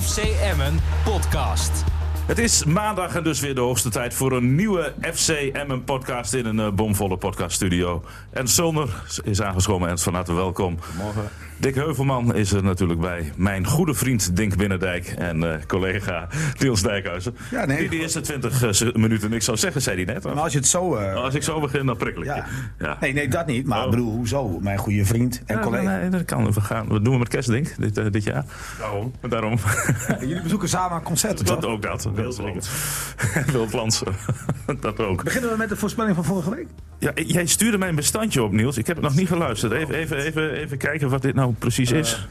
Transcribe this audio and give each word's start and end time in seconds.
FC 0.00 0.18
Emmen 0.42 0.80
podcast. 1.04 1.84
Het 2.26 2.38
is 2.38 2.64
maandag 2.64 3.14
en 3.14 3.22
dus 3.22 3.40
weer 3.40 3.54
de 3.54 3.60
hoogste 3.60 3.88
tijd 3.90 4.14
voor 4.14 4.32
een 4.32 4.54
nieuwe 4.54 4.94
FC 5.14 5.28
Emmen 5.28 5.84
podcast 5.84 6.34
in 6.34 6.46
een 6.46 6.58
uh, 6.58 6.70
bomvolle 6.70 7.16
podcaststudio. 7.16 8.04
En 8.30 8.48
Zonder 8.48 9.02
is 9.24 9.42
aangeschoven 9.42 9.88
en 9.88 9.98
van 9.98 10.14
harte 10.14 10.32
welkom. 10.32 10.78
Morgen. 10.96 11.51
Dick 11.62 11.74
Heuvelman 11.74 12.34
is 12.34 12.52
er 12.52 12.62
natuurlijk 12.62 13.00
bij. 13.00 13.32
Mijn 13.36 13.66
goede 13.66 13.94
vriend 13.94 14.36
Dink 14.36 14.56
Binnendijk 14.56 15.06
en 15.06 15.42
uh, 15.42 15.54
collega 15.66 16.28
Niels 16.60 16.82
Dijkhuizen. 16.82 17.36
Ja, 17.50 17.64
nee, 17.64 17.78
die 17.78 17.88
de 17.88 17.98
eerste 17.98 18.20
20 18.20 18.82
uh, 18.82 18.92
minuten 18.94 19.30
niks 19.30 19.44
zou 19.44 19.56
zeggen, 19.56 19.82
zei 19.82 20.04
hij 20.04 20.14
net. 20.14 20.24
Maar 20.24 20.34
als 20.34 20.52
je 20.52 20.58
het 20.58 20.66
zo... 20.66 20.96
Uh... 20.96 21.14
Als 21.14 21.34
ik 21.34 21.42
zo 21.42 21.60
begin, 21.60 21.86
dan 21.86 21.96
prikkel 21.96 22.22
ik 22.22 22.28
ja. 22.28 22.46
ja. 22.78 22.96
Nee, 23.00 23.12
nee, 23.12 23.28
dat 23.28 23.46
niet. 23.46 23.66
Maar 23.66 23.78
ik 23.78 23.84
oh. 23.84 23.90
bedoel, 23.90 24.12
hoezo? 24.12 24.58
Mijn 24.60 24.78
goede 24.78 25.04
vriend 25.04 25.42
en 25.46 25.56
ja, 25.56 25.62
collega. 25.62 25.98
Nee, 25.98 26.08
dat 26.08 26.24
kan. 26.24 26.52
We 26.52 26.60
gaan. 26.60 26.86
Wat 26.88 27.04
doen 27.04 27.12
we 27.12 27.18
met 27.18 27.28
Kerstdink 27.28 27.74
dit, 27.78 28.12
dit 28.12 28.24
jaar? 28.24 28.44
Daarom. 28.78 29.12
Daarom. 29.28 29.58
Jullie 30.20 30.42
bezoeken 30.42 30.68
samen 30.68 30.96
een 30.96 31.02
concert, 31.02 31.46
Dat 31.46 31.66
ook 31.66 31.82
dat. 31.82 32.08
Wildlands. 33.52 34.02
dat 34.80 34.98
ook. 34.98 35.24
Beginnen 35.24 35.50
we 35.50 35.56
met 35.56 35.68
de 35.68 35.76
voorspelling 35.76 36.14
van 36.14 36.24
vorige 36.24 36.50
week? 36.50 36.66
Ja, 37.02 37.12
jij 37.14 37.46
stuurde 37.46 37.78
mij 37.78 37.88
een 37.88 37.94
bestandje 37.94 38.42
op, 38.42 38.52
Niels. 38.52 38.76
Ik 38.76 38.86
heb 38.86 38.96
het 38.96 39.04
nog 39.04 39.14
niet 39.14 39.28
geluisterd. 39.28 39.72
Even, 39.72 39.94
even, 39.94 40.16
even, 40.16 40.52
even 40.52 40.78
kijken 40.78 41.10
wat 41.10 41.22
dit 41.22 41.34
nou 41.34 41.52
precies 41.52 41.90
is. 41.90 42.12
Uh, 42.12 42.24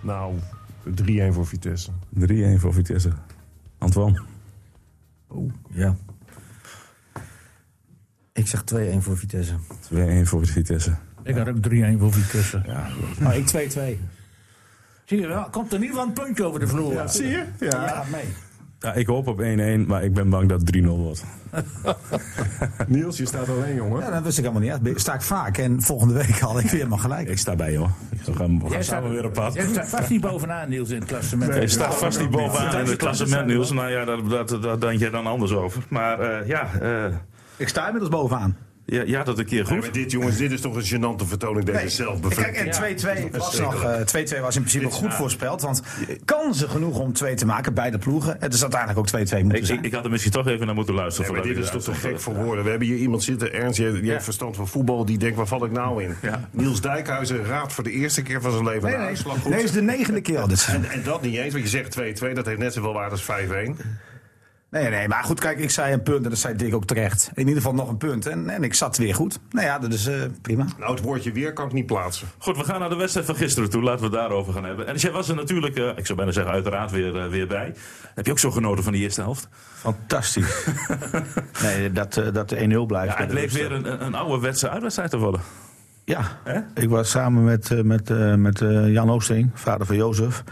nou, 0.00 0.34
3-1 0.86 0.92
voor 1.30 1.46
Vitesse. 1.46 1.90
3-1 2.18 2.24
voor 2.56 2.74
Vitesse. 2.74 3.10
Antoine? 3.78 4.22
Oh, 5.26 5.52
ja. 5.70 5.96
Ik 8.32 8.46
zeg 8.46 8.64
2-1 8.74 8.98
voor 8.98 9.18
Vitesse. 9.18 9.54
2-1 9.94 10.22
voor 10.22 10.46
Vitesse. 10.46 10.94
Ik 11.22 11.36
had 11.36 11.48
ook 11.48 11.56
3-1 11.56 11.98
voor 11.98 12.12
Vitesse. 12.12 12.62
Ja. 12.66 12.88
Maar 13.20 13.36
ik 13.36 13.46
2-2. 13.46 13.50
Zie 15.04 15.20
je 15.20 15.26
wel, 15.26 15.48
komt 15.50 15.72
er 15.72 15.78
niet 15.78 15.92
van 15.92 16.08
een 16.08 16.12
puntje 16.12 16.44
over 16.44 16.60
de 16.60 16.68
vloer. 16.68 16.92
Ja, 16.92 17.06
zie 17.06 17.26
je? 17.26 17.44
Ja, 17.58 17.86
ja 17.86 18.04
mee. 18.10 18.47
Ja, 18.80 18.92
ik 18.94 19.06
hoop 19.06 19.26
op 19.26 19.42
1-1, 19.42 19.86
maar 19.86 20.04
ik 20.04 20.14
ben 20.14 20.30
bang 20.30 20.48
dat 20.48 20.60
het 20.60 20.76
3-0 20.76 20.84
wordt. 20.84 21.24
Niels, 22.86 23.16
je 23.16 23.26
staat 23.26 23.48
alleen, 23.48 23.74
jongen. 23.74 24.00
Ja, 24.00 24.10
dat 24.10 24.22
wist 24.22 24.38
ik 24.38 24.44
helemaal 24.44 24.78
niet. 24.78 24.84
Dat 24.84 25.00
sta 25.00 25.14
ik 25.14 25.22
vaak 25.22 25.58
en 25.58 25.82
volgende 25.82 26.14
week 26.14 26.38
had 26.38 26.58
ik 26.58 26.62
weer 26.62 26.70
helemaal 26.70 26.98
gelijk. 26.98 27.28
Ik 27.28 27.38
sta 27.38 27.56
bij, 27.56 27.76
hoor. 27.76 27.90
We 28.24 28.34
gaan, 28.34 28.62
we 28.62 28.70
gaan 28.70 28.84
samen 28.84 29.10
weer 29.10 29.24
op 29.24 29.32
pad. 29.32 29.54
Jij 29.54 29.66
staat 29.66 29.88
vast 29.88 30.10
niet 30.10 30.20
bovenaan, 30.20 30.68
Niels, 30.68 30.90
in 30.90 30.98
het 30.98 31.08
klassement. 31.08 31.50
Nee, 31.50 31.60
je 31.60 31.68
staat 31.68 31.94
vast 31.94 32.20
niet 32.20 32.30
bovenaan 32.30 32.80
in 32.80 32.86
het 32.86 32.96
klassement, 32.96 33.46
Niels. 33.46 33.72
Nou 33.72 33.90
ja, 33.90 34.04
daar, 34.04 34.28
daar, 34.28 34.60
daar 34.60 34.80
denk 34.80 35.00
je 35.00 35.10
dan 35.10 35.26
anders 35.26 35.52
over. 35.52 35.82
Maar 35.88 36.40
uh, 36.40 36.48
ja... 36.48 36.68
Uh, 36.82 37.04
ik 37.56 37.68
sta 37.68 37.84
inmiddels 37.86 38.10
bovenaan. 38.10 38.56
Ja, 38.90 39.02
ja, 39.06 39.22
dat 39.22 39.38
een 39.38 39.44
keer 39.44 39.66
goed. 39.66 39.80
Nee, 39.80 39.90
dit, 39.90 40.10
jongens, 40.10 40.36
dit 40.36 40.52
is 40.52 40.60
toch 40.60 40.74
een 40.74 40.84
gênante 40.84 41.26
vertoning 41.26 41.64
deze 41.64 42.02
nee. 42.02 42.34
Kijk, 42.34 42.56
en 42.56 42.96
2-2 43.28 43.36
was, 43.36 43.60
nog, 43.60 43.84
uh, 43.84 44.00
2-2 44.00 44.40
was 44.40 44.56
in 44.56 44.62
principe 44.62 44.90
goed 44.90 45.14
voorspeld. 45.14 45.62
Want 45.62 45.82
kansen 46.24 46.68
genoeg 46.68 46.98
om 46.98 47.12
2 47.12 47.34
te 47.34 47.46
maken, 47.46 47.74
beide 47.74 47.98
ploegen. 47.98 48.36
Het 48.40 48.54
is 48.54 48.62
uiteindelijk 48.62 49.00
ook 49.00 49.08
2-2 49.08 49.10
moeten 49.10 49.58
ik, 49.58 49.66
zijn. 49.66 49.78
Ik, 49.78 49.84
ik, 49.84 49.92
had 49.92 50.04
er 50.04 50.10
misschien 50.10 50.32
toch 50.32 50.46
even 50.46 50.66
naar 50.66 50.74
moeten 50.74 50.94
luisteren. 50.94 51.32
Nee, 51.32 51.40
maar 51.40 51.54
dit 51.54 51.64
is 51.64 51.70
toch 51.70 51.82
te 51.82 51.94
gek 51.94 52.20
voor 52.20 52.34
woorden. 52.34 52.64
We 52.64 52.70
hebben 52.70 52.88
hier 52.88 52.96
iemand 52.96 53.22
zitten, 53.22 53.52
Ernst, 53.52 53.78
ja. 53.78 53.92
heeft 53.92 54.24
verstand 54.24 54.56
van 54.56 54.68
voetbal. 54.68 55.04
Die 55.04 55.18
denkt, 55.18 55.36
waar 55.36 55.46
val 55.46 55.64
ik 55.64 55.72
nou 55.72 56.02
in? 56.02 56.14
Ja. 56.22 56.48
Niels 56.50 56.80
Dijkhuizen 56.80 57.44
raadt 57.44 57.72
voor 57.72 57.84
de 57.84 57.90
eerste 57.90 58.22
keer 58.22 58.40
van 58.40 58.52
zijn 58.52 58.64
leven 58.64 58.82
nee, 58.82 58.92
een 58.92 58.98
nee, 58.98 59.08
uitslag. 59.08 59.48
Nee, 59.48 59.62
is 59.62 59.72
de 59.72 59.82
negende 59.82 60.20
keer 60.20 60.38
al 60.38 60.48
dit 60.48 60.66
en, 60.68 60.90
en 60.90 61.02
dat 61.02 61.22
niet 61.22 61.36
eens, 61.36 61.52
want 61.52 61.70
je 61.70 61.70
zegt 61.70 62.20
2-2. 62.30 62.32
Dat 62.32 62.46
heeft 62.46 62.58
net 62.58 62.72
zoveel 62.72 62.92
waarde 62.92 63.10
als 63.10 63.22
5-1. 63.22 63.26
Nee, 64.70 64.88
nee, 64.88 65.08
maar 65.08 65.24
goed, 65.24 65.40
kijk, 65.40 65.58
ik 65.58 65.70
zei 65.70 65.92
een 65.92 66.02
punt 66.02 66.24
en 66.24 66.30
dat 66.30 66.38
zei 66.38 66.56
Dick 66.56 66.74
ook 66.74 66.84
terecht. 66.84 67.30
In 67.34 67.40
ieder 67.46 67.56
geval 67.56 67.74
nog 67.74 67.88
een 67.88 67.96
punt 67.96 68.26
en, 68.26 68.48
en 68.48 68.62
ik 68.62 68.74
zat 68.74 68.96
weer 68.96 69.14
goed. 69.14 69.38
Nou 69.50 69.66
ja, 69.66 69.78
dat 69.78 69.92
is 69.92 70.08
uh, 70.08 70.14
prima. 70.42 70.66
Nou, 70.78 70.94
het 70.94 71.00
woordje 71.00 71.32
weer 71.32 71.52
kan 71.52 71.66
ik 71.66 71.72
niet 71.72 71.86
plaatsen. 71.86 72.28
Goed, 72.38 72.56
we 72.56 72.64
gaan 72.64 72.80
naar 72.80 72.88
de 72.88 72.96
wedstrijd 72.96 73.26
van 73.26 73.36
gisteren 73.36 73.70
toe. 73.70 73.82
Laten 73.82 73.98
we 73.98 74.04
het 74.04 74.14
daarover 74.14 74.52
gaan 74.52 74.64
hebben. 74.64 74.86
En 74.86 74.96
jij 74.96 75.10
was 75.10 75.28
er 75.28 75.34
natuurlijk, 75.34 75.78
uh, 75.78 75.88
ik 75.96 76.06
zou 76.06 76.18
bijna 76.18 76.32
zeggen, 76.32 76.52
uiteraard 76.52 76.90
weer, 76.90 77.16
uh, 77.16 77.26
weer 77.26 77.46
bij. 77.46 77.74
Heb 78.14 78.26
je 78.26 78.30
ook 78.30 78.38
zo 78.38 78.50
genoten 78.50 78.84
van 78.84 78.92
die 78.92 79.02
eerste 79.02 79.20
helft? 79.20 79.48
Fantastisch. 79.74 80.66
nee, 81.62 81.92
dat, 81.92 82.22
dat 82.32 82.48
de 82.48 82.82
1-0 82.82 82.86
blijft. 82.86 83.12
Ja, 83.12 83.18
het 83.18 83.28
bleef 83.28 83.52
weer 83.52 83.72
een, 83.72 84.04
een 84.06 84.14
ouderwetse 84.14 84.70
uitwedstrijd 84.70 85.10
te 85.10 85.18
worden. 85.18 85.40
Ja, 86.04 86.38
He? 86.44 86.60
ik 86.74 86.88
was 86.88 87.10
samen 87.10 87.44
met, 87.44 87.84
met, 87.84 88.08
met 88.38 88.58
Jan 88.86 89.10
Oosting, 89.10 89.50
vader 89.54 89.86
van 89.86 89.96
Jozef. 89.96 90.44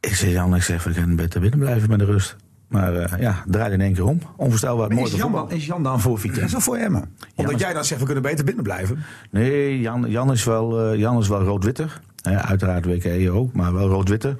Ik 0.00 0.14
zei 0.14 0.32
Jan, 0.32 0.54
ik 0.54 0.62
zeg, 0.62 0.84
we 0.84 0.92
kunnen 0.92 1.16
beter 1.16 1.40
binnen 1.40 1.58
blijven 1.58 1.88
met 1.90 1.98
de 1.98 2.04
rust. 2.04 2.36
Maar 2.68 2.94
uh, 2.94 3.04
ja, 3.18 3.42
draait 3.46 3.72
in 3.72 3.80
één 3.80 3.92
keer 3.92 4.04
om. 4.04 4.20
Onvoorstelbaar 4.36 4.88
mooi 4.88 5.12
is 5.12 5.16
Jan, 5.16 5.32
dan, 5.32 5.50
is 5.50 5.66
Jan 5.66 5.82
dan 5.82 6.00
voor 6.00 6.18
Vitesse 6.18 6.56
of 6.56 6.64
voor 6.64 6.76
Emmen? 6.76 7.14
Omdat 7.34 7.54
is... 7.54 7.60
jij 7.60 7.72
dan 7.72 7.84
zegt, 7.84 8.00
we 8.00 8.06
kunnen 8.06 8.22
beter 8.22 8.44
binnen 8.44 8.64
blijven. 8.64 9.04
Nee, 9.30 9.80
Jan, 9.80 10.10
Jan 10.10 10.32
is 10.32 10.44
wel, 10.44 10.92
uh, 10.92 10.98
Jan 10.98 11.18
is 11.18 11.28
wel 11.28 11.42
rood-witter. 11.42 12.00
Ja, 12.30 12.48
uiteraard 12.48 12.84
WKE 12.84 13.30
ook, 13.30 13.52
maar 13.52 13.72
wel 13.72 13.88
rood-witte. 13.88 14.36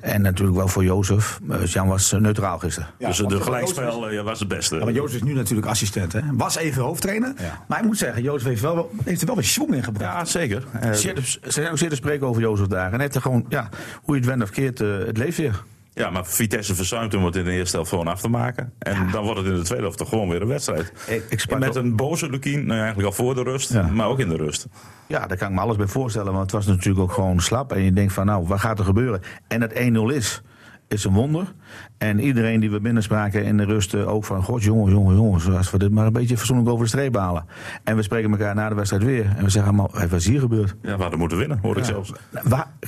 En 0.00 0.22
natuurlijk 0.22 0.56
wel 0.56 0.68
voor 0.68 0.84
Jozef. 0.84 1.40
Dus 1.42 1.72
Jan 1.72 1.88
was 1.88 2.12
neutraal 2.12 2.58
gisteren. 2.58 2.88
Ja, 2.98 3.06
dus 3.06 3.16
de 3.16 3.40
gelijkspel 3.40 4.10
ja, 4.10 4.22
was 4.22 4.38
het 4.38 4.48
beste. 4.48 4.76
Ja, 4.76 4.84
maar 4.84 4.92
Jozef 4.92 5.16
is 5.16 5.22
nu 5.22 5.32
natuurlijk 5.32 5.66
assistent. 5.68 6.12
Hè? 6.12 6.20
Was 6.32 6.56
even 6.56 6.82
hoofdtrainer. 6.82 7.32
Ja. 7.38 7.64
Maar 7.66 7.78
ik 7.78 7.84
moet 7.84 7.98
zeggen, 7.98 8.22
Jozef 8.22 8.48
heeft, 8.48 8.60
wel, 8.60 8.90
heeft 9.04 9.20
er 9.20 9.26
wel 9.26 9.36
een 9.36 9.44
schoen 9.44 9.74
in 9.74 9.82
gebracht. 9.84 10.12
Ja, 10.12 10.24
zeker. 10.24 10.64
Uh, 10.84 10.92
ze 10.92 11.38
zijn 11.46 11.70
ook 11.70 11.78
zeer 11.78 11.88
te 11.88 11.96
spreken 11.96 12.26
over 12.26 12.42
Jozef 12.42 12.66
daar. 12.66 12.92
En 12.92 13.00
heeft 13.00 13.14
er 13.14 13.22
gewoon, 13.22 13.44
ja, 13.48 13.68
hoe 14.02 14.14
je 14.14 14.20
het 14.20 14.30
went 14.30 14.42
of 14.42 14.50
keert, 14.50 14.80
uh, 14.80 14.98
het 14.98 15.16
leeft 15.16 15.36
weer. 15.36 15.62
Ja, 15.98 16.10
maar 16.10 16.26
Vitesse 16.26 16.74
verzuimt 16.74 17.14
om 17.14 17.24
het 17.24 17.36
in 17.36 17.44
de 17.44 17.50
eerste 17.50 17.76
helft 17.76 17.90
gewoon 17.90 18.08
af 18.08 18.20
te 18.20 18.28
maken. 18.28 18.72
En 18.78 18.92
ja. 18.92 19.10
dan 19.10 19.24
wordt 19.24 19.38
het 19.38 19.48
in 19.48 19.54
de 19.54 19.62
tweede 19.62 19.82
helft 19.82 19.98
toch 19.98 20.08
gewoon 20.08 20.28
weer 20.28 20.42
een 20.42 20.48
wedstrijd. 20.48 20.92
Ik, 21.06 21.24
ik 21.28 21.58
met 21.58 21.74
een 21.74 21.96
boze 21.96 22.30
Lukien, 22.30 22.66
nou 22.66 22.78
eigenlijk 22.78 23.08
al 23.08 23.14
voor 23.14 23.34
de 23.34 23.42
rust, 23.42 23.72
ja. 23.72 23.82
maar 23.86 24.06
ook 24.06 24.18
in 24.18 24.28
de 24.28 24.36
rust. 24.36 24.66
Ja, 25.06 25.26
daar 25.26 25.36
kan 25.36 25.48
ik 25.48 25.54
me 25.54 25.60
alles 25.60 25.76
bij 25.76 25.86
voorstellen. 25.86 26.32
Want 26.32 26.42
het 26.42 26.52
was 26.52 26.66
natuurlijk 26.66 27.00
ook 27.00 27.12
gewoon 27.12 27.40
slap. 27.40 27.72
En 27.72 27.82
je 27.82 27.92
denkt 27.92 28.12
van, 28.12 28.26
nou, 28.26 28.46
wat 28.46 28.60
gaat 28.60 28.78
er 28.78 28.84
gebeuren? 28.84 29.20
En 29.48 29.60
het 29.60 29.72
1-0 29.72 30.14
is 30.14 30.42
is 30.88 31.04
een 31.04 31.12
wonder. 31.12 31.52
En 31.98 32.20
iedereen 32.20 32.60
die 32.60 32.70
we 32.70 32.80
binnenspraken 32.80 33.44
in 33.44 33.56
de 33.56 33.64
rust 33.64 33.94
ook 33.94 34.24
van... 34.24 34.42
God, 34.42 34.62
jongens, 34.62 34.92
jongens, 34.92 35.16
jongens, 35.16 35.48
als 35.48 35.70
we 35.70 35.78
dit 35.78 35.90
maar 35.90 36.06
een 36.06 36.12
beetje 36.12 36.36
fatsoenlijk 36.36 36.68
over 36.68 36.84
de 36.84 36.90
streep 36.90 37.16
halen. 37.16 37.44
En 37.84 37.96
we 37.96 38.02
spreken 38.02 38.30
elkaar 38.30 38.54
na 38.54 38.68
de 38.68 38.74
wedstrijd 38.74 39.04
weer. 39.04 39.26
En 39.36 39.44
we 39.44 39.50
zeggen 39.50 39.72
allemaal, 39.72 39.90
wat 40.08 40.12
is 40.12 40.26
hier 40.26 40.40
gebeurd? 40.40 40.74
Ja, 40.82 40.96
we 40.96 41.02
hadden 41.02 41.18
moeten 41.18 41.38
winnen, 41.38 41.58
hoor 41.62 41.76
ik 41.76 41.84
ja. 41.84 41.84
zelfs. 41.84 42.12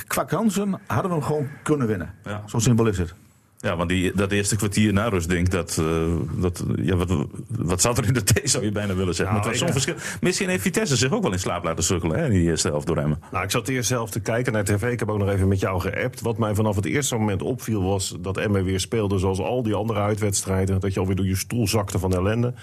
Qua 0.07 0.25
kansen 0.25 0.81
hadden 0.87 1.11
we 1.11 1.17
hem 1.17 1.27
gewoon 1.27 1.49
kunnen 1.63 1.87
winnen. 1.87 2.11
Ja. 2.25 2.43
Zo 2.47 2.59
simpel 2.59 2.87
is 2.87 2.99
het. 2.99 3.15
Ja, 3.63 3.77
want 3.77 3.89
die, 3.89 4.13
dat 4.15 4.33
eerste 4.33 4.57
kwartier 4.57 4.93
na 4.93 5.09
rust, 5.09 5.29
denk 5.29 5.51
dat, 5.51 5.77
uh, 5.81 6.15
dat 6.33 6.65
ja, 6.77 6.97
wat, 6.97 7.27
wat 7.49 7.81
zat 7.81 7.99
er 7.99 8.07
in 8.07 8.13
de 8.13 8.23
thee, 8.23 8.49
zou 8.49 8.65
je 8.65 8.73
bijna 8.73 8.95
willen 8.95 9.15
zeggen. 9.15 9.35
Nou, 9.35 9.47
maar 9.47 9.55
het 9.55 9.61
was 9.61 9.83
zo'n 9.83 9.83
verschil. 9.83 10.19
Misschien 10.21 10.49
heeft 10.49 10.63
Vitesse 10.63 10.97
zich 10.97 11.13
ook 11.13 11.23
wel 11.23 11.33
in 11.33 11.39
slaap 11.39 11.65
laten 11.65 11.85
sukkelen, 11.85 12.19
hè, 12.19 12.31
die 12.31 12.43
eerste 12.43 12.69
helft 12.69 12.87
door 12.87 12.97
hem. 12.97 13.17
Nou, 13.31 13.45
ik 13.45 13.51
zat 13.51 13.69
eerst 13.69 13.89
zelf 13.89 14.11
te 14.11 14.21
kijken 14.21 14.53
naar 14.53 14.65
tv. 14.65 14.93
Ik 14.93 14.99
heb 14.99 15.09
ook 15.09 15.19
nog 15.19 15.29
even 15.29 15.49
met 15.49 15.61
jou 15.61 15.81
geappt. 15.81 16.21
Wat 16.21 16.39
mij 16.39 16.55
vanaf 16.55 16.77
het 16.77 16.85
eerste 16.85 17.17
moment 17.17 17.43
opviel 17.43 17.83
was 17.83 18.17
dat 18.21 18.37
Emmen 18.37 18.65
weer 18.65 18.81
speelde 18.81 19.19
zoals 19.19 19.39
al 19.39 19.63
die 19.63 19.75
andere 19.75 20.01
uitwedstrijden. 20.01 20.81
Dat 20.81 20.95
je 20.95 21.01
alweer 21.01 21.17
door 21.17 21.27
je 21.27 21.37
stoel 21.37 21.69
zakte 21.69 21.99
van 21.99 22.15
ellende. 22.15 22.55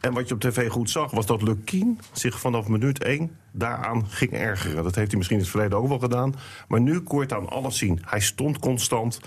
En 0.00 0.12
wat 0.12 0.28
je 0.28 0.34
op 0.34 0.40
tv 0.40 0.68
goed 0.68 0.90
zag, 0.90 1.10
was 1.10 1.26
dat 1.26 1.42
Lukien 1.42 2.00
zich 2.12 2.40
vanaf 2.40 2.68
minuut 2.68 3.02
1 3.02 3.30
daaraan 3.50 4.06
ging 4.08 4.32
ergeren. 4.32 4.84
Dat 4.84 4.94
heeft 4.94 5.08
hij 5.08 5.16
misschien 5.16 5.38
in 5.38 5.42
het 5.42 5.52
verleden 5.52 5.78
ook 5.78 5.88
wel 5.88 5.98
gedaan. 5.98 6.34
Maar 6.68 6.80
nu 6.80 7.02
het 7.06 7.32
aan 7.32 7.48
alles 7.48 7.78
zien. 7.78 7.98
Hij 8.04 8.20
stond 8.20 8.58
constant. 8.58 9.20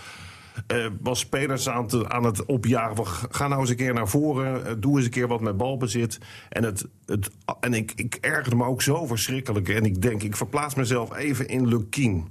Uh, 0.74 0.86
was 1.02 1.20
spelers 1.20 1.70
aan, 1.70 2.12
aan 2.12 2.24
het 2.24 2.46
opjagen. 2.46 2.96
Van, 2.96 3.06
ga 3.06 3.48
nou 3.48 3.62
eens 3.62 3.70
een 3.70 3.76
keer 3.76 3.94
naar 3.94 4.08
voren. 4.08 4.62
Uh, 4.66 4.72
doe 4.80 4.96
eens 4.96 5.06
een 5.06 5.12
keer 5.12 5.28
wat 5.28 5.42
met 5.42 5.58
balbezit. 5.58 6.20
En, 6.50 6.64
het, 6.64 6.86
het, 7.06 7.30
en 7.60 7.74
ik, 7.74 7.92
ik 7.96 8.18
ergerde 8.22 8.56
me 8.56 8.66
ook 8.66 8.82
zo 8.82 9.06
verschrikkelijk. 9.06 9.70
En 9.70 9.86
ik 9.86 10.02
denk, 10.02 10.24
ik 10.24 10.36
verplaats 10.36 10.76
mezelf 10.76 11.16
even 11.16 11.48
in 11.48 11.68
Lukien. 11.68 12.28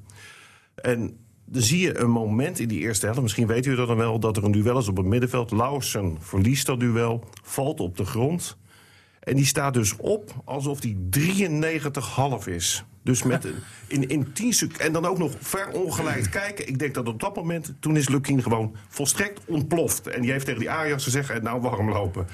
En 0.75 1.19
dan 1.45 1.63
zie 1.63 1.81
je 1.81 1.99
een 1.99 2.11
moment 2.11 2.59
in 2.59 2.69
die 2.69 2.81
eerste 2.81 3.07
helft. 3.07 3.23
Misschien 3.23 3.47
weet 3.47 3.67
u 3.67 3.75
dat 3.75 3.89
dan 3.89 3.97
wel. 3.97 4.19
Dat 4.19 4.37
er 4.37 4.45
een 4.45 4.53
duel 4.53 4.79
is 4.79 4.89
op 4.89 4.97
het 4.97 5.07
middenveld. 5.07 5.51
Lauwersen 5.51 6.17
verliest 6.21 6.67
dat 6.67 6.81
duel. 6.81 7.25
Valt 7.43 7.81
op 7.81 7.97
de 7.97 8.05
grond. 8.05 8.57
En 9.21 9.37
die 9.37 9.47
staat 9.47 9.75
dus 9.75 9.97
op 9.97 10.35
alsof 10.45 10.81
die 10.81 11.09
93,5 11.19 12.45
is. 12.45 12.85
Dus 13.05 13.23
met 13.23 13.47
in, 13.87 14.09
in 14.09 14.33
10 14.33 14.53
seconden. 14.53 14.87
En 14.87 14.93
dan 14.93 15.07
ook 15.07 15.19
nog 15.19 15.33
ver 15.41 15.69
kijken. 16.31 16.69
Ik 16.69 16.79
denk 16.79 16.95
dat 16.95 17.09
op 17.09 17.21
dat 17.21 17.37
moment. 17.37 17.73
Toen 17.81 17.97
is 17.97 18.09
Lukien 18.09 18.43
gewoon 18.43 18.77
volstrekt 18.89 19.41
ontploft. 19.47 20.07
En 20.07 20.23
die 20.23 20.31
heeft 20.31 20.45
tegen 20.45 20.61
die 20.61 20.71
Ajax 20.71 21.05
gezegd. 21.05 21.43
Nou, 21.43 21.61
warm 21.61 21.91
lopen. 21.91 22.27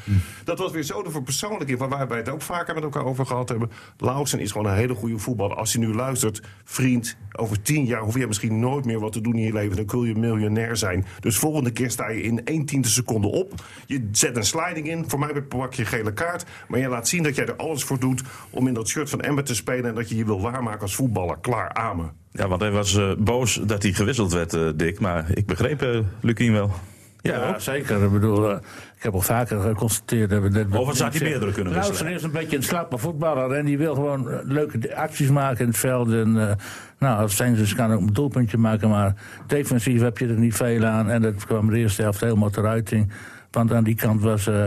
Dat 0.45 0.59
was 0.59 0.73
weer 0.73 0.83
zo 0.83 1.03
de 1.03 1.11
verpersoonlijking. 1.11 1.79
Waar 1.79 2.09
wij 2.09 2.17
het 2.17 2.29
ook 2.29 2.43
vaker 2.43 2.75
met 2.75 2.83
elkaar 2.83 3.05
over 3.05 3.27
gehad 3.27 3.49
hebben. 3.49 3.71
Lausen 3.97 4.41
is 4.41 4.53
gewoon 4.53 4.67
een 4.67 4.77
hele 4.77 4.95
goede 4.95 5.19
voetballer. 5.19 5.57
Als 5.57 5.73
hij 5.73 5.87
nu 5.87 5.95
luistert. 5.95 6.43
Vriend, 6.65 7.17
over 7.33 7.63
10 7.63 7.85
jaar 7.85 8.01
hoef 8.01 8.19
je 8.19 8.27
misschien 8.27 8.61
nooit 8.61 8.85
meer 8.85 9.01
wat 9.01 9.13
te 9.13 9.21
doen 9.21 9.35
in 9.35 9.45
je 9.45 9.53
leven. 9.53 9.77
Dan 9.77 9.87
kun 9.87 10.07
je 10.07 10.15
miljonair 10.15 10.77
zijn. 10.77 11.07
Dus 11.21 11.39
volgende 11.39 11.73
keer 11.73 11.91
sta 11.91 12.09
je 12.09 12.23
in 12.23 12.45
1 12.45 12.65
tiende 12.65 12.89
seconde 12.89 13.29
op. 13.29 13.55
Je 13.87 14.09
zet 14.13 14.37
een 14.37 14.45
sliding 14.45 14.89
in. 14.89 15.05
Voor 15.09 15.19
mij 15.19 15.43
pak 15.43 15.75
je 15.75 15.85
gele 15.85 16.13
kaart. 16.13 16.45
Maar 16.69 16.81
je 16.81 16.89
laat 16.89 17.09
zien 17.09 17.23
dat 17.23 17.35
jij 17.35 17.47
er 17.47 17.57
alles 17.57 17.85
voor 17.85 17.99
doet. 17.99 18.23
Om 18.51 18.67
in 18.67 18.75
dat 18.75 18.89
shirt 18.89 19.11
van 19.11 19.21
Ember 19.21 19.45
te 19.45 19.55
spelen. 19.55 19.85
En 19.85 19.95
dat 19.95 20.09
je 20.09 20.17
je 20.17 20.25
wil 20.25 20.41
waarmaken 20.41 20.60
als 20.69 20.95
voetballer. 20.95 21.37
Klaar, 21.41 21.73
amen. 21.73 22.11
Ja, 22.33 22.49
want 22.49 22.61
hij 22.61 22.71
was 22.71 22.95
uh, 22.97 23.13
boos 23.19 23.61
dat 23.67 23.83
hij 23.83 23.93
gewisseld 23.93 24.33
werd, 24.33 24.55
uh, 24.55 24.69
Dick. 24.75 25.01
Maar 25.01 25.25
ik 25.35 25.47
begreep 25.47 25.83
uh, 25.83 25.99
Lukien 26.21 26.53
wel. 26.53 26.71
Ja, 27.23 27.59
zeker. 27.59 28.03
Ik 28.05 28.13
bedoel, 28.13 28.51
eh, 28.51 28.57
ik 28.97 29.03
heb 29.03 29.13
al 29.15 29.21
vaker 29.21 29.61
geconstateerd. 29.61 30.31
dat 30.31 30.43
we 30.43 30.49
net 30.49 30.69
met- 30.69 30.79
Overigens 30.79 31.01
had 31.01 31.15
hij 31.15 31.29
meerdere 31.29 31.53
kunnen 31.53 31.73
wisselen. 31.75 32.13
is 32.13 32.23
een 32.23 32.31
beetje 32.31 32.57
een 32.57 32.63
slappe 32.63 32.99
voetballer. 32.99 33.51
En 33.53 33.65
die 33.65 33.79
wil 33.79 33.95
gewoon 33.95 34.31
eh, 34.31 34.39
leuke 34.43 34.97
acties 34.97 35.29
maken 35.31 35.61
in 35.61 35.67
het 35.67 35.77
veld. 35.77 36.13
En, 36.13 36.49
eh, 36.49 36.55
nou, 36.99 37.21
als 37.21 37.33
Stengs 37.33 37.75
kan 37.75 37.93
ook 37.93 38.01
een 38.01 38.13
doelpuntje 38.13 38.59
maken. 38.59 38.89
Maar 38.89 39.15
defensief 39.47 40.01
heb 40.01 40.19
je 40.19 40.27
er 40.27 40.39
niet 40.39 40.55
veel 40.55 40.85
aan. 40.85 41.11
En 41.11 41.23
dat 41.23 41.45
kwam 41.47 41.71
de 41.71 41.79
eerste 41.79 42.03
helft 42.03 42.21
helemaal 42.21 42.51
ter 42.51 42.67
uiting. 42.67 43.13
Want 43.51 43.73
aan 43.73 43.85
die 43.85 43.95
kant 43.95 44.23
was 44.23 44.47
eh, 44.47 44.67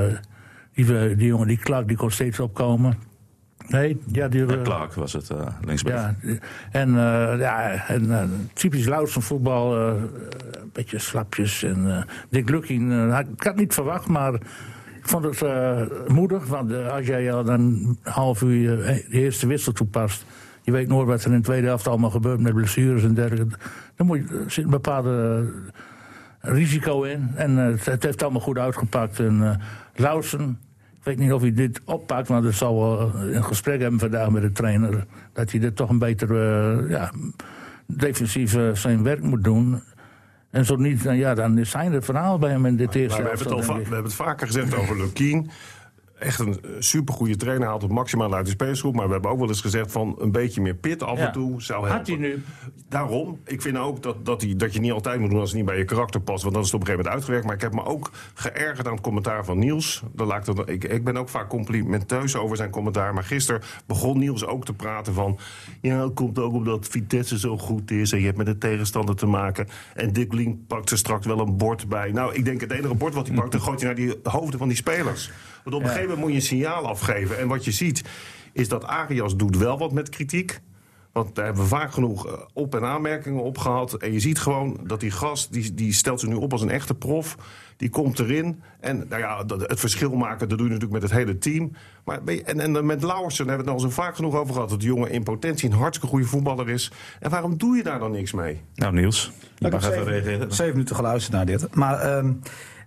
die, 0.74 0.98
eh, 1.00 1.18
die 1.18 1.28
jongen, 1.28 1.48
die 1.48 1.58
Clark, 1.58 1.88
die 1.88 1.98
kon 1.98 2.12
steeds 2.12 2.40
opkomen. 2.40 2.98
Nee, 3.74 4.02
ja, 4.12 4.28
die... 4.28 4.46
Ja, 4.46 4.54
eh, 4.56 4.62
Clark 4.62 4.94
was 4.94 5.14
het 5.14 5.30
uh, 5.30 5.48
linksback. 5.62 5.94
ja, 5.94 6.16
en, 6.72 6.90
eh, 6.90 7.40
ja, 7.40 7.88
en 7.88 8.50
typisch 8.54 8.86
Lauwsen 8.86 9.22
voetbal, 9.22 9.78
een 9.78 10.10
beetje 10.74 11.00
slapjes. 11.00 11.64
En 11.64 12.06
Dick 12.30 12.50
had- 12.50 12.70
ik 12.70 13.44
had 13.44 13.44
het 13.44 13.56
niet 13.56 13.74
verwacht, 13.74 14.08
maar 14.08 14.34
ik 14.34 15.02
vond 15.02 15.40
het 15.40 16.08
moedig. 16.08 16.46
Want 16.48 16.74
als 16.74 17.08
jij 17.08 17.34
al 17.34 17.44
dan 17.44 17.60
een 17.60 17.98
half 18.04 18.42
uur 18.42 18.78
de 18.78 19.06
eerste 19.10 19.48
wissel 19.48 19.72
toepast... 19.74 20.26
je 20.62 20.72
weet 20.72 20.88
nooit 20.88 21.08
wat 21.08 21.24
er 21.24 21.32
in 21.32 21.38
de 21.38 21.44
tweede 21.44 21.68
helft 21.68 21.88
allemaal 21.88 22.10
gebeurt 22.10 22.40
met 22.40 22.54
blessures 22.54 23.04
en 23.04 23.14
dergelijke... 23.14 23.56
dan 23.96 24.08
moet 24.08 24.18
je, 24.18 24.38
er 24.44 24.52
zit 24.52 24.64
een 24.64 24.70
bepaalde 24.70 25.46
risico 26.40 27.04
in. 27.04 27.32
En 27.36 27.56
het, 27.58 27.86
het 27.86 28.04
heeft 28.04 28.24
allemaal 28.24 28.42
goed 28.42 28.58
uitgepakt. 28.58 29.20
En 29.20 29.60
ik 29.94 30.00
weet 31.04 31.18
niet 31.18 31.32
of 31.32 31.42
hij 31.42 31.54
dit 31.54 31.82
oppakt, 31.86 32.30
maar 32.30 32.42
dat 32.42 32.54
zal 32.54 32.80
wel 32.80 33.00
eh, 33.00 33.36
een 33.36 33.44
gesprek 33.44 33.82
hebben 33.82 34.00
vandaag 34.00 34.30
met 34.30 34.42
de 34.42 34.52
trainer. 34.52 35.06
Dat 35.34 35.52
hij 35.52 35.60
dit 35.60 35.76
toch 35.76 35.90
een 35.90 36.00
beter 36.00 36.30
eh, 36.30 36.90
ja, 36.90 37.12
defensief 37.86 38.56
eh, 38.56 38.70
zijn 38.74 39.04
werk 39.04 39.22
moet 39.22 39.44
doen. 39.44 39.82
En 40.50 40.66
zo 40.66 40.76
niet, 40.76 41.04
nou 41.04 41.18
ja, 41.18 41.34
dan 41.34 41.66
zijn 41.66 41.94
er 41.94 42.04
verhalen 42.04 42.40
bij 42.40 42.50
hem 42.50 42.66
in 42.66 42.76
dit 42.76 42.96
eerste 42.96 43.22
Maar 43.22 43.32
we, 43.32 43.44
het 43.44 43.52
al 43.52 43.60
we 43.60 43.74
hebben 43.74 44.04
het 44.04 44.14
vaker 44.14 44.48
gezegd 44.48 44.76
over 44.76 44.98
Lukien. 44.98 45.50
Echt 46.20 46.40
een 46.40 46.60
supergoeie 46.80 47.36
trainer, 47.36 47.68
haalt 47.68 47.82
het 47.82 47.92
maximaal 47.92 48.34
uit 48.34 48.46
de 48.46 48.52
spelersgroep. 48.52 48.96
Maar 48.96 49.06
we 49.08 49.14
hebben 49.14 49.32
ook 49.32 49.40
wel 49.40 49.48
eens 49.48 49.62
gezegd 49.62 49.92
van 49.92 50.16
een 50.20 50.32
beetje 50.32 50.62
meer 50.62 50.76
pit 50.76 51.04
af 51.04 51.18
Ja. 51.18 51.26
en 51.26 51.32
toe 51.32 51.62
zou 51.62 51.80
helpen. 51.80 51.98
Had 51.98 52.08
hij 52.08 52.16
nu? 52.16 52.44
Daarom, 52.90 53.40
ik 53.46 53.62
vind 53.62 53.78
ook 53.78 54.04
dat, 54.04 54.26
dat, 54.26 54.40
die, 54.40 54.56
dat 54.56 54.74
je 54.74 54.80
niet 54.80 54.92
altijd 54.92 55.20
moet 55.20 55.30
doen 55.30 55.40
als 55.40 55.50
het 55.50 55.58
niet 55.58 55.68
bij 55.68 55.78
je 55.78 55.86
karakter 55.86 56.22
past. 56.22 56.42
Want 56.42 56.54
dan 56.54 56.64
is 56.64 56.72
het 56.72 56.82
op 56.82 56.88
een 56.88 56.96
gegeven 56.96 57.12
moment 57.12 57.16
uitgewerkt. 57.16 57.46
Maar 57.46 57.56
ik 57.56 57.62
heb 57.62 57.74
me 57.74 57.86
ook 57.86 58.12
geërgerd 58.34 58.88
aan 58.88 58.94
het 58.94 59.02
commentaar 59.02 59.46
van 59.46 59.60
Niels. 59.60 60.04
Dan 60.12 60.28
laat 60.28 60.48
ik, 60.48 60.56
dat, 60.56 60.70
ik, 60.70 60.84
ik 60.84 61.04
ben 61.04 61.18
ook 61.18 61.30
vaak 61.30 61.50
complimenteus 61.50 62.36
over 62.36 62.58
zijn 62.58 62.70
commentaar. 62.70 63.14
Maar 63.14 63.24
gisteren 63.24 63.62
begon 63.86 64.20
Niels 64.20 64.46
ook 64.46 64.66
te 64.66 64.74
praten 64.74 65.14
van... 65.14 65.40
Ja, 65.82 66.04
het 66.04 66.14
komt 66.14 66.40
ook 66.40 66.54
omdat 66.54 66.88
Vitesse 66.88 67.40
zo 67.40 67.58
goed 67.58 67.92
is. 67.92 68.12
En 68.12 68.20
je 68.20 68.26
hebt 68.26 68.38
met 68.38 68.46
de 68.46 68.58
tegenstander 68.58 69.16
te 69.16 69.26
maken. 69.26 69.68
En 69.94 70.14
Dick 70.14 70.34
Lien 70.34 70.66
pakt 70.68 70.90
er 70.90 70.98
straks 70.98 71.26
wel 71.26 71.40
een 71.40 71.58
bord 71.58 71.88
bij. 71.90 72.12
Nou, 72.12 72.34
ik 72.34 72.46
denk 72.46 72.62
het 72.62 72.72
enige 72.72 72.96
bord 72.96 73.14
wat 73.14 73.28
hij 73.28 73.36
pakt... 73.36 73.52
dan 73.52 73.62
gooit 73.62 73.82
hij 73.82 73.94
naar 73.94 74.06
die 74.06 74.16
hoofden 74.24 74.60
van 74.60 74.68
die 74.68 74.78
spelers. 74.78 75.32
Want 75.64 75.76
op 75.76 75.82
een 75.82 75.88
gegeven 75.88 76.02
moment 76.10 76.20
moet 76.20 76.30
je 76.30 76.36
een 76.36 76.42
signaal 76.60 76.88
afgeven. 76.88 77.40
En 77.40 77.48
wat 77.48 77.66
je 77.66 77.72
ziet, 77.72 78.04
is 78.54 78.68
dat 78.70 78.84
Arias 78.86 79.36
doet 79.36 79.58
wel 79.58 79.78
wat 79.78 79.92
met 79.92 80.10
kritiek. 80.10 80.60
Want 81.12 81.36
daar 81.36 81.46
hebben 81.46 81.64
we 81.64 81.70
vaak 81.70 81.92
genoeg 81.94 82.28
eh, 82.28 82.34
op- 82.54 82.76
en 82.76 82.84
aanmerkingen 82.84 83.44
op 83.44 83.58
gehad. 83.58 83.94
En 83.94 84.12
je 84.14 84.20
ziet 84.20 84.40
gewoon 84.40 84.80
dat 84.84 85.00
die 85.00 85.12
gast, 85.12 85.54
die, 85.54 85.74
die 85.74 85.94
stelt 85.94 86.20
zich 86.20 86.30
nu 86.30 86.36
op 86.36 86.52
als 86.52 86.62
een 86.62 86.70
echte 86.70 86.94
prof. 86.96 87.36
Die 87.78 87.90
komt 87.90 88.20
erin. 88.20 88.62
En 88.80 89.06
nou 89.10 89.22
ja, 89.22 89.44
dat- 89.44 89.62
het 89.70 89.80
verschil 89.80 90.12
maken, 90.16 90.50
dat 90.50 90.58
doe 90.58 90.68
je 90.68 90.74
natuurlijk 90.74 91.02
met 91.02 91.12
het 91.12 91.20
hele 91.20 91.38
team. 91.38 91.72
Maar 92.06 92.20
en, 92.26 92.60
en 92.60 92.86
met 92.86 93.04
Lauwersen 93.04 93.46
daar 93.46 93.56
hebben 93.56 93.74
we 93.74 93.80
het 93.82 93.84
al 93.84 93.90
zo 93.96 94.02
vaak 94.02 94.16
genoeg 94.16 94.36
over 94.36 94.54
gehad. 94.54 94.70
Dat 94.70 94.80
de 94.80 94.86
jongen 94.86 95.12
in 95.12 95.24
potentie 95.24 95.70
een 95.70 95.76
hartstikke 95.78 96.08
goede 96.16 96.28
voetballer 96.28 96.70
is. 96.70 96.92
En 97.20 97.30
waarom 97.30 97.58
doe 97.58 97.76
je 97.78 97.84
daar 97.84 98.00
dan 98.00 98.12
niks 98.12 98.32
mee? 98.32 98.62
Nou, 98.76 98.94
Niels, 98.94 99.32
je 99.58 99.66
Ik 99.66 99.72
mag 99.72 99.82
even 99.82 99.94
zeven, 99.94 100.12
reageren. 100.12 100.52
zeven 100.54 100.74
minuten 100.74 100.96
geluisterd 100.96 101.34
naar 101.36 101.46
dit. 101.46 101.76
Maar 101.76 102.00
ehm 102.00 102.32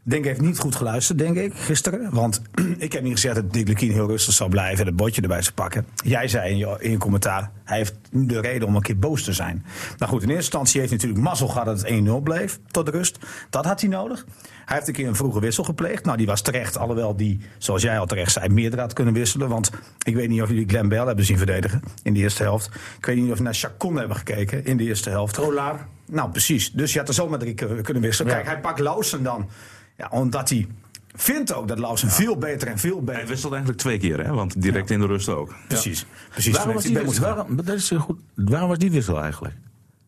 Denk 0.09 0.25
heeft 0.25 0.41
niet 0.41 0.59
goed 0.59 0.75
geluisterd, 0.75 1.19
denk 1.19 1.37
ik, 1.37 1.55
gisteren. 1.55 2.15
Want 2.15 2.43
ik 2.79 2.93
heb 2.93 3.03
niet 3.03 3.13
gezegd 3.13 3.35
dat 3.35 3.53
Dick 3.53 3.69
Lukien 3.69 3.93
heel 3.93 4.07
rustig 4.07 4.35
zou 4.35 4.51
blijven 4.51 4.81
en 4.81 4.87
het 4.87 4.97
bordje 4.97 5.23
erbij 5.23 5.43
zou 5.43 5.55
pakken. 5.55 5.87
Jij 6.05 6.29
zei 6.29 6.51
in 6.51 6.57
je, 6.57 6.77
in 6.79 6.91
je 6.91 6.97
commentaar, 6.97 7.51
hij 7.65 7.77
heeft 7.77 7.95
de 8.11 8.41
reden 8.41 8.69
om 8.69 8.77
een 8.77 8.83
keer 8.83 8.99
boos 8.99 9.23
te 9.23 9.33
zijn. 9.33 9.65
Nou 9.99 10.13
goed, 10.13 10.23
in 10.23 10.29
eerste 10.29 10.43
instantie 10.43 10.81
heeft 10.81 10.93
hij 10.93 11.01
natuurlijk 11.01 11.29
mazzel 11.29 11.49
gehad 11.49 11.67
dat 11.67 11.83
het 11.83 12.09
1-0 12.09 12.23
bleef 12.23 12.59
tot 12.71 12.89
rust. 12.89 13.19
Dat 13.51 13.65
had 13.65 13.81
hij 13.81 13.91
nodig. 13.91 14.25
Hij 14.65 14.77
heeft 14.77 14.89
een 14.89 14.95
keer 14.95 15.09
een 15.09 15.17
vroege 15.17 15.41
wissel 15.41 15.65
gepleegd. 15.65 16.05
Nou, 16.05 16.17
die 16.17 16.27
was 16.27 16.41
terecht, 16.41 16.79
alhoewel 16.79 17.17
die, 17.17 17.41
zoals 17.59 17.83
jij 17.83 17.99
al 17.99 18.07
terecht 18.07 18.33
zei, 18.33 18.49
meerdere 18.49 18.83
had 18.83 18.93
kunnen 18.93 19.15
wisselen. 19.15 19.49
Want 19.49 19.71
ik 20.03 20.15
weet 20.15 20.29
niet 20.29 20.43
of 20.43 20.49
jullie 20.49 20.69
Glenn 20.69 20.89
Bell 20.89 21.07
hebben 21.07 21.25
zien 21.25 21.39
verdedigen 21.39 21.83
in 22.03 22.15
de 22.15 22.21
eerste 22.21 22.43
helft. 22.43 22.71
Ik 22.99 23.07
weet 23.07 23.17
niet 23.17 23.25
of 23.25 23.29
jullie 23.29 23.43
naar 23.43 23.55
Chacon 23.55 23.97
hebben 23.97 24.17
gekeken 24.17 24.65
in 24.65 24.77
de 24.77 24.85
eerste 24.85 25.11
helft. 25.11 25.35
Trolar. 25.35 25.87
Nou, 26.07 26.31
precies. 26.31 26.73
Dus 26.73 26.93
je 26.93 26.99
had 26.99 27.09
er 27.09 27.15
zomaar 27.15 27.39
drie 27.39 27.55
kunnen 27.55 27.83
kunnen 27.83 28.03
wisselen. 28.03 28.31
Ja. 28.31 28.37
Kijk, 28.37 28.49
hij 28.49 28.61
pakt 28.61 28.79
Lausen 28.79 29.23
dan. 29.23 29.49
Ja, 29.97 30.09
omdat 30.11 30.49
hij 30.49 30.67
vindt 31.15 31.55
ook 31.55 31.69
dat 31.69 31.79
Lausen 31.79 32.11
veel 32.11 32.37
beter 32.37 32.69
en 32.69 32.79
veel 32.79 32.97
Hij 32.97 33.05
beter... 33.05 33.27
wisselt 33.27 33.53
eigenlijk 33.53 33.83
twee 33.83 33.99
keer, 33.99 34.25
hè? 34.25 34.33
want 34.33 34.63
direct 34.63 34.91
in 34.91 35.01
de 35.01 35.07
rust 35.07 35.29
ook. 35.29 35.55
Precies. 35.69 36.07
precies. 36.31 36.57
Waarom 36.57 36.75
was, 36.75 36.83
die 36.83 36.95
hij 36.95 37.05
wissel, 37.05 37.25
waarom, 37.25 37.57
dat 37.57 37.75
is 37.75 37.91
een 37.91 38.01
goed, 38.01 38.19
waarom 38.35 38.69
was 38.69 38.79
die 38.79 38.91
wissel 38.91 39.23
eigenlijk? 39.23 39.55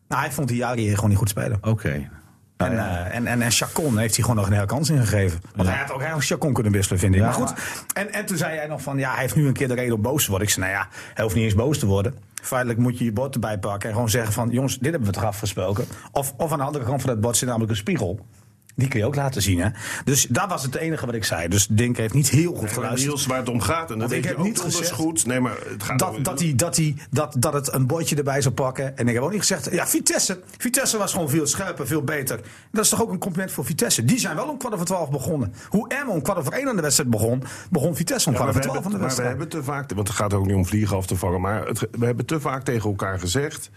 Nou, 0.07 0.21
hij 0.21 0.31
vond 0.31 0.47
die 0.47 0.57
Jari 0.57 0.95
gewoon 0.95 1.09
niet 1.09 1.17
goed 1.17 1.29
spelen. 1.29 1.57
Oké. 1.61 2.09
En, 2.57 2.77
eh, 2.77 3.15
en, 3.15 3.27
en, 3.27 3.41
en 3.41 3.51
Chacon 3.51 3.97
heeft 3.97 4.15
hij 4.15 4.23
gewoon 4.23 4.39
nog 4.39 4.47
een 4.47 4.53
hele 4.53 4.65
kans 4.65 4.89
ingegeven. 4.89 5.41
Want 5.55 5.69
hij 5.69 5.77
had 5.77 5.91
ook 5.91 5.99
eigenlijk 5.99 6.29
Chacon 6.29 6.53
kunnen 6.53 6.71
wisselen, 6.71 6.99
vind 6.99 7.13
ik. 7.13 7.19
Ja, 7.19 7.25
maar 7.25 7.35
goed, 7.35 7.53
en, 7.93 8.13
en 8.13 8.25
toen 8.25 8.37
zei 8.37 8.55
jij 8.55 8.67
nog 8.67 8.81
van, 8.81 8.97
ja, 8.97 9.11
hij 9.11 9.21
heeft 9.21 9.35
nu 9.35 9.47
een 9.47 9.53
keer 9.53 9.67
de 9.67 9.73
reden 9.73 9.95
om 9.95 10.01
boos 10.01 10.23
te 10.23 10.29
worden. 10.29 10.47
Ik 10.47 10.53
zei, 10.53 10.65
nou 10.65 10.77
ja, 10.77 10.87
hij 11.13 11.23
hoeft 11.23 11.35
niet 11.35 11.43
eens 11.43 11.55
boos 11.55 11.77
te 11.77 11.85
worden. 11.85 12.15
Feitelijk 12.41 12.79
moet 12.79 12.97
je 12.97 13.03
je 13.03 13.11
bord 13.11 13.33
erbij 13.33 13.59
pakken 13.59 13.89
en 13.89 13.95
gewoon 13.95 14.09
zeggen 14.09 14.33
van, 14.33 14.49
jongens, 14.49 14.77
dit 14.77 14.91
hebben 14.91 15.09
we 15.09 15.15
toch 15.15 15.23
afgesproken. 15.23 15.85
Of, 16.11 16.33
of 16.37 16.51
aan 16.51 16.57
de 16.57 16.63
andere 16.63 16.85
kant 16.85 17.01
van 17.01 17.09
het 17.09 17.21
bord 17.21 17.37
zit 17.37 17.47
namelijk 17.47 17.71
een 17.71 17.77
spiegel. 17.77 18.25
Die 18.79 18.87
kun 18.87 18.99
je 18.99 19.05
ook 19.05 19.15
laten 19.15 19.41
zien, 19.41 19.59
hè. 19.59 19.69
Dus 20.03 20.25
dat 20.29 20.49
was 20.49 20.63
het 20.63 20.75
enige 20.75 21.05
wat 21.05 21.15
ik 21.15 21.23
zei. 21.23 21.47
Dus 21.47 21.67
Dink 21.67 21.97
heeft 21.97 22.13
niet 22.13 22.29
heel 22.29 22.53
goed 22.55 22.71
geluisterd. 22.71 23.07
Niels, 23.07 23.25
waar 23.25 23.37
het 23.37 23.49
om 23.49 23.61
gaat, 23.61 23.91
en 23.91 23.99
dat 23.99 24.11
ik 24.11 24.21
je 24.23 24.27
heb 24.27 24.37
ook 24.37 24.45
niet 24.45 24.59
gezegd 24.59 24.91
goed. 24.91 25.25
Nee, 25.25 25.39
maar 25.39 25.57
het 25.69 25.83
gaat 25.83 25.99
Dat, 25.99 26.23
dat, 26.23 26.39
hij, 26.39 26.55
dat, 26.55 26.75
hij, 26.75 26.95
dat, 27.09 27.35
dat 27.39 27.53
het 27.53 27.73
een 27.73 27.87
bordje 27.87 28.15
erbij 28.15 28.41
zou 28.41 28.53
pakken. 28.53 28.97
En 28.97 29.07
ik 29.07 29.13
heb 29.13 29.23
ook 29.23 29.31
niet 29.31 29.39
gezegd. 29.39 29.71
Ja, 29.71 29.87
Vitesse. 29.87 30.39
Vitesse 30.57 30.97
was 30.97 31.11
gewoon 31.13 31.29
veel 31.29 31.47
scherper, 31.47 31.87
veel 31.87 32.03
beter. 32.03 32.39
Dat 32.71 32.83
is 32.83 32.89
toch 32.89 33.01
ook 33.01 33.11
een 33.11 33.19
compliment 33.19 33.51
voor 33.51 33.65
Vitesse. 33.65 34.05
Die 34.05 34.19
zijn 34.19 34.35
wel 34.35 34.47
om 34.47 34.57
kwart 34.57 34.73
over 34.73 34.85
twaalf 34.85 35.09
begonnen. 35.09 35.53
Hoe 35.69 35.89
Emmen 35.89 36.13
om 36.15 36.21
kwart 36.21 36.37
over 36.37 36.53
één 36.53 36.67
aan 36.67 36.75
de 36.75 36.81
wedstrijd 36.81 37.09
begon. 37.09 37.43
begon 37.71 37.95
Vitesse 37.95 38.27
om 38.29 38.33
Ja, 38.35 38.39
kwart 38.39 38.55
over 38.55 38.69
twaalf 38.69 38.85
aan 38.85 38.91
de 38.91 38.97
hebben, 38.97 39.07
maar 39.17 39.17
we 39.17 39.23
wedstrijd. 39.23 39.29
hebben 39.29 39.49
te 39.49 39.63
vaak, 39.63 39.95
want 39.95 40.07
het 40.07 40.17
gaat 40.17 40.33
ook 40.33 40.45
niet 40.45 40.55
om 40.55 40.65
vliegen 40.65 40.97
af 40.97 41.05
te 41.05 41.15
vangen, 41.15 41.41
maar 41.41 41.67
het, 41.67 41.79
we 41.91 42.05
hebben 42.05 42.25
te 42.25 42.39
vaak 42.39 42.63
tegen 42.63 42.89
elkaar 42.89 43.19
gezegd. 43.19 43.69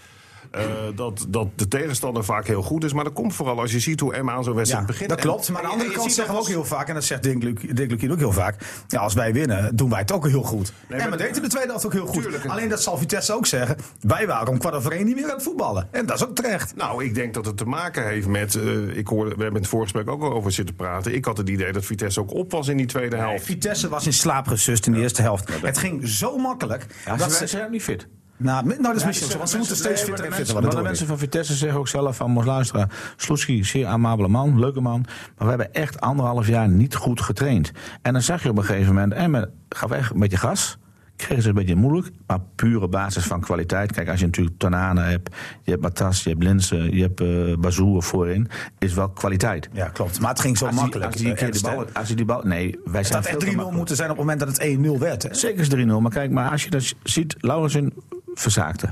Eh, 0.52 0.64
dat, 0.94 1.26
dat 1.28 1.48
de 1.54 1.68
tegenstander 1.68 2.24
vaak 2.24 2.46
heel 2.46 2.62
goed 2.62 2.84
is. 2.84 2.92
Maar 2.92 3.04
dat 3.04 3.12
komt 3.12 3.34
vooral 3.34 3.60
als 3.60 3.72
je 3.72 3.80
ziet 3.80 4.00
hoe 4.00 4.14
Emma 4.14 4.32
aan 4.32 4.44
zo'n 4.44 4.54
wedstrijd 4.54 4.84
Ja, 4.86 4.92
begint. 4.92 5.08
dat 5.10 5.20
klopt. 5.20 5.50
Maar 5.50 5.60
aan 5.62 5.66
de 5.66 5.72
andere 5.72 5.90
kant 5.90 6.12
zeggen 6.12 6.34
we 6.34 6.40
ook 6.40 6.46
heel 6.46 6.64
vaak, 6.64 6.88
en 6.88 6.94
dat 6.94 7.04
zegt 7.04 7.22
Dick 7.22 7.76
Dick 7.76 7.90
Lukien 7.90 8.12
ook 8.12 8.18
heel 8.18 8.32
vaak. 8.32 8.56
Ja, 8.88 9.00
als 9.00 9.14
wij 9.14 9.32
winnen, 9.32 9.76
doen 9.76 9.90
wij 9.90 9.98
het 9.98 10.12
ook 10.12 10.26
heel 10.28 10.42
goed. 10.42 10.72
maar 10.88 10.98
en 10.98 11.04
we 11.04 11.10
dat- 11.10 11.18
deden 11.26 11.42
de 11.42 11.48
tweede 11.48 11.68
helft 11.68 11.86
ook 11.86 11.92
heel 11.92 12.06
goed. 12.06 12.22
Tuurlijk. 12.22 12.46
Alleen 12.46 12.68
dat 12.68 12.82
zal 12.82 12.98
Vitesse 12.98 13.32
ook 13.34 13.46
zeggen. 13.46 13.76
Wij 14.00 14.26
waren 14.26 14.48
om 14.48 14.58
kwart 14.58 14.74
over 14.74 14.92
één 14.92 15.04
niet 15.06 15.14
meer 15.14 15.24
aan 15.24 15.30
het 15.34 15.42
voetballen. 15.42 15.88
En 15.90 16.06
dat 16.06 16.16
is 16.16 16.26
ook 16.26 16.34
terecht. 16.34 16.76
Nou, 16.76 17.04
ik 17.04 17.14
denk 17.14 17.34
dat 17.34 17.46
het 17.46 17.56
te 17.56 17.64
maken 17.64 18.06
heeft 18.06 18.26
met. 18.26 18.54
eh, 18.54 18.96
ik 18.96 19.06
hoorde, 19.06 19.30
we 19.30 19.36
hebben 19.42 19.54
in 19.54 19.60
het 19.62 19.68
voorgesprek 19.70 20.08
ook 20.10 20.22
al 20.22 20.32
over 20.32 20.52
zitten 20.52 20.74
praten. 20.74 21.14
Ik 21.14 21.24
had 21.24 21.36
het 21.36 21.48
idee 21.48 21.72
dat 21.72 21.84
Vitesse 21.84 22.20
ook 22.20 22.32
op 22.34 22.50
was 22.50 22.68
in 22.68 22.76
die 22.76 22.86
tweede 22.86 23.16
helft. 23.16 23.44
Vitesse 23.44 23.88
was 23.88 24.06
in 24.06 24.12
slaap 24.12 24.46
gesust 24.46 24.86
in 24.86 24.92
de 24.92 25.00
eerste 25.00 25.22
helft. 25.22 25.48
Het 25.62 25.78
ging 25.78 26.08
zo 26.08 26.36
makkelijk. 26.38 26.86
Ja, 27.06 27.16
dat 27.16 27.32
ze, 27.32 27.46
zijn 27.46 27.64
ook 27.64 27.70
niet 27.70 27.82
fit. 27.82 28.06
Nou, 28.42 28.66
nou, 28.66 28.82
dat 28.82 28.94
is 28.94 29.00
Ja, 29.00 29.06
misschien 29.06 29.30
zo, 29.30 29.36
want 29.38 29.50
ze 29.50 29.56
moeten 29.58 29.76
steeds 29.76 30.02
fitter 30.02 30.24
en 30.24 30.32
fitter 30.32 30.46
de 30.46 30.52
worden. 30.52 30.70
maar 30.72 30.82
de 30.82 30.88
mensen 30.88 31.06
van 31.06 31.18
Vitesse 31.18 31.54
zeggen 31.54 31.78
ook 31.78 31.88
zelf 31.88 32.16
van, 32.16 32.30
moest 32.30 32.46
luisteren. 32.46 32.88
Sloetski, 33.16 33.64
zeer 33.64 33.86
amabele 33.86 34.28
man, 34.28 34.58
leuke 34.58 34.80
man. 34.80 35.00
Maar 35.00 35.34
we 35.38 35.48
hebben 35.48 35.72
echt 35.74 36.00
anderhalf 36.00 36.46
jaar 36.46 36.68
niet 36.68 36.94
goed 36.94 37.20
getraind. 37.20 37.72
En 38.02 38.12
dan 38.12 38.22
zag 38.22 38.42
je 38.42 38.48
op 38.50 38.58
een 38.58 38.64
gegeven 38.64 38.94
moment, 38.94 39.12
Emmen 39.12 39.50
gaf 39.68 39.90
echt 39.90 40.10
een 40.12 40.20
beetje 40.20 40.36
gas. 40.36 40.76
Kregen 41.16 41.42
ze 41.42 41.48
een 41.48 41.54
beetje 41.54 41.74
moeilijk, 41.74 42.10
maar 42.26 42.38
pure 42.54 42.88
basis 42.88 43.24
van 43.24 43.40
kwaliteit. 43.40 43.92
Kijk, 43.92 44.08
als 44.08 44.20
je 44.20 44.26
natuurlijk 44.26 44.58
Tonane 44.58 45.00
hebt, 45.00 45.34
je 45.62 45.70
hebt 45.70 45.82
Matas, 45.82 46.22
je 46.22 46.30
hebt 46.30 46.42
Linsen, 46.42 46.96
je 46.96 47.02
hebt 47.02 47.20
uh, 47.20 47.56
Bazoer 47.56 48.02
voorin, 48.02 48.48
is 48.78 48.94
wel 48.94 49.08
kwaliteit. 49.08 49.68
Ja, 49.72 49.88
klopt. 49.88 50.20
Maar 50.20 50.30
het 50.30 50.40
ging 50.40 50.58
zo 50.58 50.64
Als 50.64 50.74
die- 50.74 50.82
makkelijk. 50.82 51.12
als 51.12 51.20
die, 51.20 51.34
eh, 51.34 51.50
die 51.52 51.62
bal, 51.62 51.84
als 51.92 52.08
je 52.08 52.14
die 52.14 52.24
bal, 52.24 52.40
nee, 52.44 52.78
wij 52.84 52.98
Het 52.98 53.06
zijn 53.06 53.18
had 53.22 53.28
echt 53.28 53.38
te 53.38 53.44
3-0 53.44 53.46
makkelijk. 53.46 53.76
moeten 53.76 53.96
zijn 53.96 54.10
op 54.10 54.16
het 54.16 54.24
moment 54.26 54.40
dat 54.44 54.56
het 54.56 54.66
1-0 54.66 54.98
werd. 54.98 55.22
Hè? 55.22 55.34
Zeker 55.34 55.60
is 55.60 55.68
3-0, 55.68 56.00
maar 56.00 56.10
kijk, 56.10 56.30
maar 56.30 56.50
als 56.50 56.64
je 56.64 56.70
dat 56.70 56.94
ziet, 57.02 57.34
Laurensen 57.38 57.92
verzaakte. 58.34 58.88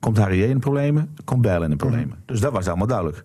Komt 0.00 0.18
Harry 0.18 0.42
in 0.42 0.52
de 0.52 0.58
problemen, 0.58 1.16
komt 1.24 1.42
Bijl 1.42 1.62
in 1.62 1.70
de 1.70 1.76
problemen. 1.76 2.08
Mhm. 2.08 2.18
Dus 2.26 2.40
dat 2.40 2.52
was 2.52 2.66
allemaal 2.68 2.86
duidelijk. 2.86 3.24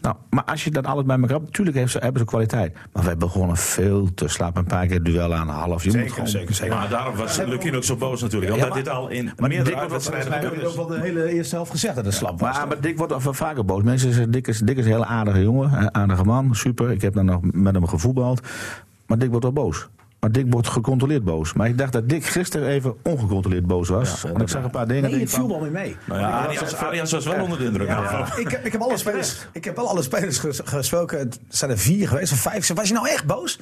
Nou, 0.00 0.14
maar 0.30 0.44
als 0.44 0.64
je 0.64 0.70
dat 0.70 0.86
alles 0.86 1.04
bij 1.04 1.16
elkaar 1.16 1.30
hebt, 1.30 1.44
natuurlijk 1.44 1.76
heeft 1.76 1.92
ze, 1.92 1.98
hebben 1.98 2.20
ze 2.20 2.26
kwaliteit. 2.26 2.76
Maar 2.92 3.04
wij 3.04 3.16
begonnen 3.16 3.56
veel 3.56 4.14
te 4.14 4.28
slapen, 4.28 4.60
een 4.60 4.66
paar 4.68 4.86
keer 4.86 5.02
duel 5.02 5.34
aan 5.34 5.48
een 5.48 5.54
half. 5.54 5.82
Je 5.84 5.88
moet 5.90 5.98
Zeker, 5.98 6.12
gewoon, 6.12 6.28
zeker, 6.28 6.54
zeker. 6.54 6.74
Maar 6.76 6.88
daarom 6.88 7.16
was 7.16 7.36
Lukien 7.36 7.76
ook 7.76 7.84
zo 7.84 7.96
boos 7.96 8.22
natuurlijk. 8.22 8.52
Omdat 8.52 8.68
maar- 8.68 8.78
dit 8.78 8.88
al 8.88 9.08
in 9.08 9.30
maar 9.38 9.48
meerdere 9.48 9.76
uitwedstrijden 9.76 10.32
gebeurd 10.32 10.62
is. 10.62 10.74
wel 10.76 10.86
de 10.86 11.00
hele 11.00 11.32
eerste 11.32 11.54
helft 11.54 11.70
gezegd 11.70 11.94
dat 11.96 12.04
het 12.04 12.14
slap 12.14 12.40
was. 12.40 12.56
Maar, 12.56 12.68
maar 12.68 12.80
Dick 12.80 12.98
wordt 12.98 13.22
wel 13.22 13.32
vaker 13.32 13.64
boos. 13.64 13.82
Mensen 13.82 14.12
zeggen, 14.12 14.30
Dick 14.32 14.46
is, 14.46 14.58
Dick 14.58 14.76
is 14.76 14.84
een 14.84 14.90
hele 14.92 15.06
aardige 15.06 15.42
jongen, 15.42 15.94
aardige 15.94 16.24
man, 16.24 16.54
super. 16.54 16.90
Ik 16.90 17.02
heb 17.02 17.14
dan 17.14 17.24
nog 17.24 17.38
met 17.42 17.74
hem 17.74 17.86
gevoetbald. 17.86 18.40
Maar 19.06 19.18
Dick 19.18 19.28
wordt 19.30 19.44
wel 19.44 19.52
boos. 19.52 19.88
Maar 20.24 20.32
Dick 20.32 20.46
wordt 20.48 20.68
gecontroleerd 20.68 21.24
boos. 21.24 21.52
Maar 21.52 21.68
ik 21.68 21.78
dacht 21.78 21.92
dat 21.92 22.08
Dick 22.08 22.24
gisteren 22.24 22.68
even 22.68 22.94
ongecontroleerd 23.02 23.66
boos 23.66 23.88
was. 23.88 24.22
Want 24.22 24.40
ik 24.40 24.48
zag 24.48 24.64
een 24.64 24.70
paar 24.70 24.86
dingen. 24.88 25.10
Nee, 25.10 25.20
het 25.20 25.30
viel 25.30 25.48
wel 25.48 25.60
mee 25.60 25.70
mee. 25.70 25.96
Nou 26.04 26.20
ja, 26.20 26.30
Arias, 26.30 26.76
Arias 26.76 27.12
was 27.12 27.24
wel 27.24 27.42
onder 27.42 27.58
de 27.58 27.64
indruk. 27.64 27.88
Ja. 27.88 28.36
Ik, 28.36 28.48
heb, 28.50 28.64
ik, 28.64 28.72
heb 28.72 28.80
alle 28.80 28.96
spelers, 28.96 29.46
ik 29.52 29.64
heb 29.64 29.76
wel 29.76 29.88
alle 29.88 30.02
spelers 30.02 30.38
ges- 30.38 30.60
gesproken. 30.64 31.18
Het 31.18 31.40
zijn 31.48 31.70
er 31.70 31.78
vier 31.78 32.08
geweest 32.08 32.32
of 32.32 32.38
vijf. 32.38 32.72
Was 32.74 32.88
je 32.88 32.94
nou 32.94 33.08
echt 33.08 33.26
boos? 33.26 33.58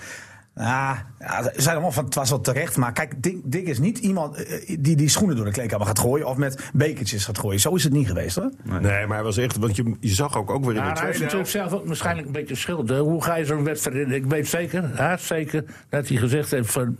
Nou, 0.54 0.96
ja, 1.18 1.52
ze 1.56 1.70
allemaal 1.70 1.92
van 1.92 2.04
het 2.04 2.14
was 2.14 2.30
wel 2.30 2.40
terecht. 2.40 2.76
Maar 2.76 2.92
kijk, 2.92 3.22
Dick, 3.22 3.36
Dick 3.44 3.66
is 3.68 3.78
niet 3.78 3.98
iemand 3.98 4.36
eh, 4.36 4.76
die 4.80 4.96
die 4.96 5.08
schoenen 5.08 5.36
door 5.36 5.44
de 5.44 5.50
kleedkamer 5.50 5.86
gaat 5.86 5.98
gooien. 5.98 6.26
Of 6.26 6.36
met 6.36 6.70
bekertjes 6.72 7.24
gaat 7.24 7.38
gooien. 7.38 7.60
Zo 7.60 7.74
is 7.74 7.84
het 7.84 7.92
niet 7.92 8.06
geweest 8.06 8.36
hoor. 8.36 8.50
Nee, 8.64 9.06
maar 9.06 9.16
hij 9.16 9.22
was 9.22 9.36
echt... 9.36 9.56
Want 9.56 9.76
je, 9.76 9.96
je 10.00 10.08
zag 10.08 10.36
ook, 10.36 10.50
ook 10.50 10.64
weer 10.64 10.74
in 10.76 10.82
Ja, 10.82 10.92
de 10.92 10.98
hij 10.98 11.06
heeft 11.06 11.16
tweede 11.18 11.36
natuurlijk 11.36 11.50
zelf 11.50 11.80
ook 11.80 11.86
waarschijnlijk 11.86 12.26
een 12.26 12.32
beetje 12.32 12.54
schuld. 12.54 12.88
hè. 12.88 12.98
Hoe 12.98 13.22
ga 13.22 13.36
je 13.36 13.44
zo'n 13.44 13.64
wedstrijd 13.64 13.96
in? 13.96 14.12
Ik 14.12 14.24
weet 14.26 14.48
zeker, 14.48 14.90
haast 14.96 15.24
zeker, 15.24 15.64
dat 15.88 16.08
hij 16.08 16.16
gezegd 16.16 16.50
heeft 16.50 16.72
van, 16.72 16.96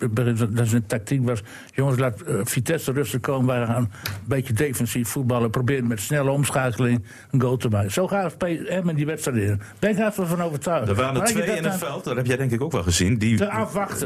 dat 0.51 0.69
zijn 0.69 0.87
tactiek 0.87 1.27
was... 1.27 1.43
jongens, 1.75 1.99
laat 1.99 2.21
eh, 2.21 2.35
Vitesse 2.45 2.93
rustig 2.93 3.21
komen. 3.21 3.47
Wij 3.47 3.67
gaan 3.67 3.83
een 3.83 3.91
beetje 4.27 4.53
defensief 4.53 5.09
voetballen. 5.09 5.51
Proberen 5.51 5.87
met 5.87 6.01
snelle 6.01 6.31
omschakeling 6.31 7.05
een 7.31 7.41
goal 7.41 7.57
te 7.57 7.69
maken. 7.69 7.93
Zo 7.93 8.09
gaat 8.09 8.37
Emmen 8.43 8.95
die 8.97 9.07
wedstrijd 9.07 9.37
in. 9.37 9.61
Ben 9.79 9.91
ik 9.91 9.99
even 9.99 10.27
van 10.27 10.43
overtuigd. 10.43 10.89
Er 10.89 10.95
waren 10.95 11.21
er 11.21 11.27
twee 11.27 11.57
in 11.57 11.65
het 11.65 11.75
veld, 11.79 12.05
dat 12.05 12.17
heb 12.17 12.27
jij 12.27 12.37
denk 12.37 12.51
ik 12.51 12.61
ook 12.63 12.73
wel 12.73 12.83
gezien. 12.83 13.19
Die, 13.19 13.37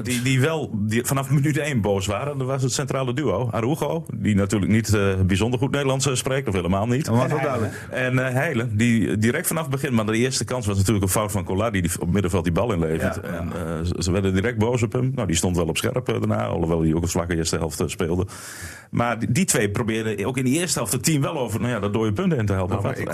Die, 0.05 0.23
die 0.23 0.41
wel 0.41 0.71
die 0.75 1.05
vanaf 1.05 1.31
minuut 1.31 1.57
1 1.59 1.81
boos 1.81 2.07
waren. 2.07 2.39
Dat 2.39 2.47
was 2.47 2.63
het 2.63 2.73
centrale 2.73 3.15
duo. 3.15 3.49
Arugo, 3.51 4.07
die 4.15 4.35
natuurlijk 4.35 4.73
niet 4.73 4.95
eh, 4.95 5.15
bijzonder 5.27 5.59
goed 5.59 5.71
Nederlands 5.71 6.07
eh, 6.07 6.15
spreekt, 6.15 6.49
of 6.49 6.55
helemaal 6.55 6.87
niet. 6.87 7.05
Dat 7.05 7.17
was 7.17 7.27
wel 7.31 7.41
duidelijk. 7.41 7.87
En 7.91 8.19
eh 8.27 8.33
Heilen, 8.33 8.77
die 8.77 9.19
direct 9.19 9.47
vanaf 9.47 9.63
het 9.63 9.71
begin, 9.73 9.95
maar 9.95 10.07
de 10.07 10.17
eerste 10.17 10.45
kans 10.45 10.67
was 10.67 10.77
natuurlijk 10.77 11.05
een 11.05 11.11
fout 11.11 11.33
van 11.33 11.45
Collard, 11.45 11.73
die 11.73 11.85
op 11.85 12.01
het 12.01 12.13
middenveld 12.13 12.45
die 12.45 12.53
bal 12.53 12.73
inlevert. 12.73 13.19
Ja, 13.23 13.31
ja. 13.33 13.39
En 13.39 13.53
eh, 13.53 13.85
ze- 13.85 14.03
ze 14.03 14.11
werden 14.13 14.35
direct 14.35 14.59
boos 14.59 14.83
op 14.83 14.93
hem. 14.93 15.13
Nou, 15.15 15.27
die 15.27 15.37
stond 15.37 15.57
wel 15.57 15.67
op 15.67 15.77
scherp 15.77 16.07
daarna, 16.07 16.45
alhoewel 16.47 16.83
hij 16.83 16.95
ook 16.95 17.03
een 17.03 17.09
vlakke 17.09 17.37
eerste 17.37 17.57
helft 17.57 17.83
speelde. 17.87 18.27
Maar 18.91 19.19
die, 19.19 19.33
die 19.33 19.45
twee 19.45 19.71
probeerden 19.71 20.27
ook 20.27 20.37
in 20.37 20.45
die 20.45 20.59
eerste 20.59 20.79
helft 20.79 20.93
het 20.93 21.05
team 21.05 21.23
wel 21.23 21.39
over 21.39 21.61
nou 21.61 21.73
ja, 21.73 21.81
dat 21.81 21.93
dode 21.93 22.13
punten 22.13 22.39
in 22.39 22.47
te 22.47 22.53
helpen. 22.53 22.71
Nou, 22.77 22.87
wat 22.89 22.97
maar, 22.97 23.03
ik 23.03 23.13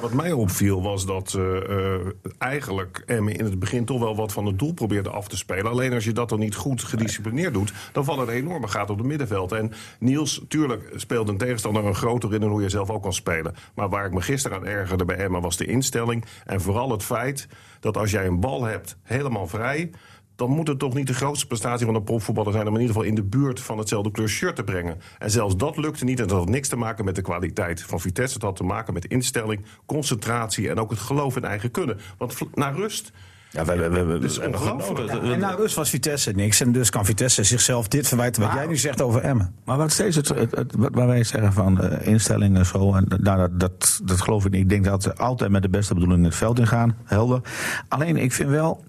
wat 0.00 0.12
mij 0.12 0.32
opviel 0.32 0.82
was 0.82 1.06
dat 1.06 1.34
eh, 1.38 1.56
eh, 1.56 2.00
eigenlijk 2.38 3.02
Emmen 3.06 3.34
in 3.36 3.44
het 3.44 3.58
begin 3.58 3.84
toch 3.84 3.98
wel 4.00 4.16
wat 4.16 4.32
van 4.32 4.46
het 4.46 4.58
doel 4.58 4.72
probeerde 4.72 5.10
af 5.10 5.28
te 5.28 5.35
spelen. 5.36 5.70
Alleen 5.70 5.92
als 5.92 6.04
je 6.04 6.12
dat 6.12 6.28
dan 6.28 6.38
niet 6.38 6.54
goed 6.54 6.82
gedisciplineerd 6.82 7.54
doet, 7.54 7.72
dan 7.92 8.04
valt 8.04 8.18
er 8.18 8.28
een 8.28 8.34
enorme 8.34 8.68
gaat 8.68 8.90
op 8.90 8.98
het 8.98 9.06
middenveld. 9.06 9.52
En 9.52 9.72
Niels, 9.98 10.44
tuurlijk 10.48 10.92
speelt 10.94 11.28
een 11.28 11.36
tegenstander 11.36 11.84
een 11.84 11.94
groter 11.94 12.34
in 12.34 12.40
dan 12.40 12.50
hoe 12.50 12.62
je 12.62 12.68
zelf 12.68 12.90
ook 12.90 13.02
kan 13.02 13.12
spelen. 13.12 13.54
Maar 13.74 13.88
waar 13.88 14.06
ik 14.06 14.12
me 14.12 14.20
gisteren 14.20 14.56
aan 14.56 14.66
ergerde 14.66 15.04
bij 15.04 15.16
Emma 15.16 15.40
was 15.40 15.56
de 15.56 15.66
instelling. 15.66 16.24
En 16.44 16.60
vooral 16.60 16.90
het 16.90 17.02
feit 17.02 17.48
dat 17.80 17.96
als 17.96 18.10
jij 18.10 18.26
een 18.26 18.40
bal 18.40 18.64
hebt 18.64 18.96
helemaal 19.02 19.46
vrij 19.46 19.90
dan 20.36 20.50
moet 20.50 20.68
het 20.68 20.78
toch 20.78 20.94
niet 20.94 21.06
de 21.06 21.14
grootste 21.14 21.46
prestatie 21.46 21.86
van 21.86 21.94
een 21.94 22.04
profvoetballer 22.04 22.52
zijn... 22.52 22.66
om 22.66 22.74
in 22.74 22.80
ieder 22.80 22.94
geval 22.94 23.08
in 23.08 23.14
de 23.14 23.22
buurt 23.22 23.60
van 23.60 23.78
hetzelfde 23.78 24.10
kleur 24.10 24.28
shirt 24.28 24.56
te 24.56 24.64
brengen. 24.64 25.00
En 25.18 25.30
zelfs 25.30 25.56
dat 25.56 25.76
lukte 25.76 26.04
niet. 26.04 26.20
En 26.20 26.26
dat 26.26 26.38
had 26.38 26.48
niks 26.48 26.68
te 26.68 26.76
maken 26.76 27.04
met 27.04 27.14
de 27.14 27.22
kwaliteit 27.22 27.82
van 27.82 28.00
Vitesse. 28.00 28.34
Het 28.34 28.42
had 28.42 28.56
te 28.56 28.64
maken 28.64 28.94
met 28.94 29.04
instelling, 29.04 29.64
concentratie... 29.86 30.70
en 30.70 30.78
ook 30.78 30.90
het 30.90 30.98
geloof 30.98 31.36
in 31.36 31.44
eigen 31.44 31.70
kunnen. 31.70 31.98
Want 32.18 32.34
vl- 32.34 32.44
na 32.54 32.68
rust... 32.68 33.12
Ja, 33.56 33.64
we, 33.64 33.88
we, 33.88 34.04
we, 34.04 34.18
Dus 34.18 34.40
hebben 34.40 34.60
ongelooflijk. 34.60 35.10
genoten. 35.10 35.32
En 35.32 35.38
na 35.38 35.50
rust 35.50 35.74
was 35.74 35.90
Vitesse 35.90 36.32
niks. 36.32 36.60
En 36.60 36.72
dus 36.72 36.90
kan 36.90 37.04
Vitesse 37.04 37.44
zichzelf 37.44 37.88
dit 37.88 38.08
verwijten 38.08 38.42
wat 38.42 38.52
jij 38.52 38.66
nu 38.66 38.76
zegt 38.76 39.02
over 39.02 39.20
Emmen. 39.20 39.54
Maar 39.64 39.76
wat 39.76 39.92
steeds 39.92 40.16
het, 40.16 40.28
het, 40.28 40.72
waar 40.76 41.06
wij 41.06 41.24
zeggen 41.24 41.52
van 41.52 41.80
eh, 41.80 42.06
instellingen 42.06 42.58
en 42.58 42.66
zo, 42.66 42.94
en, 42.94 43.06
nou, 43.22 43.38
dat, 43.38 43.60
dat, 43.60 44.00
dat 44.04 44.20
geloof 44.20 44.44
ik 44.44 44.52
niet. 44.52 44.62
Ik 44.62 44.68
denk 44.68 44.84
dat 44.84 45.02
ze 45.02 45.16
altijd 45.16 45.50
met 45.50 45.62
de 45.62 45.68
beste 45.68 45.94
bedoeling 45.94 46.24
het 46.24 46.34
veld 46.34 46.58
ingaan, 46.58 46.96
helder. 47.04 47.40
Alleen 47.88 48.16
ik 48.16 48.32
vind 48.32 48.50
wel, 48.50 48.84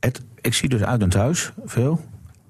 het, 0.00 0.22
ik 0.40 0.54
zie 0.54 0.68
dus 0.68 0.82
uit 0.82 1.02
en 1.02 1.08
thuis 1.08 1.52
veel. 1.64 2.00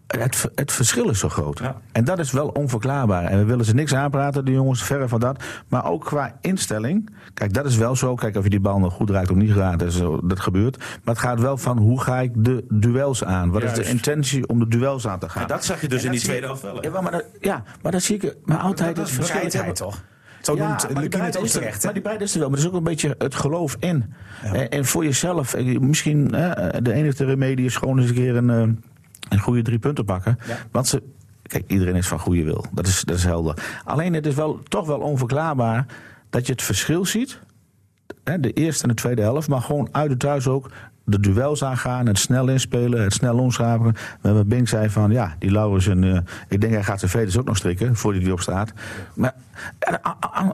Het, 0.07 0.51
het 0.55 0.73
verschil 0.73 1.09
is 1.09 1.19
zo 1.19 1.29
groot. 1.29 1.59
Ja. 1.59 1.77
En 1.93 2.05
dat 2.05 2.19
is 2.19 2.33
wel 2.33 2.49
onverklaarbaar. 2.49 3.25
En 3.25 3.39
we 3.39 3.45
willen 3.45 3.65
ze 3.65 3.75
niks 3.75 3.95
aanpraten, 3.95 4.45
de 4.45 4.53
jongens, 4.53 4.83
verre 4.83 5.09
van 5.09 5.21
dat. 5.21 5.43
Maar 5.69 5.85
ook 5.91 6.05
qua 6.05 6.37
instelling. 6.41 7.11
Kijk, 7.35 7.55
dat 7.55 7.65
is 7.67 7.77
wel 7.77 7.97
zo. 7.97 8.15
Kijk, 8.15 8.37
of 8.37 8.45
je 8.45 8.51
die 8.51 8.61
bal 8.61 8.79
nog 8.79 8.93
goed 8.93 9.11
raakt 9.11 9.31
of 9.31 9.37
niet 9.37 9.51
raakt, 9.51 9.79
dat, 9.79 9.93
zo- 9.93 10.21
dat 10.27 10.41
gebeurt. 10.41 10.77
Maar 10.79 11.15
het 11.15 11.19
gaat 11.19 11.41
wel 11.41 11.57
van 11.57 11.79
hoe 11.79 12.01
ga 12.01 12.21
ik 12.21 12.31
de 12.35 12.65
duels 12.69 13.25
aan? 13.25 13.51
Wat 13.51 13.63
is 13.63 13.73
de 13.73 13.85
intentie 13.85 14.49
om 14.49 14.59
de 14.59 14.69
duels 14.69 15.07
aan 15.07 15.19
te 15.19 15.29
gaan? 15.29 15.43
En 15.43 15.49
dat 15.49 15.65
zag 15.65 15.81
je 15.81 15.89
dus 15.89 16.05
in 16.05 16.11
die 16.11 16.21
tweede 16.21 16.47
helft 16.47 16.63
wel. 16.63 16.75
hè? 16.77 16.89
Ja, 16.89 17.01
maar, 17.01 17.13
dat, 17.13 17.25
ja, 17.41 17.63
maar 17.83 17.93
dat 17.93 18.03
zie 18.03 18.17
ik 18.17 18.37
maar 18.45 18.59
altijd 18.59 18.97
Dat 18.97 19.07
is 19.07 19.13
verschil. 19.13 19.35
bereidheid 19.35 19.77
toch? 19.77 20.03
Zo 20.41 20.57
Ja, 20.57 20.69
noemt 20.69 20.87
Lukien 21.01 21.21
het 21.25 21.37
ook 21.39 21.45
er- 21.45 21.51
terecht. 21.51 21.77
hè? 21.79 21.85
Maar 21.85 21.93
die 21.93 22.03
bereidheid 22.03 22.21
is 22.23 22.35
er 22.35 22.41
wel, 22.41 22.49
maar 22.51 22.59
er 22.59 22.65
is 22.65 22.71
ook 22.71 22.77
een 22.77 22.85
beetje 22.85 23.15
het 23.19 23.35
geloof 23.35 23.77
in. 23.81 24.13
En, 24.43 24.69
en 24.71 24.85
voor 24.85 25.05
jezelf, 25.05 25.55
eh, 25.55 25.79
misschien 25.79 26.35
eh, 26.35 26.69
de 26.83 26.93
enige 26.93 27.25
remedie 27.25 27.65
is 27.65 27.77
gewoon 27.77 27.99
eens 27.99 28.09
een 28.09 28.15
keer 28.15 28.37
een, 28.37 28.51
eh, 28.51 28.63
een 29.29 29.39
goede 29.39 29.63
drie 29.63 29.79
punten 29.79 30.05
pakken. 30.05 30.39
Want 30.71 30.89
ze, 30.89 31.03
kijk, 31.43 31.65
iedereen 31.67 31.97
is 31.97 32.07
van 32.07 32.19
goede 32.19 32.43
wil. 32.43 32.65
Dat 32.73 32.87
is, 32.87 33.03
dat 33.03 33.17
is 33.17 33.25
helder. 33.25 33.81
Alleen 33.85 34.13
het 34.15 34.27
is 34.27 34.35
wel, 34.35 34.61
toch 34.69 34.87
wel 34.87 35.01
onverklaarbaar 35.01 35.87
dat 36.31 36.47
je 36.47 36.53
het 36.53 36.63
verschil 36.63 37.05
ziet. 37.05 37.39
Hè, 38.25 38.41
de 38.41 38.53
eerste 38.53 38.83
en 38.83 38.89
de 38.89 38.95
tweede 38.95 39.23
helft, 39.23 39.49
maar 39.49 39.61
gewoon 39.61 39.89
uit 39.93 40.11
en 40.11 40.19
thuis 40.19 40.49
ook 40.49 40.71
de 41.05 41.21
duels 41.21 41.65
aangaan, 41.65 42.07
het 42.07 42.19
snel 42.19 42.49
inspelen, 42.49 43.03
het 43.03 43.13
snel 43.13 43.39
omschakelen. 43.39 43.93
We 43.93 44.27
hebben 44.27 44.49
Bink 44.49 44.69
zei 44.69 44.91
van, 44.91 45.11
ja, 45.11 45.35
die 45.39 45.51
Laurens, 45.51 45.87
en, 45.87 46.05
eh, 46.05 46.19
ik 46.49 46.61
denk 46.61 46.73
hij 46.73 46.83
gaat 46.83 46.99
zijn 46.99 47.11
veters 47.11 47.39
ook 47.39 47.45
nog 47.45 47.57
strikken, 47.57 47.97
voordat 47.97 48.23
hij 48.23 48.31
op 48.31 48.41
staat. 48.41 48.73
Maar 49.15 49.35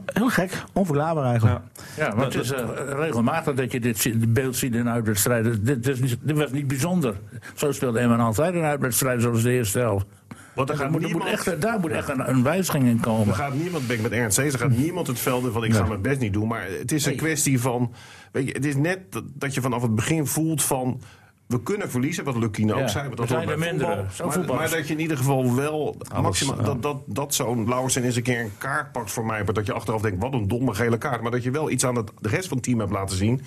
heel 0.05 0.29
gek, 0.29 0.63
onverklaarbaar 0.73 1.25
eigenlijk. 1.25 1.59
Ja, 1.97 2.15
want 2.15 2.33
het 2.33 2.43
is 2.43 2.51
eh, 2.51 2.67
regelmatig 2.87 3.55
dat 3.55 3.71
je 3.71 3.79
dit, 3.79 4.33
beeld 4.33 4.55
ziet 4.55 4.75
in 4.75 4.89
uitwedstrijden. 4.89 5.63
Dit, 5.63 5.83
dit, 5.83 6.01
is 6.03 6.17
dit 6.21 6.37
was 6.37 6.51
niet 6.51 6.67
bijzonder. 6.67 7.15
Zo 7.53 7.71
speelde 7.71 7.99
Emmen 7.99 8.19
altijd 8.19 8.53
een 8.53 8.63
uitwedstrijd 8.63 9.21
zoals 9.21 9.43
de 9.43 9.51
eerste 9.51 9.79
helft. 9.79 10.05
Want 10.55 10.69
er 10.69 10.75
Daar 10.75 10.83
gaat 10.85 10.93
moet, 10.93 11.03
er 11.03 11.09
moet 11.11 11.23
niemand- 11.23 11.47
echt, 11.47 11.61
daar 11.61 11.79
moet 11.79 11.91
echt 11.91 12.09
een, 12.09 12.29
een 12.29 12.43
wijziging 12.43 12.83
in 12.83 12.95
Er 12.95 13.01
komen. 13.01 13.35
gaat 13.35 13.53
niemand, 13.53 13.87
ben 13.87 13.95
ik 13.95 14.01
met 14.01 14.11
Ernst 14.11 14.37
eens, 14.37 14.53
er 14.53 14.59
gaat 14.59 14.69
niemand 14.77 15.07
het 15.07 15.19
veld 15.19 15.45
in 15.45 15.51
van 15.51 15.63
ik 15.63 15.73
ga 15.73 15.85
mijn 15.85 16.01
best 16.01 16.19
niet 16.19 16.33
doen. 16.33 16.47
Maar 16.47 16.67
het 16.79 16.91
is 16.91 17.05
een 17.05 17.15
kwestie 17.15 17.59
van, 17.61 17.93
weet 18.31 18.47
je, 18.47 18.53
het 18.53 18.65
is 18.65 18.75
net 18.75 18.99
dat, 19.09 19.23
dat 19.33 19.53
je 19.53 19.61
vanaf 19.61 19.81
het 19.81 19.95
begin 19.95 20.27
voelt 20.27 20.63
van... 20.63 21.01
We 21.47 21.63
kunnen 21.63 21.89
verliezen, 21.89 22.23
wat 22.23 22.35
Lukien 22.35 22.73
ook 22.73 22.79
Ja, 22.79 22.87
zei. 22.87 23.15
Dat 23.15 23.27
zijn 23.27 23.49
er 23.49 23.59
mindere. 23.59 24.05
Maar, 24.25 24.45
maar 24.45 24.69
dat 24.69 24.87
je 24.87 24.93
in 24.93 24.99
ieder 24.99 25.17
geval 25.17 25.55
wel 25.55 25.95
maximaal, 26.21 26.57
ja. 26.57 26.63
dat, 26.63 26.81
dat, 26.81 26.97
dat 27.05 27.33
zo'n 27.35 27.67
Lauwersen 27.67 28.03
eens 28.03 28.15
een 28.15 28.23
keer 28.23 28.39
een 28.39 28.51
kaart 28.57 28.91
pakt 28.91 29.11
voor 29.11 29.25
mij. 29.25 29.43
Dat 29.43 29.65
je 29.65 29.73
achteraf 29.73 30.01
denkt, 30.01 30.21
wat 30.21 30.33
een 30.33 30.47
domme 30.47 30.73
gele 30.73 30.97
kaart. 30.97 31.21
Maar 31.21 31.31
dat 31.31 31.43
je 31.43 31.51
wel 31.51 31.69
iets 31.69 31.85
aan 31.85 31.95
het, 31.95 32.11
de 32.19 32.29
rest 32.29 32.47
van 32.47 32.57
het 32.57 32.65
team 32.65 32.79
hebt 32.79 32.91
laten 32.91 33.17
zien. 33.17 33.41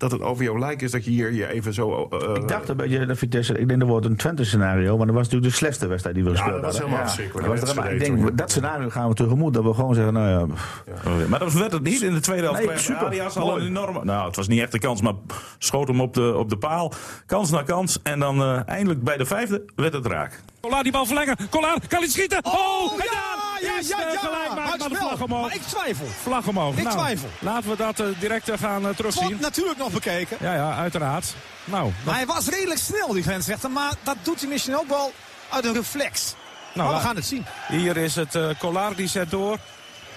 Dat 0.00 0.10
het 0.10 0.20
over 0.20 0.44
jou 0.44 0.58
lijkt 0.58 0.82
is 0.82 0.90
dat 0.90 1.04
je 1.04 1.10
hier 1.10 1.32
je 1.32 1.46
even 1.52 1.74
zo... 1.74 2.08
eh, 2.10 2.34
Ik 2.34 2.48
dacht 2.48 2.68
een 2.68 2.76
beetje 2.76 3.06
dat 3.06 3.18
Vitesse, 3.18 3.58
ik 3.58 3.68
denk 3.68 3.80
dat 3.80 3.88
wordt 3.88 4.06
een 4.06 4.16
Twente-scenario, 4.16 4.96
maar 4.96 5.06
dat 5.06 5.14
was 5.14 5.24
natuurlijk 5.24 5.50
de 5.52 5.56
slechtste 5.58 5.86
wedstrijd 5.86 6.14
die 6.16 6.24
we 6.24 6.30
Ja, 6.30 6.36
gespeeld 6.36 6.62
dat 6.62 6.64
was 6.64 6.72
hadden. 6.72 6.88
helemaal 6.90 7.06
verschrikkelijk. 7.14 7.46
Dat 7.48 7.58
was 7.60 7.68
Dat 7.68 7.76
er- 7.76 7.82
maar 7.82 7.92
ik 7.94 8.00
denk, 8.00 8.38
dat 8.38 8.50
scenario 8.50 8.88
gaan 8.88 9.08
we 9.08 9.14
tegemoet, 9.14 9.54
dat 9.54 9.64
we 9.64 9.74
gewoon 9.74 9.94
zeggen, 9.94 10.12
nou 10.12 10.28
ja, 10.28 10.40
Oh, 10.40 11.20
ja. 11.20 11.26
Maar 11.28 11.38
dat 11.38 11.52
werd 11.52 11.72
het 11.72 11.82
niet 11.82 12.02
in 12.02 12.14
de 12.14 12.20
tweede 12.20 12.42
helft. 12.42 12.66
Nee, 12.66 12.78
super. 12.78 13.06
Arias 13.06 13.36
al 13.36 13.56
een 13.60 13.66
enorme... 13.66 14.04
Nou, 14.04 14.26
het 14.26 14.36
was 14.36 14.48
niet 14.48 14.60
echt 14.60 14.74
een 14.74 14.80
kans, 14.80 15.02
maar 15.02 15.14
schoot 15.58 15.88
hem 15.88 16.00
op 16.00 16.14
de, 16.14 16.34
op 16.36 16.48
de 16.50 16.56
paal. 16.56 16.92
Kans 17.26 17.50
na 17.50 17.62
kans. 17.62 17.98
En 18.02 18.18
dan 18.18 18.42
eh, 18.42 18.60
eindelijk 18.68 19.02
bij 19.02 19.16
de 19.16 19.26
vijfde 19.26 19.62
werd 19.76 19.92
het 19.92 20.06
raak. 20.06 20.40
Collard 20.60 20.82
die 20.82 20.92
bal 20.92 21.06
verlengen. 21.06 21.36
Collard 21.50 21.86
kan 21.86 21.98
hij 22.00 22.08
schieten. 22.08 22.38
Oh, 22.42 22.52
Oh, 22.54 22.90
gedaan! 22.90 23.04
ja, 23.04 23.49
ja, 23.60 23.78
Is, 23.78 23.88
ja, 23.88 24.06
eh, 24.06 24.12
ja. 24.12 24.18
gelijk 24.18 24.54
maar 24.54 24.88
de 24.88 24.96
vlag 24.96 25.20
omhoog. 25.22 25.46
Maar 25.46 25.54
ik 25.54 25.62
twijfel. 25.62 26.06
Vlag 26.22 26.46
omhoog. 26.46 26.76
Ik 26.76 26.84
Nou, 26.84 26.96
twijfel. 26.98 27.28
Laten 27.38 27.70
we 27.70 27.76
dat 27.76 28.00
eh, 28.00 28.06
direct 28.18 28.48
eh, 28.48 28.58
gaan 28.58 28.94
terugzien. 28.94 29.24
Wordt 29.24 29.40
natuurlijk 29.40 29.78
nog 29.78 29.92
bekeken. 29.92 30.36
Ja, 30.40 30.54
ja, 30.54 30.74
uiteraard. 30.74 31.34
Nou, 31.64 31.92
Maar 32.04 32.14
hij 32.14 32.26
was 32.26 32.48
redelijk 32.48 32.80
snel, 32.80 33.12
die 33.12 33.22
grensrechter. 33.22 33.70
Maar 33.70 33.92
dat 34.02 34.16
doet 34.22 34.40
hij 34.40 34.48
misschien 34.48 34.78
ook 34.78 34.88
wel 34.88 35.12
uit 35.50 35.64
een 35.64 35.72
reflex. 35.72 36.34
maar 36.74 36.94
we 36.94 37.00
gaan 37.00 37.16
het 37.16 37.26
zien. 37.26 37.46
Hier 37.68 37.96
is 37.96 38.14
het 38.14 38.34
uh, 38.34 38.48
Collard 38.58 38.96
die 38.96 39.08
zet 39.08 39.30
door. 39.30 39.58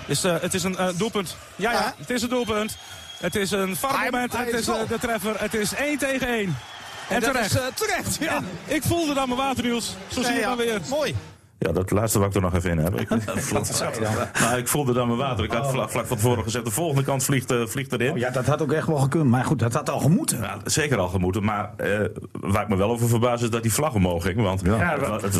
Is, 0.05 0.23
het 0.23 0.53
is 0.53 0.63
een 0.63 0.77
doelpunt. 0.95 1.35
Ja, 1.55 1.71
ja, 1.71 1.77
Ja. 1.77 1.93
het 1.97 2.09
is 2.09 2.21
een 2.21 2.29
doelpunt. 2.29 2.77
Het 3.17 3.35
is 3.35 3.51
een 3.51 3.77
hij 3.81 4.27
Het 4.29 4.53
is 4.53 4.65
de 4.65 4.97
treffer. 4.99 5.41
Het 5.41 5.53
is 5.53 5.73
1 5.73 5.97
tegen 5.97 6.27
1. 6.27 6.57
En, 7.09 7.21
terecht. 7.21 7.53
is 7.53 7.61
terecht, 7.75 8.17
ja. 8.19 8.35
En 8.35 8.47
ik 8.65 8.83
voelde 8.83 9.13
dan 9.13 9.27
mijn 9.27 9.39
waternieuws. 9.39 9.95
Zo 10.07 10.23
zie 10.23 10.33
je 10.33 10.41
dan 10.41 10.57
weer. 10.57 10.81
Mooi. 10.89 11.15
Ja, 11.63 11.71
dat 11.71 11.91
laatste 11.91 12.17
wou 12.17 12.29
ik 12.29 12.35
er 12.35 12.41
nog 12.41 12.53
even 12.55 12.69
in 12.71 12.77
hebben. 12.77 12.99
Ik, 13.01 13.09
nou, 14.39 14.57
ik 14.57 14.67
voelde 14.67 14.93
dan 14.93 15.07
mijn 15.07 15.19
water. 15.19 15.43
Ik 15.43 15.51
had 15.51 15.71
vlak, 15.71 15.89
vlak 15.89 16.05
van 16.05 16.17
tevoren 16.17 16.43
gezegd, 16.43 16.65
de 16.65 16.71
volgende 16.71 17.03
kant 17.03 17.23
vliegt, 17.23 17.51
eh, 17.51 17.65
vliegt 17.65 17.91
erin. 17.93 18.11
Oh, 18.11 18.17
ja, 18.17 18.29
dat 18.29 18.45
had 18.45 18.61
ook 18.61 18.71
echt 18.71 18.87
wel 18.87 18.97
gekund. 18.97 19.29
Maar 19.29 19.45
goed, 19.45 19.59
dat 19.59 19.73
had 19.73 19.89
al 19.89 19.99
gemoeten. 19.99 20.41
Ja, 20.41 20.57
zeker 20.65 20.97
al 20.97 21.07
gemoeten, 21.07 21.43
maar 21.43 21.71
eh, 21.77 21.99
waar 22.31 22.61
ik 22.63 22.67
me 22.69 22.75
wel 22.75 22.89
over 22.89 23.07
verbaas 23.07 23.41
is 23.41 23.49
dat 23.49 23.61
die 23.61 23.73
vlag 23.73 23.93
omhoog 23.93 24.23
ging. 24.23 24.41
Want 24.41 24.61
Ja, 24.63 24.77
het, 24.77 25.07
was- 25.07 25.21
het 25.21 25.33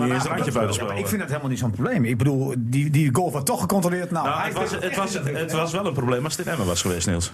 niet 0.00 0.12
eens 0.12 0.24
randje 0.24 0.52
buiten 0.52 0.86
Ja, 0.86 0.92
ik 0.92 1.06
vind 1.06 1.20
dat 1.20 1.28
helemaal 1.28 1.50
niet 1.50 1.58
zo'n 1.58 1.70
probleem. 1.70 2.04
Ik 2.04 2.18
bedoel, 2.18 2.54
die, 2.58 2.90
die 2.90 3.14
goal 3.14 3.30
wordt 3.30 3.46
toch 3.46 3.60
gecontroleerd. 3.60 4.10
Nou, 4.10 4.28
Nou, 4.28 4.40
het, 4.42 4.52
was, 4.52 4.70
het, 4.70 4.96
was, 4.96 5.14
het 5.22 5.52
was 5.52 5.72
wel 5.72 5.86
een 5.86 5.92
probleem 5.92 6.24
als 6.24 6.36
dit 6.36 6.46
Emmen 6.46 6.66
was 6.66 6.80
geweest, 6.80 7.06
Niels. 7.06 7.32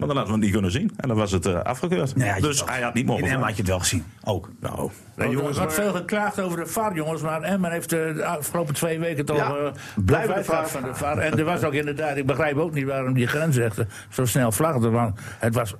Maar 0.00 0.08
dan 0.08 0.16
hadden 0.16 0.24
we 0.26 0.32
het 0.32 0.40
niet 0.40 0.52
kunnen 0.52 0.70
zien. 0.70 0.92
En 0.96 1.08
dan 1.08 1.16
was 1.16 1.32
het 1.32 1.46
eh, 1.46 1.62
afgekeurd. 1.62 2.16
Nee, 2.16 2.30
had 2.30 2.40
dus 2.40 2.64
hij 2.64 2.82
had 2.82 2.94
niet 2.94 3.02
In 3.02 3.10
mogen. 3.10 3.24
Emmen 3.24 3.42
had 3.46 3.50
je 3.50 3.56
het 3.62 3.70
wel 3.70 3.78
gezien. 3.78 4.04
Ook. 4.24 4.50
Nou, 4.60 4.90
Nee, 5.16 5.28
jongens, 5.28 5.56
er 5.56 5.62
wordt 5.62 5.76
maar- 5.76 5.86
veel 5.86 5.94
geklaagd 5.94 6.40
over 6.40 6.58
de 6.58 6.66
VAR, 6.66 6.94
jongens. 6.94 7.22
Maar 7.22 7.42
Emmen 7.42 7.70
heeft 7.70 7.92
eh, 7.92 8.14
de 8.14 8.24
afgelopen 8.24 8.74
twee 8.74 8.98
weken 8.98 9.24
toch... 9.24 9.36
Ja, 9.36 9.54
eh, 9.54 9.72
blijven 10.04 10.34
de 10.34 10.44
VAR. 10.44 10.68
van 10.68 10.82
de 10.82 10.94
VAR. 10.94 11.18
En 11.18 11.38
er 11.38 11.44
was 11.44 11.64
ook 11.64 11.72
inderdaad... 11.72 12.16
Ik 12.16 12.26
begrijp 12.26 12.56
ook 12.56 12.74
niet 12.74 12.86
waarom 12.86 13.14
die 13.14 13.26
grensrechter 13.26 13.86
zo 14.10 14.24
snel 14.24 14.52
vlagde. 14.52 14.90
Want 14.90 15.18
het 15.38 15.54
was 15.54 15.74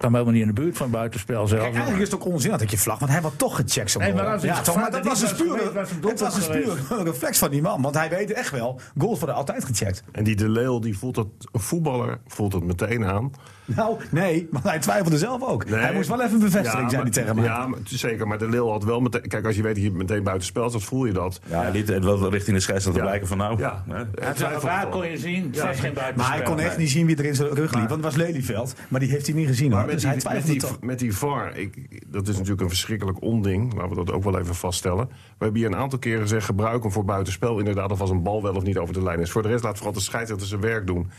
kwam 0.00 0.12
helemaal 0.12 0.34
niet 0.34 0.42
in 0.42 0.54
de 0.54 0.60
buurt 0.62 0.76
van 0.76 0.90
buitenspel 0.90 1.46
zelf. 1.46 1.60
Kijk, 1.62 1.74
eigenlijk 1.74 2.02
is 2.02 2.10
het 2.12 2.20
ook 2.20 2.26
onzinnig 2.26 2.60
dat 2.60 2.70
je 2.70 2.78
vlag, 2.78 2.98
want 2.98 3.10
hij 3.10 3.20
wordt 3.20 3.38
toch 3.38 3.56
gecheckt. 3.56 3.98
Nee, 3.98 4.14
maar 4.14 4.26
als 4.26 4.42
ja, 4.42 4.54
het 4.54 4.64
toch, 4.64 4.74
maar 4.76 4.90
dat 4.90 5.04
was 5.04 5.22
niet 5.22 5.40
een 5.40 5.72
was 5.72 5.90
het 5.90 6.20
was 6.20 6.48
een 6.48 6.60
pure 6.60 7.02
reflex 7.02 7.38
van 7.38 7.50
die 7.50 7.62
man. 7.62 7.82
Want 7.82 7.94
hij 7.94 8.08
weet 8.08 8.32
echt 8.32 8.50
wel, 8.50 8.80
goals 8.98 9.18
worden 9.18 9.36
altijd 9.36 9.64
gecheckt. 9.64 10.02
En 10.12 10.24
die 10.24 10.36
De 10.36 10.48
Leeuw, 10.48 10.78
die 10.78 10.98
voelt 10.98 11.16
het, 11.16 11.26
een 11.52 11.60
voetballer 11.60 12.18
voelt 12.26 12.52
het 12.52 12.64
meteen 12.64 13.04
aan. 13.04 13.30
Nou, 13.76 13.96
nee, 14.10 14.48
want 14.50 14.64
hij 14.64 14.78
twijfelde 14.78 15.18
zelf 15.18 15.42
ook. 15.42 15.68
Nee. 15.68 15.80
Hij 15.80 15.92
moest 15.94 16.08
wel 16.08 16.22
even 16.22 16.34
een 16.34 16.38
bevestiging, 16.40 16.90
zei 16.90 17.02
hij 17.02 17.10
tegen 17.10 17.34
mij. 17.34 17.44
Ja, 17.44 17.66
maar, 17.66 17.78
zeker. 17.84 18.28
Maar 18.28 18.38
De 18.38 18.48
Leeuw 18.48 18.68
had 18.68 18.84
wel 18.84 19.00
meteen... 19.00 19.28
Kijk, 19.28 19.46
als 19.46 19.56
je 19.56 19.62
weet 19.62 19.74
dat 19.74 19.84
je 19.84 19.90
meteen 19.90 20.22
buitenspel 20.22 20.68
staat, 20.68 20.82
voel 20.82 21.04
je 21.04 21.12
dat. 21.12 21.40
Ja, 21.46 21.60
hij 21.60 21.70
liet 21.70 21.88
het 21.88 22.04
wel 22.04 22.30
richting 22.30 22.56
de 22.56 22.62
scheidsrechter 22.62 23.02
Ja. 23.02 23.08
blijken 23.08 23.28
van 23.28 23.38
nou. 23.38 23.58
Ja. 23.58 23.84
hè. 23.88 24.60
Waar 24.60 24.88
kon 24.88 25.10
je 25.10 25.16
zien, 25.16 25.44
het 25.52 25.62
was 25.62 25.80
geen 25.80 25.94
buitenspel. 25.94 26.14
Maar 26.16 26.32
hij 26.32 26.42
kon 26.42 26.58
echt 26.58 26.78
niet 26.78 26.90
zien 26.90 27.06
wie 27.06 27.16
er 27.16 27.24
in 27.24 27.34
zijn 27.34 27.48
rug 27.48 27.70
liep. 27.74 27.88
Want 27.88 28.04
het 28.04 28.14
was 28.14 28.16
Lelyveld. 28.16 28.74
Maar 28.88 29.00
die 29.00 29.10
heeft 29.10 29.26
hij 29.26 29.34
niet 29.34 29.46
gezien. 29.46 29.70
Maar 29.70 29.78
Hoor. 29.78 29.86
met 29.86 29.94
Dus 29.94 30.02
die, 30.02 30.28
hij 30.28 30.34
met, 30.34 30.46
die, 30.46 30.62
met 30.80 30.98
die 30.98 31.16
VAR, 31.16 31.56
ik, 31.56 32.02
dat 32.12 32.28
is 32.28 32.34
natuurlijk 32.34 32.60
een 32.60 32.68
verschrikkelijk 32.68 33.22
onding. 33.22 33.74
Laten 33.74 33.88
we 33.88 33.94
dat 34.04 34.12
ook 34.12 34.24
wel 34.24 34.38
even 34.38 34.54
vaststellen. 34.54 35.06
We 35.08 35.44
hebben 35.44 35.60
hier 35.60 35.70
een 35.70 35.76
aantal 35.76 35.98
keren 35.98 36.20
gezegd... 36.20 36.44
gebruik 36.44 36.82
hem 36.82 36.92
voor 36.92 37.04
buitenspel. 37.04 37.58
Inderdaad, 37.58 37.90
of 37.90 38.00
als 38.00 38.10
een 38.10 38.22
bal 38.22 38.42
wel 38.42 38.54
of 38.54 38.62
niet 38.62 38.78
over 38.78 38.94
de 38.94 39.02
lijn 39.02 39.20
is. 39.20 39.30
Voor 39.30 39.42
de 39.42 39.48
rest 39.48 39.64
laat 39.64 39.76
vooral 39.76 39.92
de 39.94 40.00
scheidsrechter 40.00 40.46
zijn 40.46 40.60
werk 40.60 40.86
doen. 40.86 41.10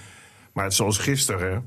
Maar 0.54 0.64
het 0.64 0.74
zoals 0.74 0.98
gisteren... 0.98 1.66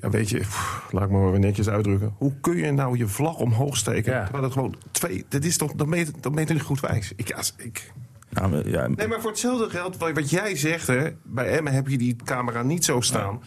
Ja, 0.00 0.10
weet 0.10 0.30
je, 0.30 0.38
pff, 0.38 0.88
laat 0.90 1.04
ik 1.04 1.10
me 1.10 1.18
maar 1.18 1.30
weer 1.30 1.40
netjes 1.40 1.68
uitdrukken. 1.68 2.14
Hoe 2.16 2.32
kun 2.40 2.56
je 2.56 2.72
nou 2.72 2.98
je 2.98 3.06
vlag 3.06 3.36
omhoog 3.36 3.76
steken? 3.76 4.12
Ja. 4.12 4.22
Terwijl 4.22 4.44
het 4.44 4.52
gewoon 4.52 4.76
twee... 4.90 5.24
Dat 5.28 5.44
is 5.44 5.56
toch, 5.56 5.72
je, 5.98 6.06
dan 6.20 6.34
ben 6.34 6.46
je 6.46 6.52
niet 6.52 6.62
goed 6.62 6.80
wijs. 6.80 7.12
Ik, 7.16 7.28
ja, 7.28 7.42
ik, 7.56 7.92
Ja, 8.28 8.46
maar, 8.46 8.68
ja, 8.68 8.88
Nee, 8.88 9.08
maar 9.08 9.20
voor 9.20 9.30
hetzelfde 9.30 9.70
geld, 9.70 9.96
wat 9.96 10.12
wat 10.12 10.30
jij 10.30 10.56
zegt, 10.56 10.86
hè, 10.86 11.10
bij 11.22 11.56
Emmen 11.56 11.72
heb 11.72 11.88
je 11.88 11.98
die 11.98 12.16
camera 12.24 12.62
niet 12.62 12.84
zo 12.84 13.00
staan. 13.00 13.42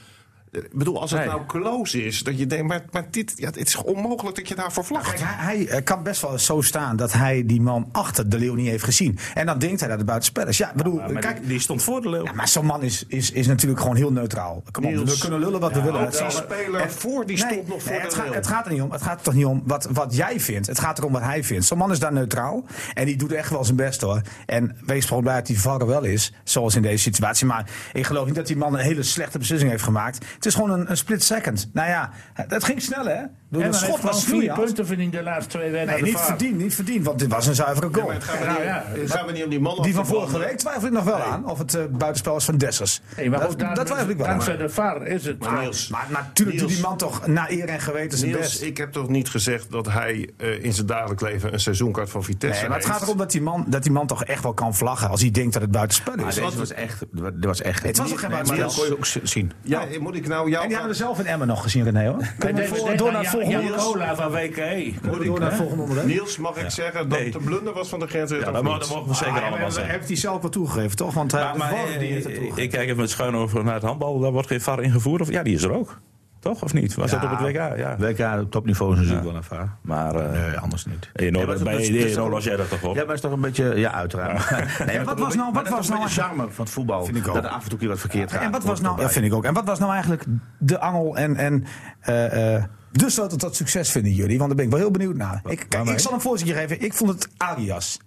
Ik 0.54 0.70
bedoel, 0.74 1.02
als 1.02 1.12
het 1.12 1.20
Nee. 1.20 1.30
nou 1.30 1.42
close 1.48 2.06
is, 2.06 2.24
dat 2.24 2.38
je 2.40 2.48
denkt, 2.48 2.68
maar, 2.68 2.84
maar 2.92 3.06
dit, 3.12 3.34
ja, 3.36 3.46
het 3.46 3.58
is 3.58 3.76
onmogelijk 3.76 4.36
dat 4.36 4.48
je 4.48 4.56
daarvoor 4.56 4.86
vlagt. 4.86 5.08
Kijk, 5.10 5.20
hij, 5.24 5.56
hij 5.58 5.68
eh, 5.68 5.84
kan 5.84 6.04
best 6.04 6.22
wel 6.22 6.40
zo 6.40 6.62
staan 6.62 6.96
dat 6.96 7.14
hij 7.14 7.44
die 7.46 7.62
man 7.62 7.90
achter 7.92 8.30
de 8.30 8.38
leeuw 8.40 8.54
niet 8.56 8.68
heeft 8.68 8.84
gezien. 8.84 9.18
En 9.34 9.46
dan 9.46 9.60
denkt 9.60 9.80
hij 9.80 9.90
dat 9.90 9.98
het 9.98 10.06
buitenspel 10.06 10.48
is. 10.48 10.58
Ja, 10.58 10.72
bedoel, 10.76 11.02
kijk, 11.20 11.38
die, 11.40 11.48
die 11.48 11.60
stond 11.60 11.84
voor 11.84 12.02
de 12.02 12.10
leeuw. 12.10 12.24
Ja, 12.26 12.34
maar 12.34 12.48
zo'n 12.48 12.66
man 12.66 12.82
is, 12.84 13.06
is, 13.08 13.32
is 13.32 13.48
natuurlijk 13.48 13.82
gewoon 13.82 13.96
heel 13.96 14.12
neutraal. 14.12 14.64
Kom 14.72 14.86
op, 14.86 14.94
we 15.08 15.18
kunnen 15.20 15.40
lullen 15.40 15.60
wat 15.60 15.74
we 15.74 15.82
willen. 15.82 16.02
Het 16.02 16.24
speler 16.28 16.82
het- 16.82 16.92
voor, 16.92 17.26
die 17.26 17.38
stond 17.38 17.68
nog 17.68 17.82
voor 17.82 17.92
nee, 17.92 18.00
de 18.00 18.06
het, 18.06 18.16
gaat, 18.16 18.34
het 18.34 18.48
gaat 18.48 18.66
er 18.66 18.72
niet 18.72 18.82
om. 18.82 18.92
Het 18.92 19.02
gaat 19.02 19.18
er 19.18 19.24
toch 19.24 19.34
niet 19.34 19.46
om 19.46 19.64
wat, 19.66 19.88
wat 19.92 20.16
jij 20.16 20.40
vindt. 20.40 20.68
Het 20.68 20.80
gaat 20.80 20.98
erom 20.98 21.12
wat 21.12 21.22
hij 21.22 21.44
vindt. 21.44 21.66
Zo'n 21.66 21.78
man 21.78 21.92
is 21.92 22.00
daar 22.00 22.14
neutraal. 22.14 22.66
En 22.94 23.06
die 23.06 23.16
doet 23.16 23.32
echt 23.32 23.50
wel 23.50 23.64
zijn 23.64 23.78
best 23.78 24.02
hoor. 24.02 24.22
En 24.46 24.78
wees 24.86 25.06
gewoon 25.06 25.24
blij 25.24 25.36
dat 25.36 25.46
die 25.46 25.60
VAR 25.62 25.80
er 25.82 25.88
wel 25.88 26.04
is. 26.04 26.34
Zoals 26.44 26.76
in 26.76 26.82
deze 26.82 27.04
situatie. 27.04 27.46
Maar 27.46 27.70
ik 27.94 28.06
geloof 28.06 28.26
niet 28.26 28.36
dat 28.36 28.48
die 28.48 28.58
man 28.58 28.74
een 28.74 28.80
hele 28.80 29.04
slechte 29.04 29.38
beslissing 29.38 29.72
heeft 29.72 29.84
gemaakt. 29.84 30.26
Het 30.44 30.52
is 30.52 30.60
gewoon 30.60 30.88
een, 30.90 30.98
split 30.98 31.24
second. 31.24 31.70
Nou 31.74 31.90
ja, 31.90 32.10
het 32.34 32.64
ging 32.64 32.82
snel 32.82 33.06
hè. 33.06 33.24
Door 33.54 33.62
En 33.64 33.72
dan 33.72 33.80
schot 33.80 34.02
was 34.02 34.24
vier 34.24 34.54
punten 34.54 34.86
verdiend 34.86 35.12
de 35.12 35.24
laatste 35.24 35.50
twee 35.50 35.64
Nee, 35.64 35.72
wedstrijden. 35.72 36.06
niet 36.06 36.20
verdiend, 36.20 36.58
niet 36.58 36.76
verdiend. 36.76 37.06
Want 37.06 37.20
dit 37.20 37.28
was 37.32 37.48
een 37.48 37.56
zuivere 37.56 37.90
goal. 37.92 38.06
Maar 38.06 38.16
het 38.16 38.24
gaat 38.24 38.40
Nou 38.46 38.52
niet, 38.58 38.64
ja, 38.68 38.84
het 38.88 39.12
gaat 39.12 39.26
me 39.26 39.32
niet 39.32 39.44
om 39.44 39.50
die 39.50 39.60
man 39.60 39.82
Die 39.82 39.94
van 39.94 40.06
vorige 40.06 40.38
week 40.40 40.58
twijfel 40.58 40.88
ik 40.88 40.94
nog 40.94 41.04
wel 41.04 41.22
aan. 41.22 41.50
Of 41.50 41.58
het 41.58 41.74
eh, 41.74 41.82
buitenspel 41.90 42.34
was 42.34 42.46
van 42.46 42.58
Dessers. 42.58 43.02
Nee, 43.18 43.30
maar 43.30 43.40
dat, 43.40 43.60
daar- 43.60 43.76
dat 43.76 43.86
twijfel 43.86 44.10
ik 44.10 44.18
wel 44.18 44.26
aan. 44.26 44.32
dankzij 44.32 44.58
de 44.58 44.70
VAR 44.70 45.08
is 45.08 45.26
het. 45.26 45.40
Maar 45.40 45.60
Niels, 45.62 45.88
Maar 45.88 46.08
natuurlijk 46.10 46.60
doet 46.60 46.68
die 46.70 46.82
man 46.82 46.98
toch 46.98 47.28
naar 47.28 47.50
eer 47.52 47.68
en 47.68 47.80
geweten 47.80 48.18
zijn 48.18 48.32
Niels, 48.32 48.42
best. 48.44 48.62
ik 48.62 48.78
heb 48.78 48.92
toch 48.92 49.10
niet 49.10 49.30
gezegd 49.30 49.72
dat 49.72 49.88
hij 49.92 50.30
eh, 50.38 50.64
in 50.64 50.74
zijn 50.74 50.88
dagelijk 50.88 51.22
leven 51.22 51.54
een 51.54 51.60
seizoenkaart 51.60 52.10
van 52.10 52.24
Vitesse 52.24 52.60
Nee, 52.60 52.70
maar 52.70 52.78
het 52.78 52.88
heeft? 52.88 52.98
gaat 52.98 53.08
erom 53.08 53.18
dat 53.20 53.32
die, 53.32 53.42
man, 53.42 53.66
dat 53.68 53.84
die 53.84 53.92
man 53.92 54.08
toch 54.08 54.24
echt 54.24 54.44
wel 54.44 54.54
kan 54.54 54.76
vlaggen 54.76 55.10
als 55.10 55.22
hij 55.22 55.32
denkt 55.32 55.54
dat 55.54 55.62
het 55.62 55.72
buitenspel 55.72 56.14
is. 56.14 56.40
Maar 56.40 56.52
was 56.56 56.72
echt. 56.74 57.04
Was 57.42 57.62
echt. 57.62 57.84
Het 57.84 57.98
was 57.98 58.12
ook 58.12 58.20
geen 58.20 58.30
Nee, 58.30 58.38
maar 58.44 58.48
buitenspel. 58.48 58.90
dat 58.90 58.98
kon 59.00 59.10
je 59.14 59.20
ook 59.22 59.28
zien. 59.28 59.52
Ja, 59.62 59.86
moet 60.00 60.16
ik 60.16 60.28
nou 60.28 60.50
jou 60.50 60.62
En 60.62 60.68
die 60.68 60.78
hebben 60.78 60.96
we 60.96 61.02
zelf 61.04 61.20
in 61.20 61.26
Emmen 61.26 61.48
nog 61.48 61.62
gezien, 61.62 61.84
René 61.84 62.08
hoor. 62.08 62.18
We 62.38 62.96
door 62.96 63.12
naar 63.12 63.22
het 63.22 63.30
volgende 63.30 63.43
Jan? 63.50 63.76
Cola 63.78 64.16
van 64.16 64.32
WKE. 64.32 64.94
Kunnen 65.02 65.20
we 65.20 65.26
door 65.26 65.40
naar 65.40 65.50
het 65.50 65.58
volgende 65.58 65.82
onderwerp? 65.82 66.08
Niels, 66.08 66.38
mag 66.38 66.56
ik 66.58 66.70
zeggen 66.70 67.10
dat 67.10 67.20
een 67.20 67.44
blunder 67.44 67.74
was 67.74 67.90
van 67.90 68.00
de 68.00 68.08
grens? 68.08 68.32
Ja, 68.32 68.52
dat, 68.52 68.64
mo- 68.64 68.78
dat 68.78 68.90
mogen 68.90 69.08
we 69.10 69.16
zeker 69.16 69.34
Ah, 69.34 69.42
allemaal 69.42 69.60
hij 69.60 69.70
zeggen. 69.70 69.94
heeft 69.94 70.08
hij 70.08 70.18
zelf 70.18 70.42
wel 70.42 70.50
toegegeven, 70.50 70.98
toch? 70.98 71.14
Want 71.14 71.32
hij 71.32 71.42
Maar, 71.44 71.58
maar, 71.58 71.70
de 71.70 71.76
VAR 71.76 72.00
die 72.00 72.12
heeft 72.12 72.24
het 72.24 72.34
eh, 72.34 72.40
toegegeven. 72.40 72.64
ik 72.64 72.70
kijk 72.70 72.86
even 72.86 72.98
met 72.98 73.10
schuin 73.10 73.36
over 73.36 73.64
naar 73.64 73.74
het 73.74 73.84
handbal. 73.84 74.20
Daar 74.20 74.32
wordt 74.32 74.48
geen 74.48 74.62
VAR 74.62 74.84
ingevoerd. 74.84 75.22
Of, 75.22 75.30
ja, 75.30 75.44
die 75.44 75.56
is 75.56 75.64
er 75.64 75.72
ook. 75.72 76.00
Toch? 76.44 76.64
Of 76.64 76.74
niet? 76.74 76.94
Was 76.96 77.12
Ja. 77.12 77.20
dat 77.20 77.32
op 77.32 77.38
het 77.40 77.48
WK? 77.48 77.78
Ja. 77.78 77.96
WK 77.98 78.52
topniveau 78.52 78.92
is 78.94 78.98
natuurlijk 78.98 79.26
wel 79.26 79.36
een 79.36 79.44
vaar. 79.44 79.76
Maar 79.82 80.16
uh, 80.16 80.32
Nee, 80.32 80.58
anders 80.58 80.86
niet. 80.86 81.10
ENO, 81.14 81.38
Nee, 81.38 81.48
maar 81.48 81.58
bij 81.64 81.88
ENO 81.90 82.14
toch- 82.16 82.30
los 82.30 82.44
jij 82.44 82.56
dat 82.56 82.70
toch 82.70 82.84
op? 82.84 82.96
Ja, 82.96 83.06
maar 83.06 83.14
is 83.14 83.22
toch 83.22 83.32
een 83.32 83.42
beetje. 83.42 83.74
Ja, 83.76 83.92
uiteraard. 83.94 84.50
Nee, 84.86 84.96
maar 84.96 85.06
wat 85.06 85.20
was 85.20 85.36
nou- 85.36 85.54
wat 85.54 85.66
dat 85.66 85.74
was 85.74 85.90
nou- 85.90 86.08
charme 86.08 86.48
van 86.50 86.64
het 86.66 86.74
voetbal. 86.74 87.06
Vind 87.06 87.18
ik 87.18 87.28
ook. 87.28 87.34
Dat 87.34 87.44
er 87.44 87.50
af 87.50 87.64
en 87.70 87.78
toe 87.78 87.88
wat 87.88 88.00
verkeerd 88.00 88.32
gaat. 88.32 88.42
En 88.42 88.52
wat 88.52 88.64
was 88.64 88.80
nou, 88.82 88.92
ja, 88.96 89.00
erbij. 89.00 89.14
vind 89.14 89.26
ik 89.26 89.34
ook. 89.34 89.44
En 89.44 89.54
wat 89.54 89.66
was 89.66 89.80
nou 89.80 89.92
eigenlijk 89.92 90.26
de 90.58 90.80
angel 90.80 91.18
en, 91.18 91.36
en 91.36 91.64
eh, 92.00 92.56
eh, 92.56 92.64
de 92.92 93.10
sleutel 93.10 93.38
tot 93.38 93.56
succes 93.56 93.92
vinden 93.92 94.12
jullie? 94.12 94.38
Want 94.38 94.48
daar 94.48 94.56
ben 94.58 94.66
ik 94.66 94.72
wel 94.72 94.80
heel 94.80 94.92
benieuwd 94.92 95.16
naar. 95.16 95.42
Ik, 95.46 95.66
kijk, 95.70 95.88
ik 95.90 96.00
zal 96.00 96.14
een 96.14 96.22
voorzitter 96.22 96.56
geven. 96.58 96.82
Ik 96.82 96.94
vond 96.94 97.10
het 97.10 97.28
Arias. 97.38 98.00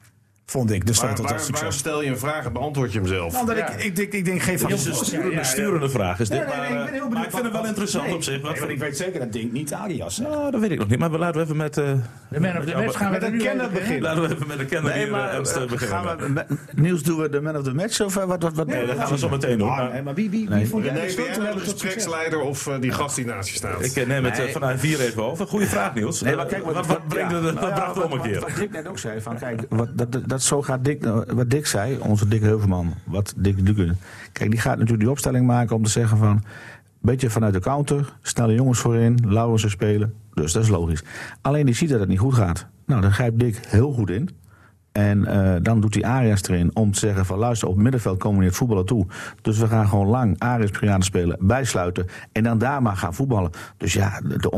Vond 0.48 0.70
ik 0.70 0.82
sleutel 0.84 1.08
tot 1.14 1.24
waar, 1.24 1.34
waar 1.34 1.40
succes. 1.44 1.76
stel 1.76 2.02
je 2.02 2.10
een 2.10 2.18
vraag 2.18 2.44
en 2.44 2.52
beantwoord 2.52 2.92
je 2.92 2.98
hem 2.98 3.08
zelf? 3.08 3.32
Nou, 3.32 3.46
dat 3.46 3.56
Ja. 3.56 3.68
ik, 3.70 3.82
ik, 3.84 3.96
denk, 3.96 4.12
ik 4.12 4.24
denk, 4.24 4.42
geef 4.42 4.60
van 4.60 4.70
Het 4.70 4.80
is 4.80 4.86
een 4.86 4.94
sturende, 4.94 5.30
ja, 5.30 5.36
ja. 5.36 5.44
sturende 5.44 5.88
vraag 5.90 6.20
is 6.20 6.28
dit. 6.28 6.46
Nee, 6.46 6.46
nee, 6.60 6.60
nee, 6.60 6.70
maar, 6.70 6.78
ik 6.78 6.84
ben 6.84 6.92
heel 6.92 7.02
eh, 7.02 7.08
benieuwd 7.08 7.12
maar 7.14 7.24
ik 7.24 7.30
vind 7.30 7.42
het 7.42 7.52
wel 7.52 7.66
interessant 7.66 8.06
nee, 8.06 8.14
op 8.14 8.22
zich. 8.22 8.40
Wat 8.40 8.50
nee, 8.50 8.60
want 8.60 8.72
ik 8.72 8.78
weet 8.78 8.96
zeker 8.96 9.20
dat 9.20 9.32
Dink 9.32 9.52
niet 9.52 9.72
Arias 9.72 10.14
zegt. 10.14 10.28
Nou, 10.30 10.50
dat 10.50 10.60
weet 10.60 10.70
ik 10.70 10.78
nog 10.78 10.88
niet. 10.88 10.98
Maar 10.98 11.10
we 11.10 11.18
laten 11.18 11.36
we 11.36 11.42
even 11.44 11.56
met... 11.56 11.78
eh, 11.78 11.84
De 12.28 12.40
man 12.40 12.56
of 12.58 12.64
the 12.64 12.74
match 12.76 12.96
gaan 12.96 13.06
we 13.06 13.12
met 13.12 13.22
er 13.22 13.28
een 13.28 13.32
nu 13.36 13.42
kenner 13.42 13.70
beginnen. 13.70 14.02
laten 14.02 14.22
we 14.22 14.34
even 14.34 14.46
met 14.46 14.58
de 14.58 14.64
kenner 14.64 14.94
Nee, 14.94 15.06
maar 15.10 15.30
eh, 15.30 15.40
beginnen. 15.40 15.78
gaan 15.78 16.16
we 16.18 16.28
met, 16.28 16.46
Niels, 16.74 17.02
doen 17.02 17.20
we 17.20 17.28
de 17.28 17.40
man 17.40 17.56
of 17.56 17.62
the 17.62 17.74
match? 17.74 18.00
Of 18.00 18.14
wat, 18.14 18.42
wat, 18.42 18.54
wat, 18.54 18.66
Nee, 18.66 18.86
dat 18.86 18.96
gaan 18.96 19.08
we 19.10 19.18
zo 19.18 19.28
meteen 19.28 19.58
doen. 19.58 19.68
Ah, 19.68 20.02
Maar 20.04 20.14
wie, 20.14 20.30
wie, 20.30 20.40
wie 20.48 20.48
Nee. 20.48 20.66
vond 20.68 20.84
jij 20.84 20.94
de 20.94 21.58
gespreksleider 21.60 22.40
of 22.40 22.70
die 22.80 22.92
gast 22.92 23.16
die 23.16 23.24
naast 23.24 23.48
je 23.48 23.54
staat? 23.56 23.84
ik 23.96 24.06
neem 24.06 24.24
het 24.24 24.50
vanuit 24.52 24.80
vier 24.80 25.00
even 25.00 25.22
over. 25.24 25.46
Goeie 25.46 25.66
vraag, 25.66 25.94
Niels. 25.94 26.20
Nee, 26.20 26.36
maar 26.36 26.46
kijk, 26.46 26.64
wat, 26.64 26.86
bracht 27.08 28.02
om 28.04 28.12
een 28.12 28.20
keer? 28.20 28.40
Wat 28.40 28.50
Dick 28.56 28.70
net 28.72 28.86
ook 28.88 28.98
zei, 28.98 29.20
van 29.20 29.38
kijk, 29.38 29.60
wat, 29.68 29.88
dat, 29.94 30.35
dat, 30.36 30.44
zo 30.44 30.62
gaat 30.62 30.84
Dick, 30.84 31.00
nou, 31.00 31.24
wat 31.34 31.50
Dick 31.50 31.66
zei, 31.66 31.98
onze 31.98 32.28
Dick 32.28 32.42
Heuvelman, 32.42 32.94
wat 33.04 33.34
Dick 33.36 33.66
Duken. 33.66 33.98
Kijk, 34.32 34.50
die 34.50 34.60
gaat 34.60 34.74
natuurlijk 34.74 35.00
die 35.00 35.10
opstelling 35.10 35.46
maken 35.46 35.76
om 35.76 35.82
te 35.82 35.90
zeggen 35.90 36.18
van, 36.18 36.42
beetje 37.00 37.30
vanuit 37.30 37.52
de 37.52 37.60
counter, 37.60 38.12
snelle 38.22 38.54
jongens 38.54 38.78
voorin, 38.78 39.18
Laurensen 39.26 39.70
spelen. 39.70 40.14
Dus 40.34 40.52
dat 40.52 40.62
is 40.62 40.68
logisch. 40.68 41.04
Alleen 41.40 41.66
die 41.66 41.74
ziet 41.74 41.88
dat 41.88 42.00
het 42.00 42.08
niet 42.08 42.18
goed 42.18 42.34
gaat. 42.34 42.66
Nou, 42.86 43.00
dan 43.00 43.12
grijpt 43.12 43.38
Dick 43.38 43.60
heel 43.66 43.92
goed 43.92 44.10
in. 44.10 44.28
En 44.92 45.26
eh, 45.26 45.62
dan 45.62 45.80
doet 45.80 45.94
hij 45.94 46.04
Arias 46.04 46.42
erin 46.42 46.70
om 46.74 46.92
te 46.92 46.98
zeggen 46.98 47.26
van 47.26 47.38
luister, 47.38 47.68
op 47.68 47.74
het 47.74 47.82
middenveld 47.82 48.18
komen 48.18 48.36
we 48.36 48.42
niet 48.42 48.50
het 48.50 48.58
voetballen 48.58 48.86
toe. 48.86 49.06
Dus 49.42 49.58
we 49.58 49.66
gaan 49.66 49.88
gewoon 49.88 50.06
lang 50.06 50.38
Arias 50.38 50.70
Priade 50.70 51.04
spelen, 51.04 51.36
bijsluiten 51.40 52.06
en 52.32 52.42
dan 52.42 52.58
daar 52.58 52.82
maar 52.82 52.96
gaan 52.96 53.14
voetballen. 53.14 53.50
Dus 53.76 53.92
ja, 53.92 54.20
de, 54.20 54.38
de 54.38 54.50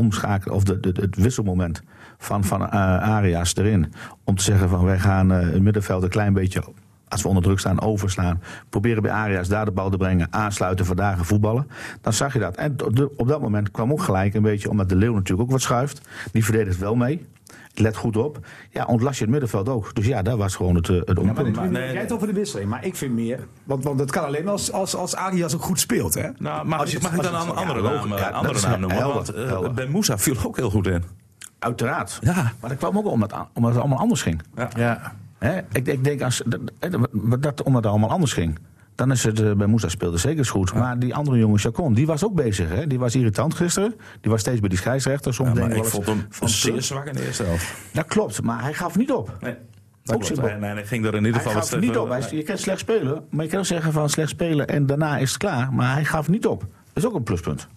of 0.51 0.63
de, 0.63 0.91
het 0.93 1.15
wisselmoment 1.15 1.83
van, 2.19 2.43
van 2.43 2.61
eh, 2.69 2.69
Arias 3.09 3.55
erin. 3.55 3.93
Om 4.23 4.35
te 4.35 4.43
zeggen 4.43 4.69
van 4.69 4.85
wij 4.85 4.99
gaan 4.99 5.31
eh, 5.31 5.39
het 5.39 5.61
middenveld 5.61 6.03
een 6.03 6.09
klein 6.09 6.33
beetje, 6.33 6.63
als 7.07 7.21
we 7.21 7.27
onder 7.27 7.43
druk 7.43 7.59
staan, 7.59 7.81
overslaan. 7.81 8.41
Proberen 8.69 9.01
bij 9.01 9.11
Arias 9.11 9.47
daar 9.47 9.65
de 9.65 9.71
bal 9.71 9.89
te 9.89 9.97
brengen, 9.97 10.27
aansluiten, 10.29 10.85
vandaag 10.85 11.25
voetballen. 11.25 11.67
Dan 12.01 12.13
zag 12.13 12.33
je 12.33 12.39
dat. 12.39 12.55
En 12.55 12.75
op 13.17 13.27
dat 13.27 13.41
moment 13.41 13.71
kwam 13.71 13.91
ook 13.91 14.01
gelijk 14.01 14.33
een 14.33 14.41
beetje, 14.41 14.69
omdat 14.69 14.89
de 14.89 14.95
Leeuw 14.95 15.13
natuurlijk 15.13 15.41
ook 15.41 15.51
wat 15.51 15.61
schuift. 15.61 16.01
Die 16.31 16.43
verdedigt 16.45 16.77
wel 16.77 16.95
mee. 16.95 17.25
Let 17.73 17.95
goed 17.95 18.17
op. 18.17 18.39
Ja, 18.71 18.85
ontlast 18.85 19.15
je 19.17 19.21
het 19.23 19.31
middenveld 19.31 19.69
ook. 19.69 19.95
Dus 19.95 20.05
ja, 20.05 20.21
daar 20.21 20.37
was 20.37 20.55
gewoon 20.55 20.75
het, 20.75 20.89
eh, 20.89 20.95
het 20.95 21.17
Ja, 21.21 21.21
ompunt. 21.21 21.71
nee, 21.71 21.91
jij 21.91 22.01
het 22.01 22.11
over 22.11 22.27
de 22.27 22.33
wisseling, 22.33 22.69
maar 22.69 22.85
ik 22.85 22.95
vind 22.95 23.13
meer. 23.13 23.47
Want, 23.63 23.83
want 23.83 23.97
dat 23.97 24.11
kan 24.11 24.25
alleen 24.25 24.47
als, 24.47 24.71
als, 24.71 24.95
als 24.95 25.15
Arias 25.15 25.55
ook 25.55 25.61
goed 25.61 25.79
speelt. 25.79 26.13
Hè? 26.13 26.29
Nou, 26.37 26.65
mag, 26.67 26.79
Als 26.79 26.91
je 26.91 26.99
mag 27.01 27.13
ik 27.15 27.21
dan 27.23 27.33
een 27.33 27.55
andere 27.55 27.81
ja, 27.81 27.93
naam, 27.93 28.17
Ja, 28.17 28.29
andere 28.29 28.53
dat 28.53 28.63
naam 28.63 28.79
noemen? 28.79 28.97
helder, 28.97 29.33
Want 29.35 29.49
helder. 29.49 29.73
Ben 29.73 29.91
Moussa 29.91 30.17
viel 30.17 30.35
ook 30.45 30.55
heel 30.57 30.69
goed 30.69 30.87
in. 30.87 31.03
Uiteraard. 31.59 32.19
Ja. 32.21 32.51
Maar 32.59 32.69
dat 32.69 32.77
kwam 32.77 32.97
ook 32.97 33.05
omdat, 33.05 33.47
omdat 33.53 33.71
het 33.71 33.79
allemaal 33.79 33.99
anders 33.99 34.21
ging. 34.21 34.41
Ja. 34.75 35.13
Hè? 35.37 35.57
Ik, 35.71 35.87
ik 35.87 36.03
denk 36.03 36.21
als, 36.21 36.41
dat, 36.45 36.59
dat, 36.79 37.41
dat, 37.43 37.63
omdat 37.63 37.83
het 37.83 37.91
allemaal 37.91 38.09
anders 38.09 38.33
ging. 38.33 38.59
Dan 38.95 39.11
is 39.11 39.23
het 39.23 39.39
eh, 39.39 39.51
bij 39.53 39.67
Moussa 39.67 39.89
speelde 39.89 40.17
zeker 40.17 40.37
eens 40.37 40.49
goed. 40.49 40.73
Maar 40.73 40.99
die 40.99 41.15
andere 41.15 41.37
jongen, 41.37 41.59
Chacon, 41.59 41.93
die 41.93 42.05
was 42.05 42.23
ook 42.25 42.33
bezig. 42.33 42.69
Hè? 42.69 42.87
Die 42.87 42.99
was 42.99 43.15
irritant 43.15 43.53
gisteren. 43.53 43.95
Die 44.21 44.31
was 44.31 44.39
steeds 44.39 44.59
bij 44.59 44.69
die 44.69 44.77
scheidsrechter. 44.77 45.33
Soms 45.33 45.49
Ja, 45.49 45.55
denk 45.55 45.67
maar 45.67 45.77
ik 45.77 45.85
vond 45.85 46.05
hem 46.05 46.25
van 46.29 46.49
zeer 46.49 46.81
zwak 46.81 47.05
in 47.05 47.13
de 47.13 47.25
eerste 47.25 47.43
helft. 47.43 47.73
Dat 47.93 48.05
klopt, 48.05 48.41
maar 48.41 48.61
hij 48.61 48.73
gaf 48.73 48.97
niet 48.97 49.11
op. 49.11 49.37
Nee. 49.39 49.55
En, 50.05 50.63
en 50.63 50.75
hij 50.75 50.85
ging 50.85 51.05
er 51.05 51.15
in 51.15 51.25
ieder 51.25 51.41
Hij 51.41 51.41
geval 51.41 51.53
wat 51.53 51.69
gaf 51.69 51.79
niet 51.79 51.97
op. 51.97 52.09
Hij, 52.09 52.27
je 52.31 52.43
kan 52.43 52.57
slecht 52.57 52.79
spelen, 52.79 53.25
maar 53.29 53.45
je 53.45 53.51
kan 53.51 53.59
ook 53.59 53.65
zeggen 53.65 53.91
van 53.91 54.09
slecht 54.09 54.29
spelen 54.29 54.67
en 54.67 54.85
daarna 54.85 55.17
is 55.17 55.29
het 55.29 55.37
klaar. 55.37 55.73
Maar 55.73 55.93
hij 55.93 56.05
gaf 56.05 56.27
niet 56.27 56.45
op. 56.45 56.59
Dat 56.59 57.03
is 57.03 57.05
ook 57.05 57.15
een 57.15 57.23
pluspunt. 57.23 57.67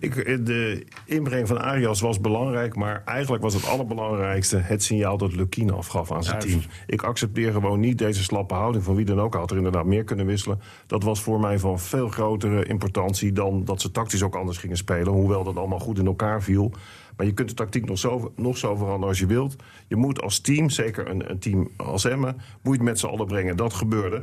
Ik, 0.00 0.16
eh, 0.16 0.38
de 0.40 0.86
inbreng 1.04 1.48
van 1.48 1.60
Arias 1.60 2.00
was 2.00 2.20
belangrijk, 2.20 2.76
maar 2.76 3.02
eigenlijk 3.04 3.42
was 3.42 3.54
het 3.54 3.66
allerbelangrijkste 3.66 4.56
het 4.56 4.82
signaal 4.82 5.16
dat 5.16 5.34
Lukien 5.34 5.72
afgaf 5.72 6.12
aan 6.12 6.24
zijn 6.24 6.38
team. 6.38 6.60
Ik 6.86 7.02
accepteer 7.02 7.52
gewoon 7.52 7.80
niet 7.80 7.98
deze 7.98 8.22
slappe 8.22 8.54
houding 8.54 8.84
van 8.84 8.94
wie 8.94 9.04
dan 9.04 9.20
ook. 9.20 9.34
Had 9.34 9.50
er 9.50 9.56
inderdaad 9.56 9.84
meer 9.84 10.04
kunnen 10.04 10.26
wisselen. 10.26 10.60
Dat 10.86 11.02
was 11.02 11.22
voor 11.22 11.40
mij 11.40 11.58
van 11.58 11.78
veel 11.78 12.08
grotere 12.08 12.64
importantie 12.64 13.32
dan 13.32 13.64
dat 13.64 13.80
ze 13.80 13.90
tactisch 13.90 14.22
ook 14.22 14.36
anders 14.36 14.58
gingen 14.58 14.76
spelen. 14.76 15.12
Hoewel 15.12 15.44
dat 15.44 15.56
allemaal 15.56 15.78
goed 15.78 15.98
in 15.98 16.06
elkaar 16.06 16.42
viel. 16.42 16.72
Maar 17.16 17.26
je 17.28 17.34
kunt 17.34 17.48
de 17.48 17.54
tactiek 17.54 17.86
nog 17.86 17.98
zo, 17.98 18.32
nog 18.36 18.56
zo 18.56 18.74
veranderen 18.76 19.08
als 19.08 19.18
je 19.18 19.26
wilt. 19.26 19.56
Je 19.88 19.96
moet 19.96 20.22
als 20.22 20.40
team, 20.40 20.70
zeker 20.70 21.08
een, 21.08 21.30
een 21.30 21.38
team 21.38 21.70
als 21.76 22.04
Emmen, 22.04 22.34
moet 22.34 22.44
je 22.62 22.70
het 22.70 22.82
met 22.82 22.98
z'n 22.98 23.06
allen 23.06 23.26
brengen. 23.26 23.56
Dat 23.56 23.74
gebeurde. 23.74 24.22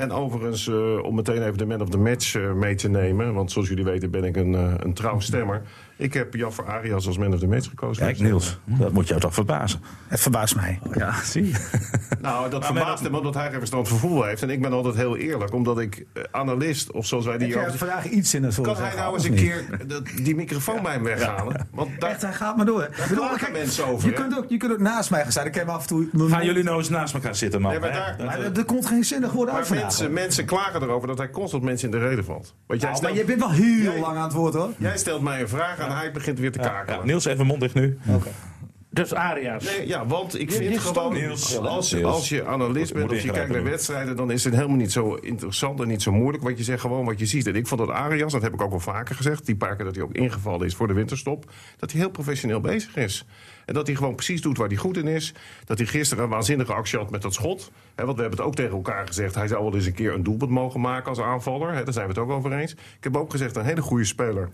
En 0.00 0.12
overigens, 0.12 0.68
eh, 0.68 1.02
om 1.02 1.14
meteen 1.14 1.42
even 1.42 1.58
de 1.58 1.66
man 1.66 1.80
of 1.80 1.88
the 1.88 1.98
match 1.98 2.34
eh, 2.34 2.52
mee 2.52 2.74
te 2.74 2.88
nemen... 2.88 3.34
want 3.34 3.52
zoals 3.52 3.68
jullie 3.68 3.84
weten 3.84 4.10
ben 4.10 4.24
ik 4.24 4.36
een, 4.36 4.54
eh, 4.54 4.74
een 4.76 4.94
trouw 4.94 5.20
stemmer. 5.20 5.62
Ik 6.00 6.14
heb 6.14 6.34
Jaffer 6.34 6.64
Arias 6.66 7.06
als 7.06 7.18
man 7.18 7.32
of 7.32 7.38
the 7.40 7.46
match 7.46 7.68
gekozen. 7.68 8.04
Kijk, 8.04 8.18
Niels, 8.18 8.58
dat 8.64 8.92
moet 8.92 9.08
jou 9.08 9.20
toch 9.20 9.34
verbazen. 9.34 9.80
Het 10.08 10.20
verbaast 10.20 10.56
mij. 10.56 10.78
Ja, 10.94 11.22
zie 11.22 11.46
je. 11.46 11.54
Nou, 12.20 12.50
dat 12.50 12.60
Maar 12.60 12.72
verbaast 12.74 13.02
hem 13.02 13.14
omdat 13.14 13.34
hij 13.34 13.50
geen 13.50 13.58
verstand 13.58 13.88
van 13.88 13.98
voetbal 13.98 14.24
heeft. 14.24 14.42
En 14.42 14.50
ik 14.50 14.62
ben 14.62 14.72
altijd 14.72 14.94
heel 14.94 15.16
eerlijk, 15.16 15.52
omdat 15.54 15.78
ik 15.78 16.06
eh, 16.12 16.22
analist, 16.30 16.90
of 16.90 17.06
zoals 17.06 17.24
wij 17.24 17.38
die 17.38 17.48
Ik 17.48 17.70
vandaag 17.74 18.08
iets 18.08 18.34
in 18.34 18.42
het 18.44 18.60
Kan 18.60 18.76
hij 18.76 18.94
nou 18.96 19.14
eens 19.14 19.24
een 19.24 19.34
keer 19.34 19.64
die 20.22 20.34
microfoon 20.34 20.82
bij 20.82 20.92
hem 20.92 21.02
weghalen? 21.02 21.68
Want 21.72 22.00
daar, 22.00 22.10
Echt, 22.10 22.22
hij 22.22 22.32
gaat 22.32 22.56
maar 22.56 22.66
door. 22.66 22.82
Ik 22.82 23.06
bedoel, 23.08 23.24
mensen 23.52 23.86
over, 23.86 24.08
Je 24.08 24.14
kunt, 24.14 24.38
ook, 24.38 24.44
je 24.48 24.56
kunt 24.56 24.72
ook 24.72 24.78
naast 24.78 25.10
mij 25.10 25.22
gaan 25.22 25.30
staan. 25.32 25.46
Ik 25.46 25.54
heb 25.54 25.68
af 25.68 25.80
en 25.82 25.86
toe... 25.88 26.08
Gaan 26.12 26.28
mond- 26.30 26.44
jullie 26.44 26.62
nou 26.62 26.78
eens 26.78 26.88
naast 26.88 27.14
elkaar 27.14 27.34
zitten, 27.34 27.60
man? 27.60 27.70
Nee, 27.70 27.80
maar 27.80 27.90
hè? 27.92 27.98
daar- 27.98 28.16
Dat, 28.16 28.26
Maar 28.26 28.40
er, 28.40 28.56
er 28.58 28.64
komt 28.64 28.86
geen 28.86 29.04
zinnig 29.04 29.32
woord 29.32 29.48
uit 29.48 29.70
mensen, 29.70 30.12
mensen 30.12 30.44
klagen 30.44 30.82
erover 30.82 31.08
dat 31.08 31.18
hij 31.18 31.30
constant 31.30 31.62
mensen 31.62 31.90
in 31.92 31.98
de 31.98 32.06
reden 32.08 32.24
valt. 32.24 32.54
Want 32.66 32.80
jij, 32.80 32.90
Nou, 32.90 33.02
maar 33.02 33.14
je 33.14 33.24
bent 33.24 33.38
wel 33.40 33.50
heel 33.50 33.82
Jij- 33.92 34.00
lang 34.00 34.16
aan 34.16 34.22
het 34.24 34.32
woord 34.32 34.54
hoor. 34.54 34.70
jij 34.78 34.98
stelt 34.98 35.22
mij 35.22 35.40
een 35.40 35.48
vraag 35.48 35.78
en 35.90 35.96
hij 35.96 36.12
begint 36.12 36.38
weer 36.38 36.52
te 36.52 36.58
kakelen. 36.58 36.98
ja, 36.98 37.04
Niels, 37.04 37.24
even 37.24 37.46
mond 37.46 37.60
dicht 37.60 37.74
nu. 37.74 37.98
Dus 38.92 39.14
Arias. 39.14 39.64
Nee, 39.64 39.86
ja, 39.88 40.06
want 40.06 40.40
ik 40.40 40.52
vind 40.52 40.78
gewoon, 40.78 41.12
Niels. 41.12 41.58
als, 41.58 41.92
Niels. 41.92 42.04
als 42.04 42.28
je 42.28 42.44
analist 42.44 42.92
bent 42.92 43.10
of 43.10 43.20
je 43.20 43.30
kijkt 43.30 43.52
naar 43.52 43.62
wedstrijden, 43.62 44.16
dan 44.16 44.30
is 44.30 44.44
het 44.44 44.54
helemaal 44.54 44.76
niet 44.76 44.92
zo 44.92 45.14
interessant 45.14 45.80
en 45.80 45.88
niet 45.88 46.02
zo 46.02 46.12
moeilijk. 46.12 46.42
Want 46.42 46.58
je 46.58 46.64
zegt 46.64 46.80
gewoon 46.80 47.04
wat 47.04 47.18
je 47.18 47.26
ziet. 47.26 47.46
En 47.46 47.54
ik 47.54 47.66
vond 47.66 47.80
dat 47.80 47.90
Arias, 47.90 48.32
dat 48.32 48.42
heb 48.42 48.52
ik 48.52 48.62
ook 48.62 48.70
wel 48.70 48.80
vaker 48.80 49.14
gezegd, 49.14 49.46
die 49.46 49.56
paar 49.56 49.76
keer 49.76 49.84
dat 49.84 49.94
hij 49.94 50.04
ook 50.04 50.12
ingevallen 50.12 50.66
is 50.66 50.74
voor 50.74 50.86
de 50.86 50.92
winterstop, 50.92 51.50
dat 51.76 51.90
hij 51.92 52.00
heel 52.00 52.10
professioneel 52.10 52.60
bezig 52.60 52.96
is. 52.96 53.26
En 53.66 53.74
dat 53.74 53.86
hij 53.86 53.96
gewoon 53.96 54.14
precies 54.14 54.42
doet 54.42 54.58
waar 54.58 54.68
hij 54.68 54.76
goed 54.76 54.96
in 54.96 55.08
is. 55.08 55.34
Dat 55.64 55.78
hij 55.78 55.86
gisteren 55.86 56.24
een 56.24 56.30
waanzinnige 56.30 56.72
actie 56.72 56.98
had 56.98 57.10
met 57.10 57.22
dat 57.22 57.34
schot. 57.34 57.70
Hè, 57.94 58.04
want 58.04 58.16
we 58.16 58.22
hebben 58.22 58.38
het 58.38 58.48
ook 58.48 58.54
tegen 58.54 58.76
elkaar 58.76 59.06
gezegd. 59.06 59.34
Hij 59.34 59.48
zou 59.48 59.64
wel 59.64 59.74
eens 59.74 59.86
een 59.86 59.94
keer 59.94 60.14
een 60.14 60.22
doelpunt 60.22 60.50
mogen 60.50 60.80
maken 60.80 61.08
als 61.08 61.20
aanvaller. 61.20 61.72
Hè, 61.72 61.84
daar 61.84 61.92
zijn 61.92 62.06
we 62.06 62.12
het 62.12 62.22
ook 62.22 62.30
over 62.30 62.52
eens. 62.52 62.72
Ik 62.72 62.78
heb 63.04 63.16
ook 63.16 63.30
gezegd, 63.30 63.56
een 63.56 63.64
hele 63.64 63.82
goede 63.82 64.04
speler 64.04 64.50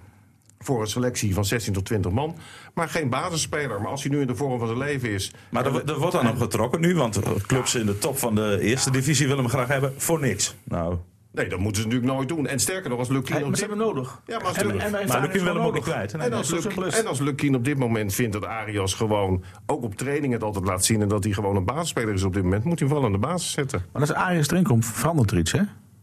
voor 0.59 0.81
een 0.81 0.87
selectie 0.87 1.35
van 1.35 1.45
16 1.45 1.73
tot 1.73 1.85
20 1.85 2.13
man. 2.13 2.37
Maar 2.75 2.89
geen 2.89 3.09
basisspeler. 3.09 3.81
Maar 3.81 3.91
als 3.91 4.03
hij 4.03 4.13
nu 4.13 4.21
in 4.21 4.27
de 4.27 4.35
vorm 4.37 4.59
van 4.59 4.67
zijn 4.67 4.79
leven 4.79 5.11
is... 5.11 5.31
Maar 5.51 5.67
er, 5.67 5.85
er 5.91 5.99
wordt 5.99 6.13
dan 6.15 6.29
op 6.29 6.39
getrokken 6.39 6.81
nu, 6.81 6.95
want 6.95 7.21
clubs 7.47 7.75
in 7.75 7.87
de 7.87 7.99
top 7.99 8.19
van 8.19 8.35
de 8.35 8.59
eerste 8.61 8.91
divisie 8.91 9.27
willen 9.27 9.43
hem 9.43 9.53
graag 9.53 9.69
hebben 9.69 9.95
voor 9.97 10.21
niks. 10.21 10.55
Nou, 10.65 10.97
Nee, 11.37 11.49
dat 11.49 11.59
moeten 11.59 11.83
ze 11.83 11.89
natuurlijk 11.89 12.15
nooit 12.15 12.29
doen. 12.29 12.47
En 12.47 12.59
sterker 12.59 12.91
nog, 12.91 12.99
als 12.99 13.09
Lukien 13.09 13.37
op 13.37 13.41
Maar 13.43 13.45
ze 13.45 13.51
dit... 13.51 13.61
hebben 13.61 13.79
hem 13.79 13.87
nodig. 13.95 14.21
Ja, 14.27 14.37
maar 14.39 14.47
als 14.47 14.57
En- 14.57 14.81
en 14.81 15.09
maar 15.09 15.21
Lukien 15.21 15.45
wil 15.45 15.55
hem 15.55 15.65
ook 15.65 15.75
niet 15.75 15.83
kwijt. 15.83 16.15
En 16.15 16.33
als, 16.33 16.51
Luk, 16.51 16.65
en 16.95 17.07
als 17.07 17.19
Lukien 17.21 17.55
op 17.55 17.65
dit 17.65 17.79
moment 17.79 18.15
vindt 18.15 18.33
dat 18.33 18.45
Arias 18.45 18.95
gewoon... 18.95 19.45
ook 19.67 19.83
op 19.83 19.95
training 19.95 20.33
het 20.33 20.43
altijd 20.43 20.65
laat 20.65 20.85
zien... 20.85 21.03
en 21.03 21.09
dat 21.09 21.25
hij 21.25 21.33
gewoon 21.33 21.57
een 21.57 21.65
basisspeler 21.65 22.15
is 22.15 22.23
op 22.23 22.35
dit 22.35 22.43
moment... 22.43 22.65
moet 22.65 22.79
hij 22.79 22.89
hem 22.89 22.97
wel 22.97 23.07
aan 23.07 23.13
de 23.13 23.19
basis 23.19 23.51
zetten. 23.53 23.85
Maar 23.93 24.01
als 24.03 24.13
Arias 24.13 24.49
erin 24.51 24.63
komt, 24.65 24.87
verandert 24.87 25.31
er 25.31 25.39
iets, 25.39 25.53
hè? 25.53 25.61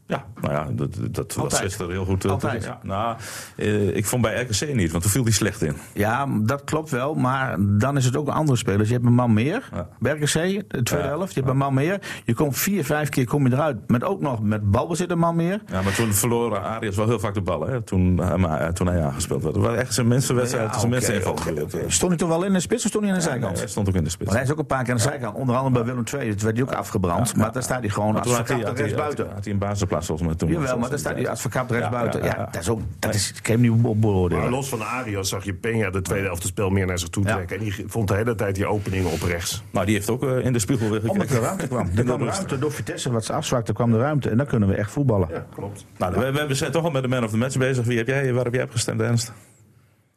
Ja, 0.08 0.26
nou 0.42 0.54
ja, 0.54 0.68
dat, 0.72 0.96
dat 1.12 1.34
was 1.34 1.60
gisteren 1.60 1.92
heel 1.92 2.06
goed. 2.06 2.26
eh, 2.26 2.32
Altijd. 2.32 2.62
te- 2.62 2.68
Ja, 2.68 2.80
nou, 2.84 3.16
eh, 3.56 3.96
ik 3.96 4.06
vond 4.06 4.22
bij 4.22 4.42
RKC 4.42 4.74
niet, 4.76 4.92
want 4.92 5.04
toen 5.04 5.12
viel 5.12 5.24
hij 5.24 5.32
slecht 5.32 5.62
in. 5.62 5.76
Ja, 5.94 6.28
dat 6.42 6.64
klopt 6.64 6.90
wel. 6.90 7.14
Maar 7.16 7.56
dan 7.60 7.98
is 7.98 8.06
het 8.06 8.16
ook 8.16 8.28
een 8.28 8.34
andere 8.34 8.58
speler. 8.58 8.86
Je 8.86 8.94
hebt 8.94 9.06
een 9.06 9.14
man 9.14 9.34
meer. 9.34 9.70
Ja. 9.74 9.88
Bij 10.00 10.12
RKC, 10.14 10.32
de 10.70 10.84
tweede 10.84 11.08
Ja. 11.08 11.12
helft. 11.12 11.34
Je 11.34 11.40
hebt 11.40 11.52
een 11.52 11.58
man 11.58 11.74
meer. 11.74 12.02
Je 12.26 12.34
komt 12.34 12.58
vier, 12.58 12.86
vijf 12.86 13.10
keer 13.10 13.26
kom 13.28 13.48
je 13.48 13.54
eruit. 13.54 13.78
Met 13.90 14.04
ook 14.04 14.22
nog 14.22 14.42
met 14.42 14.72
balbezit 14.72 15.12
een 15.12 15.20
man 15.20 15.36
meer. 15.36 15.62
Ja, 15.72 15.82
maar 15.82 15.94
toen 15.94 16.14
verloor 16.14 16.60
Arias 16.60 16.96
wel 16.96 17.08
heel 17.08 17.20
vaak 17.20 17.34
de 17.34 17.42
ballen, 17.42 17.70
hè, 17.72 17.82
toen, 17.82 18.18
hij- 18.18 18.38
maar, 18.38 18.74
toen 18.74 18.88
hij 18.88 19.04
aangespeeld 19.04 19.44
werd. 19.44 19.56
Het 19.56 19.66
was 19.66 19.76
echt 19.76 19.94
zijn 19.94 20.08
mensenwedstrijd, 20.08 20.74
Ja, 20.74 20.80
zijn 21.00 21.22
gebeurd. 21.38 21.62
oké. 21.74 21.90
Stond 21.90 22.12
hij 22.12 22.20
toch 22.20 22.30
wel 22.30 22.44
in 22.44 22.54
de 22.54 22.60
spits 22.60 22.84
of 22.84 22.90
stond 22.90 23.04
hij 23.04 23.14
aan 23.14 23.20
de 23.20 23.26
Ja, 23.26 23.30
nee, 23.32 23.40
zijkant? 23.40 23.60
hij 23.62 23.70
stond 23.72 23.88
ook 23.90 23.96
in 23.96 24.04
de 24.04 24.10
spits. 24.10 24.26
Want 24.26 24.36
hij 24.38 24.48
is 24.48 24.52
ook 24.54 24.60
een 24.60 24.66
paar 24.66 24.82
keer 24.84 24.92
aan 24.92 24.98
de 24.98 25.04
zijkant. 25.04 25.36
Onder 25.36 25.56
andere 25.56 25.74
bij 25.84 25.84
Willem 25.94 26.04
II. 26.14 26.30
Dat 26.30 26.42
werd 26.42 26.56
hij 26.58 26.66
ook 26.66 26.74
afgebrand. 26.74 27.36
maar 27.36 27.52
daar 27.52 27.64
staat 27.64 27.80
hij 27.80 27.90
gewoon 27.90 28.16
als 28.16 28.28
Toen 28.28 28.36
had 28.36 28.48
hij, 28.48 28.58
verkapte 28.58 28.70
had, 28.70 28.78
hij, 28.78 28.88
rechts 28.88 29.02
had, 29.02 29.04
buiten. 29.04 29.26
hij, 29.26 29.34
had 29.34 29.44
hij 29.44 29.54
een 29.54 29.60
basisplaats 29.60 30.03
mij 30.10 30.36
toen. 30.36 30.50
Jawel, 30.52 30.78
maar 30.78 30.90
daar 30.90 31.00
staat 31.00 31.28
als 31.28 31.42
verkapt 31.42 31.72
rechts 31.72 31.86
Ja, 31.86 31.92
buiten. 31.92 32.20
ja, 32.20 32.26
Ja, 32.26 32.32
ja, 32.34 32.40
ja. 32.40 32.50
dat 32.52 32.62
is 32.62 32.70
ook. 32.70 32.80
Dat 33.00 33.14
is, 33.14 33.30
ik 33.30 33.36
heb 33.46 33.62
hem 33.62 33.72
niet 33.72 33.86
op 33.86 34.02
beoordelen. 34.02 34.44
Maar 34.44 34.52
los 34.52 34.70
van 34.70 34.82
Arias 34.82 35.30
zag 35.30 35.44
je 35.44 35.54
Peña 35.54 35.90
de 35.92 36.02
tweede 36.02 36.26
helft 36.26 36.42
het 36.44 36.52
spel 36.52 36.70
meer 36.70 36.86
naar 36.86 37.00
zich 37.00 37.10
toe 37.10 37.24
Ja. 37.26 37.34
trekken. 37.34 37.58
En 37.58 37.64
die 37.64 37.84
vond 37.88 38.08
de 38.08 38.16
hele 38.16 38.36
tijd 38.36 38.56
die 38.56 38.66
openingen 38.66 39.12
op 39.12 39.22
rechts. 39.22 39.64
Nou, 39.72 39.86
die 39.86 39.96
heeft 39.96 40.10
ook 40.10 40.24
eh, 40.24 40.46
in 40.46 40.54
de 40.54 40.60
spiegel 40.60 40.90
weer 40.90 41.00
Omdat 41.02 41.16
gekeken. 41.16 41.36
er 41.36 41.42
ruimte 41.42 41.68
kwam. 41.68 41.88
Er 41.88 41.96
de 41.96 42.04
kwam 42.04 42.24
ruimte 42.24 42.60
door 42.60 42.72
Vitesse 42.72 43.12
wat 43.12 43.26
ze 43.26 43.34
afzwakte, 43.34 43.74
kwam 43.74 43.92
de 43.92 43.98
ruimte. 43.98 44.30
En 44.30 44.38
dan 44.38 44.46
kunnen 44.46 44.70
we 44.70 44.76
echt 44.76 44.92
voetballen. 44.92 45.28
Ja, 45.32 45.46
klopt. 45.56 45.86
Nou, 45.98 46.34
we, 46.34 46.46
we 46.48 46.54
zijn 46.54 46.72
toch 46.72 46.84
al 46.84 46.92
met 46.92 47.02
de 47.02 47.08
man 47.08 47.24
of 47.24 47.30
the 47.32 47.38
match 47.38 47.58
bezig. 47.58 47.86
Wie 47.86 47.98
heb 47.98 48.08
jij, 48.08 48.34
waar 48.34 48.44
heb 48.44 48.54
jij 48.54 48.64
op 48.64 48.72
gestemd, 48.72 49.02
Ernst? 49.02 49.32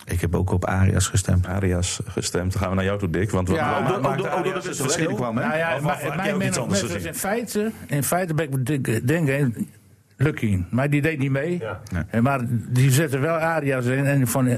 Ik 0.07 0.21
heb 0.21 0.35
ook 0.35 0.51
op 0.51 0.65
Arias 0.65 1.09
gestemd. 1.09 1.47
Arias 1.47 2.01
gestemd. 2.07 2.53
Dan 2.53 2.61
gaan 2.61 2.71
we 2.71 2.77
naar 2.77 2.85
jou 2.85 2.99
toe, 2.99 3.11
Dick. 3.11 3.31
Want 3.31 3.49
wat 3.49 3.57
Ja, 3.57 3.79
ook 3.79 4.05
ook 4.05 4.27
Arias 4.27 4.65
het 4.79 4.95
die 4.97 5.15
kwam, 5.15 5.37
hè? 5.37 5.47
Nou 5.47 5.57
ja, 5.59 5.71
Of- 5.71 5.77
of 5.77 5.83
maar- 5.83 6.01
heb 6.01 6.25
jij 6.25 6.37
mijn 6.37 6.59
of 6.61 6.79
gezien? 6.79 7.07
in 7.07 7.15
feite, 7.15 7.71
in 7.87 8.03
feite 8.03 8.35
ben 8.35 8.45
ik 8.53 8.67
denk- 8.67 9.07
denken, 9.07 9.69
Lucky. 10.17 10.63
Maar 10.71 10.91
die 10.91 11.03
deed 11.03 11.19
niet 11.19 11.31
mee. 11.31 11.59
Ja. 11.59 11.81
En 12.11 12.23
Maar 12.23 12.41
die 12.49 12.91
zette 12.91 13.19
wel 13.19 13.35
Arias 13.37 13.85
in. 13.85 14.07
En 14.07 14.27
van, 14.27 14.49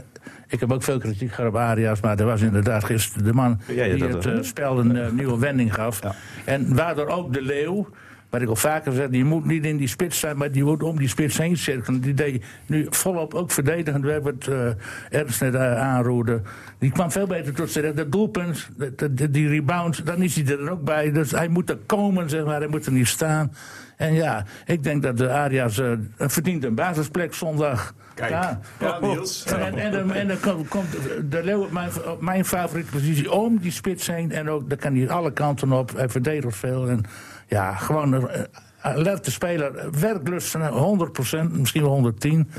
ik 0.49 0.61
heb 0.61 0.73
ook 0.73 0.83
veel 0.83 0.99
kritiek 0.99 1.33
gehad 1.33 1.51
op 1.51 1.57
Arias. 1.57 2.01
Maar 2.01 2.19
er 2.19 2.25
was 2.27 2.41
inderdaad 2.41 2.85
gisteren 2.85 3.25
de 3.25 3.33
man 3.33 3.61
die 3.67 3.97
dat 3.97 4.13
het 4.25 4.27
eh, 4.27 4.43
spel 4.43 4.79
een 4.79 4.97
eh, 4.97 5.11
nieuwe 5.11 5.39
wending 5.39 5.75
gaf. 5.75 6.01
En 6.45 6.75
waardoor 6.75 7.07
ook 7.07 7.33
de 7.33 7.43
Leeuw... 7.43 7.89
Wat 8.31 8.41
ik 8.43 8.49
al 8.49 8.57
vaker 8.57 8.93
zeg, 8.93 9.09
die 9.09 9.25
moet 9.25 9.45
niet 9.45 9.65
in 9.65 9.77
die 9.77 9.89
spits 9.89 10.17
staan, 10.17 10.37
maar 10.37 10.53
die 10.53 10.65
moet 10.65 10.83
om 10.83 10.99
die 10.99 11.09
spits 11.09 11.39
heen 11.39 11.57
cirkelen. 11.57 12.01
Die 12.01 12.15
deed 12.15 12.45
nu 12.67 12.87
volop 12.91 13.35
ook 13.35 13.51
verdedigend 13.51 14.05
werk, 14.05 14.23
wat 14.25 14.47
eh 14.47 14.69
Ernst 15.11 15.41
net 15.41 15.55
eh, 15.55 15.81
aanroerde. 15.81 16.41
Die 16.79 16.91
kwam 16.93 17.11
veel 17.13 17.27
beter 17.27 17.55
tot 17.55 17.71
zijn 17.71 17.85
recht. 17.85 17.97
Dat 17.97 18.13
doelpunt, 18.13 18.69
dat- 18.77 18.99
dat- 18.99 19.33
die 19.33 19.49
rebound, 19.49 20.07
dan 20.07 20.23
is 20.23 20.35
hij 20.35 20.47
er 20.59 20.71
ook 20.71 20.85
bij. 20.85 21.13
Dus 21.13 21.31
hij 21.31 21.49
moet 21.49 21.71
er 21.71 21.79
komen, 21.87 22.31
zeg 22.31 22.45
maar, 22.45 22.59
hij 22.59 22.69
moet 22.69 22.87
er 22.87 22.93
niet 22.93 23.09
staan. 23.09 23.53
En 23.97 24.13
ja, 24.15 24.45
ik 24.67 24.83
denk 24.83 25.03
dat 25.03 25.17
de 25.17 25.31
Arias 25.31 25.79
eh, 25.79 25.93
verdient 26.17 26.65
een 26.65 26.75
basisplek 26.75 27.35
zondag. 27.35 27.95
Kijk. 28.15 28.31
Ja, 28.31 28.61
Ja, 28.81 28.99
Niels. 29.01 29.45
En, 29.45 29.79
en, 29.79 29.93
dan- 29.93 30.13
en 30.13 30.29
dan 30.29 30.41
komt, 30.41 30.69
komt 30.69 30.87
de 31.31 31.45
Leeuw 31.45 31.63
op 31.63 31.73
mijn, 31.73 31.91
op 32.07 32.21
mijn 32.21 32.45
favoriete 32.45 32.91
positie 32.91 33.33
om 33.33 33.59
die 33.59 33.71
spits 33.71 34.07
heen. 34.07 34.33
En 34.33 34.49
ook, 34.51 34.69
dan 34.69 34.79
kan 34.79 34.95
hij 34.97 35.09
alle 35.11 35.33
kanten 35.33 35.73
op. 35.73 35.97
Hij 35.97 36.09
verdedigt 36.09 36.57
veel. 36.57 36.89
En 36.89 37.01
ja, 37.49 37.75
gewoon 37.75 38.13
een 38.13 38.23
uh, 38.23 38.43
alerte 38.81 39.31
speler. 39.31 40.01
Werklust 40.01 40.49
van 40.51 41.11
100%, 41.51 41.51
misschien 41.51 41.83
wel 41.83 41.91
110. 41.91 42.51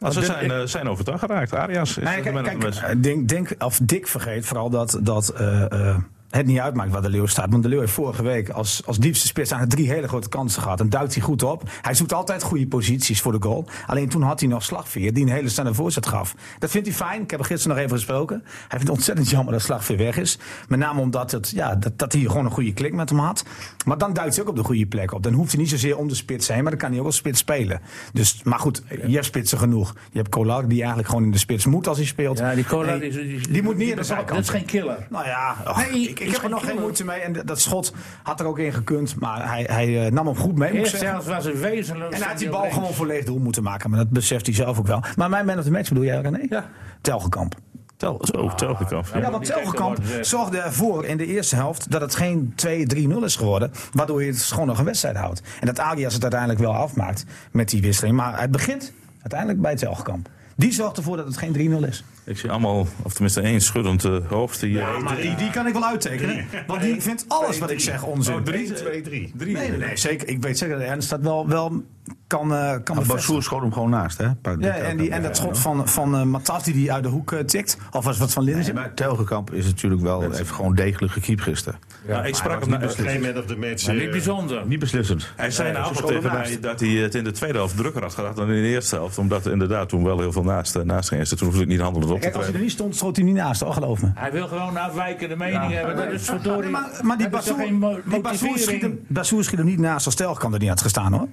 Maar 0.00 0.12
ze 0.12 0.18
dit- 0.20 0.28
zijn, 0.28 0.50
eh, 0.50 0.60
zijn 0.64 0.88
overtuigd 0.88 1.20
geraakt. 1.20 1.54
Arias 1.54 1.98
is 1.98 2.04
Nee, 2.04 2.20
kijk, 2.20 2.44
kijk, 2.44 2.74
eh, 2.74 2.90
denk, 2.96 3.28
denk, 3.28 3.54
of 3.58 3.78
Dick 3.82 4.06
vergeet 4.06 4.46
vooral 4.46 4.70
dat, 4.70 4.98
dat 5.02 5.28
eh, 5.28 5.72
eh, 5.72 5.96
het 6.36 6.46
niet 6.46 6.58
uitmaakt 6.58 6.92
waar 6.92 7.02
de 7.02 7.08
Leeuw 7.10 7.26
staat. 7.26 7.50
Want 7.50 7.62
de 7.62 7.68
Leeuw 7.68 7.80
heeft 7.80 7.92
vorige 7.92 8.22
week 8.22 8.48
als, 8.48 8.82
als 8.86 8.98
diepste 8.98 9.26
spits 9.26 9.52
aan 9.52 9.68
drie 9.68 9.88
hele 9.90 10.08
grote 10.08 10.28
kansen 10.28 10.62
gehad. 10.62 10.80
En 10.80 10.88
duikt 10.88 11.14
hij 11.14 11.22
goed 11.22 11.42
op. 11.42 11.62
Hij 11.82 11.94
zoekt 11.94 12.12
altijd 12.12 12.42
goede 12.42 12.66
posities 12.66 13.20
voor 13.20 13.32
de 13.32 13.42
goal. 13.42 13.66
Alleen 13.86 14.08
toen 14.08 14.22
had 14.22 14.40
hij 14.40 14.48
nog 14.48 14.62
Slagveer 14.62 15.12
die 15.12 15.24
een 15.24 15.32
hele 15.32 15.48
snelle 15.48 15.74
voorzet 15.74 16.06
gaf. 16.06 16.34
Dat 16.58 16.70
vindt 16.70 16.86
hij 16.86 16.96
fijn. 16.96 17.22
Ik 17.22 17.30
heb 17.30 17.40
er 17.40 17.46
gisteren 17.46 17.76
nog 17.76 17.84
even 17.84 17.96
gesproken. 17.96 18.42
Hij 18.44 18.66
vindt 18.68 18.82
het 18.82 18.92
ontzettend 18.92 19.30
jammer 19.30 19.52
dat 19.52 19.62
Slagveer 19.62 19.96
weg 19.96 20.16
is. 20.16 20.38
Met 20.68 20.78
name 20.78 21.00
omdat 21.00 21.30
het, 21.30 21.50
ja, 21.50 21.74
dat, 21.74 21.98
dat 21.98 22.12
hij 22.12 22.22
gewoon 22.22 22.44
een 22.44 22.50
goede 22.50 22.72
klik 22.72 22.92
met 22.92 23.08
hem 23.08 23.18
had. 23.18 23.44
Maar 23.84 23.98
dan 23.98 24.12
duikt 24.12 24.34
hij 24.34 24.44
ook 24.44 24.50
op 24.50 24.56
de 24.56 24.64
goede 24.64 24.86
plek 24.86 25.12
op. 25.12 25.22
Dan 25.22 25.32
hoeft 25.32 25.52
hij 25.52 25.60
niet 25.60 25.70
zozeer 25.70 25.96
om 25.96 26.08
de 26.08 26.14
spits 26.14 26.48
heen. 26.48 26.62
Maar 26.62 26.70
dan 26.70 26.80
kan 26.80 26.90
hij 26.90 27.00
ook 27.00 27.06
als 27.06 27.16
spits 27.16 27.38
spelen. 27.38 27.80
Dus, 28.12 28.40
maar 28.42 28.58
goed, 28.58 28.82
je 29.06 29.12
hebt 29.14 29.24
spitsen 29.24 29.58
genoeg. 29.58 29.94
Je 30.10 30.18
hebt 30.18 30.28
Kolar 30.30 30.68
die 30.68 30.78
eigenlijk 30.78 31.08
gewoon 31.08 31.24
in 31.24 31.30
de 31.30 31.38
spits 31.38 31.66
moet 31.66 31.86
als 31.88 31.96
hij 31.96 32.06
speelt. 32.06 32.38
Ja, 32.38 32.54
die 32.54 32.64
Kolar 32.64 32.98
Nee, 32.98 33.10
die- 33.10 33.48
die 33.48 33.62
moet 33.62 33.76
niet 33.76 33.88
in 33.90 33.96
de 33.96 34.02
zijkant. 34.02 34.28
Dat 34.28 34.38
is 34.38 34.48
geen 34.48 34.64
killer. 34.64 35.06
Nou 35.10 35.26
ja, 35.26 35.56
Nee, 35.90 36.08
ik, 36.08 36.20
ik 36.24 36.32
heb 36.32 36.42
er 36.42 36.50
nog 36.50 36.66
geen 36.66 36.80
moeite 36.80 37.04
mee. 37.04 37.20
En 37.20 37.32
dat 37.44 37.60
schot 37.60 37.92
had 38.22 38.40
er 38.40 38.46
ook 38.46 38.58
in 38.58 38.72
gekund. 38.72 39.20
Maar 39.20 39.48
hij, 39.48 39.66
hij 39.70 40.06
eh, 40.06 40.12
nam 40.12 40.26
hem 40.26 40.36
goed 40.36 40.58
mee, 40.58 40.68
moet 40.68 40.78
ik 40.78 40.84
Eerst 40.84 40.98
zeggen. 40.98 41.22
zelfs 41.22 41.26
was 41.26 41.52
het 41.52 41.60
wezenloos. 41.60 42.12
En 42.12 42.18
hij 42.18 42.28
had 42.28 42.38
die 42.38 42.48
bal 42.48 42.70
gewoon 42.70 42.94
volledig 42.94 43.24
doel 43.24 43.38
moeten 43.38 43.62
maken. 43.62 43.90
Maar 43.90 43.98
dat 43.98 44.10
beseft 44.10 44.46
hij 44.46 44.54
zelf 44.54 44.78
ook 44.78 44.86
wel. 44.86 45.02
Maar 45.16 45.30
mijn 45.30 45.46
man 45.46 45.58
of 45.58 45.64
the 45.64 45.70
match 45.70 45.88
bedoel 45.88 46.04
jij, 46.04 46.20
René? 46.20 46.46
Ja. 46.48 46.68
Telgekamp. 47.00 47.54
Tel, 47.96 48.18
zo, 48.20 48.54
Telgekamp. 48.54 49.06
Ja, 49.14 49.30
want 49.30 49.44
Telgekamp 49.44 49.98
zorgde 50.20 50.58
ervoor 50.58 51.04
in 51.04 51.16
de 51.16 51.26
eerste 51.26 51.56
helft 51.56 51.90
dat 51.90 52.00
het 52.00 52.14
geen 52.14 52.54
2-3-0 52.66 53.24
is 53.24 53.36
geworden. 53.36 53.70
Waardoor 53.92 54.24
je 54.24 54.30
het 54.32 54.42
gewoon 54.42 54.66
nog 54.66 54.78
een 54.78 54.84
wedstrijd 54.84 55.16
houdt. 55.16 55.42
En 55.60 55.66
dat 55.66 55.78
Arias 55.78 56.12
het 56.12 56.22
uiteindelijk 56.22 56.60
wel 56.60 56.74
afmaakt 56.74 57.24
met 57.50 57.68
die 57.68 57.82
wisseling. 57.82 58.16
Maar 58.16 58.40
het 58.40 58.50
begint 58.50 58.92
uiteindelijk 59.20 59.60
bij 59.60 59.76
Telgekamp. 59.76 60.28
Die 60.56 60.72
zorgt 60.72 60.96
ervoor 60.96 61.16
dat 61.16 61.26
het 61.26 61.36
geen 61.36 61.82
3-0 61.84 61.88
is. 61.88 62.04
Ik 62.24 62.38
zie 62.38 62.50
allemaal, 62.50 62.86
of 63.02 63.12
tenminste 63.12 63.40
één 63.40 63.60
schuddend 63.60 64.04
eh, 64.04 64.16
hoofd 64.28 64.60
hier. 64.60 64.78
Ja, 64.78 64.98
maar 64.98 65.16
die, 65.16 65.34
die 65.34 65.50
kan 65.50 65.66
ik 65.66 65.72
wel 65.72 65.84
uittekenen. 65.84 66.46
Want 66.66 66.80
die 66.82 67.02
vindt 67.02 67.24
alles 67.28 67.58
wat 67.58 67.70
ik 67.70 67.80
zeg 67.80 68.02
onzin. 68.02 68.44
1, 68.46 68.74
2, 68.74 69.00
3. 69.00 69.32
Nee, 69.34 69.54
nee, 69.54 69.70
nee, 69.70 69.96
zeker. 69.96 70.28
Ik 70.28 70.42
weet 70.42 70.58
zeker 70.58 70.78
dat 70.78 70.86
Ernst 70.86 71.10
dat 71.10 71.20
wel, 71.20 71.48
wel 71.48 71.82
kan, 72.26 72.54
eh 72.54 72.68
kan 72.68 72.78
bevestigen. 72.82 73.06
Bassoer 73.06 73.42
schoot 73.42 73.60
hem 73.60 73.72
gewoon 73.72 73.90
naast, 73.90 74.18
hè? 74.18 74.28
Die 74.42 74.58
Ja, 74.58 74.74
en, 74.74 74.96
die, 74.96 75.10
en 75.10 75.22
dat 75.22 75.36
schot 75.36 75.58
van, 75.58 75.88
van 75.88 76.30
Matas 76.30 76.64
die 76.64 76.74
die 76.74 76.92
uit 76.92 77.02
de 77.02 77.08
hoek 77.08 77.34
tikt. 77.46 77.76
Of 77.90 78.04
was 78.04 78.18
wat 78.18 78.32
van 78.32 78.44
Nee, 78.44 78.54
Linzen? 78.54 78.74
maar 78.74 78.94
Telgekamp 78.94 79.52
is 79.52 79.64
natuurlijk 79.64 80.02
wel 80.02 80.20
heeft 80.20 80.50
gewoon 80.50 80.74
degelijk 80.74 81.12
gekiept 81.12 81.42
gisteren. 81.42 81.78
Ja, 82.06 82.24
ik 82.24 82.34
sprak 82.34 82.64
hem 82.66 82.88
Geen 82.88 83.20
man 83.20 83.38
of 83.38 83.44
the 83.44 83.56
match. 83.56 83.92
Niet 83.92 84.10
bijzonder. 84.10 84.66
Niet 84.66 84.78
beslissend. 84.78 85.32
Hij 85.36 85.50
zei 85.50 85.72
Nee, 85.72 85.84
schoten 85.84 86.06
tegen 86.06 86.32
mij 86.32 86.60
dat 86.60 86.80
hij 86.80 86.88
het 86.88 87.14
in 87.14 87.24
de 87.24 87.30
tweede 87.30 87.58
helft 87.58 87.76
drukker 87.76 88.02
had 88.02 88.14
gehad 88.14 88.36
dan 88.36 88.50
in 88.50 88.62
de 88.62 88.68
eerste 88.68 88.94
helft. 88.94 89.18
Omdat 89.18 89.46
er 89.46 89.52
inderdaad 89.52 89.88
toen 89.88 90.04
wel 90.04 90.18
heel 90.20 90.32
veel 90.32 90.43
naast, 90.44 90.76
eh, 90.76 90.82
naast 90.82 91.08
ging 91.08 91.20
zitten. 91.20 91.36
Toen 91.38 91.46
hoefde 91.46 91.62
ik 91.62 91.68
niet 91.68 91.80
handelend 91.80 92.10
op 92.12 92.16
te 92.16 92.22
Kijk, 92.22 92.34
als 92.36 92.44
hij 92.46 92.54
er 92.54 92.60
niet 92.60 92.70
stond, 92.70 92.96
schoot 92.96 93.16
hij 93.16 93.24
niet 93.24 93.34
naast, 93.34 93.60
hoor, 93.60 93.72
geloof 93.72 94.02
me. 94.02 94.10
Hij 94.14 94.32
wil 94.32 94.46
gewoon 94.48 94.76
afwijkende 94.76 95.36
mening 95.36 95.72
hebben. 95.72 95.96
Dat 95.96 96.12
is 96.12 96.24
verdorie. 96.24 96.70
Maar, 96.70 96.88
maar 97.02 97.18
die 97.18 97.28
Bassoer 97.28 97.56
geen 97.58 97.74
mo- 97.78 97.98
die 98.04 98.20
Bassoer 98.20 98.58
schiet, 98.58 98.82
hem, 98.82 99.00
schiet 99.42 99.58
hem 99.58 99.66
niet 99.66 99.78
naast 99.78 100.06
als 100.06 100.14
Telkamp 100.14 100.52
er 100.54 100.60
niet 100.60 100.68
had 100.68 100.80
gestaan 100.82 101.12
hoor. 101.12 101.28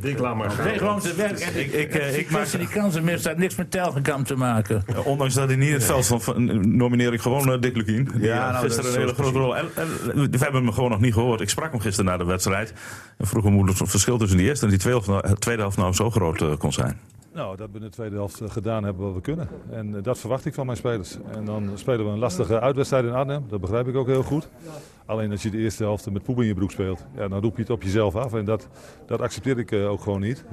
Dick, 0.00 0.18
laat 0.18 0.36
maar 0.36 0.50
gaan. 0.50 0.68
Gewoon 0.78 1.00
zijn 1.02 1.16
werk. 1.16 1.38
En 1.40 1.60
Ik- 1.60 1.72
ik, 1.72 1.94
eh, 1.94 2.18
ik 2.18 2.30
maak- 2.30 2.50
die 2.50 2.68
kansen 2.68 3.06
dat 3.06 3.24
heeft 3.24 3.36
niks 3.38 3.54
met 3.54 3.70
Telgenkamp 3.70 4.26
te 4.26 4.36
maken. 4.36 4.82
Ja, 4.86 5.00
Ondanks 5.00 5.34
dat 5.34 5.48
hij 5.48 5.56
niet 5.56 5.66
in 5.68 5.74
het 5.74 5.84
veld 5.84 6.04
stond, 6.04 6.24
van- 6.24 6.76
nomineer 6.76 7.12
ik 7.12 7.20
gewoon 7.20 7.60
Dick 7.60 7.76
Lukien. 7.76 8.08
Die 8.14 8.22
Ja, 8.22 8.50
nou, 8.50 8.64
gisteren 8.64 8.92
een 8.92 8.98
hele 9.00 9.14
grote 9.14 9.38
rol. 9.38 9.56
En, 9.56 9.66
en 9.74 9.88
we 10.30 10.38
hebben 10.38 10.64
hem 10.64 10.72
gewoon 10.72 10.90
nog 10.90 11.00
niet 11.00 11.12
gehoord. 11.12 11.40
Ik 11.40 11.48
sprak 11.48 11.70
hem 11.70 11.80
gisteren 11.80 12.10
na 12.10 12.16
de 12.16 12.24
wedstrijd. 12.24 12.72
En 13.18 13.26
vroeg 13.26 13.44
hem 13.44 13.54
hoe 13.54 13.66
het 13.68 13.80
verschil 13.84 14.18
tussen 14.18 14.38
die 14.38 14.46
eerste 14.46 14.64
en 14.64 14.70
die 14.70 14.80
tweede 14.80 15.00
helft, 15.12 15.40
tweede 15.40 15.60
helft 15.62 15.76
nou 15.76 15.92
zo 15.92 16.10
groot 16.10 16.56
kon 16.58 16.72
zijn. 16.72 16.98
Nou, 17.34 17.56
dat 17.56 17.68
we 17.70 17.78
in 17.78 17.84
de 17.84 17.90
tweede 17.90 18.14
helft 18.14 18.40
eh, 18.40 18.50
gedaan 18.50 18.84
hebben 18.84 19.04
wat 19.04 19.14
we 19.14 19.20
kunnen. 19.20 19.48
En 19.70 19.96
eh, 19.96 20.02
dat 20.02 20.18
verwacht 20.18 20.44
ik 20.44 20.54
van 20.54 20.66
mijn 20.66 20.78
spelers. 20.78 21.16
En 21.32 21.44
dan 21.44 21.70
spelen 21.74 22.06
we 22.06 22.10
een 22.10 22.18
lastige 22.18 22.60
uitwedstrijd 22.60 23.04
in 23.04 23.12
Arnhem. 23.12 23.44
Dat 23.48 23.60
begrijp 23.60 23.88
ik 23.88 23.96
ook 23.96 24.06
heel 24.06 24.22
goed. 24.22 24.48
Alleen 25.06 25.30
als 25.30 25.42
je 25.42 25.50
de 25.50 25.58
eerste 25.58 25.82
helft 25.82 26.10
met 26.10 26.22
poep 26.22 26.40
in 26.40 26.46
je 26.46 26.54
broek 26.54 26.70
speelt, 26.70 27.04
ja, 27.16 27.28
dan 27.28 27.40
roep 27.40 27.56
je 27.56 27.62
het 27.62 27.70
op 27.70 27.82
jezelf 27.82 28.16
af. 28.16 28.34
En 28.34 28.44
dat, 28.44 28.68
dat 29.06 29.20
accepteer 29.20 29.58
ik 29.58 29.72
eh, 29.72 29.90
ook 29.90 30.00
gewoon 30.00 30.20
niet. 30.20 30.44